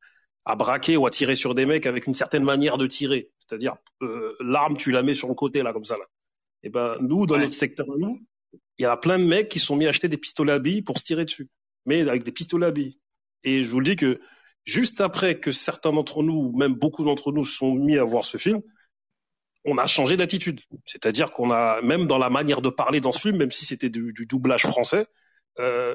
à 0.46 0.56
braquer 0.56 0.96
ou 0.96 1.06
à 1.06 1.10
tirer 1.10 1.34
sur 1.34 1.54
des 1.54 1.66
mecs 1.66 1.86
avec 1.86 2.06
une 2.06 2.14
certaine 2.14 2.44
manière 2.44 2.76
de 2.78 2.86
tirer. 2.86 3.30
C'est-à-dire, 3.38 3.76
euh, 4.02 4.34
l'arme, 4.40 4.76
tu 4.76 4.90
la 4.90 5.02
mets 5.02 5.14
sur 5.14 5.28
le 5.28 5.34
côté, 5.34 5.62
là, 5.62 5.72
comme 5.72 5.84
ça, 5.84 5.96
là. 5.96 6.04
Et 6.62 6.70
ben, 6.70 6.96
nous, 7.00 7.26
dans 7.26 7.34
Ouais. 7.34 7.40
notre 7.42 7.52
secteur, 7.54 7.86
nous, 7.98 8.20
il 8.78 8.82
y 8.82 8.86
a 8.86 8.96
plein 8.96 9.18
de 9.18 9.24
mecs 9.24 9.48
qui 9.48 9.58
sont 9.58 9.76
mis 9.76 9.86
à 9.86 9.90
acheter 9.90 10.08
des 10.08 10.16
pistolets 10.16 10.52
à 10.52 10.58
billes 10.58 10.82
pour 10.82 10.98
se 10.98 11.04
tirer 11.04 11.24
dessus. 11.24 11.48
Mais 11.86 12.00
avec 12.08 12.24
des 12.24 12.32
pistolets 12.32 12.66
à 12.66 12.70
billes. 12.70 12.98
Et 13.42 13.62
je 13.62 13.70
vous 13.70 13.80
le 13.80 13.84
dis 13.84 13.96
que, 13.96 14.20
juste 14.64 15.00
après 15.02 15.38
que 15.38 15.52
certains 15.52 15.92
d'entre 15.92 16.22
nous, 16.22 16.34
ou 16.34 16.56
même 16.56 16.74
beaucoup 16.74 17.04
d'entre 17.04 17.30
nous, 17.32 17.44
sont 17.44 17.74
mis 17.74 17.98
à 17.98 18.04
voir 18.04 18.24
ce 18.24 18.38
film, 18.38 18.62
on 19.64 19.78
a 19.78 19.86
changé 19.86 20.16
d'attitude. 20.16 20.60
C'est-à-dire 20.84 21.30
qu'on 21.30 21.50
a, 21.50 21.80
même 21.82 22.06
dans 22.06 22.18
la 22.18 22.30
manière 22.30 22.60
de 22.60 22.68
parler 22.68 23.00
dans 23.00 23.12
ce 23.12 23.20
film, 23.20 23.36
même 23.38 23.50
si 23.50 23.64
c'était 23.64 23.88
du, 23.88 24.12
du 24.12 24.26
doublage 24.26 24.66
français, 24.66 25.06
euh, 25.58 25.94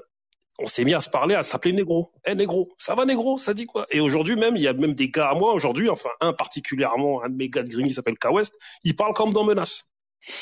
on 0.60 0.66
s'est 0.66 0.84
mis 0.84 0.94
à 0.94 1.00
se 1.00 1.10
parler, 1.10 1.36
à 1.36 1.44
s'appeler 1.44 1.74
négro. 1.74 2.12
Eh 2.26 2.36
négro, 2.36 2.70
ça 2.78 2.96
va 2.96 3.06
négro, 3.06 3.38
ça 3.38 3.54
dit 3.54 3.66
quoi? 3.66 3.86
Et 3.92 4.00
aujourd'hui 4.00 4.36
même, 4.36 4.56
il 4.56 4.62
y 4.62 4.68
a 4.68 4.74
même 4.74 4.94
des 4.94 5.10
gars 5.10 5.30
à 5.30 5.34
moi 5.34 5.54
aujourd'hui, 5.54 5.90
enfin 5.90 6.10
un 6.20 6.34
particulièrement, 6.34 7.24
un 7.24 7.30
de 7.30 7.36
mes 7.36 7.50
gars 7.50 7.64
de 7.64 7.70
Grigny 7.70 7.94
s'appelle 7.94 8.18
K-West, 8.18 8.54
il 8.84 8.96
parle 8.96 9.14
comme 9.14 9.32
dans 9.34 9.46
Menace. 9.46 9.86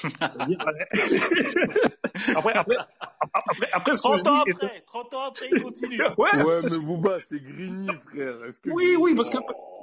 Après, 2.36 2.54
après, 2.54 2.76
après, 3.22 3.68
après, 3.74 3.94
ce 3.94 4.02
que 4.02 4.08
30 4.08 4.20
je 4.20 4.30
ans 4.30 4.44
après, 4.50 4.84
30 4.88 5.14
ans 5.14 5.22
après, 5.28 5.50
il 5.52 5.62
continue. 5.62 6.02
ouais, 6.18 6.44
Ouais, 6.44 6.56
mais 6.64 6.78
Booba, 6.86 7.20
c'est 7.22 7.44
Grigny, 7.44 7.88
frère. 8.10 8.44
Est-ce 8.46 8.60
que 8.60 8.70
oui, 8.72 8.96
oui, 9.00 9.14
parce 9.16 9.30
que, 9.30 9.38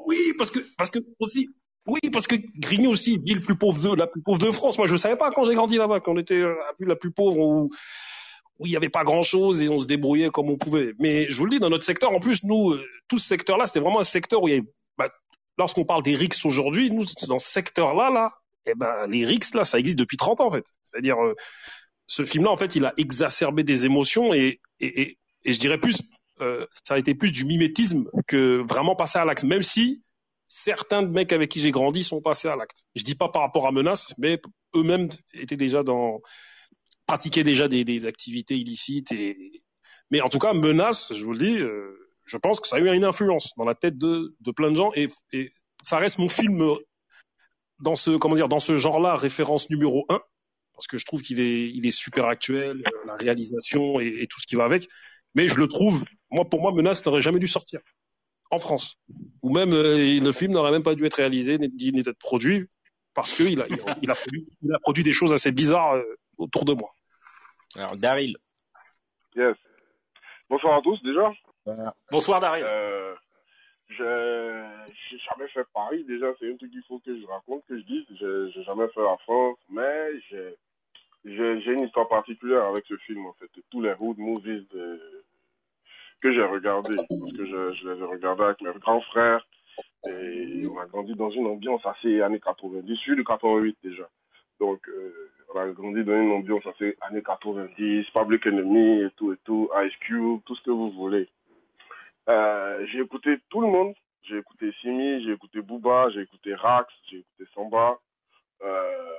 oui, 0.07 0.19
parce 0.37 0.51
que, 0.51 0.59
parce 0.77 0.91
que 0.91 0.99
aussi, 1.21 1.51
oui, 1.87 2.01
parce 2.13 2.27
que 2.27 2.37
Grigny 2.59 2.87
aussi, 2.87 3.19
ville 3.19 3.43
plus 3.43 3.57
pauvre 3.57 3.81
de, 3.81 3.95
la 3.95 4.07
plus 4.07 4.23
pauvre 4.23 4.39
de 4.39 4.51
France. 4.51 4.79
Moi, 4.79 4.87
je 4.87 4.97
savais 4.97 5.17
pas 5.17 5.31
quand 5.31 5.45
j'ai 5.45 5.55
grandi 5.55 5.77
là-bas, 5.77 6.01
qu'on 6.01 6.19
était 6.19 6.41
la 6.41 6.73
plus, 6.77 6.87
la 6.87 6.97
plus 6.97 7.11
pauvre 7.11 7.39
où, 7.39 7.71
il 8.61 8.71
y 8.71 8.77
avait 8.77 8.89
pas 8.89 9.05
grand 9.05 9.23
chose 9.23 9.63
et 9.63 9.69
on 9.69 9.81
se 9.81 9.87
débrouillait 9.87 10.31
comme 10.31 10.49
on 10.49 10.57
pouvait. 10.57 10.95
Mais 10.99 11.29
je 11.29 11.37
vous 11.37 11.45
le 11.45 11.51
dis, 11.51 11.59
dans 11.59 11.71
notre 11.71 11.85
secteur, 11.85 12.13
en 12.13 12.21
plus, 12.21 12.45
nous, 12.45 12.71
euh, 12.71 12.87
tout 13.09 13.19
ce 13.19 13.27
secteur-là, 13.27 13.67
c'était 13.67 13.81
vraiment 13.81 14.01
un 14.01 14.05
secteur 14.05 14.43
où 14.43 14.49
il 14.49 14.51
y 14.53 14.55
avait, 14.55 14.67
bah, 14.97 15.11
lorsqu'on 15.59 15.85
parle 15.85 16.03
des 16.03 16.15
RICS 16.15 16.47
aujourd'hui, 16.47 16.91
nous, 16.91 17.05
dans 17.29 17.39
ce 17.39 17.51
secteur-là, 17.51 18.11
là, 18.11 18.33
eh 18.67 18.75
ben, 18.75 19.07
les 19.09 19.25
RICS, 19.27 19.55
là, 19.55 19.65
ça 19.65 19.79
existe 19.79 19.99
depuis 19.99 20.17
30 20.17 20.41
ans, 20.41 20.47
en 20.47 20.51
fait. 20.51 20.65
C'est-à-dire, 20.85 21.23
euh, 21.23 21.35
ce 22.07 22.25
film-là, 22.25 22.51
en 22.51 22.57
fait, 22.57 22.77
il 22.77 22.85
a 22.85 22.93
exacerbé 22.97 23.65
des 23.65 23.85
émotions 23.85 24.33
et, 24.33 24.61
et, 24.81 25.19
et, 25.45 25.53
je 25.53 25.59
dirais 25.59 25.79
plus, 25.79 26.01
euh, 26.41 26.67
ça 26.73 26.95
a 26.95 26.99
été 26.99 27.15
plus 27.15 27.33
du 27.33 27.45
mimétisme 27.45 28.09
que 28.27 28.65
vraiment 28.67 28.97
passer 28.97 29.19
à 29.19 29.25
l'acte, 29.25 29.45
même 29.45 29.63
si 29.63 30.03
certains 30.47 31.03
de 31.03 31.09
mecs 31.09 31.33
avec 31.33 31.51
qui 31.51 31.61
j'ai 31.61 31.71
grandi 31.71 32.03
sont 32.03 32.21
passés 32.21 32.49
à 32.49 32.57
l'acte. 32.57 32.85
Je 32.95 33.05
dis 33.05 33.15
pas 33.15 33.29
par 33.29 33.43
rapport 33.43 33.67
à 33.67 33.73
menace, 33.73 34.15
mais 34.19 34.41
eux-mêmes 34.75 35.09
étaient 35.35 35.57
déjà 35.57 35.83
dans, 35.83 36.21
pratiquaient 37.07 37.43
déjà 37.43 37.69
des, 37.69 38.07
activités 38.07 38.57
illicites 38.57 39.13
et, 39.13 39.37
mais 40.11 40.21
en 40.21 40.29
tout 40.29 40.39
cas, 40.39 40.53
menace, 40.53 41.13
je 41.15 41.25
vous 41.25 41.33
le 41.33 41.39
dis, 41.39 41.59
euh, 41.59 41.97
je 42.25 42.37
pense 42.37 42.61
que 42.61 42.69
ça 42.69 42.77
a 42.77 42.81
eu 42.81 42.95
une 42.95 43.05
influence 43.05 43.53
dans 43.57 43.65
la 43.65 43.75
tête 43.75 43.99
de, 43.99 44.35
plein 44.55 44.71
de 44.71 44.77
gens 44.77 44.93
et, 44.95 45.09
ça 45.83 45.99
reste 45.99 46.19
mon 46.19 46.31
film 46.31 46.63
dans 47.81 47.95
ce, 47.95 48.17
comment 48.17 48.35
dire, 48.35 48.49
dans 48.49 48.59
ce 48.59 48.75
genre-là, 48.75 49.17
référence 49.17 49.69
numéro 49.69 50.07
un 50.09 50.21
parce 50.73 50.87
que 50.87 50.97
je 50.97 51.05
trouve 51.05 51.21
qu'il 51.21 51.41
est, 51.41 51.69
il 51.69 51.87
est 51.87 51.91
super 51.91 52.27
actuel, 52.27 52.83
la 53.07 53.17
réalisation 53.17 54.01
et, 54.01 54.07
et 54.21 54.27
tout 54.27 54.41
ce 54.41 54.47
qui 54.47 54.57
va 54.57 54.65
avec. 54.65 54.89
Mais 55.35 55.47
je 55.47 55.57
le 55.57 55.69
trouve, 55.69 56.05
moi, 56.31 56.49
pour 56.49 56.61
moi, 56.61 56.73
Menace 56.73 57.05
n'aurait 57.05 57.21
jamais 57.21 57.39
dû 57.39 57.47
sortir 57.47 57.81
en 58.51 58.59
France. 58.59 58.97
Ou 59.43 59.53
même, 59.53 59.73
euh, 59.73 60.21
le 60.21 60.33
film 60.33 60.53
n'aurait 60.53 60.71
même 60.71 60.83
pas 60.83 60.95
dû 60.95 61.05
être 61.07 61.17
réalisé, 61.17 61.59
ni 61.59 61.69
ni 61.69 62.03
d'être 62.03 62.19
produit. 62.19 62.69
parce 63.15 63.33
qu'il 63.33 63.61
a, 63.61 63.67
il 64.03 64.11
a, 64.11 64.15
produit, 64.15 64.47
il 64.63 64.75
a 64.75 64.79
produit 64.81 65.05
des 65.05 65.13
choses 65.13 65.33
assez 65.33 65.53
bizarres 65.53 65.95
euh, 65.95 66.19
autour 66.39 66.65
de 66.65 66.75
moi. 66.75 66.95
Alors, 67.77 67.97
Daryl. 67.97 68.37
Yes. 69.35 69.57
Bonsoir 70.49 70.77
à 70.77 70.83
tous 70.83 71.03
déjà. 71.03 71.33
Bonsoir 72.11 72.41
Daryl. 72.41 72.65
Euh, 72.65 73.15
j'ai 73.89 75.19
jamais 75.31 75.49
fait 75.49 75.65
Paris 75.73 76.05
déjà, 76.05 76.27
c'est 76.39 76.53
un 76.53 76.57
truc 76.57 76.71
qu'il 76.71 76.83
faut 76.89 76.99
que 76.99 77.19
je 77.19 77.27
raconte, 77.27 77.65
que 77.67 77.79
je 77.79 77.85
dise. 77.85 78.05
J'ai 78.55 78.63
jamais 78.65 78.89
fait 78.89 79.03
la 79.03 79.17
France, 79.19 79.59
mais 79.71 80.21
j'ai 80.31 80.57
j'ai 81.25 81.73
une 81.73 81.85
histoire 81.85 82.09
particulière 82.09 82.65
avec 82.65 82.85
ce 82.87 82.97
film 82.99 83.27
en 83.27 83.33
fait. 83.35 83.49
Tous 83.71 83.81
les 83.81 83.93
road 83.93 84.19
movies 84.19 84.67
que 86.25 86.33
j'ai 86.33 86.43
regardés, 86.43 86.97
parce 86.97 87.37
que 87.37 87.45
je, 87.45 87.73
je 87.75 87.89
les 87.91 88.01
ai 88.01 88.05
regardés 88.05 88.45
avec 88.45 88.63
mes 88.63 88.73
grands 88.81 89.03
frères 89.03 89.47
et 90.09 90.67
on 90.73 90.79
a 90.79 90.87
grandi 90.87 91.15
dans 91.15 91.29
une 91.29 91.47
ambiance 91.47 91.85
assez 91.85 92.23
années 92.23 92.41
90. 92.41 92.89
Je 92.89 92.95
suis 92.95 93.15
de 93.15 93.23
88 93.23 93.77
déjà. 93.85 94.09
Donc, 94.59 94.89
euh, 94.89 95.31
on 95.55 95.61
a 95.61 95.67
grandi 95.69 96.03
dans 96.03 96.15
une 96.19 96.33
ambiance 96.33 96.67
assez 96.67 96.97
années 97.03 97.23
90, 97.23 98.07
Public 98.11 98.47
Enemy 98.47 99.03
et 99.03 99.11
tout 99.19 99.35
et 99.35 99.37
tout, 99.45 99.69
Ice 99.85 99.97
Cube, 99.97 100.41
tout 100.47 100.57
ce 100.57 100.63
que 100.63 100.71
vous 100.71 100.91
voulez. 100.93 101.29
Euh, 102.31 102.87
j'ai 102.87 103.01
écouté 103.01 103.37
tout 103.51 103.61
le 103.61 103.69
monde. 103.69 103.95
J'ai 104.23 104.39
écouté 104.39 104.73
Simi, 104.81 105.23
j'ai 105.25 105.33
écouté 105.33 105.61
Booba, 105.61 106.09
j'ai 106.09 106.23
écouté 106.23 106.55
Rax, 106.55 106.91
j'ai 107.11 107.19
écouté 107.19 107.45
Samba. 107.55 107.99
Euh, 108.63 109.13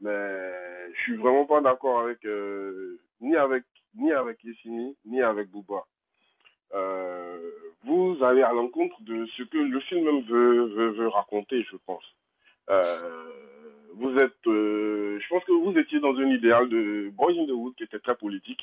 mais 0.00 0.92
je 0.94 1.00
suis 1.00 1.16
vraiment 1.16 1.46
pas 1.46 1.60
d'accord 1.60 1.98
avec 1.98 2.24
euh, 2.24 3.00
ni 3.20 3.34
avec 3.34 3.64
ni 3.96 4.12
avec 4.12 4.38
ni 5.04 5.20
avec 5.20 5.50
Booba. 5.50 5.82
Euh, 6.74 7.50
vous 7.84 8.18
allez 8.22 8.42
à 8.42 8.52
l'encontre 8.52 8.96
de 9.02 9.26
ce 9.36 9.42
que 9.44 9.58
le 9.58 9.80
film 9.80 10.04
même 10.04 10.22
veut, 10.22 11.08
raconter, 11.08 11.62
je 11.70 11.76
pense. 11.86 12.04
Euh, 12.68 13.30
vous 13.94 14.16
êtes, 14.18 14.46
euh, 14.46 15.18
je 15.18 15.28
pense 15.28 15.44
que 15.44 15.52
vous 15.52 15.76
étiez 15.78 16.00
dans 16.00 16.14
un 16.16 16.30
idéal 16.30 16.68
de 16.68 17.10
Boys 17.14 17.32
in 17.32 17.46
the 17.46 17.50
Wood 17.50 17.74
qui 17.76 17.84
était 17.84 17.98
très 17.98 18.16
politique, 18.16 18.60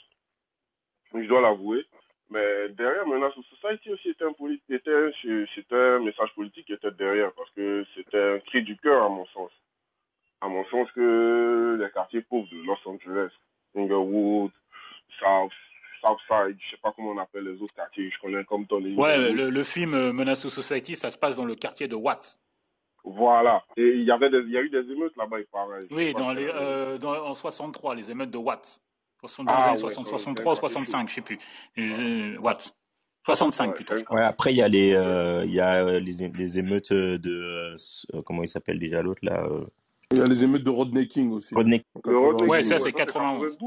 je 1.14 1.28
dois 1.28 1.42
l'avouer. 1.42 1.86
Mais 2.30 2.70
derrière 2.70 3.08
Menace 3.08 3.34
Society 3.36 3.92
aussi 3.92 4.10
était 4.10 4.26
un, 4.26 4.34
était, 4.70 5.12
c'était 5.54 5.76
un 5.76 6.00
message 6.00 6.34
politique 6.34 6.66
qui 6.66 6.74
était 6.74 6.92
derrière 6.92 7.32
parce 7.34 7.52
que 7.52 7.86
c'était 7.94 8.36
un 8.36 8.40
cri 8.40 8.64
du 8.64 8.78
cœur 8.78 9.04
à 9.04 9.10
mon 9.10 9.26
sens. 9.28 9.52
À 10.42 10.48
mon 10.48 10.66
sens 10.66 10.92
que 10.92 11.78
les 11.80 11.90
quartiers 11.92 12.22
pauvres 12.22 12.50
de 12.52 12.64
Los 12.64 12.80
Angeles, 12.86 13.30
Inglewood, 13.76 14.52
South, 15.20 15.52
Southside, 16.06 16.58
je 16.60 16.72
sais 16.72 16.82
pas 16.82 16.94
comment 16.96 17.12
on 17.12 17.18
appelle 17.18 17.46
les 17.46 17.62
autres 17.62 17.74
quartiers, 17.74 18.12
je 18.12 18.20
connais 18.22 18.44
comme 18.46 18.68
Tony. 18.68 18.96
Ouais, 18.96 19.32
le, 19.32 19.50
le, 19.50 19.64
film 19.64 19.94
euh, 19.94 20.14
Menace 20.14 20.48
Society, 20.48 20.96
ça 20.96 21.10
se 21.10 21.18
passe 21.18 21.36
dans 21.36 21.46
le 21.46 21.56
quartier 21.56 21.88
de 21.88 21.96
Watts. 21.96 22.40
Voilà. 23.04 23.64
Et 23.78 23.88
il 23.88 24.04
y 24.04 24.12
avait 24.12 24.30
des, 24.30 24.40
il 24.40 24.52
y 24.52 24.58
a 24.58 24.62
eu 24.62 24.70
des 24.70 24.92
émeutes 24.92 25.16
là-bas, 25.16 25.40
il 25.40 25.46
paraît. 25.46 25.86
Oui, 25.92 26.14
dans 26.14 26.34
les, 26.34 26.48
euh, 26.48 26.98
dans, 26.98 27.14
en 27.14 27.34
63, 27.34 27.96
les 27.96 28.12
émeutes 28.12 28.32
de 28.32 28.38
Watts. 28.38 28.82
72, 29.22 29.56
ah, 29.58 29.76
60, 29.76 30.06
ouais, 30.06 30.10
63, 30.12 30.56
65, 30.56 31.10
je 31.10 31.14
sais 31.16 31.22
plus. 31.22 31.40
Euh, 31.78 32.38
Watts. 32.40 32.76
65 33.26 33.74
plutôt. 33.74 33.96
Ouais, 34.12 34.22
après 34.22 34.54
il 34.54 34.58
y 34.58 34.62
a 34.62 34.68
les 34.68 34.94
euh, 34.94 35.44
il 35.46 35.54
y 35.54 35.60
a 35.60 36.00
les, 36.00 36.30
les 36.30 36.60
émeutes 36.60 36.94
de 36.94 37.74
euh, 37.74 38.22
comment 38.22 38.44
il 38.44 38.48
s'appelle 38.48 38.78
déjà 38.78 39.02
l'autre 39.02 39.26
là 39.26 39.44
euh... 39.46 39.66
Il 40.12 40.20
y 40.20 40.22
a 40.22 40.26
les 40.26 40.44
émeutes 40.44 40.64
de 40.64 40.70
Rodney 40.70 41.08
King 41.08 41.32
aussi. 41.32 41.54
Rodney 41.56 41.84
King. 42.04 42.48
Ouais, 42.48 42.62
ça 42.62 42.80
c'est 42.80 42.92
91. 42.92 43.58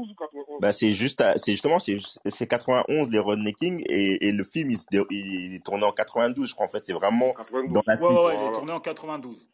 Bah 0.61 0.71
c'est 0.71 0.93
juste 0.93 1.23
c'est 1.37 1.51
justement 1.51 1.79
c'est 1.79 1.97
c'est 2.25 2.47
91 2.47 3.11
les 3.11 3.19
Rodney 3.19 3.53
King 3.53 3.83
et, 3.87 4.27
et 4.27 4.31
le 4.31 4.43
film 4.43 4.71
il, 4.71 4.77
il, 5.09 5.53
est 5.55 5.65
tourné 5.65 5.85
en 5.85 5.91
92 5.91 6.49
je 6.49 6.53
crois 6.53 6.65
en 6.65 6.69
fait 6.69 6.85
c'est 6.85 6.93
vraiment 6.93 7.33
92. 7.33 7.73
dans 7.73 7.83
la 7.85 7.97
suite. 7.97 8.09
Ouais, 8.09 8.25
ouais, 8.25 8.35
il 8.41 8.49
est 8.49 8.53
tourné 8.53 8.71
en 8.71 8.79
92. 8.79 9.47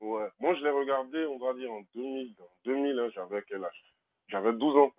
Ouais, 0.00 0.28
moi 0.38 0.54
je 0.54 0.64
l'ai 0.64 0.70
regardé 0.70 1.26
on 1.26 1.38
va 1.38 1.54
dire 1.54 1.70
en 1.70 1.82
2000 1.94 2.34
en 2.38 2.44
2000 2.64 2.98
hein, 2.98 3.08
j'avais 3.14 3.42
quel 3.48 3.64
âge? 3.64 3.84
J'avais 4.30 4.52
12 4.52 4.76
ans. 4.76 4.92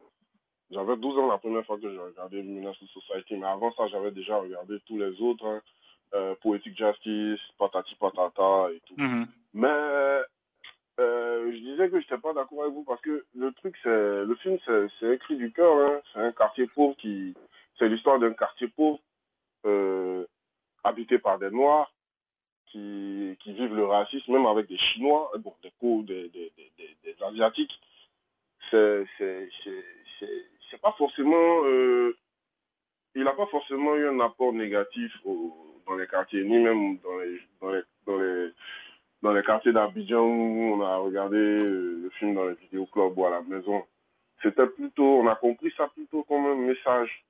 J'avais 0.72 0.96
12 0.96 1.18
ans 1.20 1.28
la 1.28 1.38
première 1.38 1.66
fois 1.66 1.78
que 1.78 1.92
j'ai 1.92 1.98
regardé 2.00 2.44
Menace 2.44 2.78
Society, 2.94 3.36
mais 3.36 3.48
avant 3.48 3.74
ça, 3.74 3.88
j'avais 3.88 4.12
déjà 4.12 4.38
regardé 4.38 4.78
tous 4.86 4.98
les 4.98 5.20
autres, 5.22 5.46
hein, 5.46 5.62
euh, 6.14 6.36
Poetic 6.42 6.78
Justice, 6.78 7.42
Patati 7.58 7.96
Patata 7.96 8.70
et 8.74 8.82
tout. 8.88 8.96
Mm 8.98 9.06
-hmm. 9.06 9.28
Mais 9.54 10.22
euh, 11.02 11.52
je 11.52 11.58
disais 11.58 11.90
que 11.90 12.00
je 12.00 12.06
n'étais 12.06 12.18
pas 12.18 12.34
d'accord 12.34 12.64
avec 12.64 12.74
vous 12.74 12.84
parce 12.84 13.02
que 13.02 13.26
le 13.36 13.52
truc, 13.54 13.76
c'est 13.84 13.90
le 13.90 14.36
film, 14.36 14.58
c'est 15.00 15.14
écrit 15.14 15.36
du 15.38 15.52
cœur. 15.52 15.74
Hein. 15.74 16.02
C'est 16.14 16.20
un 16.20 16.32
quartier 16.32 16.68
pauvre 16.68 16.96
qui, 16.98 17.36
c'est 17.78 17.90
l'histoire 17.90 18.20
d'un 18.20 18.34
quartier 18.34 18.68
pauvre 18.68 19.00
euh, 19.66 20.26
habité 20.84 21.20
par 21.20 21.40
des 21.40 21.50
Noirs 21.50 21.92
qui, 22.68 23.36
vivent 23.46 23.76
le 23.76 23.86
racisme, 23.86 24.32
même 24.32 24.46
avec 24.46 24.68
des 24.68 24.78
Chinois, 24.78 25.32
bon, 25.40 25.54
des, 26.04 26.30
des, 26.30 26.52
Asiatiques. 27.22 27.80
C'est 28.72 29.06
pas 30.82 30.94
forcément 30.98 31.66
euh, 31.66 32.16
il 33.16 33.24
n'a 33.24 33.34
pas 33.34 33.46
forcément 33.48 33.96
eu 33.96 34.08
un 34.08 34.20
apport 34.22 34.54
négatif 34.54 35.12
dans 35.26 35.96
les 35.98 36.08
quartiers 36.08 36.44
ni 36.44 36.58
même 36.58 36.98
dans 37.00 37.18
les 37.20 37.42
dans 37.60 37.72
les 37.72 37.82
dans 38.06 38.18
les 38.18 38.52
dans 39.22 39.34
les 39.34 39.44
quartiers 39.44 39.74
d'Abidjan 39.74 40.24
où 40.24 40.74
on 40.74 40.82
a 40.82 40.98
regardé 40.98 41.38
euh, 41.38 42.00
le 42.04 42.10
film 42.12 42.36
dans 42.36 42.46
les 42.46 42.56
vidéoclubs 42.56 43.18
ou 43.18 43.26
à 43.26 43.30
la 43.30 43.42
maison 43.42 43.84
c'était 44.42 44.68
plutôt 44.68 45.20
on 45.20 45.28
a 45.28 45.36
compris 45.36 45.72
ça 45.78 45.88
plutôt 45.90 46.24
comme 46.24 46.46
un 46.46 46.56
message 46.56 47.26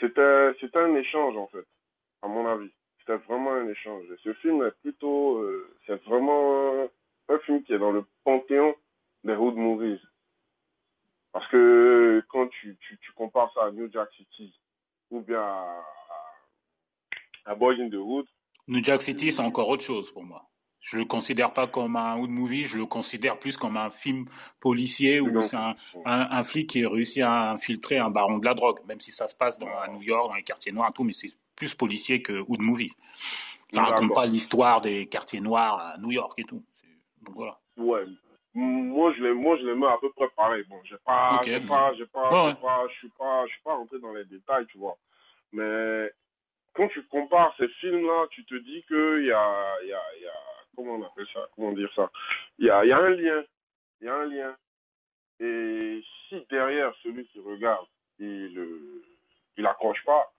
c'était 0.00 0.52
c'était 0.60 0.78
un 0.78 0.94
échange 0.96 1.36
en 1.36 1.46
fait 1.48 1.66
à 2.22 2.28
mon 2.28 2.46
avis 2.46 2.70
c'était 3.00 3.18
vraiment 3.26 3.52
un 3.52 3.68
échange 3.68 4.04
et 4.10 4.16
ce 4.22 4.32
film 4.34 4.62
est 4.64 4.80
plutôt 4.82 5.38
euh, 5.38 5.74
c'est 5.86 6.02
vraiment 6.04 6.88
un 7.28 7.38
film 7.40 7.62
qui 7.62 7.72
est 7.72 7.78
dans 7.78 7.92
le 7.92 8.04
panthéon 8.24 8.74
des 9.24 9.34
road 9.34 9.56
movies 9.56 10.00
parce 11.36 11.48
que 11.48 12.24
quand 12.28 12.48
tu, 12.48 12.78
compares 13.14 13.52
ça 13.52 13.66
à 13.66 13.70
New 13.70 13.92
Jack 13.92 14.08
City 14.16 14.58
ou 15.10 15.20
bien 15.20 15.40
à, 15.40 15.84
à 17.44 17.52
in 17.52 17.90
the 17.90 17.94
Hood. 17.94 18.26
New 18.68 18.82
Jack 18.82 19.02
City, 19.02 19.30
c'est 19.30 19.42
encore 19.42 19.68
autre 19.68 19.82
chose 19.82 20.10
pour 20.10 20.24
moi. 20.24 20.48
Je 20.80 20.98
le 20.98 21.04
considère 21.04 21.52
pas 21.52 21.66
comme 21.66 21.96
un 21.96 22.16
hood 22.16 22.30
movie, 22.30 22.64
je 22.64 22.78
le 22.78 22.86
considère 22.86 23.38
plus 23.38 23.56
comme 23.56 23.76
un 23.76 23.90
film 23.90 24.26
policier 24.60 25.20
où 25.20 25.40
c'est 25.42 25.56
un, 25.56 25.74
un, 26.04 26.28
un, 26.30 26.44
flic 26.44 26.70
qui 26.70 26.86
réussit 26.86 27.22
à 27.22 27.50
infiltrer 27.50 27.98
un 27.98 28.10
baron 28.10 28.38
de 28.38 28.44
la 28.44 28.54
drogue, 28.54 28.78
même 28.86 29.00
si 29.00 29.10
ça 29.10 29.26
se 29.26 29.34
passe 29.34 29.58
dans, 29.58 29.66
à 29.66 29.88
New 29.88 30.02
York, 30.02 30.28
dans 30.28 30.36
les 30.36 30.44
quartiers 30.44 30.70
noirs 30.70 30.90
et 30.90 30.92
tout, 30.92 31.02
mais 31.02 31.12
c'est 31.12 31.32
plus 31.56 31.74
policier 31.74 32.22
que 32.22 32.44
hood 32.46 32.60
movie. 32.60 32.92
Ça 33.72 33.82
raconte 33.82 34.14
pas 34.14 34.26
l'histoire 34.26 34.80
des 34.80 35.06
quartiers 35.06 35.40
noirs 35.40 35.80
à 35.80 35.98
New 35.98 36.12
York 36.12 36.38
et 36.38 36.44
tout. 36.44 36.62
Donc 37.22 37.34
voilà. 37.34 37.58
Ouais, 37.76 38.04
moi 38.56 39.12
je 39.12 39.22
les 39.22 39.34
moi 39.34 39.56
je 39.58 39.66
les 39.66 39.74
mets 39.74 39.86
à 39.86 39.98
peu 40.00 40.10
près 40.12 40.28
pareil 40.34 40.64
bon 40.68 40.80
j'ai 40.84 40.96
pas 41.04 41.34
okay. 41.34 41.60
pas 41.60 41.92
ouais. 41.92 41.98
je 42.88 42.94
suis 42.94 43.08
pas 43.10 43.44
je 43.46 43.52
suis 43.52 43.62
pas 43.62 43.74
rentré 43.74 43.98
dans 43.98 44.14
les 44.14 44.24
détails 44.24 44.66
tu 44.66 44.78
vois 44.78 44.96
mais 45.52 46.10
quand 46.72 46.88
tu 46.88 47.02
compares 47.06 47.54
ces 47.58 47.68
films 47.80 48.06
là 48.06 48.26
tu 48.30 48.46
te 48.46 48.54
dis 48.54 48.82
que 48.88 49.20
il 49.20 49.26
y 49.26 49.32
a 49.32 49.74
y 49.84 49.92
a 49.92 50.02
y 50.22 50.26
a 50.26 50.55
comment 50.76 50.94
on 50.94 51.02
appelle 51.02 51.26
ça 51.32 51.48
comment 51.54 51.72
dire 51.72 51.92
ça 51.94 52.10
il 52.58 52.66
y 52.66 52.70
a 52.70 52.80
un 52.80 53.10
lien 53.10 53.44
il 54.00 54.06
y 54.06 54.08
a 54.08 54.14
un 54.14 54.26
lien 54.26 54.56
et 55.40 56.02
si 56.28 56.46
derrière 56.50 56.94
celui 57.02 57.26
qui 57.26 57.40
regarde 57.40 57.86
il 58.18 59.02
il 59.56 59.66
accroche 59.66 60.04
pas 60.04 60.32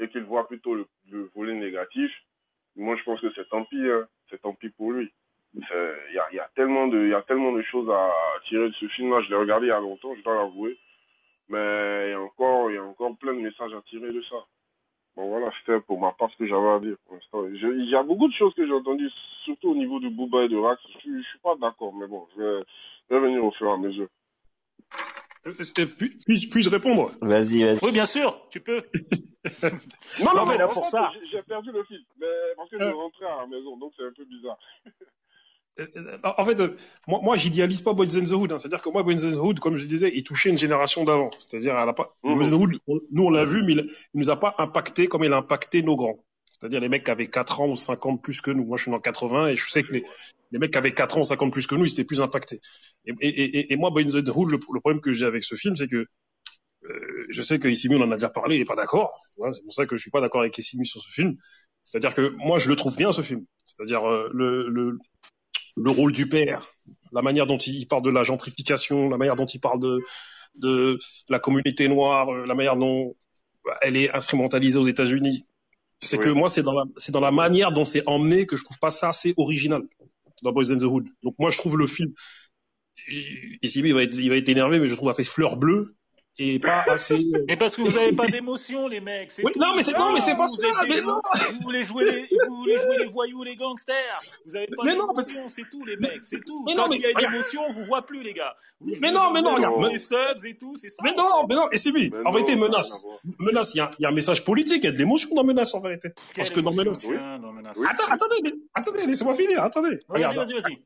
et 0.00 0.08
qu'il 0.08 0.24
voit 0.24 0.46
plutôt 0.48 0.74
le, 0.74 0.86
le 1.10 1.30
volet 1.34 1.54
négatif 1.54 2.10
moi 2.76 2.96
je 2.96 3.04
pense 3.04 3.20
que 3.20 3.32
c'est 3.34 3.48
tant 3.48 3.64
pis 3.64 3.90
hein. 3.90 4.08
c'est 4.28 4.42
tant 4.42 4.54
pis 4.54 4.70
pour 4.70 4.92
lui 4.92 5.12
il 5.54 6.14
y 6.32 6.38
a, 6.38 6.50
tellement 6.54 6.88
de, 6.88 7.06
y 7.06 7.14
a 7.14 7.22
tellement 7.22 7.52
de 7.52 7.62
choses 7.62 7.88
à 7.90 8.12
tirer 8.46 8.68
de 8.68 8.74
ce 8.74 8.88
film-là. 8.88 9.22
Je 9.22 9.30
l'ai 9.30 9.36
regardé 9.36 9.66
il 9.66 9.70
y 9.70 9.72
a 9.72 9.80
longtemps, 9.80 10.14
je 10.14 10.22
dois 10.22 10.34
l'avouer. 10.34 10.78
Mais 11.48 12.08
il 12.08 12.10
y 12.10 12.76
a 12.78 12.82
encore 12.82 13.16
plein 13.18 13.34
de 13.34 13.40
messages 13.40 13.72
à 13.74 13.82
tirer 13.82 14.12
de 14.12 14.22
ça. 14.22 14.36
Bon 15.16 15.28
voilà, 15.28 15.50
c'était 15.60 15.80
pour 15.80 16.00
ma 16.00 16.12
part 16.12 16.30
ce 16.32 16.36
que 16.38 16.46
j'avais 16.46 16.68
à 16.68 16.80
dire 16.80 16.96
pour 17.06 17.14
l'instant. 17.14 17.46
Il 17.46 17.88
y 17.88 17.94
a 17.94 18.02
beaucoup 18.02 18.26
de 18.26 18.34
choses 18.34 18.52
que 18.54 18.66
j'ai 18.66 18.72
entendues, 18.72 19.10
surtout 19.44 19.70
au 19.70 19.76
niveau 19.76 20.00
de 20.00 20.08
Booba 20.08 20.42
et 20.44 20.48
de 20.48 20.56
Rax. 20.56 20.82
Je, 21.04 21.10
je 21.18 21.22
suis 21.22 21.38
pas 21.38 21.54
d'accord, 21.56 21.94
mais 21.94 22.08
bon, 22.08 22.26
je 22.36 22.42
vais, 22.42 22.64
je 23.08 23.14
vais 23.14 23.20
venir 23.20 23.44
au 23.44 23.52
fur 23.52 23.68
et 23.68 23.72
à 23.72 23.76
mesure. 23.76 24.08
Puis-je 25.44 26.48
puis 26.50 26.68
répondre? 26.68 27.12
Vas-y, 27.20 27.62
vas-y. 27.64 27.78
Oui, 27.82 27.92
bien 27.92 28.06
sûr, 28.06 28.48
tu 28.50 28.60
peux. 28.60 28.82
non, 29.62 29.70
non, 30.24 30.34
non, 30.34 30.46
mais 30.46 30.56
là 30.56 30.68
pour 30.68 30.86
ça. 30.86 31.12
J'ai 31.30 31.42
perdu 31.42 31.70
le 31.70 31.84
fil, 31.84 32.02
mais 32.18 32.26
parce 32.56 32.70
que 32.70 32.78
je 32.78 32.84
rentrais 32.84 33.26
à 33.26 33.40
la 33.42 33.46
maison, 33.46 33.76
donc 33.76 33.92
c'est 33.96 34.04
un 34.04 34.12
peu 34.12 34.24
bizarre. 34.24 34.58
En 36.22 36.44
fait, 36.44 36.60
moi, 37.08 37.20
moi 37.22 37.36
j'idéalise 37.36 37.82
pas 37.82 37.92
Boys 37.92 38.16
in 38.16 38.24
the 38.24 38.32
Hood. 38.32 38.52
Hein. 38.52 38.58
C'est-à-dire 38.58 38.80
que 38.80 38.88
moi, 38.90 39.02
Boys 39.02 39.24
in 39.24 39.32
the 39.32 39.38
Hood, 39.38 39.58
comme 39.58 39.76
je 39.76 39.84
disais, 39.86 40.10
il 40.14 40.22
touchait 40.22 40.50
une 40.50 40.58
génération 40.58 41.04
d'avant. 41.04 41.30
C'est-à-dire, 41.38 41.74
pas. 41.94 42.16
In 42.24 42.38
the 42.38 42.52
Hood, 42.52 42.78
nous 43.10 43.24
on 43.24 43.30
l'a 43.30 43.44
vu, 43.44 43.64
mais 43.64 43.72
il, 43.72 43.90
il 44.14 44.20
nous 44.20 44.30
a 44.30 44.38
pas 44.38 44.54
impacté 44.58 45.08
comme 45.08 45.24
il 45.24 45.32
a 45.32 45.36
impacté 45.36 45.82
nos 45.82 45.96
grands. 45.96 46.24
C'est-à-dire 46.52 46.80
les 46.80 46.88
mecs 46.88 47.04
qui 47.04 47.10
avaient 47.10 47.26
4 47.26 47.60
ans 47.60 47.68
ou 47.68 47.76
5 47.76 48.06
ans 48.06 48.16
plus 48.16 48.40
que 48.40 48.50
nous. 48.50 48.64
Moi, 48.64 48.76
je 48.76 48.82
suis 48.82 48.90
dans 48.90 49.00
80 49.00 49.48
et 49.48 49.56
je 49.56 49.68
sais 49.68 49.82
que 49.82 49.92
les, 49.92 50.04
les 50.52 50.58
mecs 50.58 50.70
qui 50.70 50.78
avaient 50.78 50.94
4 50.94 51.18
ans 51.18 51.20
ou 51.20 51.24
5 51.24 51.42
ans 51.42 51.50
plus 51.50 51.66
que 51.66 51.74
nous, 51.74 51.84
ils 51.84 51.92
étaient 51.92 52.04
plus 52.04 52.22
impactés. 52.22 52.60
Et, 53.06 53.12
et, 53.20 53.28
et, 53.28 53.72
et 53.72 53.76
moi, 53.76 53.90
Boys 53.90 54.02
in 54.16 54.22
the 54.22 54.28
Hood, 54.28 54.50
le, 54.50 54.58
le 54.72 54.80
problème 54.80 55.00
que 55.00 55.12
j'ai 55.12 55.26
avec 55.26 55.42
ce 55.42 55.56
film, 55.56 55.74
c'est 55.74 55.88
que 55.88 56.06
euh, 56.84 57.26
je 57.28 57.42
sais 57.42 57.58
que 57.58 57.68
Issimi, 57.68 57.96
on 57.96 58.02
en 58.02 58.12
a 58.12 58.16
déjà 58.16 58.28
parlé, 58.28 58.56
il 58.56 58.60
est 58.60 58.66
pas 58.66 58.76
d'accord. 58.76 59.18
C'est 59.52 59.62
pour 59.62 59.72
ça 59.72 59.86
que 59.86 59.96
je 59.96 60.02
suis 60.02 60.10
pas 60.10 60.20
d'accord 60.20 60.42
avec 60.42 60.56
Issimi 60.56 60.86
sur 60.86 61.02
ce 61.02 61.10
film. 61.10 61.34
C'est-à-dire 61.82 62.14
que 62.14 62.32
moi, 62.36 62.58
je 62.58 62.68
le 62.68 62.76
trouve 62.76 62.96
bien 62.96 63.12
ce 63.12 63.22
film. 63.22 63.44
C'est-à-dire 63.64 64.08
euh, 64.08 64.28
le, 64.32 64.68
le 64.68 64.98
le 65.76 65.90
rôle 65.90 66.12
du 66.12 66.28
père, 66.28 66.64
la 67.12 67.22
manière 67.22 67.46
dont 67.46 67.58
il 67.58 67.86
parle 67.86 68.02
de 68.02 68.10
la 68.10 68.22
gentrification, 68.22 69.08
la 69.08 69.16
manière 69.16 69.36
dont 69.36 69.46
il 69.46 69.60
parle 69.60 69.80
de, 69.80 70.00
de 70.56 70.98
la 71.28 71.38
communauté 71.38 71.88
noire, 71.88 72.28
euh, 72.30 72.44
la 72.46 72.54
manière 72.54 72.76
dont 72.76 73.14
elle 73.80 73.96
est 73.96 74.14
instrumentalisée 74.14 74.78
aux 74.78 74.86
États-Unis. 74.86 75.46
C'est 76.00 76.18
que 76.18 76.28
moi, 76.28 76.48
c'est 76.48 76.62
dans 76.62 76.74
la, 76.74 76.84
c'est 76.96 77.12
dans 77.12 77.20
la 77.20 77.30
manière 77.30 77.72
dont 77.72 77.86
c'est 77.86 78.02
emmené 78.06 78.46
que 78.46 78.56
je 78.56 78.64
trouve 78.64 78.78
pas 78.78 78.90
ça 78.90 79.08
assez 79.08 79.32
original 79.38 79.82
dans 80.42 80.52
Boys 80.52 80.70
in 80.70 80.76
the 80.76 80.82
Hood. 80.82 81.06
Donc 81.22 81.34
moi, 81.38 81.50
je 81.50 81.56
trouve 81.56 81.78
le 81.78 81.86
film, 81.86 82.12
ici, 83.62 83.80
il 83.80 83.94
va 83.94 84.02
être, 84.02 84.16
il 84.16 84.28
va 84.28 84.36
être 84.36 84.48
énervé, 84.48 84.78
mais 84.80 84.86
je 84.86 84.94
trouve 84.94 85.08
assez 85.08 85.24
fleur 85.24 85.56
bleue 85.56 85.96
et 86.38 86.58
pas 86.58 86.84
assez. 86.88 87.14
Euh, 87.14 87.44
mais 87.46 87.56
parce 87.56 87.76
que 87.76 87.82
vous 87.82 87.98
n'avez 87.98 88.14
pas 88.14 88.26
d'émotion, 88.30 88.88
les 88.88 89.00
mecs. 89.00 89.30
Oui, 89.42 89.52
non, 89.56 89.76
mais 89.76 89.82
c'est 89.82 89.92
non, 89.92 90.12
mais 90.12 90.20
c'est 90.20 90.36
pas 90.36 90.48
ça. 90.48 90.66
Mais 90.88 91.00
non. 91.00 91.20
Vous 91.52 91.60
voulez 91.62 91.84
jouer 91.84 92.04
les, 92.04 92.28
vous 92.48 92.56
voulez 92.56 92.78
jouer 92.78 92.98
les 92.98 93.06
voyous, 93.06 93.42
les 93.44 93.56
gangsters. 93.56 94.20
Vous 94.46 94.56
avez 94.56 94.66
pas 94.66 94.84
d'émotion, 94.84 95.48
c'est 95.50 95.68
tout, 95.70 95.84
les 95.84 95.96
mecs, 95.96 96.24
c'est 96.24 96.44
tout. 96.44 96.64
Mais 96.66 96.74
Quand 96.74 96.82
non, 96.82 96.88
mais, 96.88 96.96
il 96.96 97.02
y 97.02 97.06
a 97.06 97.10
une 97.10 97.34
émotion, 97.34 97.62
on 97.68 97.72
vous 97.72 97.84
voit 97.84 98.02
plus, 98.02 98.22
les 98.22 98.34
gars. 98.34 98.56
Vous, 98.80 98.92
mais 99.00 99.12
non, 99.12 99.30
mais 99.30 99.42
non, 99.42 99.54
regarde. 99.54 99.80
Les 99.90 99.98
subs 99.98 100.44
et 100.44 100.56
tout, 100.58 100.76
c'est 100.76 100.88
ça. 100.88 101.02
Mais 101.04 101.14
non, 101.14 101.46
mais 101.48 101.54
non, 101.54 101.70
et 101.70 101.78
c'est 101.78 101.90
lui. 101.90 102.12
En 102.24 102.32
vérité, 102.32 102.56
menace, 102.56 103.06
menace. 103.38 103.74
Il 103.74 103.78
y 103.78 103.80
a, 103.80 103.90
il 103.98 104.02
y 104.02 104.06
a 104.06 104.08
un 104.08 104.14
message 104.14 104.44
politique, 104.44 104.78
il 104.82 104.86
y 104.86 104.88
a 104.88 104.92
de 104.92 104.98
l'émotion 104.98 105.34
dans 105.34 105.44
menace, 105.44 105.74
en 105.74 105.80
vérité. 105.80 106.10
Parce 106.34 106.50
que 106.50 106.60
dans 106.60 106.72
menace. 106.72 107.06
Attends, 107.06 108.10
attendez, 108.10 108.54
attendez, 108.74 109.06
laissez-moi 109.06 109.34
finir. 109.34 109.62
Attendez. 109.62 110.00
Vas-y, 110.08 110.34
vas-y, 110.34 110.52
vas-y. 110.52 110.82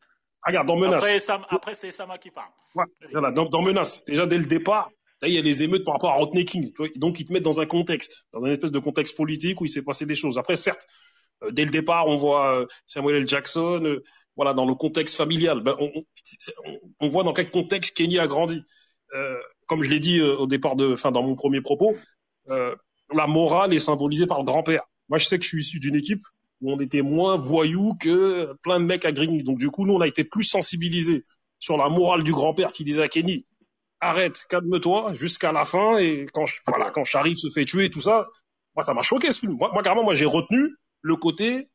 Regarde, 0.46 0.66
dans 0.66 0.76
menace. 0.76 1.30
Après, 1.48 1.74
c'est 1.74 1.90
Sama 1.90 2.18
qui 2.18 2.30
parle. 2.30 2.50
Voilà, 3.12 3.32
dans, 3.32 3.46
dans 3.46 3.62
menace. 3.62 4.04
Déjà 4.04 4.26
dès 4.26 4.38
le 4.38 4.46
départ 4.46 4.90
Là, 5.20 5.28
il 5.28 5.34
y 5.34 5.38
a 5.38 5.42
les 5.42 5.62
émeutes 5.62 5.84
par 5.84 5.94
rapport 5.94 6.10
à 6.10 6.14
Rodney 6.14 6.44
King. 6.44 6.70
Donc, 6.96 7.18
ils 7.18 7.24
te 7.24 7.32
mettent 7.32 7.42
dans 7.42 7.60
un 7.60 7.66
contexte, 7.66 8.24
dans 8.32 8.44
une 8.44 8.52
espèce 8.52 8.70
de 8.70 8.78
contexte 8.78 9.16
politique 9.16 9.60
où 9.60 9.64
il 9.64 9.68
s'est 9.68 9.82
passé 9.82 10.06
des 10.06 10.14
choses. 10.14 10.38
Après, 10.38 10.56
certes, 10.56 10.86
euh, 11.42 11.50
dès 11.50 11.64
le 11.64 11.70
départ, 11.70 12.06
on 12.06 12.16
voit 12.16 12.60
euh, 12.60 12.66
Samuel 12.86 13.22
L. 13.22 13.28
Jackson, 13.28 13.80
euh, 13.84 14.02
voilà, 14.36 14.54
dans 14.54 14.64
le 14.64 14.74
contexte 14.74 15.16
familial. 15.16 15.60
Ben, 15.62 15.74
on, 15.78 15.90
on, 15.94 16.78
on, 17.00 17.08
voit 17.08 17.24
dans 17.24 17.32
quel 17.32 17.50
contexte 17.50 17.96
Kenny 17.96 18.18
a 18.18 18.26
grandi. 18.26 18.62
comme 19.66 19.82
je 19.82 19.90
l'ai 19.90 20.00
dit 20.00 20.20
au 20.20 20.46
départ 20.46 20.76
de, 20.76 20.92
enfin, 20.92 21.10
dans 21.10 21.22
mon 21.22 21.34
premier 21.34 21.60
propos, 21.60 21.96
la 22.46 23.26
morale 23.26 23.74
est 23.74 23.80
symbolisée 23.80 24.26
par 24.26 24.38
le 24.38 24.44
grand-père. 24.44 24.84
Moi, 25.08 25.18
je 25.18 25.26
sais 25.26 25.38
que 25.38 25.44
je 25.44 25.48
suis 25.48 25.62
issu 25.62 25.80
d'une 25.80 25.96
équipe 25.96 26.22
où 26.60 26.72
on 26.72 26.78
était 26.78 27.02
moins 27.02 27.36
voyous 27.36 27.94
que 28.00 28.54
plein 28.62 28.80
de 28.80 28.84
mecs 28.84 29.04
à 29.04 29.12
Grigny. 29.12 29.42
Donc, 29.42 29.58
du 29.58 29.70
coup, 29.70 29.86
nous, 29.86 29.94
on 29.94 30.00
a 30.00 30.06
été 30.06 30.24
plus 30.24 30.44
sensibilisés 30.44 31.22
sur 31.58 31.76
la 31.76 31.88
morale 31.88 32.22
du 32.22 32.32
grand-père 32.32 32.72
qui 32.72 32.84
disait 32.84 33.02
à 33.02 33.08
Kenny, 33.08 33.44
arrête, 34.00 34.46
calme-toi 34.48 35.12
jusqu'à 35.12 35.52
la 35.52 35.64
fin. 35.64 35.96
Et 35.98 36.26
quand 36.32 36.44
voilà, 36.66 36.90
quand 36.90 37.04
Sharif 37.04 37.38
se 37.38 37.48
fait 37.50 37.64
tuer, 37.64 37.90
tout 37.90 38.00
ça, 38.00 38.28
moi, 38.74 38.82
ça 38.82 38.94
m'a 38.94 39.02
choqué 39.02 39.32
ce 39.32 39.40
film. 39.40 39.54
Moi, 39.54 39.70
moi 39.72 39.82
carrément, 39.82 40.04
moi, 40.04 40.14
j'ai 40.14 40.24
retenu 40.24 40.74
le 41.02 41.16
côté 41.16 41.68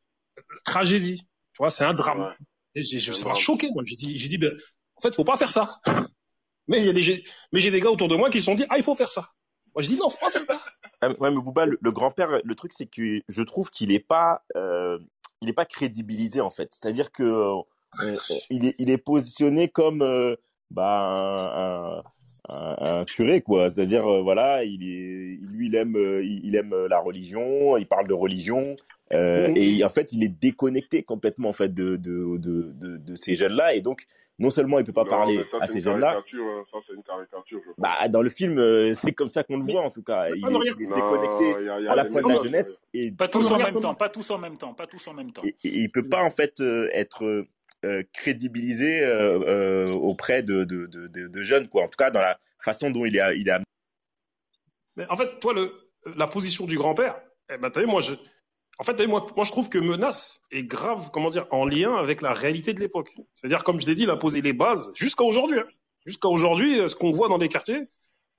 tragédie. 0.63 1.17
Tu 1.53 1.57
vois, 1.59 1.69
c'est 1.69 1.83
un 1.83 1.93
drame. 1.93 2.33
Et 2.75 2.81
j'ai, 2.81 2.99
ça 2.99 3.27
m'a 3.27 3.35
choqué. 3.35 3.69
Moi, 3.73 3.83
j'ai 3.85 3.95
dit, 3.95 4.17
j'ai 4.17 4.29
dit, 4.29 4.37
ben, 4.37 4.51
en 4.95 5.01
fait, 5.01 5.15
faut 5.15 5.23
pas 5.23 5.37
faire 5.37 5.51
ça. 5.51 5.79
Mais 6.67 6.79
il 6.79 6.85
y 6.85 6.89
a 6.89 6.93
des, 6.93 7.23
mais 7.51 7.59
j'ai 7.59 7.71
des 7.71 7.81
gars 7.81 7.89
autour 7.89 8.07
de 8.07 8.15
moi 8.15 8.29
qui 8.29 8.39
se 8.39 8.45
sont 8.45 8.55
dit, 8.55 8.65
ah, 8.69 8.77
il 8.77 8.83
faut 8.83 8.95
faire 8.95 9.11
ça. 9.11 9.29
Moi, 9.75 9.81
je 9.81 9.89
dis 9.89 9.97
non, 9.97 10.09
faut 10.09 10.19
pas 10.19 10.29
faire 10.29 10.45
ça. 10.47 10.61
Ah, 11.01 11.09
ouais, 11.09 11.31
mais 11.31 11.41
Bouba, 11.41 11.65
le, 11.65 11.91
grand-père, 11.91 12.39
le 12.43 12.55
truc, 12.55 12.71
c'est 12.73 12.85
que 12.85 13.21
je 13.27 13.41
trouve 13.41 13.69
qu'il 13.69 13.91
est 13.91 13.99
pas, 13.99 14.43
euh, 14.55 14.99
il 15.41 15.49
est 15.49 15.53
pas 15.53 15.65
crédibilisé 15.65 16.41
en 16.41 16.49
fait. 16.49 16.69
C'est-à-dire 16.71 17.11
que 17.11 17.23
euh, 17.23 18.17
il, 18.49 18.67
est, 18.67 18.75
il 18.77 18.89
est 18.89 18.97
positionné 18.97 19.67
comme 19.67 20.01
euh, 20.01 20.35
bah, 20.73 22.03
un, 22.49 22.75
un, 22.79 23.05
curé 23.05 23.41
quoi. 23.41 23.69
C'est-à-dire 23.69 24.05
euh, 24.07 24.21
voilà 24.21 24.63
il 24.63 24.83
est 24.83 25.39
lui 25.41 25.67
il 25.67 25.75
aime 25.75 25.95
euh, 25.95 26.23
il, 26.23 26.55
aime 26.55 26.75
la 26.89 26.99
religion 26.99 27.77
il 27.77 27.87
parle 27.87 28.07
de 28.07 28.13
religion 28.13 28.75
euh, 29.13 29.49
mmh. 29.49 29.57
et 29.57 29.83
en 29.83 29.89
fait 29.89 30.11
il 30.11 30.23
est 30.23 30.29
déconnecté 30.41 31.03
complètement 31.03 31.49
en 31.49 31.53
fait 31.53 31.73
de 31.73 31.95
de 31.95 32.37
de 32.37 32.73
de, 32.73 32.97
de 32.97 33.15
ces 33.15 33.35
jeunes 33.35 33.53
là 33.53 33.73
et 33.73 33.81
donc 33.81 34.05
non 34.39 34.49
seulement 34.49 34.79
il 34.79 34.85
peut 34.85 34.93
pas 34.93 35.05
parler 35.05 35.45
à 35.61 35.67
ces 35.67 35.79
jeunes 35.79 35.99
là 35.99 36.17
hein. 36.17 36.63
ça 36.71 36.79
c'est 36.87 36.95
une 36.95 37.03
caricature 37.03 37.61
je 37.65 37.71
bah 37.77 38.07
dans 38.09 38.21
le 38.21 38.29
film 38.29 38.59
c'est 38.95 39.13
comme 39.13 39.29
ça 39.29 39.43
qu'on 39.43 39.57
le 39.57 39.63
voit 39.63 39.81
en 39.81 39.91
tout 39.91 40.01
cas. 40.01 40.29
il 40.29 40.43
est, 40.43 40.75
déconnecté 40.75 41.69
à 41.87 41.95
la 41.95 42.05
fois 42.05 42.21
de 42.23 42.27
la 42.27 42.43
jeunesse 42.43 42.75
et 42.93 43.11
pas 43.11 43.27
tous 43.27 43.49
en 43.51 43.57
même 43.57 43.75
temps 43.75 43.93
pas 43.93 44.09
tous 44.09 44.31
en 44.31 44.37
même 44.39 44.57
temps 44.57 44.73
pas 44.73 44.87
tous 44.87 45.07
en 45.07 45.13
même 45.13 45.31
temps. 45.31 45.43
Et, 45.43 45.55
il 45.63 45.91
peut 45.91 46.03
pas 46.03 46.23
en 46.23 46.31
fait 46.31 46.59
être 46.91 47.45
euh, 47.83 48.03
crédibilisé 48.13 49.01
euh, 49.01 49.39
euh, 49.45 49.91
auprès 49.91 50.41
de, 50.41 50.63
de, 50.63 51.43
jeunes, 51.43 51.67
quoi. 51.67 51.83
En 51.83 51.87
tout 51.87 51.97
cas, 51.97 52.11
dans 52.11 52.21
la 52.21 52.39
façon 52.59 52.89
dont 52.89 53.05
il 53.05 53.17
est, 53.17 53.37
il 53.37 53.49
est 53.49 53.57
Mais 54.95 55.05
en 55.09 55.15
fait, 55.17 55.39
toi, 55.39 55.53
le, 55.53 55.71
la 56.15 56.27
position 56.27 56.65
du 56.65 56.77
grand-père, 56.77 57.19
eh 57.49 57.57
ben, 57.57 57.71
moi, 57.85 57.99
je, 57.99 58.13
en 58.79 58.83
fait, 58.83 59.05
moi, 59.05 59.27
moi, 59.35 59.43
je 59.43 59.51
trouve 59.51 59.69
que 59.69 59.79
menace 59.79 60.39
est 60.51 60.63
grave, 60.63 61.09
comment 61.11 61.29
dire, 61.29 61.45
en 61.51 61.65
lien 61.65 61.93
avec 61.95 62.21
la 62.21 62.31
réalité 62.31 62.73
de 62.73 62.79
l'époque. 62.79 63.13
C'est-à-dire, 63.33 63.63
comme 63.63 63.81
je 63.81 63.85
l'ai 63.85 63.95
dit, 63.95 64.03
il 64.03 64.09
a 64.09 64.15
posé 64.15 64.41
les 64.41 64.53
bases 64.53 64.91
jusqu'à 64.95 65.23
aujourd'hui. 65.23 65.59
Hein. 65.59 65.65
Jusqu'à 66.05 66.29
aujourd'hui, 66.29 66.87
ce 66.87 66.95
qu'on 66.95 67.11
voit 67.11 67.27
dans 67.27 67.37
les 67.37 67.49
quartiers, 67.49 67.87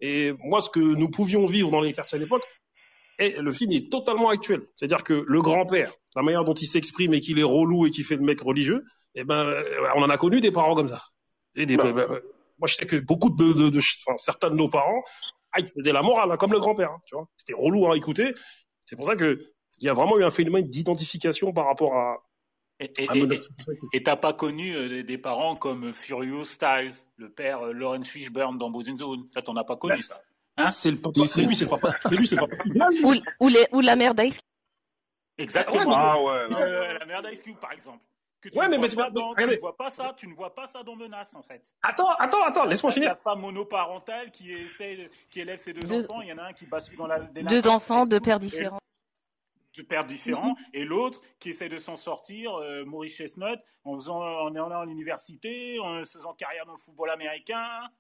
et 0.00 0.32
moi, 0.40 0.60
ce 0.60 0.70
que 0.70 0.80
nous 0.80 1.10
pouvions 1.10 1.46
vivre 1.46 1.70
dans 1.70 1.80
les 1.80 1.92
quartiers 1.92 2.16
à 2.16 2.20
l'époque, 2.20 2.44
et 3.18 3.40
le 3.40 3.52
film 3.52 3.72
est 3.72 3.90
totalement 3.90 4.28
actuel. 4.28 4.62
C'est-à-dire 4.76 5.04
que 5.04 5.24
le 5.26 5.42
grand-père, 5.42 5.92
la 6.16 6.22
manière 6.22 6.44
dont 6.44 6.54
il 6.54 6.66
s'exprime 6.66 7.14
et 7.14 7.20
qu'il 7.20 7.38
est 7.38 7.44
relou 7.44 7.86
et 7.86 7.90
qu'il 7.90 8.04
fait 8.04 8.16
le 8.16 8.22
mec 8.22 8.40
religieux, 8.40 8.84
eh 9.14 9.24
ben, 9.24 9.46
euh, 9.46 9.62
on 9.96 10.02
en 10.02 10.10
a 10.10 10.18
connu 10.18 10.40
des 10.40 10.50
parents 10.50 10.74
comme 10.74 10.88
ça. 10.88 11.02
Et 11.54 11.66
des, 11.66 11.76
bah, 11.76 11.92
bah, 11.92 12.08
moi, 12.08 12.66
je 12.66 12.74
sais 12.74 12.86
que 12.86 12.96
beaucoup 12.96 13.30
de, 13.30 13.52
de, 13.52 13.70
de 13.70 13.78
enfin, 13.78 14.16
certains 14.16 14.50
de 14.50 14.56
nos 14.56 14.68
parents, 14.68 15.02
ah, 15.52 15.60
ils 15.60 15.68
faisaient 15.68 15.92
la 15.92 16.02
morale, 16.02 16.30
hein, 16.32 16.36
comme 16.36 16.52
le 16.52 16.60
grand-père, 16.60 16.90
hein, 16.90 17.00
tu 17.06 17.14
vois. 17.14 17.28
C'était 17.36 17.54
relou 17.56 17.90
à 17.90 17.96
écouter. 17.96 18.34
C'est 18.86 18.96
pour 18.96 19.06
ça 19.06 19.16
que 19.16 19.38
il 19.78 19.86
y 19.86 19.88
a 19.88 19.92
vraiment 19.92 20.18
eu 20.18 20.24
un 20.24 20.30
phénomène 20.30 20.68
d'identification 20.68 21.52
par 21.52 21.66
rapport 21.66 21.94
à. 21.94 22.18
Et 22.80 24.02
t'as 24.02 24.16
pas 24.16 24.32
connu 24.32 24.74
euh, 24.74 25.02
des 25.04 25.18
parents 25.18 25.54
comme 25.54 25.92
Furious 25.92 26.44
Styles, 26.44 26.92
le 27.16 27.30
père 27.30 27.62
euh, 27.62 27.72
Lawrence 27.72 28.08
Fishburne 28.08 28.58
dans 28.58 28.70
Boys 28.70 28.88
in 28.88 28.96
Zone. 28.96 29.26
Ça, 29.32 29.42
t'en 29.42 29.56
as 29.56 29.64
pas 29.64 29.76
connu, 29.76 30.02
ça? 30.02 30.20
Hein 30.56 30.70
c'est 30.70 30.90
le 30.90 30.98
papa. 30.98 31.20
C'est 31.26 31.42
lui, 31.42 31.56
c'est 31.56 31.64
le 31.64 31.70
papa. 31.70 31.96
C'est 32.02 32.14
lui, 32.14 32.28
c'est 32.28 32.36
le 32.36 32.46
papa. 32.46 32.56
ou, 33.04 33.14
ou, 33.40 33.48
les, 33.48 33.66
ou 33.72 33.80
la 33.80 33.96
mère 33.96 34.14
d'Ice 34.14 34.40
Exactement. 35.36 35.96
Ah 35.96 36.22
ouais. 36.22 36.56
Euh, 36.56 36.98
la 36.98 37.06
mère 37.06 37.22
d'Ice 37.22 37.42
Cube, 37.42 37.56
par 37.56 37.72
exemple 37.72 38.04
ouais, 38.54 38.68
mais, 38.68 38.78
mais 38.78 38.88
pas 38.94 39.10
dans, 39.10 39.34
tu 39.34 39.46
ne 39.46 39.56
vois 39.56 39.76
pas 39.76 39.90
ça, 39.90 40.12
tu 40.16 40.26
ne 40.26 40.34
vois 40.34 40.54
pas 40.54 40.66
ça 40.66 40.82
dans 40.82 40.96
menace 40.96 41.34
en 41.34 41.42
fait. 41.42 41.74
Attends, 41.82 42.10
attends, 42.18 42.42
attends, 42.42 42.64
laisse-moi 42.64 42.92
finir. 42.92 43.10
La 43.10 43.16
femme 43.16 43.40
monoparentale 43.40 44.30
qui 44.30 44.52
essaie, 44.52 45.10
qui 45.30 45.40
élève 45.40 45.58
ses 45.58 45.72
deux, 45.72 46.04
enfants, 46.04 46.20
il 46.22 46.28
y 46.28 46.32
en 46.32 46.38
a 46.38 46.44
un 46.44 46.52
qui 46.52 46.66
bascule 46.66 46.98
dans 46.98 47.06
la 47.06 47.20
deux 47.20 47.68
enfants, 47.68 48.06
deux 48.06 48.20
pères 48.20 48.40
différents. 48.40 48.80
Deux 49.76 49.84
pères 49.84 50.04
différents, 50.04 50.52
mm-hmm. 50.52 50.74
et 50.74 50.84
l'autre 50.84 51.20
qui 51.40 51.50
essaie 51.50 51.68
de 51.68 51.78
s'en 51.78 51.96
sortir, 51.96 52.54
euh, 52.54 52.84
Maurice 52.84 53.16
Chestnut, 53.16 53.58
en 53.82 53.94
faisant, 53.94 54.20
en 54.20 54.54
allant 54.54 54.80
à 54.80 54.86
l'université, 54.86 55.80
en 55.80 56.04
faisant 56.04 56.32
carrière 56.34 56.64
dans 56.64 56.74
le 56.74 56.78
football 56.78 57.10
américain. 57.10 57.90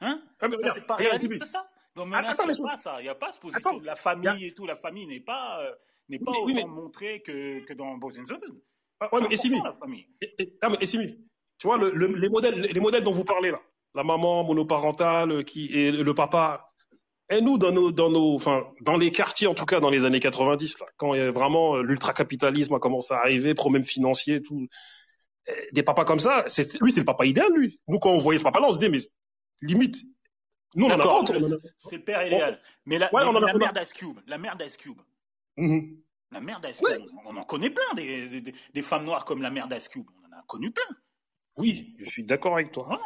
Hein? 0.00 0.22
Ah, 0.40 0.46
C'est 0.72 0.86
pas 0.86 0.94
réaliste 0.94 1.44
ça? 1.44 1.68
Dans 1.96 2.06
menace, 2.06 2.38
il 2.42 2.50
n'y 2.50 2.58
a 2.58 2.68
pas 2.68 2.78
ça. 2.78 2.96
Il 3.00 3.02
n'y 3.04 3.08
a 3.08 3.14
pas 3.14 3.32
ce 3.32 3.38
position 3.38 3.80
la 3.80 3.96
famille 3.96 4.46
et 4.46 4.52
tout. 4.52 4.66
La 4.66 4.76
famille 4.76 5.06
n'est 5.06 5.20
pas, 5.20 5.62
euh, 5.62 5.72
n'est 6.08 6.18
pas 6.18 6.32
autant 6.32 6.68
montrée 6.68 7.22
que, 7.22 7.64
que 7.64 7.72
dans 7.72 7.96
Boys 7.96 8.18
in 8.18 8.24
the 8.24 8.34
ah, 9.00 9.08
ouais, 9.12 9.20
mais 9.22 9.34
Essimi, 9.34 9.60
ah, 10.62 10.68
mais 10.70 10.78
Essimi, 10.80 11.18
tu 11.58 11.66
vois, 11.66 11.76
le, 11.76 11.90
le, 11.90 12.06
les, 12.06 12.28
modèles, 12.28 12.60
les 12.60 12.80
modèles 12.80 13.02
dont 13.02 13.12
vous 13.12 13.24
parlez 13.24 13.50
là, 13.50 13.60
la 13.94 14.04
maman 14.04 14.44
monoparentale 14.44 15.44
qui, 15.44 15.66
et 15.66 15.90
le 15.90 16.14
papa, 16.14 16.72
et 17.28 17.40
nous, 17.40 17.58
dans 17.58 17.72
nos, 17.72 17.90
dans 17.90 18.10
nos, 18.10 18.34
enfin, 18.34 18.64
dans 18.82 18.96
les 18.96 19.10
quartiers, 19.10 19.48
en 19.48 19.54
tout 19.54 19.66
cas, 19.66 19.80
dans 19.80 19.90
les 19.90 20.04
années 20.04 20.20
90, 20.20 20.78
là, 20.78 20.86
quand 20.96 21.12
il 21.14 21.18
y 21.18 21.22
a 21.22 21.30
vraiment 21.30 21.76
euh, 21.76 21.82
l'ultracapitalisme 21.82 22.74
a 22.74 22.78
commencé 22.78 23.12
à 23.12 23.18
arriver, 23.18 23.54
problèmes 23.54 23.84
financiers, 23.84 24.42
tout, 24.42 24.68
des 25.72 25.82
papas 25.82 26.04
comme 26.04 26.20
ça, 26.20 26.44
c'est, 26.46 26.80
lui, 26.80 26.92
c'est 26.92 27.00
le 27.00 27.04
papa 27.04 27.26
idéal, 27.26 27.52
lui. 27.52 27.80
Nous, 27.88 27.98
quand 27.98 28.10
on 28.10 28.18
voyait 28.18 28.38
ce 28.38 28.44
papa-là, 28.44 28.66
on 28.68 28.72
se 28.72 28.78
disait, 28.78 28.90
mais 28.90 28.98
limite, 29.60 29.96
nous, 30.74 30.86
on 30.86 30.90
en 30.90 31.00
a 31.00 31.24
pas 31.26 31.56
C'est 31.78 31.96
le 31.96 32.02
père 32.02 32.26
idéal. 32.26 32.60
Mais 32.86 32.98
la, 32.98 33.12
ouais, 33.14 33.22
mais 33.32 33.40
la, 33.40 33.54
mère 33.54 33.72
d'Ice 33.72 33.92
Cube, 33.92 34.18
la 34.26 34.38
mère 34.38 34.56
d'Ice 34.56 34.76
Cube. 34.76 34.98
Mm-hmm. 35.56 35.96
On 37.26 37.36
en 37.36 37.44
connaît 37.44 37.70
plein, 37.70 37.94
des, 37.94 38.82
femmes 38.82 39.04
noires 39.04 39.24
comme 39.24 39.42
la 39.42 39.50
mère 39.50 39.68
d'Ascube. 39.68 40.06
On 40.22 40.34
en 40.34 40.38
a 40.38 40.42
connu 40.46 40.70
plein. 40.70 40.96
Oui, 41.56 41.94
je 41.98 42.06
suis 42.06 42.24
d'accord 42.24 42.54
avec 42.54 42.72
toi. 42.72 43.00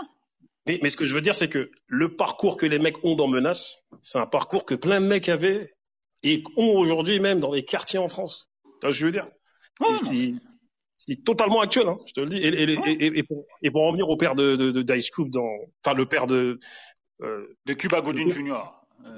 Mais, 0.66 0.78
mais, 0.82 0.88
ce 0.88 0.96
que 0.96 1.04
je 1.04 1.14
veux 1.14 1.20
dire, 1.20 1.34
c'est 1.34 1.48
que 1.48 1.70
le 1.86 2.16
parcours 2.16 2.56
que 2.56 2.66
les 2.66 2.78
mecs 2.78 3.04
ont 3.04 3.16
dans 3.16 3.28
Menace, 3.28 3.84
c'est 4.02 4.18
un 4.18 4.26
parcours 4.26 4.64
que 4.64 4.74
plein 4.74 5.00
de 5.00 5.06
mecs 5.06 5.28
avaient 5.28 5.74
et 6.22 6.42
ont 6.56 6.78
aujourd'hui 6.78 7.20
même 7.20 7.40
dans 7.40 7.52
les 7.52 7.64
quartiers 7.64 7.98
en 7.98 8.08
France. 8.08 8.50
Tu 8.64 8.70
vois 8.70 8.76
ce 8.80 8.86
que 8.86 9.00
je 9.00 9.06
veux 9.06 9.12
dire? 9.12 9.28
C'est 10.96 11.22
totalement 11.24 11.60
actuel, 11.60 11.86
hein, 11.86 11.98
je 12.06 12.12
te 12.12 12.20
le 12.20 12.28
dis. 12.28 12.38
Et, 12.38 13.18
et, 13.18 13.22
pour, 13.72 13.82
en 13.84 13.92
venir 13.92 14.08
au 14.08 14.16
père 14.16 14.34
de, 14.34 14.56
de, 14.56 14.82
d'Ice 14.82 15.10
Cube, 15.10 15.30
dans, 15.30 15.48
enfin 15.84 15.96
le 15.96 16.06
père 16.06 16.26
de... 16.26 16.58
Euh, 17.22 17.56
de 17.66 17.74
Cuba 17.74 18.00
Gooding 18.00 18.30
Jr. 18.30 18.62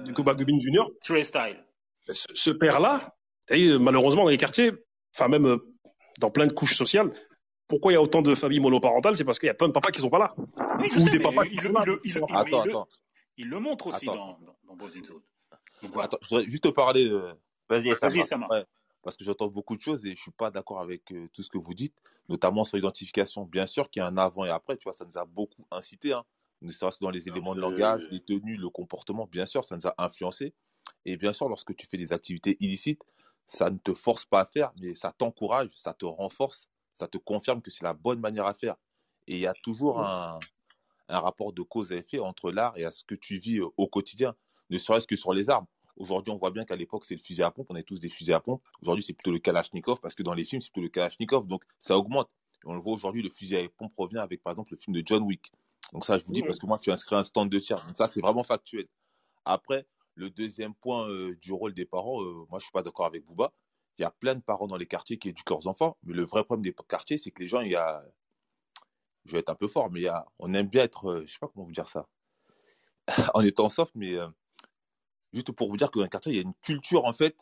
De 0.05 0.13
Cuba 0.13 0.35
Gooding 0.35 0.61
Jr. 0.61 0.85
Trey 1.03 1.25
Style. 1.25 1.65
ce 2.09 2.51
père-là, 2.51 3.15
malheureusement, 3.51 4.25
dans 4.25 4.31
les 4.31 4.39
quartiers, 4.39 4.73
enfin 5.15 5.29
même 5.29 5.47
euh, 5.47 5.59
dans 6.19 6.31
plein 6.31 6.47
de 6.47 6.53
couches 6.53 6.77
sociales, 6.77 7.13
pourquoi 7.69 7.93
il 7.93 7.95
y 7.95 7.99
a 7.99 8.03
autant 8.03 8.23
de 8.23 8.35
familles 8.35 8.61
monoparentales 8.61 9.17
C'est 9.17 9.25
parce 9.25 9.39
qu'il 9.39 9.47
y 9.47 9.51
a 9.51 9.55
plein 9.55 9.69
de 9.69 9.73
papas 9.73 9.91
qui 9.91 10.01
sont 10.01 10.11
pas 10.11 10.19
là. 10.19 10.35
Ou 10.37 11.09
des 11.09 11.21
papas 11.21 11.45
qui 11.45 11.57
sont 11.57 11.73
là. 11.73 12.41
attends, 12.41 12.63
attends. 12.63 12.89
Il 13.37 13.49
le 13.49 13.61
montre 13.61 13.87
aussi 13.87 14.07
dans, 14.07 14.39
dans, 14.39 14.77
dans 14.77 16.01
Attends, 16.01 16.19
je 16.23 16.29
voudrais 16.29 16.45
juste 16.45 16.65
te 16.65 16.69
parler. 16.69 17.09
De... 17.09 17.23
Vas-y, 17.69 17.91
Vas 17.91 18.65
parce 19.03 19.17
que 19.17 19.25
j'entends 19.25 19.49
beaucoup 19.49 19.77
de 19.77 19.81
choses 19.81 20.05
et 20.05 20.15
je 20.15 20.21
suis 20.21 20.31
pas 20.31 20.51
d'accord 20.51 20.81
avec 20.81 21.11
euh, 21.13 21.29
tout 21.33 21.43
ce 21.43 21.51
que 21.51 21.59
vous 21.59 21.75
dites, 21.75 21.97
notamment 22.29 22.65
sur 22.65 22.77
l'identification. 22.77 23.45
Bien 23.45 23.67
sûr 23.67 23.91
qu'il 23.91 24.01
y 24.01 24.03
a 24.03 24.07
un 24.07 24.17
avant 24.17 24.45
et 24.45 24.51
après, 24.51 24.77
tu 24.77 24.85
vois, 24.85 24.93
ça 24.93 25.05
nous 25.05 25.19
a 25.19 25.25
beaucoup 25.25 25.67
incité, 25.71 26.13
hein, 26.13 26.25
ne 26.63 26.71
serait-ce 26.71 26.99
que 26.99 27.05
dans 27.05 27.11
les 27.11 27.29
éléments 27.29 27.55
de 27.55 27.61
langage, 27.61 28.03
les 28.11 28.21
tenues, 28.21 28.57
le 28.57 28.69
comportement, 28.69 29.27
bien 29.27 29.47
sûr, 29.47 29.65
ça 29.65 29.77
nous 29.77 29.87
a 29.87 29.95
influencé. 29.99 30.55
Et 31.05 31.17
bien 31.17 31.33
sûr, 31.33 31.49
lorsque 31.49 31.75
tu 31.77 31.87
fais 31.87 31.97
des 31.97 32.13
activités 32.13 32.57
illicites, 32.61 33.01
ça 33.47 33.71
ne 33.71 33.79
te 33.79 33.95
force 33.95 34.25
pas 34.27 34.41
à 34.41 34.47
faire, 34.47 34.73
mais 34.81 34.95
ça 34.95 35.13
t'encourage, 35.17 35.71
ça 35.75 35.95
te 35.95 36.05
renforce, 36.05 36.69
ça 36.93 37.09
te 37.09 37.19
confirme 37.19 37.63
que 37.63 37.71
c'est 37.71 37.85
la 37.85 37.95
bonne 37.95 38.21
manière 38.21 38.47
à 38.47 38.55
faire. 38.55 38.77
Et 39.27 39.35
il 39.35 39.41
y 39.41 39.47
a 39.47 39.55
toujours 39.63 40.01
un, 40.01 40.39
un 41.09 41.21
rapport 41.21 41.53
de 41.53 41.63
cause 41.63 41.93
à 41.93 41.97
effet 41.97 42.19
entre 42.19 42.51
l'art 42.53 42.77
et 42.77 42.85
à 42.85 42.91
ce 42.91 43.05
que 43.05 43.15
tu 43.15 43.39
vis 43.39 43.61
au 43.61 43.87
quotidien, 43.89 44.35
ne 44.71 44.79
serait-ce 44.79 45.07
que 45.07 45.17
sur 45.17 45.33
les 45.33 45.51
armes. 45.51 45.67
Aujourd'hui, 45.97 46.33
on 46.33 46.39
voit 46.39 46.51
bien 46.51 46.65
qu'à 46.65 46.77
l'époque, 46.77 47.05
c'est 47.05 47.15
le 47.15 47.21
fusil 47.21 47.43
à 47.43 47.51
pompe. 47.51 47.67
On 47.69 47.77
est 47.77 47.83
tous 47.83 47.99
des 47.99 48.09
fusils 48.09 48.33
à 48.33 48.41
pompe. 48.41 48.63
Aujourd'hui, 48.81 49.03
c'est 49.03 49.13
plutôt 49.13 49.33
le 49.33 49.39
Kalachnikov 49.39 50.01
parce 50.01 50.15
que 50.15 50.23
dans 50.23 50.33
les 50.33 50.45
films, 50.45 50.63
c'est 50.63 50.71
plutôt 50.71 50.85
le 50.85 50.89
Kalachnikov. 50.89 51.47
Donc, 51.47 51.63
ça 51.79 51.99
augmente. 51.99 52.31
Et 52.65 52.67
on 52.67 52.75
le 52.75 52.81
voit 52.81 52.95
aujourd'hui, 52.95 53.23
le 53.23 53.29
fusil 53.29 53.57
à 53.57 53.69
pompe 53.69 53.95
revient 53.97 54.19
avec, 54.19 54.43
par 54.43 54.53
exemple, 54.53 54.73
le 54.73 54.79
film 54.79 54.95
de 54.97 55.03
John 55.05 55.23
Wick. 55.23 55.53
Donc, 55.93 56.05
ça, 56.05 56.19
je 56.19 56.25
vous 56.25 56.33
dis 56.33 56.43
parce 56.43 56.59
que 56.59 56.67
moi, 56.67 56.77
je 56.79 56.83
suis 56.83 56.93
inscrit 56.93 57.17
à 57.17 57.19
un 57.19 57.25
stand 57.25 57.49
de 57.51 57.59
tir. 57.59 57.81
Donc, 57.81 57.97
ça, 57.97 58.07
c'est 58.07 58.21
vraiment 58.21 58.45
factuel. 58.45 58.87
Après, 59.45 59.87
le 60.15 60.31
deuxième 60.31 60.75
point 60.75 61.09
euh, 61.09 61.37
du 61.43 61.53
rôle 61.53 61.75
des 61.75 61.87
parents, 61.87 62.23
euh, 62.23 62.47
moi, 62.51 62.59
je 62.59 62.65
suis 62.65 62.73
pas 62.73 62.83
d'accord 62.83 63.07
avec 63.07 63.25
Bouba. 63.25 63.53
Il 63.99 64.03
y 64.03 64.05
a 64.05 64.11
plein 64.11 64.35
de 64.35 64.41
parents 64.43 64.67
dans 64.67 64.77
les 64.77 64.87
quartiers 64.87 65.19
qui 65.19 65.29
éduquent 65.31 65.51
leurs 65.51 65.67
enfants. 65.67 65.97
Mais 66.05 66.15
le 66.15 66.25
vrai 66.25 66.45
problème 66.45 66.63
des 66.63 66.75
quartiers, 66.89 67.19
c'est 67.19 67.31
que 67.31 67.43
les 67.43 67.49
gens, 67.49 67.61
il 67.61 67.71
y 67.73 67.77
a. 67.77 68.05
Je 69.25 69.33
vais 69.33 69.39
être 69.39 69.51
un 69.51 69.55
peu 69.55 69.69
fort, 69.69 69.91
mais 69.91 70.01
il 70.01 70.05
y 70.05 70.09
a... 70.09 70.27
on 70.39 70.55
aime 70.55 70.69
bien 70.69 70.85
être. 70.85 71.07
Euh, 71.11 71.25
je 71.27 71.33
sais 71.33 71.39
pas 71.41 71.49
comment 71.49 71.67
vous 71.67 71.73
dire 71.73 71.89
ça. 71.89 72.09
en 73.35 73.43
étant 73.43 73.69
soft, 73.69 73.93
mais 73.95 74.15
juste 75.33 75.53
pour 75.53 75.69
vous 75.69 75.77
dire 75.77 75.91
que 75.91 75.99
dans 75.99 76.05
le 76.05 76.09
quartier, 76.09 76.33
il 76.33 76.37
y 76.37 76.39
a 76.39 76.43
une 76.43 76.55
culture, 76.63 77.05
en 77.05 77.13
fait, 77.13 77.37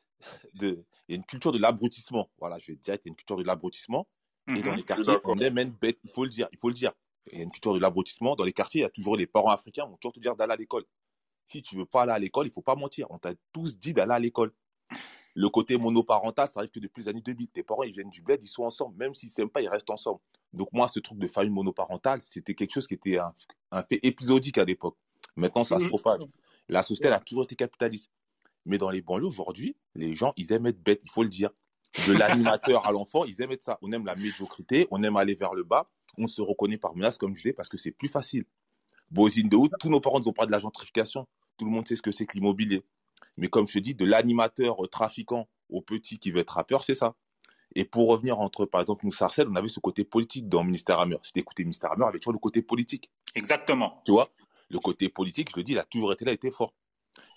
de, 0.55 0.85
il 1.09 1.13
y 1.13 1.15
a 1.15 1.17
une 1.17 1.25
culture 1.25 1.53
de 1.53 1.59
l'abrutissement. 1.59 2.31
Voilà, 2.39 2.59
je 2.59 2.73
vais 2.73 2.77
dire, 2.77 2.95
il 2.95 2.99
y 3.07 3.09
a 3.09 3.11
une 3.11 3.17
culture 3.17 3.37
de 3.37 3.45
l'abrutissement. 3.45 4.09
Et 4.55 4.63
dans 4.63 4.73
Mhm. 4.73 4.77
les 4.77 4.85
quartiers, 4.85 5.19
on 5.25 5.39
aime 5.41 5.59
être 5.59 5.79
bête, 5.79 5.99
il 6.05 6.11
faut 6.11 6.25
le 6.25 6.31
dire, 6.31 6.49
il 6.53 6.59
faut 6.59 6.69
le 6.69 6.75
dire. 6.75 6.93
Il 7.33 7.39
y 7.39 7.41
a 7.41 7.45
une 7.45 7.51
culture 7.51 7.75
de 7.75 7.79
l'abrutissement. 7.79 8.37
Dans 8.37 8.45
les 8.45 8.53
quartiers, 8.53 8.81
il 8.81 8.85
y 8.85 8.87
a 8.87 8.91
toujours 8.91 9.17
les 9.17 9.27
parents 9.27 9.51
africains 9.51 9.85
qui 9.85 9.91
vont 9.91 9.97
toujours 9.97 10.13
te 10.15 10.21
dire 10.21 10.37
d'aller 10.37 10.53
à 10.53 10.57
l'école. 10.57 10.85
Si 11.47 11.63
tu 11.63 11.77
veux 11.77 11.87
pas 11.87 12.03
aller 12.03 12.13
à 12.13 12.19
l'école, 12.19 12.47
il 12.47 12.53
faut 12.53 12.63
pas 12.63 12.77
mentir. 12.77 13.07
On 13.11 13.19
t'a 13.19 13.33
tous 13.53 13.79
dit 13.79 13.95
d'aller 13.95 14.13
à 14.13 14.19
l'école. 14.19 14.53
Le 15.35 15.49
côté 15.49 15.77
monoparental, 15.77 16.49
ça 16.49 16.61
arrive 16.61 16.71
que 16.71 16.81
depuis 16.81 17.03
les 17.03 17.09
années 17.09 17.21
2000. 17.21 17.49
Tes 17.49 17.63
parents, 17.63 17.85
ils 17.85 17.93
viennent 17.93 18.11
du 18.11 18.23
bled, 18.23 18.41
ils 18.43 18.49
sont 18.49 18.65
ensemble. 18.65 18.97
Même 18.99 19.15
s'ils 19.15 19.31
s'aiment 19.31 19.51
pas, 19.51 19.63
ils 19.63 19.69
restent 19.69 19.91
ensemble. 19.91 20.21
Donc 20.53 20.69
moi, 20.73 20.89
ce 20.89 21.01
truc 21.01 21.19
de 21.19 21.29
famille 21.29 21.53
monoparentale, 21.53 22.23
c'était 22.23 22.55
quelque 22.55 22.73
chose 22.73 22.87
qui 22.87 22.95
était 22.95 23.19
un, 23.19 23.33
un 23.71 23.83
fait 23.83 24.01
épisodique 24.03 24.59
à 24.59 24.65
l'époque. 24.65 24.97
Maintenant, 25.37 25.65
ça 25.65 25.79
se 25.79 25.85
Mhm. 25.85 25.89
propage. 25.89 26.21
La 26.69 26.83
société, 26.83 27.09
elle 27.09 27.15
a 27.15 27.21
toujours 27.21 27.45
été 27.45 27.57
capitaliste. 27.57 28.11
Mais 28.67 28.79
dans 28.79 28.91
les 28.91 29.01
banlieues, 29.03 29.27
aujourd'hui, 29.27 29.77
les 29.95 30.15
gens, 30.17 30.33
ils 30.37 30.53
aiment 30.53 30.67
être 30.67 30.83
bêtes, 30.83 31.01
il 31.05 31.11
faut 31.11 31.23
le 31.23 31.29
dire. 31.31 31.51
De 32.07 32.13
l'animateur 32.13 32.87
à 32.87 32.93
l'enfant, 32.93 33.25
ils 33.25 33.41
aiment 33.41 33.53
être 33.53 33.63
ça. 33.63 33.79
On 33.83 33.93
aime 33.93 34.05
la 34.05 34.15
médiocrité, 34.15 34.87
on 34.91 35.03
aime 35.03 35.17
aller 35.17 35.35
vers 35.35 35.55
le 35.55 35.65
bas. 35.65 35.91
On 36.17 36.27
se 36.27 36.43
reconnaît 36.43 36.79
par 36.79 36.95
menace, 36.95 37.17
comme 37.17 37.35
je 37.35 37.43
disais, 37.43 37.53
parce 37.53 37.69
que 37.69 37.79
c'est 37.79 37.91
plus 37.91 38.09
facile. 38.09 38.45
Bosine 39.11 39.49
de 39.49 39.57
haut, 39.57 39.69
tous 39.81 39.89
nos 39.89 40.01
parents 40.01 40.21
nous 40.21 40.29
ont 40.29 40.33
parlé 40.33 40.49
de 40.49 40.53
la 40.53 40.59
gentrification. 40.59 41.27
Tout 41.57 41.65
le 41.65 41.71
monde 41.71 41.89
sait 41.89 41.97
ce 41.97 42.03
que 42.03 42.13
c'est 42.13 42.27
que 42.27 42.37
l'immobilier. 42.37 42.85
Mais 43.37 43.49
comme 43.49 43.67
je 43.67 43.75
te 43.75 43.79
dis, 43.79 43.95
de 43.95 44.05
l'animateur 44.05 44.85
euh, 44.85 44.89
trafiquant 44.89 45.49
au 45.71 45.81
petit 45.81 46.19
qui 46.19 46.31
veut 46.31 46.41
être 46.41 46.55
rappeur, 46.55 46.85
c'est 46.85 46.95
ça. 46.95 47.15
Et 47.75 47.85
pour 47.85 48.09
revenir 48.09 48.41
entre, 48.41 48.67
par 48.67 48.81
exemple, 48.81 49.05
nous, 49.05 49.13
Sarcelles, 49.13 49.49
on 49.49 49.55
avait 49.55 49.69
ce 49.69 49.81
côté 49.81 50.05
politique 50.05 50.49
dans 50.49 50.65
Ministère 50.65 50.99
Hammer. 50.99 51.19
Si 51.23 51.33
t'écoutais 51.33 51.63
Ministère 51.63 51.93
Hammer, 51.93 52.07
avait 52.07 52.19
toujours 52.19 52.33
le 52.33 52.39
côté 52.39 52.63
politique. 52.63 53.11
Exactement. 53.35 54.03
Tu 54.05 54.13
vois? 54.13 54.31
Le 54.71 54.79
côté 54.79 55.09
politique, 55.09 55.51
je 55.51 55.57
le 55.57 55.63
dis, 55.63 55.73
il 55.73 55.79
a 55.79 55.85
toujours 55.85 56.13
été 56.13 56.25
là, 56.25 56.33
il 56.33 56.35
était 56.35 56.51
fort. 56.51 56.75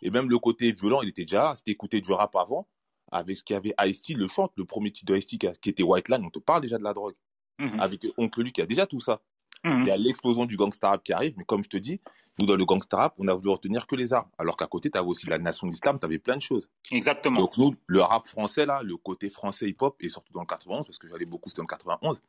Et 0.02 0.10
même 0.10 0.30
le 0.30 0.40
côté 0.40 0.72
violent, 0.72 1.02
il 1.02 1.10
était 1.10 1.24
déjà 1.24 1.44
là. 1.44 1.56
Si 1.56 1.64
t'écoutais 1.64 2.02
du 2.02 2.12
rap 2.12 2.36
avant, 2.36 2.68
avec 3.12 3.38
ce 3.38 3.44
qu'il 3.44 3.54
y 3.54 3.58
avait 3.58 3.74
Ice-T, 3.90 4.14
le 4.14 4.28
chante, 4.28 4.52
le 4.56 4.66
premier 4.66 4.92
titre 4.92 5.14
de 5.14 5.18
Ice-T 5.18 5.38
qui 5.62 5.70
était 5.70 5.84
White 5.84 6.10
Line, 6.10 6.24
on 6.26 6.30
te 6.30 6.40
parle 6.40 6.62
déjà 6.62 6.78
de 6.78 6.84
la 6.84 6.94
drogue. 6.94 7.16
Mhm. 7.60 7.80
Avec 7.80 8.08
Oncle 8.18 8.42
Luke, 8.42 8.58
il 8.58 8.62
y 8.62 8.64
a 8.64 8.68
déjà 8.68 8.86
tout 8.86 9.00
ça. 9.00 9.22
Mhm. 9.64 9.82
Il 9.82 9.88
y 9.88 9.92
a 9.92 9.98
l'explosion 9.98 10.46
du 10.46 10.58
gangsta 10.58 10.90
rap 10.90 11.04
qui 11.04 11.14
arrive, 11.14 11.34
mais 11.38 11.44
comme 11.44 11.64
je 11.64 11.70
te 11.70 11.78
dis, 11.78 12.02
nous, 12.40 12.46
dans 12.46 12.56
le 12.56 12.66
gangsta 12.66 12.98
rap, 12.98 13.14
on 13.18 13.28
a 13.28 13.34
voulu 13.34 13.50
retenir 13.50 13.86
que 13.86 13.96
les 13.96 14.14
armes. 14.14 14.30
Alors 14.38 14.58
qu'à 14.58 14.66
côté, 14.66 14.90
tu 14.90 14.98
avais 14.98 15.08
aussi 15.08 15.28
la 15.28 15.38
nation 15.38 15.68
de 15.68 15.72
l'islam, 15.72 16.00
tu 16.00 16.06
avais 16.06 16.18
plein 16.18 16.38
de 16.38 16.42
choses. 16.42 16.70
Exactement. 16.92 17.40
Donc, 17.40 17.58
nous, 17.58 17.76
le 17.86 18.02
rap 18.02 18.28
français, 18.28 18.66
là, 18.66 18.82
le 18.84 18.98
côté 18.98 19.30
français 19.30 19.70
hip-hop, 19.70 19.96
et 20.00 20.10
surtout 20.10 20.34
dans 20.34 20.42
le 20.42 20.48
91, 20.48 20.86
parce 20.86 20.98
que 20.98 21.08
j'allais 21.08 21.26
beaucoup, 21.26 21.50
c'était 21.50 21.60
dans 21.60 21.64
le 21.64 21.68
91, 21.68 22.22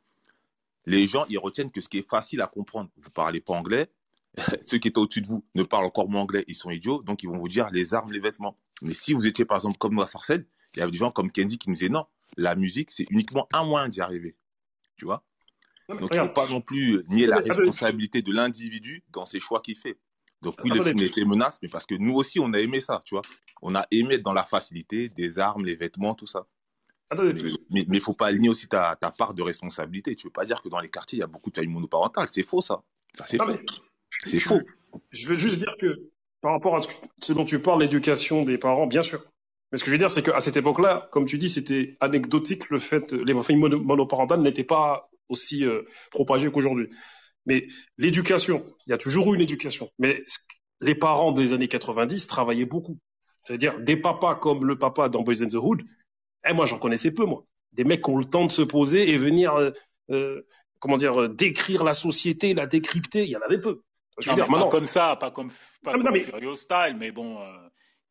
les 0.85 1.07
gens, 1.07 1.25
ils 1.29 1.39
retiennent 1.39 1.71
que 1.71 1.81
ce 1.81 1.89
qui 1.89 1.99
est 1.99 2.09
facile 2.09 2.41
à 2.41 2.47
comprendre, 2.47 2.89
vous 2.97 3.09
parlez 3.09 3.39
pas 3.39 3.53
anglais, 3.53 3.89
ceux 4.61 4.77
qui 4.77 4.89
étaient 4.89 4.99
au-dessus 4.99 5.21
de 5.21 5.27
vous 5.27 5.43
ne 5.55 5.63
parlent 5.63 5.85
encore 5.85 6.09
moins 6.09 6.21
anglais, 6.21 6.43
ils 6.47 6.55
sont 6.55 6.69
idiots, 6.69 7.01
donc 7.01 7.23
ils 7.23 7.29
vont 7.29 7.37
vous 7.37 7.47
dire 7.47 7.69
les 7.71 7.93
armes, 7.93 8.11
les 8.11 8.19
vêtements. 8.19 8.57
Mais 8.81 8.93
si 8.93 9.13
vous 9.13 9.25
étiez, 9.25 9.45
par 9.45 9.57
exemple, 9.57 9.77
comme 9.77 9.93
nous 9.93 10.01
à 10.01 10.07
Sarcelles, 10.07 10.45
il 10.75 10.79
y 10.79 10.81
avait 10.81 10.91
des 10.91 10.97
gens 10.97 11.11
comme 11.11 11.31
Kenzie 11.31 11.57
qui 11.57 11.69
nous 11.69 11.75
disaient 11.75 11.89
non, 11.89 12.05
la 12.37 12.55
musique, 12.55 12.91
c'est 12.91 13.05
uniquement 13.09 13.47
un 13.53 13.63
moyen 13.63 13.87
d'y 13.87 14.01
arriver. 14.01 14.35
Tu 14.97 15.05
vois? 15.05 15.23
Non, 15.89 15.95
Donc, 15.97 16.11
il 16.13 16.21
ne 16.21 16.27
faut 16.27 16.33
pas 16.33 16.47
non 16.47 16.61
plus 16.61 17.03
nier 17.09 17.27
la 17.27 17.37
responsabilité 17.37 18.21
de 18.21 18.31
l'individu 18.31 19.03
dans 19.11 19.25
ses 19.25 19.39
choix 19.39 19.61
qu'il 19.61 19.77
fait. 19.77 19.97
Donc, 20.41 20.55
oui, 20.63 20.71
le 20.71 20.83
film 20.83 20.99
était 20.99 21.25
menace, 21.25 21.59
mais 21.61 21.69
parce 21.69 21.85
que 21.85 21.95
nous 21.95 22.13
aussi, 22.15 22.39
on 22.39 22.51
a 22.53 22.59
aimé 22.59 22.81
ça, 22.81 23.01
tu 23.05 23.15
vois. 23.15 23.21
On 23.61 23.75
a 23.75 23.85
aimé 23.91 24.15
être 24.15 24.23
dans 24.23 24.33
la 24.33 24.43
facilité, 24.43 25.07
des 25.09 25.39
armes, 25.39 25.63
les 25.63 25.75
vêtements, 25.75 26.15
tout 26.15 26.27
ça. 26.27 26.47
Mais 27.21 27.33
mais 27.69 27.85
mais 27.87 27.99
faut 27.99 28.13
pas 28.13 28.33
nier 28.33 28.49
aussi 28.49 28.67
ta, 28.67 28.95
ta 28.95 29.11
part 29.11 29.35
de 29.35 29.43
responsabilité. 29.43 30.15
Tu 30.15 30.27
veux 30.27 30.31
pas 30.33 30.45
dire 30.45 30.61
que 30.61 30.69
dans 30.69 30.79
les 30.79 30.89
quartiers, 30.89 31.17
il 31.17 31.19
y 31.19 31.23
a 31.23 31.27
beaucoup 31.27 31.51
de 31.51 31.55
familles 31.55 31.71
monoparentales. 31.71 32.27
C'est 32.27 32.43
faux, 32.43 32.61
ça. 32.61 32.81
Ça, 33.13 33.25
c'est 33.27 33.37
faux. 33.37 33.45
mais 33.47 33.59
C'est 34.25 34.39
faux. 34.39 34.61
je 35.11 35.27
veux 35.27 35.35
juste 35.35 35.59
dire 35.59 35.75
que 35.79 36.09
par 36.41 36.53
rapport 36.53 36.75
à 36.75 36.79
ce 37.21 37.33
dont 37.33 37.45
tu 37.45 37.61
parles, 37.61 37.81
l'éducation 37.81 38.43
des 38.43 38.57
parents, 38.57 38.87
bien 38.87 39.01
sûr. 39.01 39.23
Mais 39.73 39.77
ce 39.79 39.83
que 39.83 39.89
je 39.89 39.95
veux 39.95 39.97
dire, 39.97 40.09
c'est 40.11 40.23
qu'à 40.23 40.39
cette 40.39 40.55
époque-là, 40.55 41.09
comme 41.11 41.25
tu 41.25 41.37
dis, 41.37 41.49
c'était 41.49 41.97
anecdotique 41.99 42.69
le 42.69 42.79
fait, 42.79 43.11
les 43.11 43.33
familles 43.41 43.61
mono- 43.61 43.79
monoparentales 43.83 44.39
n'étaient 44.41 44.63
pas 44.63 45.09
aussi 45.29 45.65
euh, 45.65 45.81
propagées 46.11 46.49
qu'aujourd'hui. 46.51 46.87
Mais 47.45 47.67
l'éducation, 47.97 48.63
il 48.87 48.91
y 48.91 48.93
a 48.93 48.97
toujours 48.97 49.33
eu 49.33 49.35
une 49.35 49.41
éducation. 49.41 49.89
Mais 49.99 50.23
les 50.79 50.95
parents 50.95 51.31
des 51.31 51.51
années 51.53 51.67
90 51.67 52.27
travaillaient 52.27 52.65
beaucoup. 52.67 52.97
C'est-à-dire 53.43 53.79
des 53.79 53.97
papas 53.97 54.35
comme 54.35 54.63
le 54.65 54.77
papa 54.77 55.09
dans 55.09 55.23
Boys 55.23 55.41
in 55.43 55.47
the 55.47 55.55
Hood. 55.55 55.81
Eh, 56.47 56.53
moi, 56.53 56.65
j'en 56.65 56.77
connaissais 56.77 57.11
peu, 57.13 57.25
moi. 57.25 57.43
Des 57.73 57.83
mecs 57.83 58.03
qui 58.03 58.09
ont 58.11 58.17
le 58.17 58.25
temps 58.25 58.45
de 58.45 58.51
se 58.51 58.61
poser 58.61 59.09
et 59.09 59.17
venir, 59.17 59.55
euh, 59.55 59.71
euh, 60.11 60.45
comment 60.79 60.97
dire, 60.97 61.19
euh, 61.19 61.27
décrire 61.29 61.83
la 61.83 61.93
société, 61.93 62.53
la 62.53 62.67
décrypter. 62.67 63.23
Il 63.23 63.29
y 63.29 63.35
en 63.35 63.41
avait 63.41 63.59
peu. 63.59 63.81
Je 64.19 64.29
veux 64.29 64.35
Non, 64.37 64.43
dire, 64.43 64.51
mais 64.51 64.63
pas 64.63 64.69
comme 64.69 64.85
ça, 64.87 65.15
pas 65.15 65.31
comme, 65.31 65.49
pas 65.83 65.91
Ah, 65.93 65.97
non, 65.97 66.03
comme 66.03 66.13
mais- 66.13 66.19
Furio 66.19 66.55
Style, 66.55 66.95
mais 66.99 67.11
bon, 67.11 67.39
euh, 67.41 67.43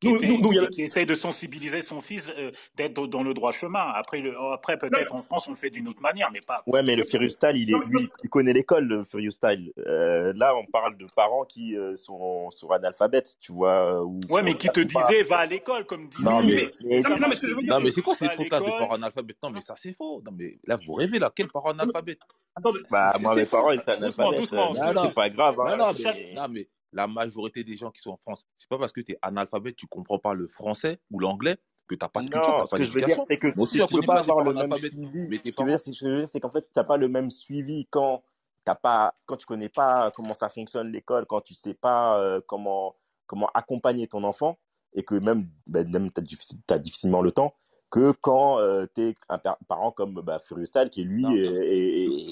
qui, 0.02 0.08
Nous- 0.08 0.16
était- 0.16 0.26
nous- 0.26 0.66
qui- 0.68 1.06
de 1.06 1.14
sensibiliser 1.14 1.80
son 1.80 2.00
fils 2.00 2.28
euh, 2.36 2.50
d'être 2.76 3.06
dans 3.06 3.22
le 3.22 3.32
droit 3.34 3.52
chemin. 3.52 3.80
Après, 3.94 4.18
le- 4.20 4.34
après 4.52 4.76
peut-être 4.76 5.14
en 5.14 5.22
France, 5.22 5.46
on 5.46 5.52
le 5.52 5.56
fait 5.56 5.70
d'une 5.70 5.86
autre 5.86 6.02
manière, 6.02 6.28
mais 6.32 6.40
pas. 6.40 6.62
Ouais, 6.66 6.82
mais 6.82 6.96
le 6.96 7.04
Furious 7.04 7.30
Style, 7.30 7.54
il 7.56 7.70
est, 7.72 7.78
lui, 7.86 8.08
il 8.24 8.28
connaît 8.28 8.52
l'école, 8.52 8.84
le 8.84 9.04
Furious 9.04 9.30
Style. 9.30 9.72
Euh, 9.86 10.32
là, 10.36 10.56
on 10.56 10.66
parle 10.66 10.96
de 10.96 11.06
parents 11.14 11.44
qui 11.44 11.76
euh, 11.76 11.94
sont, 11.96 12.50
sont 12.50 12.70
analphabètes, 12.70 13.36
tu 13.40 13.52
vois. 13.52 14.00
euh, 14.00 14.04
Ou, 14.04 14.20
Ouais, 14.28 14.42
mais 14.42 14.54
qui 14.54 14.68
te 14.68 14.80
disait 14.80 15.22
va 15.22 15.38
à 15.38 15.46
l'école, 15.46 15.84
comme 15.86 16.08
disait. 16.08 16.24
Non, 16.28 16.40
mais, 16.42 16.46
mais- 16.54 16.70
mais- 16.84 17.02
ça 17.02 17.10
non, 17.10 17.80
mais 17.80 17.90
c'est 17.92 18.02
quoi 18.02 18.14
ces 18.16 18.28
trucs-là 18.28 18.58
de 18.58 18.64
parents 18.64 18.94
analphabètes? 18.96 19.36
Non, 19.42 19.50
mais 19.50 19.60
ça, 19.60 19.74
c'est 19.76 19.92
faux. 19.92 20.20
Non, 20.26 20.32
mais 20.36 20.58
là, 20.66 20.78
vous 20.84 20.94
rêvez, 20.94 21.18
là. 21.20 21.30
Quel 21.34 21.46
parent 21.48 21.70
analphabète? 21.70 22.18
Attendez, 22.56 22.80
bah, 22.90 23.14
moi, 23.20 23.34
mes 23.36 23.46
parents, 23.46 23.70
ils 23.70 23.80
étaient 23.80 23.96
Doucement, 23.98 24.30
analphabètes. 24.30 24.40
doucement. 24.40 24.74
euh, 24.76 24.92
Non, 24.92 25.02
C'est 25.08 25.14
pas 25.14 25.30
grave, 25.30 25.60
hein. 25.60 25.76
non, 25.76 25.92
non, 26.34 26.48
mais 26.50 26.68
la 26.92 27.06
majorité 27.06 27.64
des 27.64 27.76
gens 27.76 27.90
qui 27.90 28.00
sont 28.02 28.10
en 28.12 28.16
France, 28.18 28.46
c'est 28.56 28.68
pas 28.68 28.78
parce 28.78 28.92
que 28.92 29.00
tu 29.00 29.12
es 29.12 29.18
analphabète, 29.22 29.76
tu 29.76 29.86
comprends 29.86 30.18
pas 30.18 30.34
le 30.34 30.48
français 30.48 31.00
ou 31.10 31.18
l'anglais 31.20 31.56
que 31.88 31.94
t'as 31.94 32.08
pas 32.08 32.20
de 32.20 32.30
culture, 32.30 32.56
t'as 32.56 32.66
ce 32.66 32.70
pas 32.70 32.78
que 32.78 32.84
je 32.84 32.92
veux 32.92 33.02
dire, 33.02 33.18
c'est 33.26 33.38
que 33.38 33.48
Moi 33.56 33.64
aussi, 33.64 33.80
tu 33.86 33.94
peux 33.94 34.06
pas 34.06 34.20
avoir 34.20 34.40
le 34.42 34.54
même 34.54 34.76
suivi. 34.76 35.28
Mais 35.28 35.36
Ce 35.38 35.42
que 35.42 35.50
je 35.58 35.62
veux 35.62 35.70
dire, 35.70 35.80
c'est 35.80 35.92
ce 35.92 36.00
que 36.00 36.08
je 36.08 36.12
veux 36.12 36.18
dire, 36.20 36.28
c'est 36.32 36.40
qu'en 36.40 36.50
fait, 36.50 36.66
t'as 36.72 36.84
pas 36.84 36.96
le 36.96 37.08
même 37.08 37.30
suivi 37.30 37.86
quand 37.90 38.22
t'as 38.64 38.74
pas, 38.74 39.14
quand 39.26 39.36
tu 39.36 39.46
connais 39.46 39.68
pas 39.68 40.10
comment 40.14 40.34
ça 40.34 40.48
fonctionne 40.48 40.92
l'école, 40.92 41.26
quand 41.26 41.40
tu 41.40 41.54
sais 41.54 41.74
pas 41.74 42.20
euh, 42.20 42.40
comment 42.46 42.94
comment 43.26 43.48
accompagner 43.54 44.06
ton 44.06 44.24
enfant 44.24 44.58
et 44.92 45.04
que 45.04 45.14
même 45.14 45.48
ben, 45.66 45.88
même 45.90 46.10
t'as 46.10 46.22
t'as 46.66 46.78
difficilement 46.78 47.22
le 47.22 47.32
temps 47.32 47.54
que 47.90 48.12
quand 48.20 48.58
euh, 48.58 48.86
t'es 48.86 49.14
un 49.28 49.38
par- 49.38 49.58
parent 49.68 49.90
comme 49.90 50.14
bah, 50.14 50.38
Furious 50.38 50.66
Style 50.66 50.90
qui 50.90 51.04
lui 51.04 51.24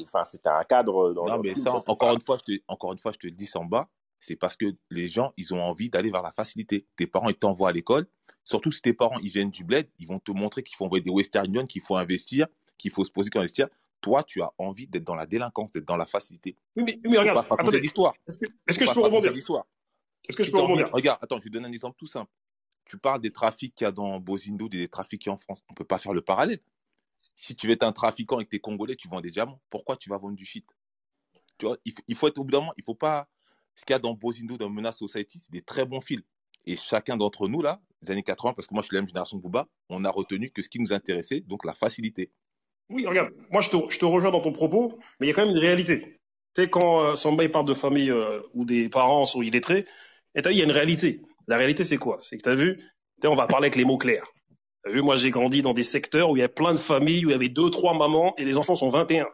enfin 0.03 0.24
c'était 0.24 0.49
un 0.49 0.65
cadre 0.65 1.12
dans 1.12 1.27
non, 1.27 1.37
le 1.37 1.43
mais 1.43 1.55
ça, 1.55 1.73
c'est 1.82 1.91
encore 1.91 2.09
pas 2.09 2.15
une 2.15 2.20
fois, 2.20 2.39
je 2.39 2.57
te, 2.57 2.62
encore 2.69 2.93
une 2.93 2.99
fois, 2.99 3.12
je 3.12 3.19
te 3.19 3.27
le 3.27 3.32
dis 3.32 3.47
sans 3.47 3.65
bas, 3.65 3.89
c'est 4.21 4.37
parce 4.37 4.57
que 4.57 4.77
les 4.91 5.09
gens, 5.09 5.33
ils 5.37 5.55
ont 5.55 5.63
envie 5.63 5.91
d'aller 5.91 6.11
vers 6.11 6.23
la 6.23 6.31
facilité. 6.31 6.87
Tes 6.97 7.07
parents, 7.07 7.31
ils 7.31 7.35
t'envoient 7.35 7.71
à 7.71 7.73
l'école. 7.73 8.07
Surtout 8.45 8.71
si 8.71 8.83
tes 8.83 8.93
parents, 8.93 9.19
ils 9.19 9.31
viennent 9.31 9.51
du 9.51 9.65
bled, 9.65 9.89
ils 9.99 10.07
vont 10.07 10.19
te 10.19 10.31
montrer 10.31 10.63
qu'il 10.63 10.77
faut 10.77 10.85
envoyer 10.85 11.03
des 11.03 11.11
Western 11.11 11.47
Union, 11.47 11.67
qu'il 11.67 11.83
faut 11.83 11.97
investir, 11.97 12.47
qu'il 12.79 12.91
faut 12.91 13.05
se 13.05 13.11
poser 13.11 13.31
quand 13.31 13.41
investir. 13.41 13.69
Toi, 14.01 14.23
tu 14.23 14.43
as 14.43 14.51
envie 14.59 14.87
d'être 14.87 15.05
dans 15.05 15.15
la 15.15 15.27
délinquance, 15.27 15.73
d'être 15.73 15.85
dans 15.85 15.97
la 15.97 16.07
facilité. 16.07 16.57
oui, 16.77 17.01
mais, 17.03 17.19
regarde, 17.19 17.47
attendez, 17.51 17.81
l'histoire. 17.81 18.15
est-ce 18.29 18.39
que, 18.39 18.47
je 18.87 18.95
peux 18.95 19.01
rebondir? 19.01 19.33
l'histoire. 19.33 19.67
Est-ce 20.29 20.37
que 20.37 20.45
je 20.45 20.51
peux 20.51 20.59
rebondir? 20.59 20.91
regarde, 20.93 21.19
attends, 21.23 21.39
je 21.39 21.45
vais 21.45 21.51
te 21.51 21.55
donner 21.55 21.69
un 21.69 21.73
exemple 21.73 21.97
tout 21.99 22.07
simple. 22.07 22.31
Tu 22.85 22.99
parles 22.99 23.21
des 23.21 23.31
trafics 23.31 23.75
qu'il 23.75 23.85
y 23.85 23.89
a 23.89 23.93
dans 23.93 24.19
Bosindo, 24.21 24.69
des 24.69 24.89
trafics 24.89 25.21
qu'il 25.21 25.31
y 25.31 25.33
a 25.33 25.35
en 25.35 25.39
France. 25.39 25.63
On 25.71 25.75
peut 25.75 25.85
pas 25.85 25.99
faire 25.99 26.13
le 26.13 26.23
parallèle. 26.23 26.61
Si 27.37 27.55
tu 27.55 27.67
veux 27.67 27.73
être 27.73 27.85
un 27.85 27.93
trafiquant 27.93 28.41
et 28.41 28.45
que 28.45 28.51
tu 28.51 28.57
es 28.57 28.61
congolais, 28.61 28.97
tu 28.97 29.09
vends 29.09 29.21
des 29.21 29.31
diamants. 29.31 29.61
Pourquoi 29.71 29.97
tu 29.97 30.11
vas 30.11 30.19
vendre 30.19 30.35
du 30.35 30.45
shit? 30.45 30.67
Tu 31.59 31.67
vois, 31.67 31.77
il, 31.85 31.93
faut- 31.93 32.03
il 32.09 32.17
faut 32.17 32.29
être 32.29 32.39
au 32.39 32.45
bout 32.45 32.51
d'un 32.51 32.61
moment, 32.61 32.73
il 32.77 32.85
faut 32.85 32.95
pas. 32.95 33.29
Ce 33.75 33.85
qu'il 33.85 33.95
y 33.95 33.97
a 33.97 33.99
dans 33.99 34.15
Bosindo, 34.15 34.57
dans 34.57 34.71
Menace 34.71 34.99
Society, 34.99 35.39
c'est 35.39 35.53
des 35.53 35.63
très 35.63 35.87
bons 35.87 36.01
films. 36.01 36.23
Et 36.67 36.77
chacun 36.77 37.17
d'entre 37.17 37.49
nous, 37.49 37.63
là, 37.63 37.81
les 38.03 38.11
années 38.11 38.23
80, 38.23 38.55
parce 38.55 38.69
que 38.69 38.75
moi 38.75 38.83
je 38.83 38.87
suis 38.87 38.95
la 38.95 39.01
même 39.01 39.09
génération 39.09 39.37
de 39.37 39.43
Booba, 39.43 39.67
on 39.89 40.05
a 40.05 40.11
retenu 40.11 40.51
que 40.51 40.63
ce 40.63 40.69
qui 40.69 40.79
nous 40.79 40.93
intéressait, 40.93 41.41
donc 41.41 41.65
la 41.65 41.75
facilité. 41.75 42.31
Oui, 42.89 43.07
regarde, 43.07 43.31
moi 43.51 43.61
je 43.61 43.71
te, 43.71 44.05
rejoins 44.05 44.31
dans 44.31 44.41
ton 44.41 44.53
propos, 44.53 44.99
mais 45.19 45.27
il 45.27 45.31
y 45.31 45.33
a 45.33 45.35
quand 45.35 45.45
même 45.45 45.55
une 45.55 45.61
réalité. 45.61 46.19
Tu 46.55 46.63
sais, 46.63 46.69
quand 46.69 47.03
euh, 47.03 47.15
Samba 47.15 47.45
il 47.45 47.51
parle 47.51 47.67
de 47.67 47.75
famille 47.75 48.11
euh, 48.11 48.43
ou 48.55 48.65
des 48.65 48.89
parents 48.89 49.25
sont 49.25 49.43
illettrés, 49.43 49.85
et 50.35 50.43
t'as 50.43 50.51
vu, 50.51 50.57
il 50.57 50.59
y 50.59 50.63
a 50.63 50.65
une 50.65 50.71
réalité. 50.71 51.23
La 51.47 51.57
réalité, 51.57 51.85
c'est 51.85 51.97
quoi? 51.97 52.19
C'est 52.21 52.37
que 52.37 52.43
t'as 52.43 52.55
vu, 52.55 52.81
on 53.25 53.35
va 53.35 53.47
parler 53.47 53.67
avec 53.67 53.77
les 53.77 53.85
mots 53.85 53.99
clairs. 53.99 54.27
T'as 54.83 54.91
vu, 54.91 55.03
moi 55.03 55.17
j'ai 55.17 55.31
grandi 55.31 55.63
dans 55.63 55.75
des 55.75 55.83
secteurs 55.83 56.31
où 56.31 56.37
il 56.37 56.41
y 56.41 56.45
a 56.45 56.49
plein 56.49 56.73
de 56.73 56.79
familles, 56.79 57.27
où 57.27 57.29
il 57.29 57.33
y 57.33 57.35
avait 57.35 57.49
deux, 57.49 57.71
trois 57.71 57.97
mamans, 57.97 58.35
et 58.39 58.45
les 58.45 58.59
enfants 58.59 58.75
sont 58.75 58.89
21. 58.89 59.29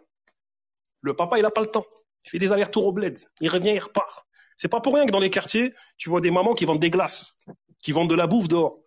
Le 1.03 1.15
papa, 1.15 1.39
il 1.39 1.45
a 1.45 1.51
pas 1.51 1.61
le 1.61 1.69
temps. 1.69 1.87
Il 2.25 2.31
fait 2.31 2.39
des 2.39 2.53
allers-retours 2.53 2.87
au 2.87 2.93
bled. 2.93 3.19
Il 3.41 3.49
revient, 3.49 3.73
il 3.75 3.79
repart. 3.79 4.26
C'est 4.57 4.69
pas 4.69 4.81
pour 4.81 4.95
rien 4.95 5.07
que 5.07 5.13
dans 5.13 5.21
les 5.21 5.31
quartiers, 5.31 5.73
tu 5.97 6.09
vois 6.09 6.21
des 6.21 6.31
mamans 6.31 6.55
qui 6.55 6.65
vendent 6.65 6.81
des 6.81 6.91
glaces, 6.91 7.37
qui 7.83 7.93
vendent 7.93 8.11
de 8.11 8.15
la 8.15 8.27
bouffe 8.27 8.49
dehors. 8.49 8.79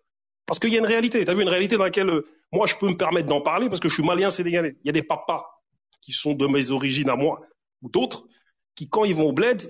Parce 0.46 0.58
qu'il 0.58 0.70
y 0.70 0.76
a 0.76 0.80
une 0.80 0.86
réalité. 0.86 1.24
Tu 1.24 1.30
as 1.30 1.34
vu 1.34 1.42
une 1.42 1.48
réalité 1.48 1.76
dans 1.76 1.84
laquelle 1.84 2.10
euh, 2.10 2.26
moi, 2.52 2.66
je 2.66 2.74
peux 2.74 2.88
me 2.88 2.96
permettre 2.96 3.28
d'en 3.28 3.40
parler 3.40 3.68
parce 3.68 3.80
que 3.80 3.88
je 3.88 3.94
suis 3.94 4.02
malien 4.02 4.30
sénégalais. 4.30 4.76
Il 4.82 4.88
y 4.88 4.90
a 4.90 4.92
des 4.92 5.02
papas 5.02 5.46
qui 6.00 6.12
sont 6.12 6.34
de 6.34 6.46
mes 6.46 6.72
origines 6.72 7.08
à 7.08 7.16
moi 7.16 7.40
ou 7.82 7.88
d'autres 7.88 8.26
qui, 8.74 8.88
quand 8.88 9.04
ils 9.04 9.14
vont 9.14 9.28
au 9.28 9.32
bled, 9.32 9.60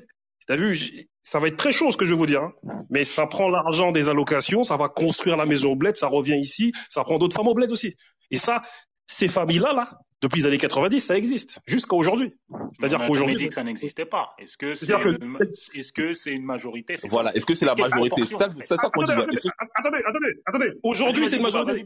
tu 0.46 0.52
as 0.52 0.56
vu, 0.56 1.08
ça 1.22 1.38
va 1.38 1.48
être 1.48 1.56
très 1.56 1.72
chaud 1.72 1.90
ce 1.90 1.96
que 1.96 2.06
je 2.06 2.12
vais 2.12 2.18
vous 2.18 2.26
dire, 2.26 2.42
hein. 2.42 2.54
mais 2.88 3.04
ça 3.04 3.26
prend 3.26 3.48
l'argent 3.48 3.92
des 3.92 4.08
allocations, 4.08 4.64
ça 4.64 4.76
va 4.76 4.88
construire 4.88 5.36
la 5.36 5.46
maison 5.46 5.72
au 5.72 5.76
bled, 5.76 5.96
ça 5.96 6.06
revient 6.06 6.38
ici, 6.38 6.72
ça 6.88 7.04
prend 7.04 7.18
d'autres 7.18 7.36
femmes 7.36 7.48
au 7.48 7.54
bled 7.54 7.70
aussi. 7.72 7.96
Et 8.30 8.36
ça, 8.36 8.62
ces 9.10 9.28
familles-là, 9.28 9.72
là, 9.72 9.98
depuis 10.22 10.40
les 10.40 10.46
années 10.46 10.58
90, 10.58 11.00
ça 11.00 11.16
existe, 11.16 11.58
jusqu'à 11.66 11.96
aujourd'hui. 11.96 12.32
C'est-à-dire 12.72 13.04
qu'aujourd'hui. 13.06 13.36
dit 13.36 13.48
que 13.48 13.54
ça 13.54 13.64
n'existait 13.64 14.04
pas. 14.04 14.34
Est-ce 14.38 14.56
que 14.56 14.74
c'est 14.74 14.92
est 14.92 15.82
-ce 15.82 16.14
c'est 16.14 16.32
une 16.32 16.44
majorité? 16.44 16.96
Voilà, 17.08 17.34
est-ce 17.34 17.44
que 17.44 17.54
c'est 17.54 17.66
la 17.66 17.74
majorité? 17.74 18.22
C'est 18.24 18.36
ça, 18.36 18.76
ça 18.76 18.90
qu'on 18.90 19.02
dit. 19.02 19.12
Attendez, 19.12 20.02
attendez, 20.06 20.32
attendez. 20.46 20.72
Aujourd'hui, 20.82 21.28
c'est 21.28 21.36
une 21.36 21.42
majorité. 21.42 21.84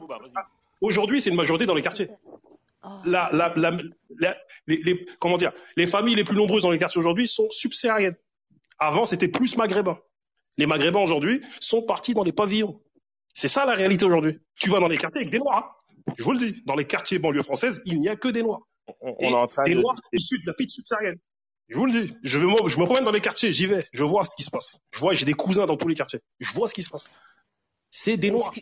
Aujourd'hui, 0.81 1.21
c'est 1.21 1.31
une 1.31 1.37
majorité 1.37 1.65
dans 1.65 1.75
les 1.75 1.83
quartiers. 1.83 2.09
La, 3.07 3.31
la, 3.33 3.55
la, 3.57 3.71
les, 4.67 4.77
les, 4.87 5.07
comment 5.19 5.39
dire, 5.39 5.53
les 5.77 5.87
familles 5.87 6.17
les 6.17 6.25
plus 6.25 6.37
nombreuses 6.37 6.65
dans 6.65 6.71
les 6.71 6.79
quartiers 6.79 6.99
aujourd'hui 6.99 7.27
sont 7.27 7.49
subsahariennes. 7.51 8.19
Avant, 8.79 9.07
c'était 9.07 9.29
plus 9.29 9.57
maghrébins. 9.57 9.99
Les 10.59 10.67
maghrébins 10.67 11.01
aujourd'hui 11.01 11.41
sont 11.61 11.83
partis 11.83 12.13
dans 12.13 12.25
les 12.25 12.33
pavillons. 12.33 12.83
C'est 13.33 13.49
ça 13.49 13.65
la 13.65 13.73
réalité 13.73 14.05
aujourd'hui. 14.05 14.39
Tu 14.57 14.69
vas 14.69 14.81
dans 14.81 14.89
les 14.89 14.99
quartiers 14.99 15.23
avec 15.23 15.31
des 15.31 15.39
noirs. 15.39 15.84
Je 16.17 16.23
vous 16.23 16.33
le 16.33 16.39
dis, 16.39 16.63
dans 16.67 16.75
les 16.75 16.87
quartiers 16.87 17.19
banlieues 17.19 17.43
françaises, 17.43 17.81
il 17.87 18.01
n'y 18.01 18.09
a 18.09 18.17
que 18.17 18.29
des 18.29 18.43
Noirs. 18.43 18.63
On, 19.01 19.17
est 19.19 19.33
en 19.33 19.47
train 19.47 19.65
des 19.65 19.75
Noirs 19.75 19.97
issus 20.13 20.39
de 20.39 20.47
la 20.47 20.53
petite 20.53 20.73
subsaharienne. 20.73 21.19
Je 21.69 21.79
vous 21.79 21.87
le 21.87 21.93
dis, 21.93 22.15
je, 22.23 22.39
je 22.39 22.79
me 22.79 22.85
promène 22.85 23.05
dans 23.05 23.13
les 23.13 23.23
quartiers, 23.23 23.53
j'y 23.53 23.67
vais, 23.67 23.87
je 23.93 24.05
vois 24.05 24.25
ce 24.25 24.37
qui 24.37 24.43
se 24.43 24.51
passe. 24.51 24.79
Je 24.93 24.99
vois, 24.99 25.15
j'ai 25.15 25.25
des 25.25 25.33
cousins 25.33 25.65
dans 25.65 25.79
tous 25.79 25.89
les 25.89 25.95
quartiers. 25.95 26.21
Je 26.39 26.53
vois 26.53 26.69
ce 26.69 26.75
qui 26.75 26.83
se 26.83 26.91
passe. 26.91 27.11
C'est 27.91 28.19
des 28.19 28.31
Noirs 28.31 28.53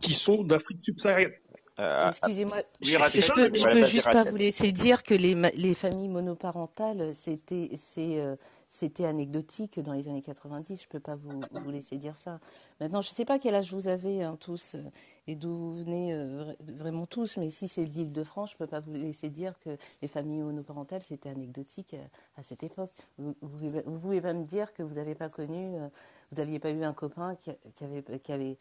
qui 0.00 0.12
sont 0.12 0.42
d'Afrique 0.42 0.82
subsaharienne. 0.82 1.32
Euh, 1.78 2.08
Excusez-moi, 2.08 2.58
je, 2.80 2.96
peux, 3.32 3.52
peux 3.52 3.86
juste 3.86 4.10
pas 4.10 4.24
vous 4.24 4.34
laisser 4.34 4.72
dire 4.72 5.04
que 5.04 5.14
les, 5.14 5.34
les 5.54 5.74
familles 5.74 6.08
monoparentales, 6.08 7.14
c'était, 7.14 7.70
c'est, 7.80 8.18
euh, 8.18 8.34
c'était 8.68 9.06
anecdotique 9.06 9.80
dans 9.80 9.92
les 9.92 10.08
années 10.08 10.22
90. 10.22 10.80
Je 10.80 10.86
ne 10.86 10.90
peux 10.90 11.00
pas 11.00 11.16
vous, 11.16 11.40
vous, 11.50 11.70
laisser 11.70 11.96
dire 11.96 12.16
ça. 12.16 12.38
Maintenant, 12.80 13.00
je 13.00 13.08
ne 13.10 13.14
sais 13.14 13.24
pas 13.24 13.38
quel 13.38 13.54
âge 13.54 13.72
vous 13.72 13.88
avez 13.88 14.22
hein, 14.22 14.36
tous 14.38 14.74
euh, 14.74 14.82
et 15.26 15.34
d'où 15.34 15.50
vous 15.50 15.74
venez 15.74 16.12
euh, 16.12 16.52
vraiment 16.60 17.06
tous, 17.06 17.38
mais 17.38 17.50
si 17.50 17.66
c'est 17.66 17.82
l'île 17.82 18.12
de 18.12 18.22
France, 18.22 18.50
je 18.50 18.56
ne 18.56 18.58
peux 18.58 18.66
pas 18.66 18.80
vous 18.80 18.92
laisser 18.92 19.30
dire 19.30 19.58
que 19.60 19.70
les 20.02 20.08
familles 20.08 20.42
monoparentales, 20.42 21.02
c'était 21.02 21.30
anecdotique 21.30 21.96
à, 22.36 22.42
cette 22.42 22.62
époque. 22.62 22.90
Vous 23.16 23.34
ne 23.40 23.98
pouvez 23.98 24.20
pas 24.20 24.34
me 24.34 24.44
dire 24.44 24.74
que 24.74 24.82
vous 24.82 24.94
n'avez 24.94 25.14
pas 25.14 25.30
connu, 25.30 25.76
euh, 25.76 25.88
vous 26.30 26.38
n'aviez 26.38 26.58
pas 26.58 26.70
eu 26.70 26.82
un 26.84 26.92
copain 26.92 27.36
qui, 27.36 27.50
qui 27.74 27.84
avait. 27.84 28.02
Qui 28.20 28.32
avait 28.32 28.58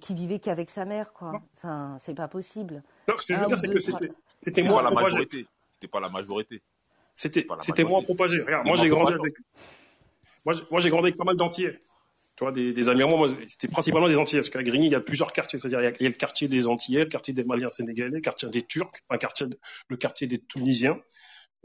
qui 0.00 0.14
vivait 0.14 0.40
qu'avec 0.40 0.68
sa 0.68 0.84
mère, 0.84 1.12
quoi. 1.12 1.40
Enfin, 1.56 1.96
c'est 2.00 2.14
pas 2.14 2.26
possible. 2.26 2.82
Non, 3.06 3.14
ce 3.18 3.26
que 3.26 3.34
je 3.34 3.40
veux 3.40 3.46
dire, 3.46 3.58
c'est 3.58 3.68
que 3.68 3.78
c'était 4.42 4.62
moi 4.64 4.82
la 4.82 4.90
majorité. 4.90 5.46
C'était 5.70 5.86
pas 5.86 6.00
la 6.00 6.08
majorité. 6.08 6.60
C'était, 7.14 7.46
c'était 7.60 7.84
moins 7.84 8.02
propagé. 8.02 8.40
Regarde, 8.40 8.66
moi 8.66 8.76
j'ai 8.76 8.88
grandi 8.88 9.12
avec, 9.12 9.34
moi, 10.44 10.80
j'ai 10.80 10.90
grandi 10.90 11.08
avec 11.08 11.16
pas 11.16 11.24
mal 11.24 11.36
d'entiers. 11.36 11.78
Tu 12.36 12.44
vois, 12.44 12.52
des, 12.52 12.88
amis 12.88 13.02
à 13.02 13.06
moi, 13.06 13.18
moi 13.18 13.36
c'était 13.46 13.68
principalement 13.68 14.08
des 14.08 14.16
Antillais, 14.16 14.40
parce 14.40 14.48
qu'à 14.48 14.62
Grigny, 14.62 14.86
il 14.86 14.92
y 14.92 14.94
a 14.94 15.00
plusieurs 15.00 15.32
quartiers. 15.32 15.58
C'est-à-dire, 15.58 15.80
il 15.80 16.02
y, 16.02 16.06
a, 16.06 16.08
le 16.08 16.14
quartier 16.14 16.48
des 16.48 16.68
Antillais, 16.68 17.04
le 17.04 17.10
quartier 17.10 17.34
des 17.34 17.44
Maliens 17.44 17.68
sénégalais, 17.68 18.10
le 18.14 18.20
quartier 18.20 18.48
des 18.48 18.62
Turcs, 18.62 18.90
un 19.10 19.18
quartier, 19.18 19.46
le 19.88 19.96
quartier 19.96 20.26
des 20.26 20.38
Tunisiens, 20.38 20.98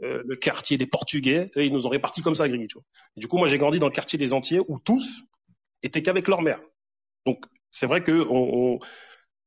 euh, 0.02 0.22
le 0.26 0.36
quartier 0.36 0.76
des 0.76 0.86
Portugais. 0.86 1.50
ils 1.56 1.72
nous 1.72 1.86
ont 1.86 1.90
répartis 1.90 2.20
comme 2.20 2.34
ça 2.34 2.44
à 2.44 2.48
Grigny, 2.48 2.68
tu 2.68 2.74
vois. 2.74 2.84
du 3.16 3.26
coup, 3.26 3.38
moi, 3.38 3.48
j'ai 3.48 3.56
grandi 3.56 3.78
dans 3.78 3.86
le 3.86 3.92
quartier 3.92 4.18
des 4.18 4.34
Antillais 4.34 4.60
où 4.68 4.78
tous 4.78 5.22
étaient 5.82 6.02
qu'avec 6.02 6.28
leur 6.28 6.42
mère. 6.42 6.60
Donc, 7.24 7.46
c'est 7.70 7.86
vrai 7.86 8.02
que 8.02 8.26
on, 8.28 8.78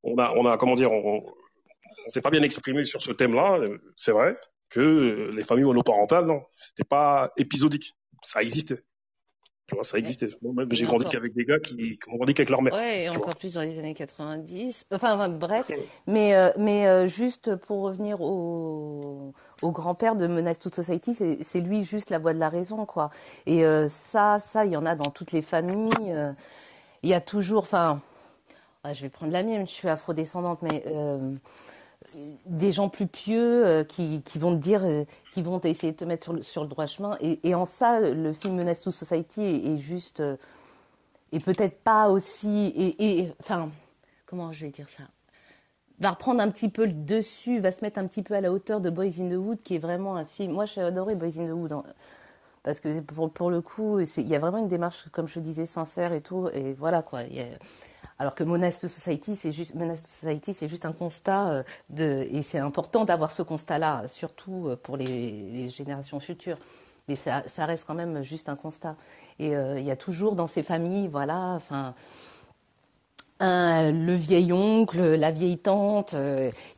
on, 0.01 0.17
a, 0.17 0.33
on 0.35 0.47
a, 0.47 0.57
comment 0.57 0.73
dire, 0.73 0.91
on, 0.91 1.19
on 1.19 2.09
s'est 2.09 2.21
pas 2.21 2.31
bien 2.31 2.41
exprimé 2.41 2.85
sur 2.85 3.03
ce 3.03 3.11
thème-là, 3.11 3.59
euh, 3.59 3.77
c'est 3.95 4.13
vrai 4.13 4.35
que 4.69 5.29
les 5.33 5.43
familles 5.43 5.65
monoparentales, 5.65 6.25
non, 6.25 6.43
c'était 6.55 6.83
pas 6.83 7.31
épisodique. 7.37 7.95
Ça 8.21 8.41
existait. 8.41 8.83
Tu 9.69 9.75
vois, 9.75 9.83
ça 9.83 9.99
existait. 9.99 10.29
Moi, 10.41 10.65
j'ai 10.71 10.85
grandi 10.85 11.05
qu'avec 11.05 11.35
des 11.35 11.45
gars 11.45 11.59
qui, 11.59 11.99
ont 12.07 12.17
grandi 12.17 12.33
qu'avec 12.33 12.49
leur 12.49 12.63
mère. 12.63 12.73
Ouais, 12.73 13.03
et 13.03 13.09
encore 13.09 13.35
plus 13.35 13.53
dans 13.53 13.61
les 13.61 13.77
années 13.77 13.93
90. 13.93 14.87
Enfin, 14.91 15.29
bref. 15.29 15.69
Mais, 16.07 16.33
euh, 16.33 16.49
mais 16.57 16.87
euh, 16.87 17.05
juste 17.05 17.55
pour 17.55 17.81
revenir 17.83 18.19
au, 18.19 19.31
au 19.61 19.71
grand-père 19.71 20.15
de 20.15 20.25
Menace 20.25 20.57
to 20.57 20.69
Society, 20.69 21.13
c'est 21.43 21.61
lui 21.61 21.83
juste 21.83 22.09
la 22.09 22.17
voix 22.17 22.33
de 22.33 22.39
la 22.39 22.49
raison, 22.49 22.87
quoi. 22.87 23.11
Et 23.45 23.63
euh, 23.63 23.87
ça, 23.89 24.39
ça, 24.39 24.65
il 24.65 24.71
y 24.71 24.77
en 24.77 24.87
a 24.87 24.95
dans 24.95 25.11
toutes 25.11 25.33
les 25.33 25.43
familles. 25.43 26.33
Il 27.03 27.09
y 27.09 27.13
a 27.13 27.21
toujours, 27.21 27.61
enfin, 27.61 28.01
je 28.91 29.01
vais 29.03 29.09
prendre 29.09 29.31
la 29.31 29.43
mienne, 29.43 29.67
je 29.67 29.71
suis 29.71 29.87
afrodescendante, 29.87 30.63
mais 30.63 30.83
des 32.45 32.71
gens 32.71 32.89
plus 32.89 33.07
pieux 33.07 33.65
euh, 33.65 33.83
qui, 33.83 34.21
vont 34.35 34.55
te 34.55 34.61
dire, 34.61 34.83
euh, 34.83 35.03
qui 35.33 35.41
vont 35.41 35.59
essayer 35.61 35.91
de 35.91 35.97
te 35.97 36.05
mettre 36.05 36.43
sur 36.43 36.63
le, 36.63 36.69
droit 36.69 36.85
chemin. 36.85 37.17
Et, 37.21 37.53
en 37.55 37.65
ça, 37.65 37.99
le 37.99 38.33
film 38.33 38.55
Menace 38.55 38.81
to 38.81 38.91
Society 38.91 39.41
est, 39.41 39.77
juste, 39.77 40.19
euh, 40.19 40.37
et 41.31 41.39
peut-être 41.39 41.79
pas 41.83 42.09
aussi, 42.09 42.73
et, 42.75 43.31
enfin, 43.41 43.69
comment 44.25 44.51
je 44.51 44.65
vais 44.65 44.71
dire 44.71 44.89
ça? 44.89 45.03
Va 45.99 46.11
reprendre 46.11 46.41
un 46.41 46.49
petit 46.49 46.69
peu 46.69 46.85
le 46.85 46.93
dessus, 46.93 47.59
va 47.59 47.73
se 47.73 47.81
mettre 47.81 47.99
un 47.99 48.07
petit 48.07 48.23
peu 48.23 48.33
à 48.33 48.39
la 48.39 48.53
hauteur 48.53 48.79
de 48.79 48.89
Boys 48.89 49.19
in 49.19 49.29
the 49.29 49.37
Wood, 49.37 49.61
qui 49.61 49.75
est 49.75 49.79
vraiment 49.79 50.15
un 50.15 50.23
film. 50.23 50.53
Moi, 50.53 50.65
j'ai 50.65 50.81
adoré 50.81 51.15
Boys 51.15 51.37
in 51.39 51.47
the 51.47 51.51
Wood. 51.51 51.73
Parce 52.69 52.81
que 52.81 52.99
pour, 52.99 53.49
le 53.49 53.61
coup, 53.61 53.99
il 53.99 54.27
y 54.27 54.35
a 54.35 54.37
vraiment 54.37 54.59
une 54.59 54.67
démarche, 54.67 55.09
comme 55.11 55.27
je 55.27 55.39
disais, 55.39 55.65
sincère 55.65 56.13
et 56.13 56.21
tout. 56.21 56.49
Et 56.53 56.73
voilà, 56.73 57.01
quoi. 57.01 57.21
Alors 58.19 58.35
que 58.35 58.43
Monast 58.43 58.87
Society, 58.87 59.35
c'est 59.35 59.51
juste, 59.51 59.73
Society, 60.05 60.53
c'est 60.53 60.67
juste 60.67 60.85
un 60.85 60.93
constat 60.93 61.63
euh, 61.97 62.25
et 62.29 62.43
c'est 62.43 62.59
important 62.59 63.05
d'avoir 63.05 63.31
ce 63.31 63.41
constat-là, 63.41 64.07
surtout 64.07 64.67
euh, 64.67 64.75
pour 64.75 64.97
les, 64.97 65.67
générations 65.69 66.19
futures. 66.19 66.59
Mais 67.07 67.15
ça, 67.15 67.41
ça, 67.47 67.65
reste 67.65 67.85
quand 67.87 67.95
même 67.95 68.21
juste 68.21 68.49
un 68.49 68.55
constat. 68.55 68.95
Et 69.39 69.57
euh, 69.57 69.79
il 69.79 69.85
y 69.85 69.89
a 69.89 69.95
toujours 69.95 70.35
dans 70.35 70.45
ces 70.45 70.61
familles, 70.61 71.07
voilà, 71.07 71.55
enfin, 71.55 71.95
le 73.39 74.13
vieil 74.13 74.51
oncle, 74.53 74.99
la 74.99 75.31
vieille 75.31 75.57
tante, 75.57 76.15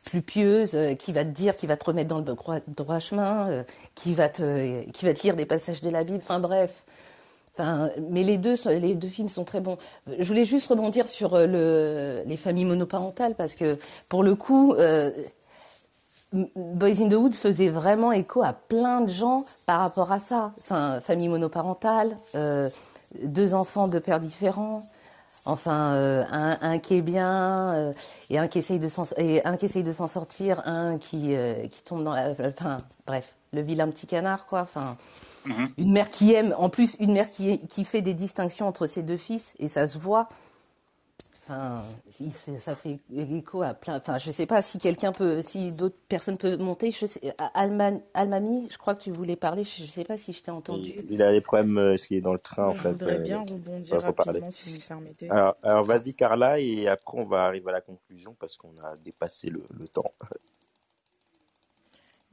plus 0.06 0.22
pieuse, 0.22 0.76
qui 0.98 1.12
va 1.12 1.24
te 1.24 1.30
dire, 1.30 1.56
qui 1.56 1.66
va 1.66 1.76
te 1.76 1.84
remettre 1.84 2.08
dans 2.08 2.18
le 2.18 2.64
droit, 2.74 2.98
chemin, 2.98 3.64
qui 3.94 4.14
va 4.14 4.28
te, 4.28 4.88
qui 4.90 5.04
va 5.04 5.14
te 5.14 5.22
lire 5.22 5.36
des 5.36 5.46
passages 5.46 5.80
de 5.82 5.90
la 5.90 6.04
Bible. 6.04 6.20
Enfin 6.22 6.40
bref, 6.40 6.84
Enfin, 7.58 7.90
mais 8.10 8.22
les 8.22 8.38
deux, 8.38 8.56
les 8.66 8.94
deux 8.94 9.08
films 9.08 9.28
sont 9.28 9.44
très 9.44 9.60
bons. 9.60 9.76
Je 10.06 10.24
voulais 10.24 10.44
juste 10.44 10.68
rebondir 10.68 11.06
sur 11.06 11.34
euh, 11.34 11.46
le, 11.46 12.22
les 12.26 12.38
familles 12.38 12.64
monoparentales 12.64 13.34
parce 13.34 13.54
que 13.54 13.76
pour 14.08 14.22
le 14.22 14.34
coup, 14.34 14.72
euh, 14.74 15.10
Boys 16.32 17.02
in 17.02 17.10
the 17.10 17.14
Wood 17.14 17.34
faisait 17.34 17.68
vraiment 17.68 18.10
écho 18.10 18.42
à 18.42 18.54
plein 18.54 19.02
de 19.02 19.10
gens 19.10 19.44
par 19.66 19.80
rapport 19.80 20.12
à 20.12 20.18
ça. 20.18 20.52
Enfin, 20.56 21.00
famille 21.02 21.28
monoparentale, 21.28 22.14
euh, 22.34 22.70
deux 23.22 23.52
enfants 23.52 23.86
de 23.86 23.98
pères 23.98 24.20
différents. 24.20 24.80
Enfin, 25.44 25.94
euh, 25.94 26.24
un, 26.30 26.56
un, 26.60 26.78
qui 26.78 26.94
est 26.94 27.02
bien 27.02 27.74
euh, 27.74 27.92
et 28.30 28.38
un 28.38 28.46
qui 28.46 28.58
essaye 28.58 28.78
de 28.78 28.88
s'en 28.88 29.04
et 29.16 29.44
un 29.44 29.56
qui 29.56 29.64
essaye 29.64 29.82
de 29.82 29.92
s'en 29.92 30.06
sortir, 30.06 30.62
un 30.66 30.98
qui 30.98 31.34
qui 31.70 31.82
tombe 31.82 32.04
dans 32.04 32.14
la, 32.14 32.30
enfin, 32.30 32.76
bref, 33.06 33.36
le 33.52 33.60
vilain 33.62 33.88
petit 33.88 34.06
canard 34.06 34.46
quoi. 34.46 34.60
Enfin, 34.60 34.96
Mhm. 35.46 35.70
Une 35.78 35.92
mère 35.92 36.10
qui 36.10 36.32
aime, 36.34 36.54
en 36.58 36.68
plus, 36.68 36.96
une 37.00 37.12
mère 37.12 37.30
qui, 37.30 37.58
qui 37.66 37.84
fait 37.84 38.02
des 38.02 38.14
distinctions 38.14 38.68
entre 38.68 38.86
ses 38.86 39.02
deux 39.02 39.16
fils, 39.16 39.54
et 39.58 39.68
ça 39.68 39.86
se 39.86 39.98
voit. 39.98 40.28
Enfin, 41.52 41.82
ça 42.58 42.74
fait 42.74 42.98
écho 43.14 43.62
à 43.62 43.74
plein. 43.74 43.98
Enfin, 43.98 44.18
je 44.18 44.30
sais 44.30 44.46
pas 44.46 44.62
si 44.62 44.78
quelqu'un 44.78 45.12
peut, 45.12 45.40
si 45.42 45.72
d'autres 45.72 45.98
personnes 46.08 46.38
peuvent 46.38 46.58
monter. 46.58 46.90
Je 46.90 47.06
sais, 47.06 47.34
Almami, 47.54 48.68
je 48.70 48.78
crois 48.78 48.94
que 48.94 49.02
tu 49.02 49.10
voulais 49.10 49.36
parler. 49.36 49.64
Je 49.64 49.84
sais 49.84 50.04
pas 50.04 50.16
si 50.16 50.32
je 50.32 50.42
t'ai 50.42 50.50
entendu. 50.50 50.94
Il, 51.10 51.22
a 51.22 51.32
des 51.32 51.40
problèmes 51.40 51.78
euh, 51.78 51.96
s'il 51.96 52.16
est 52.16 52.22
dans 52.22 52.32
le 52.32 52.38
train 52.38 52.68
en 52.68 52.74
je 52.74 52.80
fait. 52.80 52.88
Je 52.88 52.92
voudrais 52.92 53.16
euh, 53.16 53.22
bien 53.22 53.40
rebondir 53.40 54.00
rapidement 54.00 54.50
si 54.50 54.70
vous 54.70 54.76
me 54.76 54.88
permettez. 54.88 55.30
Alors, 55.30 55.56
alors 55.62 55.84
vas-y 55.84 56.14
Carla 56.14 56.58
et 56.58 56.88
après 56.88 57.18
on 57.18 57.26
va 57.26 57.44
arriver 57.44 57.68
à 57.68 57.72
la 57.72 57.80
conclusion 57.80 58.34
parce 58.38 58.56
qu'on 58.56 58.72
a 58.82 58.96
dépassé 59.04 59.50
le, 59.50 59.62
le 59.78 59.88
temps. 59.88 60.12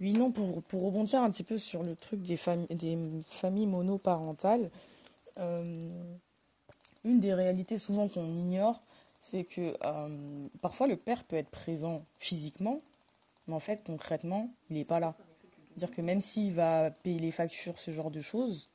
Oui, 0.02 0.14
non, 0.14 0.32
pour, 0.32 0.64
pour 0.64 0.86
rebondir 0.86 1.22
un 1.22 1.30
petit 1.30 1.44
peu 1.44 1.58
sur 1.58 1.84
le 1.84 1.94
truc 1.94 2.22
des, 2.22 2.38
familles 2.38 2.68
des 2.70 2.98
familles 3.28 3.68
monoparentales, 3.68 4.70
euh, 5.38 5.90
une 7.04 7.20
des 7.20 7.34
réalités 7.34 7.78
souvent 7.78 8.08
qu'on 8.08 8.34
ignore, 8.34 8.80
c'est 9.30 9.44
que 9.44 9.74
parfois 10.62 10.88
le 10.88 10.96
père 10.96 11.24
peut 11.24 11.36
être 11.36 11.50
présent 11.50 12.04
physiquement, 12.20 12.82
mais 13.48 13.54
en 13.54 13.60
fait 13.60 13.84
concrètement, 13.86 14.50
il 14.70 14.78
n'est 14.78 14.86
pas 14.86 15.00
là. 15.00 15.16
C'est-à-dire 15.70 15.96
que 15.96 16.02
même 16.02 16.22
s'il 16.22 16.54
va 16.54 16.92
payer 16.92 17.20
les 17.20 17.32
factures, 17.32 17.78
ce 17.78 17.92
genre 17.92 18.12
de 18.12 18.22
choses, 18.22 18.70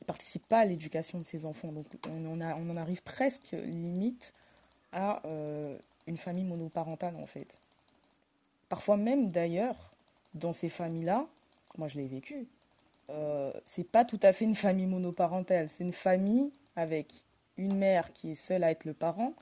il 0.00 0.04
ne 0.04 0.06
participe 0.06 0.46
pas 0.46 0.60
à 0.60 0.64
l'éducation 0.64 1.18
de 1.18 1.24
ses 1.24 1.46
enfants. 1.46 1.72
Donc 1.72 1.86
on 2.08 2.40
en, 2.40 2.76
arrive 2.76 3.02
presque 3.02 3.52
limite 3.52 4.32
à 4.92 5.22
une 6.06 6.16
famille 6.16 6.44
monoparentale 6.44 7.16
en 7.16 7.26
fait. 7.26 7.48
Parfois 8.68 8.96
même 8.96 9.30
d'ailleurs, 9.30 9.92
dans 10.34 10.52
ces 10.52 10.68
familles-là, 10.68 11.26
moi 11.78 11.88
je 11.88 11.98
l'ai 11.98 12.06
vécu, 12.06 12.46
euh, 13.10 13.52
c'est 13.64 13.88
pas 13.88 14.04
tout 14.04 14.20
à 14.22 14.32
fait 14.32 14.44
une 14.44 14.54
famille 14.54 14.86
monoparentale, 14.86 15.68
c'est 15.68 15.84
une 15.84 15.92
famille 15.92 16.50
avec 16.76 17.06
une 17.56 17.76
mère 17.76 18.12
qui 18.12 18.30
est 18.30 18.34
seule 18.34 18.64
à 18.64 18.70
être 18.70 18.84
le 18.84 18.94
parent, 18.94 19.34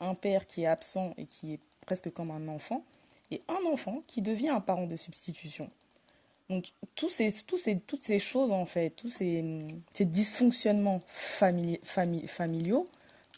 un 0.00 0.14
père 0.14 0.46
qui 0.46 0.62
est 0.62 0.66
absent 0.66 1.14
et 1.16 1.26
qui 1.26 1.54
est 1.54 1.60
presque 1.84 2.10
comme 2.10 2.30
un 2.30 2.48
enfant, 2.48 2.84
et 3.30 3.42
un 3.48 3.70
enfant 3.70 4.02
qui 4.06 4.22
devient 4.22 4.50
un 4.50 4.60
parent 4.60 4.86
de 4.86 4.96
substitution. 4.96 5.68
Donc 6.48 6.72
ces, 7.08 7.32
tous 7.46 7.58
ces, 7.58 7.78
toutes 7.78 8.04
ces 8.04 8.18
choses 8.18 8.52
en 8.52 8.64
fait, 8.64 8.90
tous 8.90 9.08
ces, 9.08 9.44
ces 9.92 10.04
dysfonctionnements 10.04 11.00
familiaux 11.18 12.88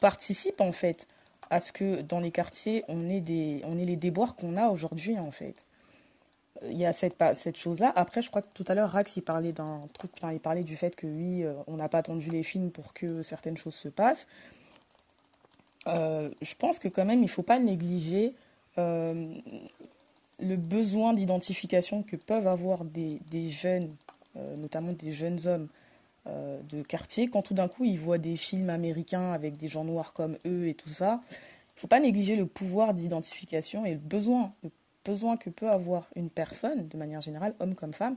participent 0.01 0.61
en 0.61 0.73
fait 0.73 1.07
à 1.51 1.61
ce 1.61 1.73
que 1.73 2.03
dans 2.03 2.21
les 2.21 2.31
quartiers, 2.31 2.85
on 2.89 3.09
ait, 3.09 3.21
des, 3.21 3.63
on 3.65 3.75
les 3.75 3.97
déboires 3.97 4.37
qu'on 4.37 4.57
a 4.57 4.69
aujourd'hui, 4.69 5.19
en 5.19 5.31
fait. 5.31 5.55
Il 6.69 6.77
y 6.77 6.87
a 6.87 6.93
cette, 6.93 7.17
cette 7.37 7.57
chose-là. 7.57 7.93
Après, 7.95 8.21
je 8.21 8.31
crois 8.31 8.43
que 8.43 8.53
tout 8.53 8.65
à 8.69 8.75
l'heure, 8.75 8.91
Rax, 8.91 9.17
il 9.17 9.23
parlait 9.23 9.53
d'un 9.53 9.81
truc, 9.95 10.11
il 10.33 10.41
parlait 10.41 10.65
du 10.65 10.77
fait 10.77 10.97
que 10.97 11.07
oui, 11.07 11.45
euh, 11.45 11.55
on 11.69 11.77
n'a 11.77 11.89
pas 11.89 11.99
attendu 11.99 12.31
les 12.31 12.43
films 12.43 12.71
pour 12.71 12.93
que 12.95 13.23
certaines 13.23 13.57
choses 13.57 13.77
se 13.77 13.89
passent. 13.89 14.27
Euh, 15.89 16.31
je 16.43 16.55
pense 16.55 16.79
que 16.79 16.89
quand 16.89 17.05
même, 17.05 17.21
il 17.21 17.23
ne 17.23 17.29
faut 17.29 17.43
pas 17.43 17.59
négliger 17.59 18.35
euh, 18.79 19.35
le 20.39 20.57
besoin 20.57 21.13
d'identification 21.13 22.03
que 22.03 22.17
peuvent 22.17 22.47
avoir 22.47 22.85
des, 22.85 23.21
jeunes, 23.49 23.95
notamment 24.57 24.93
des 24.93 25.13
jeunes 25.13 25.47
hommes, 25.47 25.69
euh, 26.29 26.61
de 26.69 26.83
quartier, 26.83 27.29
quand 27.29 27.43
tout 27.43 27.55
d'un 27.55 27.69
coup 27.69 27.85
ils 27.85 27.99
voient 27.99 28.19
des 28.19 28.37
films 28.37 28.69
américains 28.69 29.33
avec 29.33 29.57
des 29.57 29.69
gens 29.69 29.85
noirs 29.85 30.13
comme 30.13 30.37
eux 30.45 30.69
et 30.69 30.75
tout 30.75 30.91
ça, 30.91 31.21
il 31.31 31.35
ne 31.77 31.81
faut 31.81 31.87
pas 31.87 32.01
négliger 32.01 32.37
le 32.37 32.45
pouvoir 32.45 32.93
d'identification 32.93 33.87
et 33.87 33.93
le 33.93 33.99
besoin, 33.99 34.53
le 34.63 34.71
besoin 35.05 35.37
que 35.39 35.49
peut 35.49 35.71
avoir 35.71 36.09
une 36.17 36.29
personne, 36.29 36.87
de 36.87 36.97
manière 36.99 37.23
générale, 37.23 37.55
homme 37.61 37.75
comme 37.75 37.95
femme, 37.95 38.17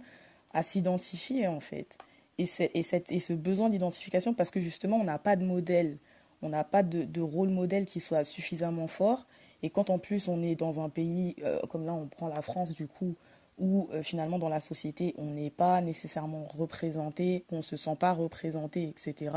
à 0.54 0.62
s'identifier 0.64 1.48
en 1.48 1.62
fait. 1.62 1.98
Et 2.38 2.48
ce 2.48 3.34
besoin 3.34 3.70
d'identification 3.70 4.34
parce 4.34 4.52
que 4.52 4.60
justement 4.60 4.98
on 4.98 5.04
n'a 5.06 5.20
pas 5.20 5.36
de 5.38 5.46
modèle, 5.46 5.98
on 6.42 6.50
n'a 6.50 6.64
pas 6.64 6.84
de, 6.84 7.22
rôle 7.22 7.50
modèle 7.50 7.86
qui 7.86 8.00
soit 8.00 8.24
suffisamment 8.24 8.88
fort. 8.88 9.26
Et 9.64 9.70
quand 9.70 9.90
en 9.90 10.00
plus 10.00 10.28
on 10.28 10.42
est 10.42 10.56
dans 10.56 10.84
un 10.84 10.90
pays, 10.90 11.36
euh, 11.44 11.60
comme 11.70 11.86
là 11.86 11.94
on 11.94 12.08
prend 12.08 12.28
la 12.28 12.42
France 12.42 12.74
du 12.74 12.88
coup, 12.88 13.16
où 13.60 13.88
euh, 13.94 14.02
finalement 14.02 14.40
dans 14.40 14.50
la 14.50 14.60
société 14.60 15.14
on 15.18 15.26
n'est 15.26 15.52
pas 15.52 15.82
nécessairement 15.82 16.46
représenté, 16.46 17.46
qu'on 17.50 17.58
ne 17.58 17.62
se 17.62 17.76
sent 17.76 17.96
pas 18.00 18.14
représenté, 18.14 18.88
etc. 18.88 19.36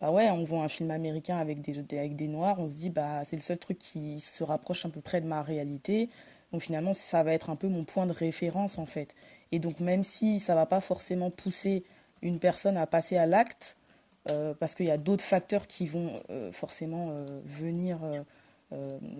Bah 0.00 0.10
ouais, 0.10 0.30
on 0.30 0.44
voit 0.44 0.62
un 0.62 0.68
film 0.68 0.90
américain 0.90 1.36
avec 1.36 1.60
des, 1.60 1.78
avec 1.98 2.16
des 2.16 2.28
noirs, 2.28 2.58
on 2.58 2.68
se 2.68 2.74
dit 2.74 2.90
bah 2.90 3.24
c'est 3.24 3.36
le 3.36 3.42
seul 3.42 3.58
truc 3.58 3.78
qui 3.78 4.20
se 4.20 4.42
rapproche 4.44 4.86
un 4.86 4.90
peu 4.90 5.00
près 5.00 5.20
de 5.20 5.26
ma 5.26 5.42
réalité. 5.42 6.08
Donc 6.52 6.62
finalement 6.62 6.94
ça 6.94 7.22
va 7.22 7.32
être 7.32 7.50
un 7.50 7.56
peu 7.56 7.68
mon 7.68 7.84
point 7.84 8.06
de 8.06 8.12
référence 8.12 8.78
en 8.78 8.86
fait. 8.86 9.14
Et 9.52 9.58
donc 9.58 9.80
même 9.80 10.04
si 10.04 10.40
ça 10.40 10.54
va 10.54 10.64
pas 10.66 10.80
forcément 10.80 11.30
pousser 11.30 11.84
une 12.22 12.38
personne 12.38 12.76
à 12.76 12.86
passer 12.86 13.16
à 13.16 13.26
l'acte, 13.26 13.76
parce 14.58 14.74
qu'il 14.74 14.86
y 14.86 14.90
a 14.90 14.98
d'autres 14.98 15.24
facteurs 15.24 15.66
qui 15.66 15.86
vont 15.86 16.12
euh, 16.30 16.50
forcément 16.52 17.14
venir 17.44 17.98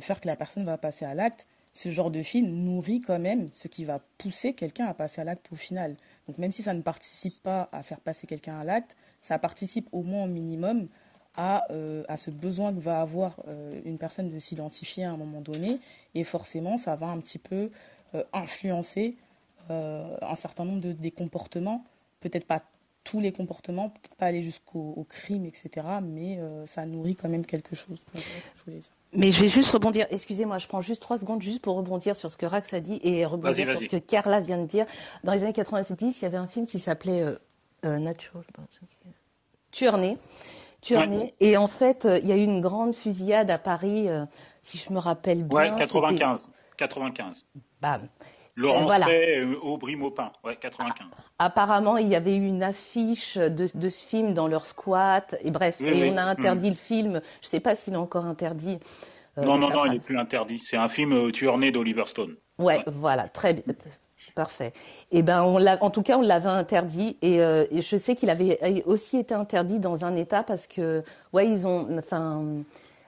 faire 0.01 0.21
que 0.21 0.27
la 0.27 0.37
personne 0.37 0.65
va 0.65 0.79
passer 0.79 1.05
à 1.05 1.15
l'acte, 1.15 1.47
ce 1.73 1.91
genre 1.91 2.11
de 2.11 2.23
film 2.23 2.49
nourrit 2.49 3.01
quand 3.01 3.19
même 3.19 3.49
ce 3.53 3.69
qui 3.69 3.85
va 3.85 4.01
pousser 4.19 4.55
quelqu'un 4.55 4.87
à 4.87 4.95
passer 4.95 5.21
à 5.21 5.25
l'acte 5.25 5.49
au 5.53 5.57
final. 5.57 5.97
Donc 6.29 6.39
même 6.39 6.53
si 6.53 6.63
ça 6.63 6.73
ne 6.73 6.83
participe 6.83 7.43
pas 7.43 7.69
à 7.73 7.83
faire 7.83 8.01
passer 8.01 8.27
quelqu'un 8.27 8.59
à 8.59 8.65
l'acte, 8.65 8.97
ça 9.23 9.39
participe 9.39 9.89
au 9.93 10.03
moins 10.03 10.25
au 10.25 10.29
minimum 10.29 10.89
à, 11.37 11.65
euh, 11.73 12.05
ce 12.17 12.31
besoin 12.31 12.73
que 12.73 12.79
va 12.79 13.01
avoir 13.01 13.41
euh, 13.49 13.73
une 13.85 13.99
personne 13.99 14.31
de 14.31 14.39
s'identifier 14.39 15.05
à 15.05 15.11
un 15.11 15.17
moment 15.17 15.41
donné. 15.41 15.81
Et 16.15 16.23
forcément, 16.23 16.79
ça 16.79 16.95
va 16.95 17.09
un 17.09 17.19
petit 17.19 17.39
peu 17.39 17.71
euh, 18.15 18.23
influencer 18.33 19.17
un 19.71 20.35
certain 20.37 20.67
nombre 20.67 20.83
de, 20.83 20.93
des 20.93 21.11
comportements. 21.11 21.85
Peut-être 22.21 22.47
pas 22.47 22.63
tous 23.05 23.21
les 23.21 23.33
comportements, 23.33 23.91
peut-être 23.91 24.17
pas 24.17 24.27
aller 24.27 24.43
jusqu'au 24.43 25.07
crime, 25.09 25.45
etc. 25.45 25.87
Mais 26.03 26.39
ça 26.67 26.87
nourrit 26.87 27.15
quand 27.15 27.29
même 27.29 27.47
quelque 27.47 27.77
chose. 27.77 28.03
ce 28.15 28.21
que 28.21 28.25
je 28.57 28.65
voulais 28.65 28.79
dire. 28.79 28.91
Mais 29.17 29.31
je 29.31 29.41
vais 29.41 29.49
juste 29.49 29.71
rebondir, 29.71 30.07
excusez-moi, 30.11 30.59
je 30.59 30.67
prends 30.67 30.81
juste 30.81 31.01
trois 31.01 31.19
secondes 31.19 31.41
juste 31.41 31.61
pour 31.61 31.77
rebondir 31.77 32.17
sur 32.17 32.31
ce 32.31 32.37
que 32.37 32.47
Rax 32.47 32.73
a 32.75 32.81
dit 32.81 33.01
et 33.05 33.25
rebondir 33.25 33.69
sur 33.69 33.79
ce 33.79 33.87
que 33.87 33.97
Carla 33.97 34.41
vient 34.41 34.59
de 34.59 34.67
dire. 34.67 34.87
Dans 35.23 35.33
les 35.33 35.43
années 35.45 35.53
90, 35.53 36.21
il 36.21 36.23
y 36.23 36.27
avait 36.27 36.37
un 36.37 36.49
film 36.49 36.67
qui 36.67 36.81
s'appelait 36.81 37.23
euh, 37.23 37.37
euh, 37.85 37.99
Natural, 37.99 38.45
Tuerné. 39.71 40.17
Tuerné. 40.81 41.35
Et 41.41 41.57
en 41.57 41.69
fait, 41.69 42.05
euh, 42.05 42.19
il 42.19 42.29
y 42.29 42.33
a 42.33 42.37
eu 42.37 42.43
une 42.43 42.61
grande 42.61 42.95
fusillade 42.95 43.51
à 43.51 43.59
Paris, 43.59 44.09
si 44.63 44.79
je 44.79 44.93
me 44.93 44.99
rappelle 44.99 45.45
bien. 45.45 45.59
Ouais, 45.59 45.79
95. 45.79 46.51
95. 46.77 47.45
Bam. 47.81 48.09
Laurent 48.57 48.83
voilà. 48.83 49.07
Aubry 49.63 49.97
Maupin, 49.97 50.31
ouais, 50.45 50.57
95. 50.57 51.09
Apparemment, 51.39 51.97
il 51.97 52.09
y 52.09 52.15
avait 52.15 52.37
eu 52.37 52.47
une 52.47 52.63
affiche 52.63 53.37
de, 53.37 53.67
de, 53.75 53.89
ce 53.89 54.05
film 54.05 54.33
dans 54.33 54.47
leur 54.47 54.67
squat, 54.67 55.35
et 55.43 55.51
bref, 55.51 55.81
et 55.81 56.11
on 56.11 56.17
a 56.17 56.23
interdit 56.23 56.69
mm. 56.69 56.71
le 56.71 56.77
film. 56.77 57.13
Je 57.41 57.47
ne 57.47 57.51
sais 57.51 57.61
pas 57.61 57.75
s'il 57.75 57.95
est 57.95 57.97
encore 57.97 58.27
interdit. 58.27 58.79
Euh, 59.39 59.43
non, 59.43 59.59
non, 59.59 59.71
non, 59.71 59.87
il 59.87 59.93
n'est 59.93 59.99
plus 59.99 60.19
interdit. 60.19 60.59
C'est 60.61 60.77
un 60.77 60.89
film 60.89 61.13
euh, 61.13 61.31
tueur-né 61.33 61.73
d'Oliver 61.73 62.05
Stone. 62.07 62.37
Ouais, 62.59 62.79
voilà, 62.87 63.29
très 63.29 63.55
bien. 63.55 63.75
Parfait. 64.35 64.73
Eh 65.11 65.23
ben, 65.23 65.43
on 65.43 65.59
l'a, 65.59 65.83
en 65.83 65.91
tout 65.91 66.03
cas, 66.03 66.17
on 66.17 66.23
l'avait 66.23 66.49
interdit, 66.49 67.17
et, 67.23 67.41
euh, 67.41 67.67
et 67.71 67.83
je 67.83 67.97
sais 67.97 68.15
qu'il 68.15 68.31
avait 68.31 68.83
aussi 68.87 69.19
été 69.19 69.35
interdit 69.35 69.79
dans 69.79 70.05
un 70.05 70.17
État 70.17 70.43
parce 70.43 70.67
que, 70.67 71.03
ouais, 71.33 71.49
ils 71.49 71.67
ont, 71.67 71.87
enfin, 71.99 72.43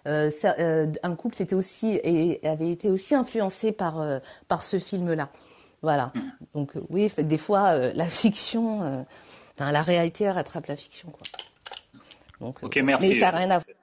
euh, 0.07 0.31
euh, 0.45 0.87
un 1.03 1.15
couple 1.15 1.35
s'était 1.35 1.55
aussi 1.55 1.99
et 2.03 2.47
avait 2.47 2.71
été 2.71 2.89
aussi 2.89 3.15
influencé 3.15 3.73
par 3.73 4.01
euh, 4.01 4.19
par 4.49 4.63
ce 4.63 4.79
film-là. 4.79 5.29
Voilà. 5.83 6.13
Donc 6.55 6.73
oui, 6.91 7.13
des 7.19 7.39
fois 7.39 7.77
la 7.77 8.05
fiction, 8.23 9.07
la 9.59 9.83
réalité 9.83 10.31
rattrape 10.31 10.67
la 10.67 10.77
fiction, 10.77 11.11
quoi. 11.11 11.27
Donc, 12.41 12.63
ok, 12.63 12.77
merci. 12.77 13.09
Mais 13.09 13.15
ça 13.15 13.33
n'a 13.33 13.39
rien 13.39 13.51
à 13.51 13.59
voir. 13.59 13.76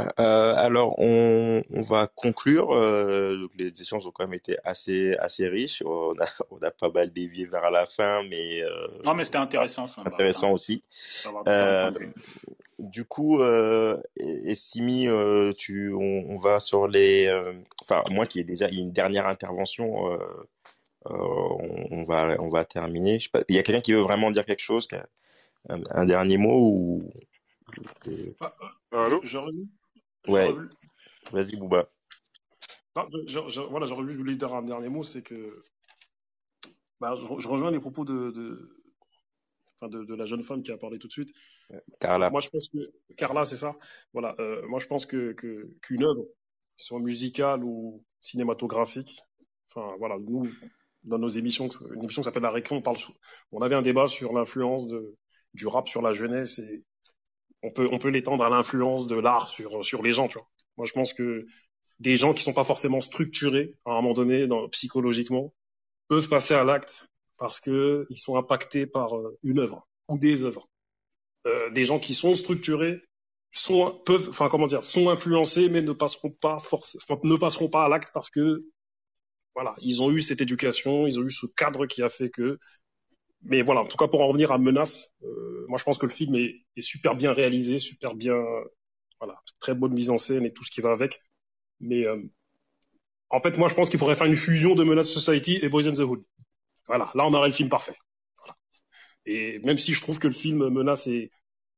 Euh, 0.00 0.54
alors, 0.56 0.98
on, 0.98 1.62
on, 1.70 1.80
va 1.80 2.06
conclure. 2.06 2.72
Euh, 2.72 3.38
donc 3.38 3.50
les 3.56 3.68
échanges 3.80 4.06
ont 4.06 4.10
quand 4.10 4.24
même 4.24 4.34
été 4.34 4.58
assez 4.62 5.14
assez 5.16 5.48
riches. 5.48 5.82
On 5.86 6.12
a, 6.20 6.26
on 6.50 6.58
a 6.58 6.70
pas 6.70 6.90
mal 6.90 7.12
dévié 7.12 7.46
vers 7.46 7.70
la 7.70 7.86
fin, 7.86 8.22
mais 8.24 8.62
euh, 8.62 8.88
non, 9.04 9.14
mais 9.14 9.24
c'était 9.24 9.38
intéressant. 9.38 9.86
Ça, 9.86 10.02
intéressant 10.04 10.52
aussi. 10.52 10.82
du 12.78 13.04
coup, 13.06 13.40
Simi, 14.54 15.08
tu, 15.56 15.94
on, 15.94 16.30
on, 16.30 16.38
va 16.38 16.60
sur 16.60 16.86
les. 16.88 17.32
Enfin, 17.80 18.02
moi 18.10 18.26
qui 18.26 18.40
ai 18.40 18.44
déjà 18.44 18.68
une 18.68 18.92
dernière 18.92 19.26
intervention. 19.26 20.18
On, 21.08 21.88
on, 21.90 22.04
va 22.04 22.36
on 22.40 22.48
va 22.48 22.64
terminer. 22.64 23.18
Pas, 23.32 23.40
il 23.48 23.54
y 23.54 23.58
a 23.58 23.62
quelqu'un 23.62 23.80
qui 23.80 23.92
veut 23.92 24.00
vraiment 24.00 24.30
dire 24.30 24.44
quelque 24.44 24.62
chose, 24.62 24.88
un, 25.68 25.80
un 25.90 26.04
dernier 26.04 26.36
mot 26.36 26.58
ou. 26.58 27.12
Ah, 28.40 28.52
Allô? 28.92 29.22
Ouais. 30.28 30.52
Vas-y, 31.32 31.56
Bouba. 31.56 31.88
voilà, 32.94 33.86
j'aurais 33.86 34.14
voulu 34.14 34.36
dire 34.36 34.54
un 34.54 34.62
dernier 34.62 34.88
mot, 34.88 35.02
c'est 35.02 35.22
que 35.22 35.62
bah, 37.00 37.14
je, 37.14 37.48
rejoins 37.48 37.70
les 37.70 37.80
propos 37.80 38.04
de, 38.04 38.30
de, 38.30 38.82
enfin 39.74 39.88
de, 39.88 40.04
de, 40.04 40.14
la 40.14 40.24
jeune 40.24 40.42
femme 40.42 40.62
qui 40.62 40.72
a 40.72 40.78
parlé 40.78 40.98
tout 40.98 41.08
de 41.08 41.12
suite. 41.12 41.32
Carla. 42.00 42.30
Moi, 42.30 42.40
je 42.40 42.48
pense 42.48 42.68
que 42.68 42.78
Carla, 43.16 43.44
c'est 43.44 43.56
ça. 43.56 43.76
Voilà. 44.12 44.34
Euh, 44.38 44.66
moi, 44.68 44.78
je 44.78 44.86
pense 44.86 45.04
que 45.04 45.32
qu'une 45.32 46.04
œuvre, 46.04 46.26
soit 46.76 47.00
musicale 47.00 47.64
ou 47.64 48.04
cinématographique, 48.20 49.20
enfin 49.68 49.94
voilà, 49.98 50.18
nous 50.18 50.48
dans 51.04 51.18
nos 51.18 51.28
émissions, 51.28 51.68
une 51.94 52.02
émission 52.02 52.22
qui 52.22 52.24
s'appelle 52.24 52.42
La 52.42 52.50
Récré, 52.50 52.74
on 52.74 52.82
parle, 52.82 52.96
on 53.52 53.60
avait 53.60 53.76
un 53.76 53.82
débat 53.82 54.08
sur 54.08 54.32
l'influence 54.32 54.88
de 54.88 55.16
du 55.54 55.66
rap 55.66 55.88
sur 55.88 56.02
la 56.02 56.12
jeunesse 56.12 56.58
et 56.58 56.84
on 57.66 57.70
peut, 57.70 57.88
on 57.90 57.98
peut 57.98 58.10
l'étendre 58.10 58.44
à 58.44 58.50
l'influence 58.50 59.06
de 59.06 59.16
l'art 59.16 59.48
sur, 59.48 59.84
sur 59.84 60.02
les 60.02 60.12
gens, 60.12 60.28
tu 60.28 60.38
vois. 60.38 60.48
Moi, 60.76 60.86
je 60.86 60.92
pense 60.92 61.12
que 61.12 61.44
des 61.98 62.16
gens 62.16 62.32
qui 62.32 62.42
sont 62.42 62.52
pas 62.52 62.64
forcément 62.64 63.00
structurés 63.00 63.74
à 63.84 63.90
un 63.90 63.94
moment 63.96 64.14
donné 64.14 64.46
psychologiquement 64.70 65.52
peuvent 66.08 66.28
passer 66.28 66.54
à 66.54 66.62
l'acte 66.62 67.08
parce 67.38 67.60
que 67.60 68.06
ils 68.10 68.18
sont 68.18 68.36
impactés 68.36 68.86
par 68.86 69.16
euh, 69.16 69.38
une 69.42 69.58
œuvre 69.58 69.86
ou 70.08 70.18
des 70.18 70.44
œuvres. 70.44 70.68
Euh, 71.46 71.70
des 71.70 71.84
gens 71.84 71.98
qui 71.98 72.14
sont 72.14 72.36
structurés 72.36 73.02
sont 73.52 74.00
peuvent, 74.04 74.28
enfin 74.28 74.48
comment 74.48 74.66
dire, 74.66 74.84
sont 74.84 75.08
influencés 75.08 75.68
mais 75.68 75.82
ne 75.82 75.92
passeront 75.92 76.30
pas 76.30 76.58
forcément, 76.58 77.20
ne 77.24 77.36
passeront 77.36 77.68
pas 77.68 77.84
à 77.84 77.88
l'acte 77.88 78.10
parce 78.12 78.30
que 78.30 78.58
voilà, 79.54 79.74
ils 79.80 80.02
ont 80.02 80.10
eu 80.10 80.20
cette 80.20 80.42
éducation, 80.42 81.06
ils 81.06 81.18
ont 81.18 81.24
eu 81.24 81.30
ce 81.30 81.46
cadre 81.46 81.86
qui 81.86 82.02
a 82.02 82.10
fait 82.10 82.28
que 82.28 82.58
mais 83.48 83.62
voilà, 83.62 83.82
en 83.82 83.86
tout 83.86 83.96
cas 83.96 84.08
pour 84.08 84.22
en 84.22 84.28
revenir 84.28 84.52
à 84.52 84.58
Menace, 84.58 85.14
moi 85.68 85.78
je 85.78 85.84
pense 85.84 85.98
que 85.98 86.06
le 86.06 86.12
film 86.12 86.34
est, 86.36 86.54
est, 86.76 86.80
super 86.80 87.14
bien 87.14 87.32
réalisé, 87.32 87.78
super 87.78 88.14
bien, 88.14 88.36
voilà, 89.20 89.40
très 89.60 89.74
bonne 89.74 89.92
mise 89.92 90.10
en 90.10 90.18
scène 90.18 90.44
et 90.44 90.52
tout 90.52 90.64
ce 90.64 90.70
qui 90.70 90.80
va 90.80 90.92
avec. 90.92 91.20
Mais 91.80 92.04
en 93.30 93.40
fait, 93.40 93.56
moi 93.58 93.68
je 93.68 93.74
pense 93.74 93.90
qu'il 93.90 93.98
faudrait 93.98 94.14
faire 94.14 94.26
une 94.26 94.36
fusion 94.36 94.74
de 94.74 94.84
Menace 94.84 95.10
Society 95.10 95.58
et 95.62 95.68
Boys 95.68 95.88
in 95.88 95.94
the 95.94 96.00
Hood. 96.00 96.24
Voilà, 96.86 97.10
là 97.14 97.26
on 97.26 97.34
aurait 97.34 97.48
le 97.48 97.54
film 97.54 97.68
parfait. 97.68 97.96
Voilà. 98.38 98.56
Et 99.26 99.58
même 99.60 99.78
si 99.78 99.94
je 99.94 100.00
trouve 100.00 100.18
que 100.18 100.28
le 100.28 100.34
film 100.34 100.68
Menace 100.68 101.06
est, 101.06 101.30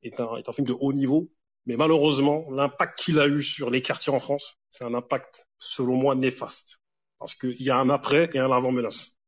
est, 0.03 0.20
un, 0.20 0.36
est 0.36 0.49
un 0.49 0.53
film 0.53 0.66
de 0.66 0.74
haut 0.78 0.93
niveau, 0.93 1.31
mais 1.66 1.77
malheureusement, 1.77 2.47
l'impact 2.51 2.99
qu'il 2.99 3.20
a 3.20 3.27
eu 3.27 3.43
sur 3.43 3.69
les 3.69 3.82
quartiers 3.82 4.12
en 4.12 4.19
France, 4.19 4.59
c'est 4.70 4.85
un 4.85 4.95
impact, 4.95 5.47
selon 5.59 5.97
moi, 5.97 6.15
néfaste. 6.15 6.81
Parce 7.19 7.35
qu'il 7.35 7.61
y 7.62 7.69
a 7.69 7.77
un 7.77 7.90
après 7.90 8.31
et 8.32 8.39
un 8.39 8.51
avant 8.51 8.73
menace. 8.73 9.19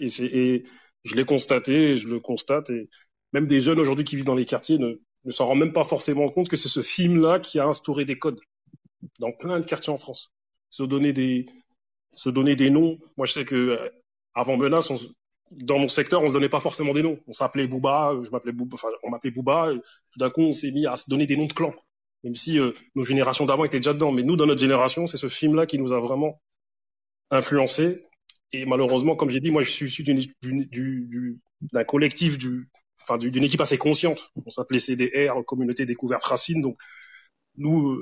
Et 0.00 0.64
je 1.04 1.14
l'ai 1.14 1.24
constaté, 1.24 1.96
je 1.96 2.08
le 2.08 2.20
constate, 2.20 2.70
et 2.70 2.88
même 3.32 3.46
des 3.46 3.60
jeunes 3.60 3.80
aujourd'hui 3.80 4.04
qui 4.04 4.16
vivent 4.16 4.24
dans 4.24 4.34
les 4.34 4.46
quartiers 4.46 4.78
ne, 4.78 5.00
ne 5.24 5.30
s'en 5.30 5.46
rendent 5.46 5.60
même 5.60 5.72
pas 5.72 5.84
forcément 5.84 6.28
compte 6.28 6.48
que 6.48 6.56
c'est 6.56 6.68
ce 6.68 6.82
film-là 6.82 7.40
qui 7.40 7.58
a 7.58 7.66
instauré 7.66 8.04
des 8.04 8.18
codes 8.18 8.40
dans 9.18 9.32
plein 9.32 9.60
de 9.60 9.66
quartiers 9.66 9.92
en 9.92 9.98
France. 9.98 10.32
Se 10.70 10.82
donner 10.82 11.12
des, 11.12 11.46
se 12.12 12.30
donner 12.30 12.56
des 12.56 12.70
noms. 12.70 12.98
Moi, 13.16 13.26
je 13.26 13.32
sais 13.32 13.44
que 13.44 13.54
euh, 13.54 13.90
avant 14.34 14.56
menace, 14.56 14.92
dans 15.50 15.78
mon 15.78 15.88
secteur, 15.88 16.22
on 16.22 16.28
se 16.28 16.32
donnait 16.32 16.48
pas 16.48 16.60
forcément 16.60 16.92
des 16.92 17.02
noms. 17.02 17.18
On 17.26 17.32
s'appelait 17.32 17.66
Bouba, 17.66 18.14
je 18.22 18.30
m'appelais 18.30 18.52
Bouba, 18.52 18.74
enfin, 18.74 18.88
on 19.02 19.10
m'appelait 19.10 19.30
Bouba. 19.30 19.72
Et 19.72 19.76
tout 19.78 20.18
d'un 20.18 20.30
coup, 20.30 20.42
on 20.42 20.52
s'est 20.52 20.70
mis 20.70 20.86
à 20.86 20.96
se 20.96 21.08
donner 21.08 21.26
des 21.26 21.36
noms 21.36 21.46
de 21.46 21.52
clans. 21.52 21.74
Même 22.22 22.34
si 22.34 22.58
euh, 22.58 22.72
nos 22.94 23.04
générations 23.04 23.46
d'avant 23.46 23.64
étaient 23.64 23.78
déjà 23.78 23.94
dedans. 23.94 24.12
Mais 24.12 24.22
nous, 24.22 24.36
dans 24.36 24.46
notre 24.46 24.60
génération, 24.60 25.06
c'est 25.06 25.16
ce 25.16 25.28
film-là 25.28 25.66
qui 25.66 25.78
nous 25.78 25.92
a 25.92 26.00
vraiment 26.00 26.40
influencé. 27.30 28.04
Et 28.52 28.66
malheureusement, 28.66 29.16
comme 29.16 29.30
j'ai 29.30 29.40
dit, 29.40 29.50
moi, 29.50 29.62
je 29.62 29.70
suis 29.70 29.86
issu 29.86 30.04
d'un 31.72 31.84
collectif, 31.84 32.36
du, 32.38 32.68
enfin, 33.02 33.16
d'une 33.16 33.44
équipe 33.44 33.60
assez 33.60 33.78
consciente. 33.78 34.32
On 34.44 34.50
s'appelait 34.50 34.80
CDR, 34.80 35.34
Communauté 35.46 35.86
Découverte 35.86 36.24
Racine. 36.24 36.60
Donc, 36.60 36.76
nous, 37.56 38.00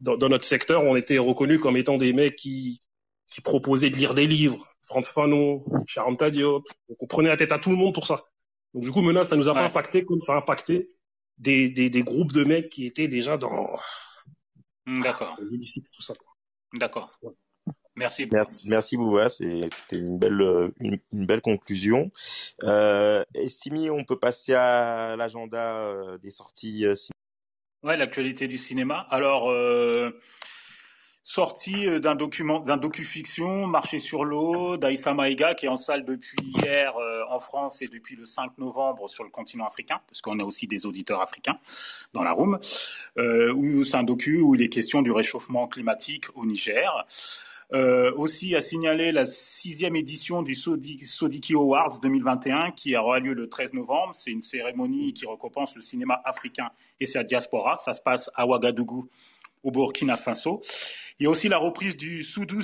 dans, 0.00 0.16
dans 0.16 0.28
notre 0.28 0.44
secteur, 0.44 0.84
on 0.84 0.96
était 0.96 1.18
reconnus 1.18 1.60
comme 1.60 1.76
étant 1.76 1.98
des 1.98 2.12
mecs 2.12 2.36
qui, 2.36 2.82
qui 3.28 3.40
proposaient 3.40 3.90
de 3.90 3.96
lire 3.96 4.14
des 4.14 4.26
livres, 4.26 4.66
Franz 4.82 5.10
Fanon, 5.10 5.64
Charanta 5.86 6.30
Diop. 6.30 6.64
Donc 6.88 7.02
on 7.02 7.06
prenait 7.06 7.28
la 7.28 7.36
tête 7.36 7.52
à 7.52 7.58
tout 7.58 7.70
le 7.70 7.76
monde 7.76 7.94
pour 7.94 8.06
ça. 8.06 8.24
Donc 8.72 8.82
du 8.82 8.92
coup, 8.92 9.02
menace, 9.02 9.28
ça 9.28 9.36
nous 9.36 9.48
a 9.48 9.54
pas 9.54 9.64
impacté 9.64 10.04
comme 10.04 10.20
ça 10.20 10.34
a 10.34 10.36
impacté 10.38 10.90
des, 11.38 11.68
des, 11.68 11.90
des, 11.90 12.02
groupes 12.02 12.32
de 12.32 12.44
mecs 12.44 12.70
qui 12.70 12.86
étaient 12.86 13.08
déjà 13.08 13.36
dans. 13.36 13.66
D'accord. 14.86 15.36
tout 15.36 16.02
ça. 16.02 16.14
D'accord. 16.74 17.10
Merci. 17.96 18.28
Merci, 18.32 18.68
merci 18.68 18.96
Bouba, 18.96 19.28
c'était 19.28 19.68
une 19.92 20.18
belle, 20.18 20.72
une, 20.80 20.98
belle 21.12 21.40
conclusion. 21.40 22.10
Euh, 22.64 23.24
Simi, 23.46 23.88
on 23.88 24.04
peut 24.04 24.18
passer 24.18 24.54
à 24.54 25.14
l'agenda 25.16 25.76
euh, 25.76 26.18
des 26.18 26.32
sorties. 26.32 26.86
Euh, 26.86 26.94
ouais, 27.84 27.96
l'actualité 27.96 28.48
du 28.48 28.58
cinéma. 28.58 29.06
Alors, 29.10 29.48
euh, 29.48 30.10
sortie 31.24 31.88
euh, 31.88 31.98
d'un 31.98 32.14
document, 32.14 32.60
d'un 32.60 32.76
docu-fiction, 32.76 33.66
Marché 33.66 33.98
sur 33.98 34.24
l'eau, 34.24 34.76
d'Aïssa 34.76 35.14
Maïga, 35.14 35.54
qui 35.54 35.66
est 35.66 35.70
en 35.70 35.78
salle 35.78 36.04
depuis 36.04 36.36
hier 36.42 36.94
euh, 36.96 37.22
en 37.30 37.40
France 37.40 37.80
et 37.82 37.88
depuis 37.88 38.14
le 38.14 38.26
5 38.26 38.58
novembre 38.58 39.08
sur 39.08 39.24
le 39.24 39.30
continent 39.30 39.66
africain, 39.66 40.00
parce 40.06 40.20
qu'on 40.20 40.38
a 40.38 40.44
aussi 40.44 40.66
des 40.66 40.86
auditeurs 40.86 41.22
africains 41.22 41.58
dans 42.12 42.22
la 42.22 42.32
room, 42.32 42.58
euh, 43.18 43.52
où 43.52 43.84
c'est 43.84 43.96
un 43.96 44.04
docu 44.04 44.40
où 44.40 44.54
il 44.54 44.62
est 44.62 44.68
question 44.68 45.02
du 45.02 45.10
réchauffement 45.10 45.66
climatique 45.66 46.26
au 46.34 46.44
Niger. 46.44 47.06
Euh, 47.72 48.12
aussi 48.16 48.54
à 48.54 48.60
signaler 48.60 49.10
la 49.10 49.26
sixième 49.26 49.96
édition 49.96 50.42
du 50.42 50.54
Sodiki 50.54 51.54
Awards 51.54 51.98
2021 52.00 52.72
qui 52.72 52.96
aura 52.96 53.18
lieu 53.18 53.32
le 53.32 53.48
13 53.48 53.72
novembre. 53.72 54.14
C'est 54.14 54.30
une 54.30 54.42
cérémonie 54.42 55.14
qui 55.14 55.26
récompense 55.26 55.74
le 55.74 55.82
cinéma 55.82 56.20
africain 56.24 56.70
et 57.00 57.06
sa 57.06 57.24
diaspora. 57.24 57.76
Ça 57.76 57.94
se 57.94 58.02
passe 58.02 58.30
à 58.34 58.46
Ouagadougou 58.46 59.08
au 59.62 59.70
Burkina 59.70 60.14
Faso. 60.14 60.60
Il 61.20 61.24
y 61.24 61.26
a 61.28 61.30
aussi 61.30 61.48
la 61.48 61.58
reprise 61.58 61.96
du 61.96 62.24
Soudou 62.24 62.60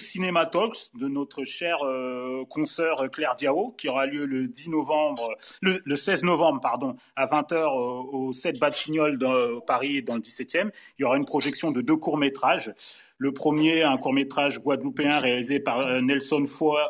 Talks 0.50 0.90
de 0.94 1.06
notre 1.06 1.44
chère 1.44 1.84
euh, 1.84 2.44
consoeur 2.50 3.08
Claire 3.12 3.36
Diao 3.36 3.70
qui 3.78 3.88
aura 3.88 4.06
lieu 4.06 4.24
le 4.24 4.48
10 4.48 4.70
novembre, 4.70 5.36
le, 5.62 5.94
16 5.94 6.24
novembre 6.24 6.60
pardon, 6.60 6.96
à 7.14 7.26
20h 7.26 7.68
au, 8.12 8.32
7 8.32 8.58
Batignolles 8.58 9.18
dans 9.18 9.60
Paris 9.60 10.02
dans 10.02 10.16
le 10.16 10.20
17e. 10.20 10.72
Il 10.98 11.02
y 11.02 11.04
aura 11.04 11.16
une 11.16 11.26
projection 11.26 11.70
de 11.70 11.80
deux 11.80 11.94
courts-métrages. 11.94 12.74
Le 13.18 13.32
premier, 13.32 13.84
un 13.84 13.96
court-métrage 13.96 14.58
guadeloupéen 14.58 15.20
réalisé 15.20 15.60
par 15.60 15.78
euh, 15.78 16.00
Nelson 16.00 16.44
Foy, 16.48 16.80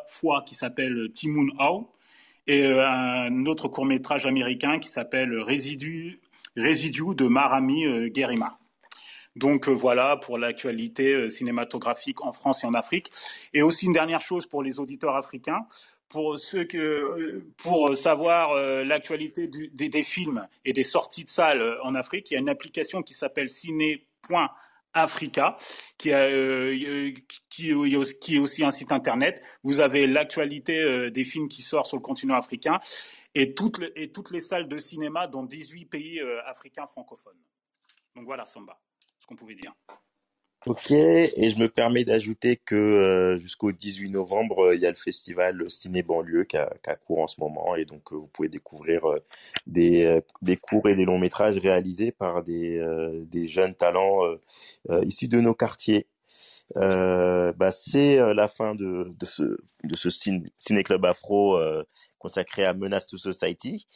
qui 0.47 0.55
s'appelle 0.55 1.13
Timoun 1.13 1.51
Hao 1.59 1.93
et 2.47 2.65
euh, 2.65 2.89
un 2.89 3.45
autre 3.45 3.69
court-métrage 3.69 4.25
américain 4.25 4.79
qui 4.79 4.89
s'appelle 4.89 5.39
Résidu, 5.39 6.23
Résidu 6.57 7.15
de 7.15 7.27
Marami 7.27 8.09
Guerima. 8.09 8.60
Donc 9.41 9.69
euh, 9.69 9.73
voilà 9.73 10.19
pour 10.19 10.37
l'actualité 10.37 11.15
euh, 11.15 11.31
cinématographique 11.31 12.21
en 12.21 12.35
France 12.35 12.63
et 12.63 12.67
en 12.67 12.75
Afrique. 12.75 13.11
Et 13.55 13.63
aussi 13.63 13.87
une 13.87 13.95
dernière 13.95 14.21
chose 14.21 14.47
pour 14.47 14.63
les 14.63 14.81
auditeurs 14.81 15.17
africains 15.17 15.67
pour 16.11 16.39
ceux 16.39 16.65
que, 16.65 16.77
euh, 16.77 17.51
pour 17.57 17.97
savoir 17.97 18.55
l'actualité 18.85 19.49
des, 19.49 20.03
films 20.03 20.47
et 20.65 20.73
des 20.73 20.83
sorties 20.83 21.25
de 21.25 21.31
salles 21.31 21.79
en 21.85 21.95
Afrique, 21.95 22.31
il 22.31 22.35
y 22.35 22.37
a 22.37 22.41
une 22.41 22.49
application 22.49 23.03
qui 23.03 23.15
s'appelle 23.15 23.49
ciné.africa 23.49 25.57
qui, 25.97 26.13
a, 26.13 26.29
qui, 27.49 27.71
est 27.71 28.39
aussi 28.41 28.65
un 28.65 28.73
site 28.73 28.91
internet. 28.91 29.41
Vous 29.63 29.79
avez 29.79 30.09
l'actualité 30.09 31.13
des 31.13 31.25
films 31.25 31.49
qui 31.49 31.63
sortent 31.63 31.87
sur 31.87 31.97
le 31.97 32.03
continent 32.03 32.35
africain 32.35 32.81
et 33.37 33.55
toutes, 33.55 33.81
et 33.95 34.11
toutes 34.11 34.33
les 34.33 34.41
salles 34.41 34.67
de 34.67 34.79
cinéma 34.79 35.29
dans 35.29 35.45
18 35.45 35.87
pays 35.87 36.21
africains 36.45 36.89
francophones. 36.89 37.39
Donc 38.17 38.25
voilà, 38.25 38.47
Samba 38.47 38.81
dire. 39.55 39.75
Ok, 40.67 40.91
et 40.91 41.49
je 41.49 41.59
me 41.59 41.69
permets 41.69 42.05
d'ajouter 42.05 42.57
que 42.57 42.75
euh, 42.75 43.39
jusqu'au 43.39 43.73
18 43.73 44.11
novembre, 44.11 44.67
euh, 44.67 44.75
il 44.75 44.83
y 44.83 44.87
a 44.87 44.91
le 44.91 44.97
festival 44.97 45.71
Ciné 45.71 46.03
Banlieue 46.03 46.45
qui 46.45 46.59
a, 46.59 46.69
cours 47.07 47.21
en 47.21 47.27
ce 47.27 47.41
moment, 47.41 47.77
et 47.77 47.87
donc 47.87 48.13
euh, 48.13 48.17
vous 48.17 48.27
pouvez 48.27 48.51
découvrir 48.51 49.01
des, 49.67 50.21
courts 50.61 50.91
et 50.91 50.97
des 50.97 51.07
longs 51.07 51.19
métrages 51.19 51.57
réalisés 51.57 52.13
par 52.13 52.43
des 52.43 53.47
jeunes 53.47 53.75
talents 53.75 54.21
issus 55.03 55.29
de 55.29 55.41
nos 55.41 55.55
quartiers. 55.55 56.07
Bah, 56.77 57.71
c'est 57.73 58.17
la 58.35 58.49
fin 58.49 58.75
de, 58.75 59.13
de 59.19 59.27
ce, 59.27 59.43
de 59.85 59.97
ce 59.97 60.11
ciné, 60.11 60.85
club 60.85 61.05
afro 61.05 61.59
consacré 62.21 62.65
à 62.65 62.75
Menace 62.75 63.09
to 63.09 63.19
Society. 63.19 63.89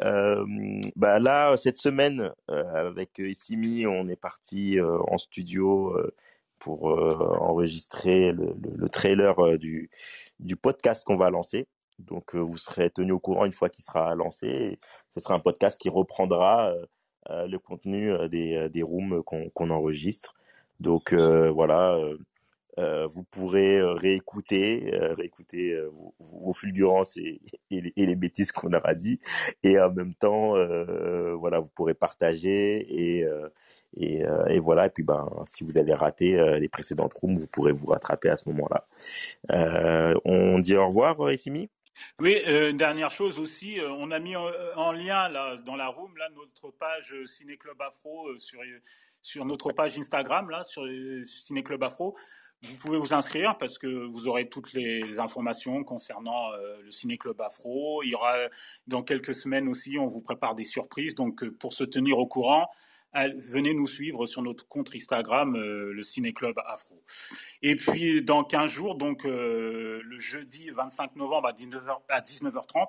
Euh, 0.00 0.46
bah 0.96 1.18
là, 1.18 1.54
cette 1.58 1.76
semaine, 1.76 2.32
euh, 2.50 2.64
avec 2.72 3.18
Issimi, 3.18 3.86
on 3.86 4.08
est 4.08 4.16
parti 4.16 4.78
euh, 4.78 4.98
en 5.08 5.18
studio 5.18 5.94
pour 6.58 6.84
enregistrer 6.84 8.32
le, 8.32 8.54
le, 8.76 8.88
trailer 8.88 9.58
du, 9.58 9.90
du 10.38 10.56
podcast 10.56 11.04
qu'on 11.04 11.16
va 11.16 11.28
lancer. 11.28 11.66
Donc, 11.98 12.36
vous 12.36 12.56
serez 12.56 12.88
tenu 12.88 13.10
au 13.10 13.18
courant 13.18 13.44
une 13.44 13.52
fois 13.52 13.68
qu'il 13.68 13.84
sera 13.84 14.14
lancé. 14.14 14.78
ce 15.16 15.22
sera 15.22 15.34
un 15.34 15.40
podcast 15.40 15.78
qui 15.80 15.88
reprendra 15.88 16.72
le 17.28 17.56
contenu 17.56 18.12
des, 18.28 18.68
des 18.70 18.82
rooms 18.84 19.24
qu'on 19.24 19.70
enregistre. 19.70 20.34
Donc, 20.82 21.14
voilà 21.14 21.96
euh, 22.78 23.06
vous 23.06 23.22
pourrez 23.24 23.78
euh, 23.78 23.92
réécouter, 23.92 24.94
euh, 24.94 25.12
réécouter 25.12 25.78
vos, 26.18 26.52
fulgurances 26.54 27.18
et, 27.18 27.40
les, 27.70 28.14
bêtises 28.16 28.50
qu'on 28.50 28.72
aura 28.72 28.94
dit, 28.94 29.20
et 29.62 29.78
en 29.78 29.90
même 29.92 30.14
temps, 30.14 30.54
voilà, 31.38 31.60
vous 31.60 31.68
pourrez 31.68 31.94
partager 31.94 32.86
et 32.88 33.26
voilà. 34.60 34.86
Et 34.86 34.90
puis 34.90 35.02
ben, 35.02 35.28
si 35.44 35.64
vous 35.64 35.78
avez 35.78 35.94
raté 35.94 36.36
les 36.58 36.68
précédentes 36.68 37.14
rooms, 37.14 37.34
vous 37.34 37.46
pourrez 37.46 37.72
vous 37.72 37.86
rattraper 37.86 38.28
à 38.28 38.36
ce 38.36 38.48
moment-là. 38.50 38.86
on 40.24 40.58
dit 40.58 40.76
au 40.76 40.86
revoir, 40.86 41.30
Essimi. 41.30 41.68
Oui, 42.20 42.40
une 42.46 42.78
dernière 42.78 43.10
chose 43.10 43.38
aussi, 43.38 43.78
on 43.98 44.10
a 44.10 44.18
mis 44.18 44.34
en, 44.36 44.92
lien 44.92 45.30
dans 45.64 45.76
la 45.76 45.88
room 45.88 46.16
là 46.16 46.28
notre 46.34 46.74
page 46.76 47.14
Ciné 47.26 47.58
Club 47.58 47.80
Afro 47.82 48.38
sur 48.38 48.60
sur 49.22 49.44
notre 49.44 49.72
page 49.72 49.98
Instagram 49.98 50.50
là 50.50 50.64
sur 50.66 50.84
Ciné 51.24 51.62
Club 51.62 51.82
Afro. 51.82 52.16
Vous 52.64 52.76
pouvez 52.76 52.98
vous 52.98 53.12
inscrire 53.12 53.56
parce 53.58 53.76
que 53.76 54.06
vous 54.06 54.28
aurez 54.28 54.48
toutes 54.48 54.72
les 54.72 55.18
informations 55.18 55.82
concernant 55.82 56.52
euh, 56.52 56.80
le 56.84 56.90
Ciné 56.92 57.18
Club 57.18 57.40
Afro. 57.40 58.04
Il 58.04 58.10
y 58.10 58.14
aura 58.14 58.36
dans 58.86 59.02
quelques 59.02 59.34
semaines 59.34 59.66
aussi, 59.66 59.98
on 59.98 60.06
vous 60.06 60.20
prépare 60.20 60.54
des 60.54 60.64
surprises. 60.64 61.16
Donc, 61.16 61.42
euh, 61.42 61.50
pour 61.50 61.72
se 61.72 61.82
tenir 61.82 62.18
au 62.18 62.26
courant, 62.28 62.68
venez 63.14 63.74
nous 63.74 63.88
suivre 63.88 64.26
sur 64.26 64.42
notre 64.42 64.68
compte 64.68 64.94
Instagram, 64.94 65.56
euh, 65.56 65.92
le 65.92 66.02
Ciné 66.04 66.32
Club 66.32 66.56
Afro. 66.66 67.02
Et 67.62 67.74
puis, 67.74 68.22
dans 68.22 68.44
15 68.44 68.70
jours, 68.70 68.94
donc 68.94 69.24
le 69.24 70.20
jeudi 70.20 70.70
25 70.70 71.16
novembre 71.16 71.48
à 71.48 71.52
19h, 71.52 71.98
à 72.10 72.20
19h30, 72.20 72.86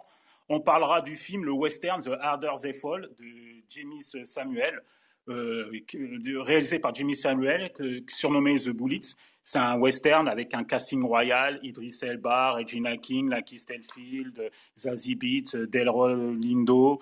on 0.50 0.60
parlera 0.60 1.02
du 1.02 1.16
film, 1.16 1.46
le 1.46 1.52
western 1.52 2.02
The 2.02 2.18
Harder 2.20 2.52
They 2.62 2.74
Fall 2.74 3.10
de 3.18 3.64
James 3.70 4.26
Samuel 4.26 4.76
euh, 4.76 4.80
réalisé 5.28 6.80
par 6.80 6.94
Jimmy 6.94 7.16
Samuel, 7.16 7.72
surnommé 8.10 8.60
The 8.60 8.70
Bullets. 8.70 9.16
C'est 9.46 9.60
un 9.60 9.78
western 9.78 10.30
avec 10.30 10.54
un 10.54 10.64
casting 10.64 11.04
royal, 11.04 11.60
Idris 11.64 12.00
Elba, 12.02 12.54
Regina 12.54 12.96
King, 12.96 13.30
Lucky 13.30 13.60
Stellfield, 13.60 14.50
Zazie 14.78 15.16
Beetz, 15.16 15.56
Delroy 15.56 16.14
Lindo, 16.36 17.00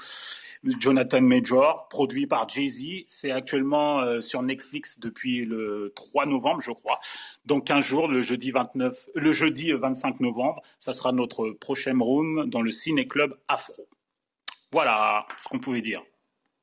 Jonathan 0.63 1.21
Major, 1.21 1.87
produit 1.87 2.25
par 2.25 2.49
Jay-Z. 2.49 3.05
C'est 3.09 3.29
actuellement 3.29 3.99
euh, 3.99 4.21
sur 4.21 4.41
Netflix 4.41 4.99
depuis 4.99 5.45
le 5.45 5.93
3 5.95 6.25
novembre, 6.25 6.61
je 6.61 6.71
crois. 6.71 6.99
Donc 7.45 7.69
un 7.69 7.79
jour, 7.79 8.07
le 8.07 8.23
jeudi 8.23 8.49
29, 8.49 9.09
le 9.13 9.33
jeudi 9.33 9.71
25 9.71 10.19
novembre, 10.19 10.63
ça 10.79 10.93
sera 10.93 11.11
notre 11.11 11.51
prochain 11.51 11.97
room 11.99 12.49
dans 12.49 12.63
le 12.63 12.71
Ciné 12.71 13.05
Club 13.05 13.37
Afro. 13.47 13.87
Voilà 14.71 15.27
ce 15.37 15.47
qu'on 15.47 15.59
pouvait 15.59 15.81
dire. 15.81 16.01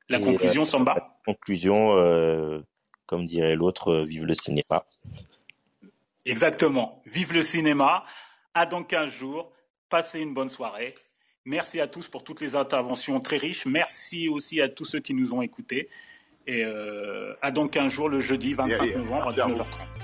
La 0.09 0.19
conclusion, 0.19 0.63
euh, 0.63 0.65
Samba? 0.65 1.08
Conclusion, 1.33 1.95
euh, 1.97 2.59
comme 3.05 3.25
dirait 3.25 3.55
l'autre, 3.55 3.89
euh, 3.89 4.03
vive 4.05 4.25
le 4.25 4.33
cinéma. 4.33 4.85
Exactement. 6.25 7.01
Vive 7.05 7.33
le 7.33 7.41
cinéma. 7.41 8.03
À 8.53 8.65
dans 8.65 8.83
15 8.83 9.11
jours. 9.11 9.51
Passez 9.89 10.21
une 10.21 10.33
bonne 10.33 10.49
soirée. 10.49 10.93
Merci 11.45 11.79
à 11.79 11.87
tous 11.87 12.07
pour 12.07 12.23
toutes 12.23 12.41
les 12.41 12.55
interventions 12.55 13.19
très 13.19 13.37
riches. 13.37 13.65
Merci 13.65 14.27
aussi 14.27 14.61
à 14.61 14.69
tous 14.69 14.85
ceux 14.85 14.99
qui 14.99 15.13
nous 15.13 15.33
ont 15.33 15.41
écoutés. 15.41 15.89
Et 16.45 16.63
à 17.41 17.51
donc 17.51 17.71
15 17.71 17.91
jours, 17.91 18.09
le 18.09 18.21
jeudi 18.21 18.53
25 18.53 18.95
novembre 18.95 19.29
à 19.29 19.33
19h30. 19.33 19.99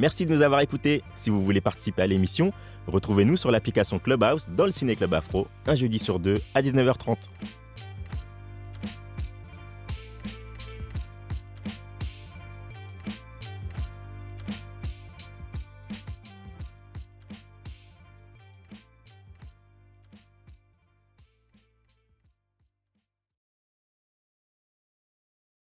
Merci 0.00 0.24
de 0.24 0.32
nous 0.32 0.40
avoir 0.40 0.60
écoutés. 0.60 1.02
Si 1.14 1.28
vous 1.28 1.42
voulez 1.42 1.60
participer 1.60 2.00
à 2.00 2.06
l'émission, 2.06 2.54
retrouvez-nous 2.86 3.36
sur 3.36 3.50
l'application 3.50 3.98
Clubhouse 3.98 4.48
dans 4.48 4.64
le 4.64 4.70
Ciné 4.70 4.96
Club 4.96 5.12
Afro, 5.12 5.46
un 5.66 5.74
jeudi 5.74 5.98
sur 5.98 6.18
deux 6.18 6.40
à 6.54 6.62
19h30. 6.62 7.28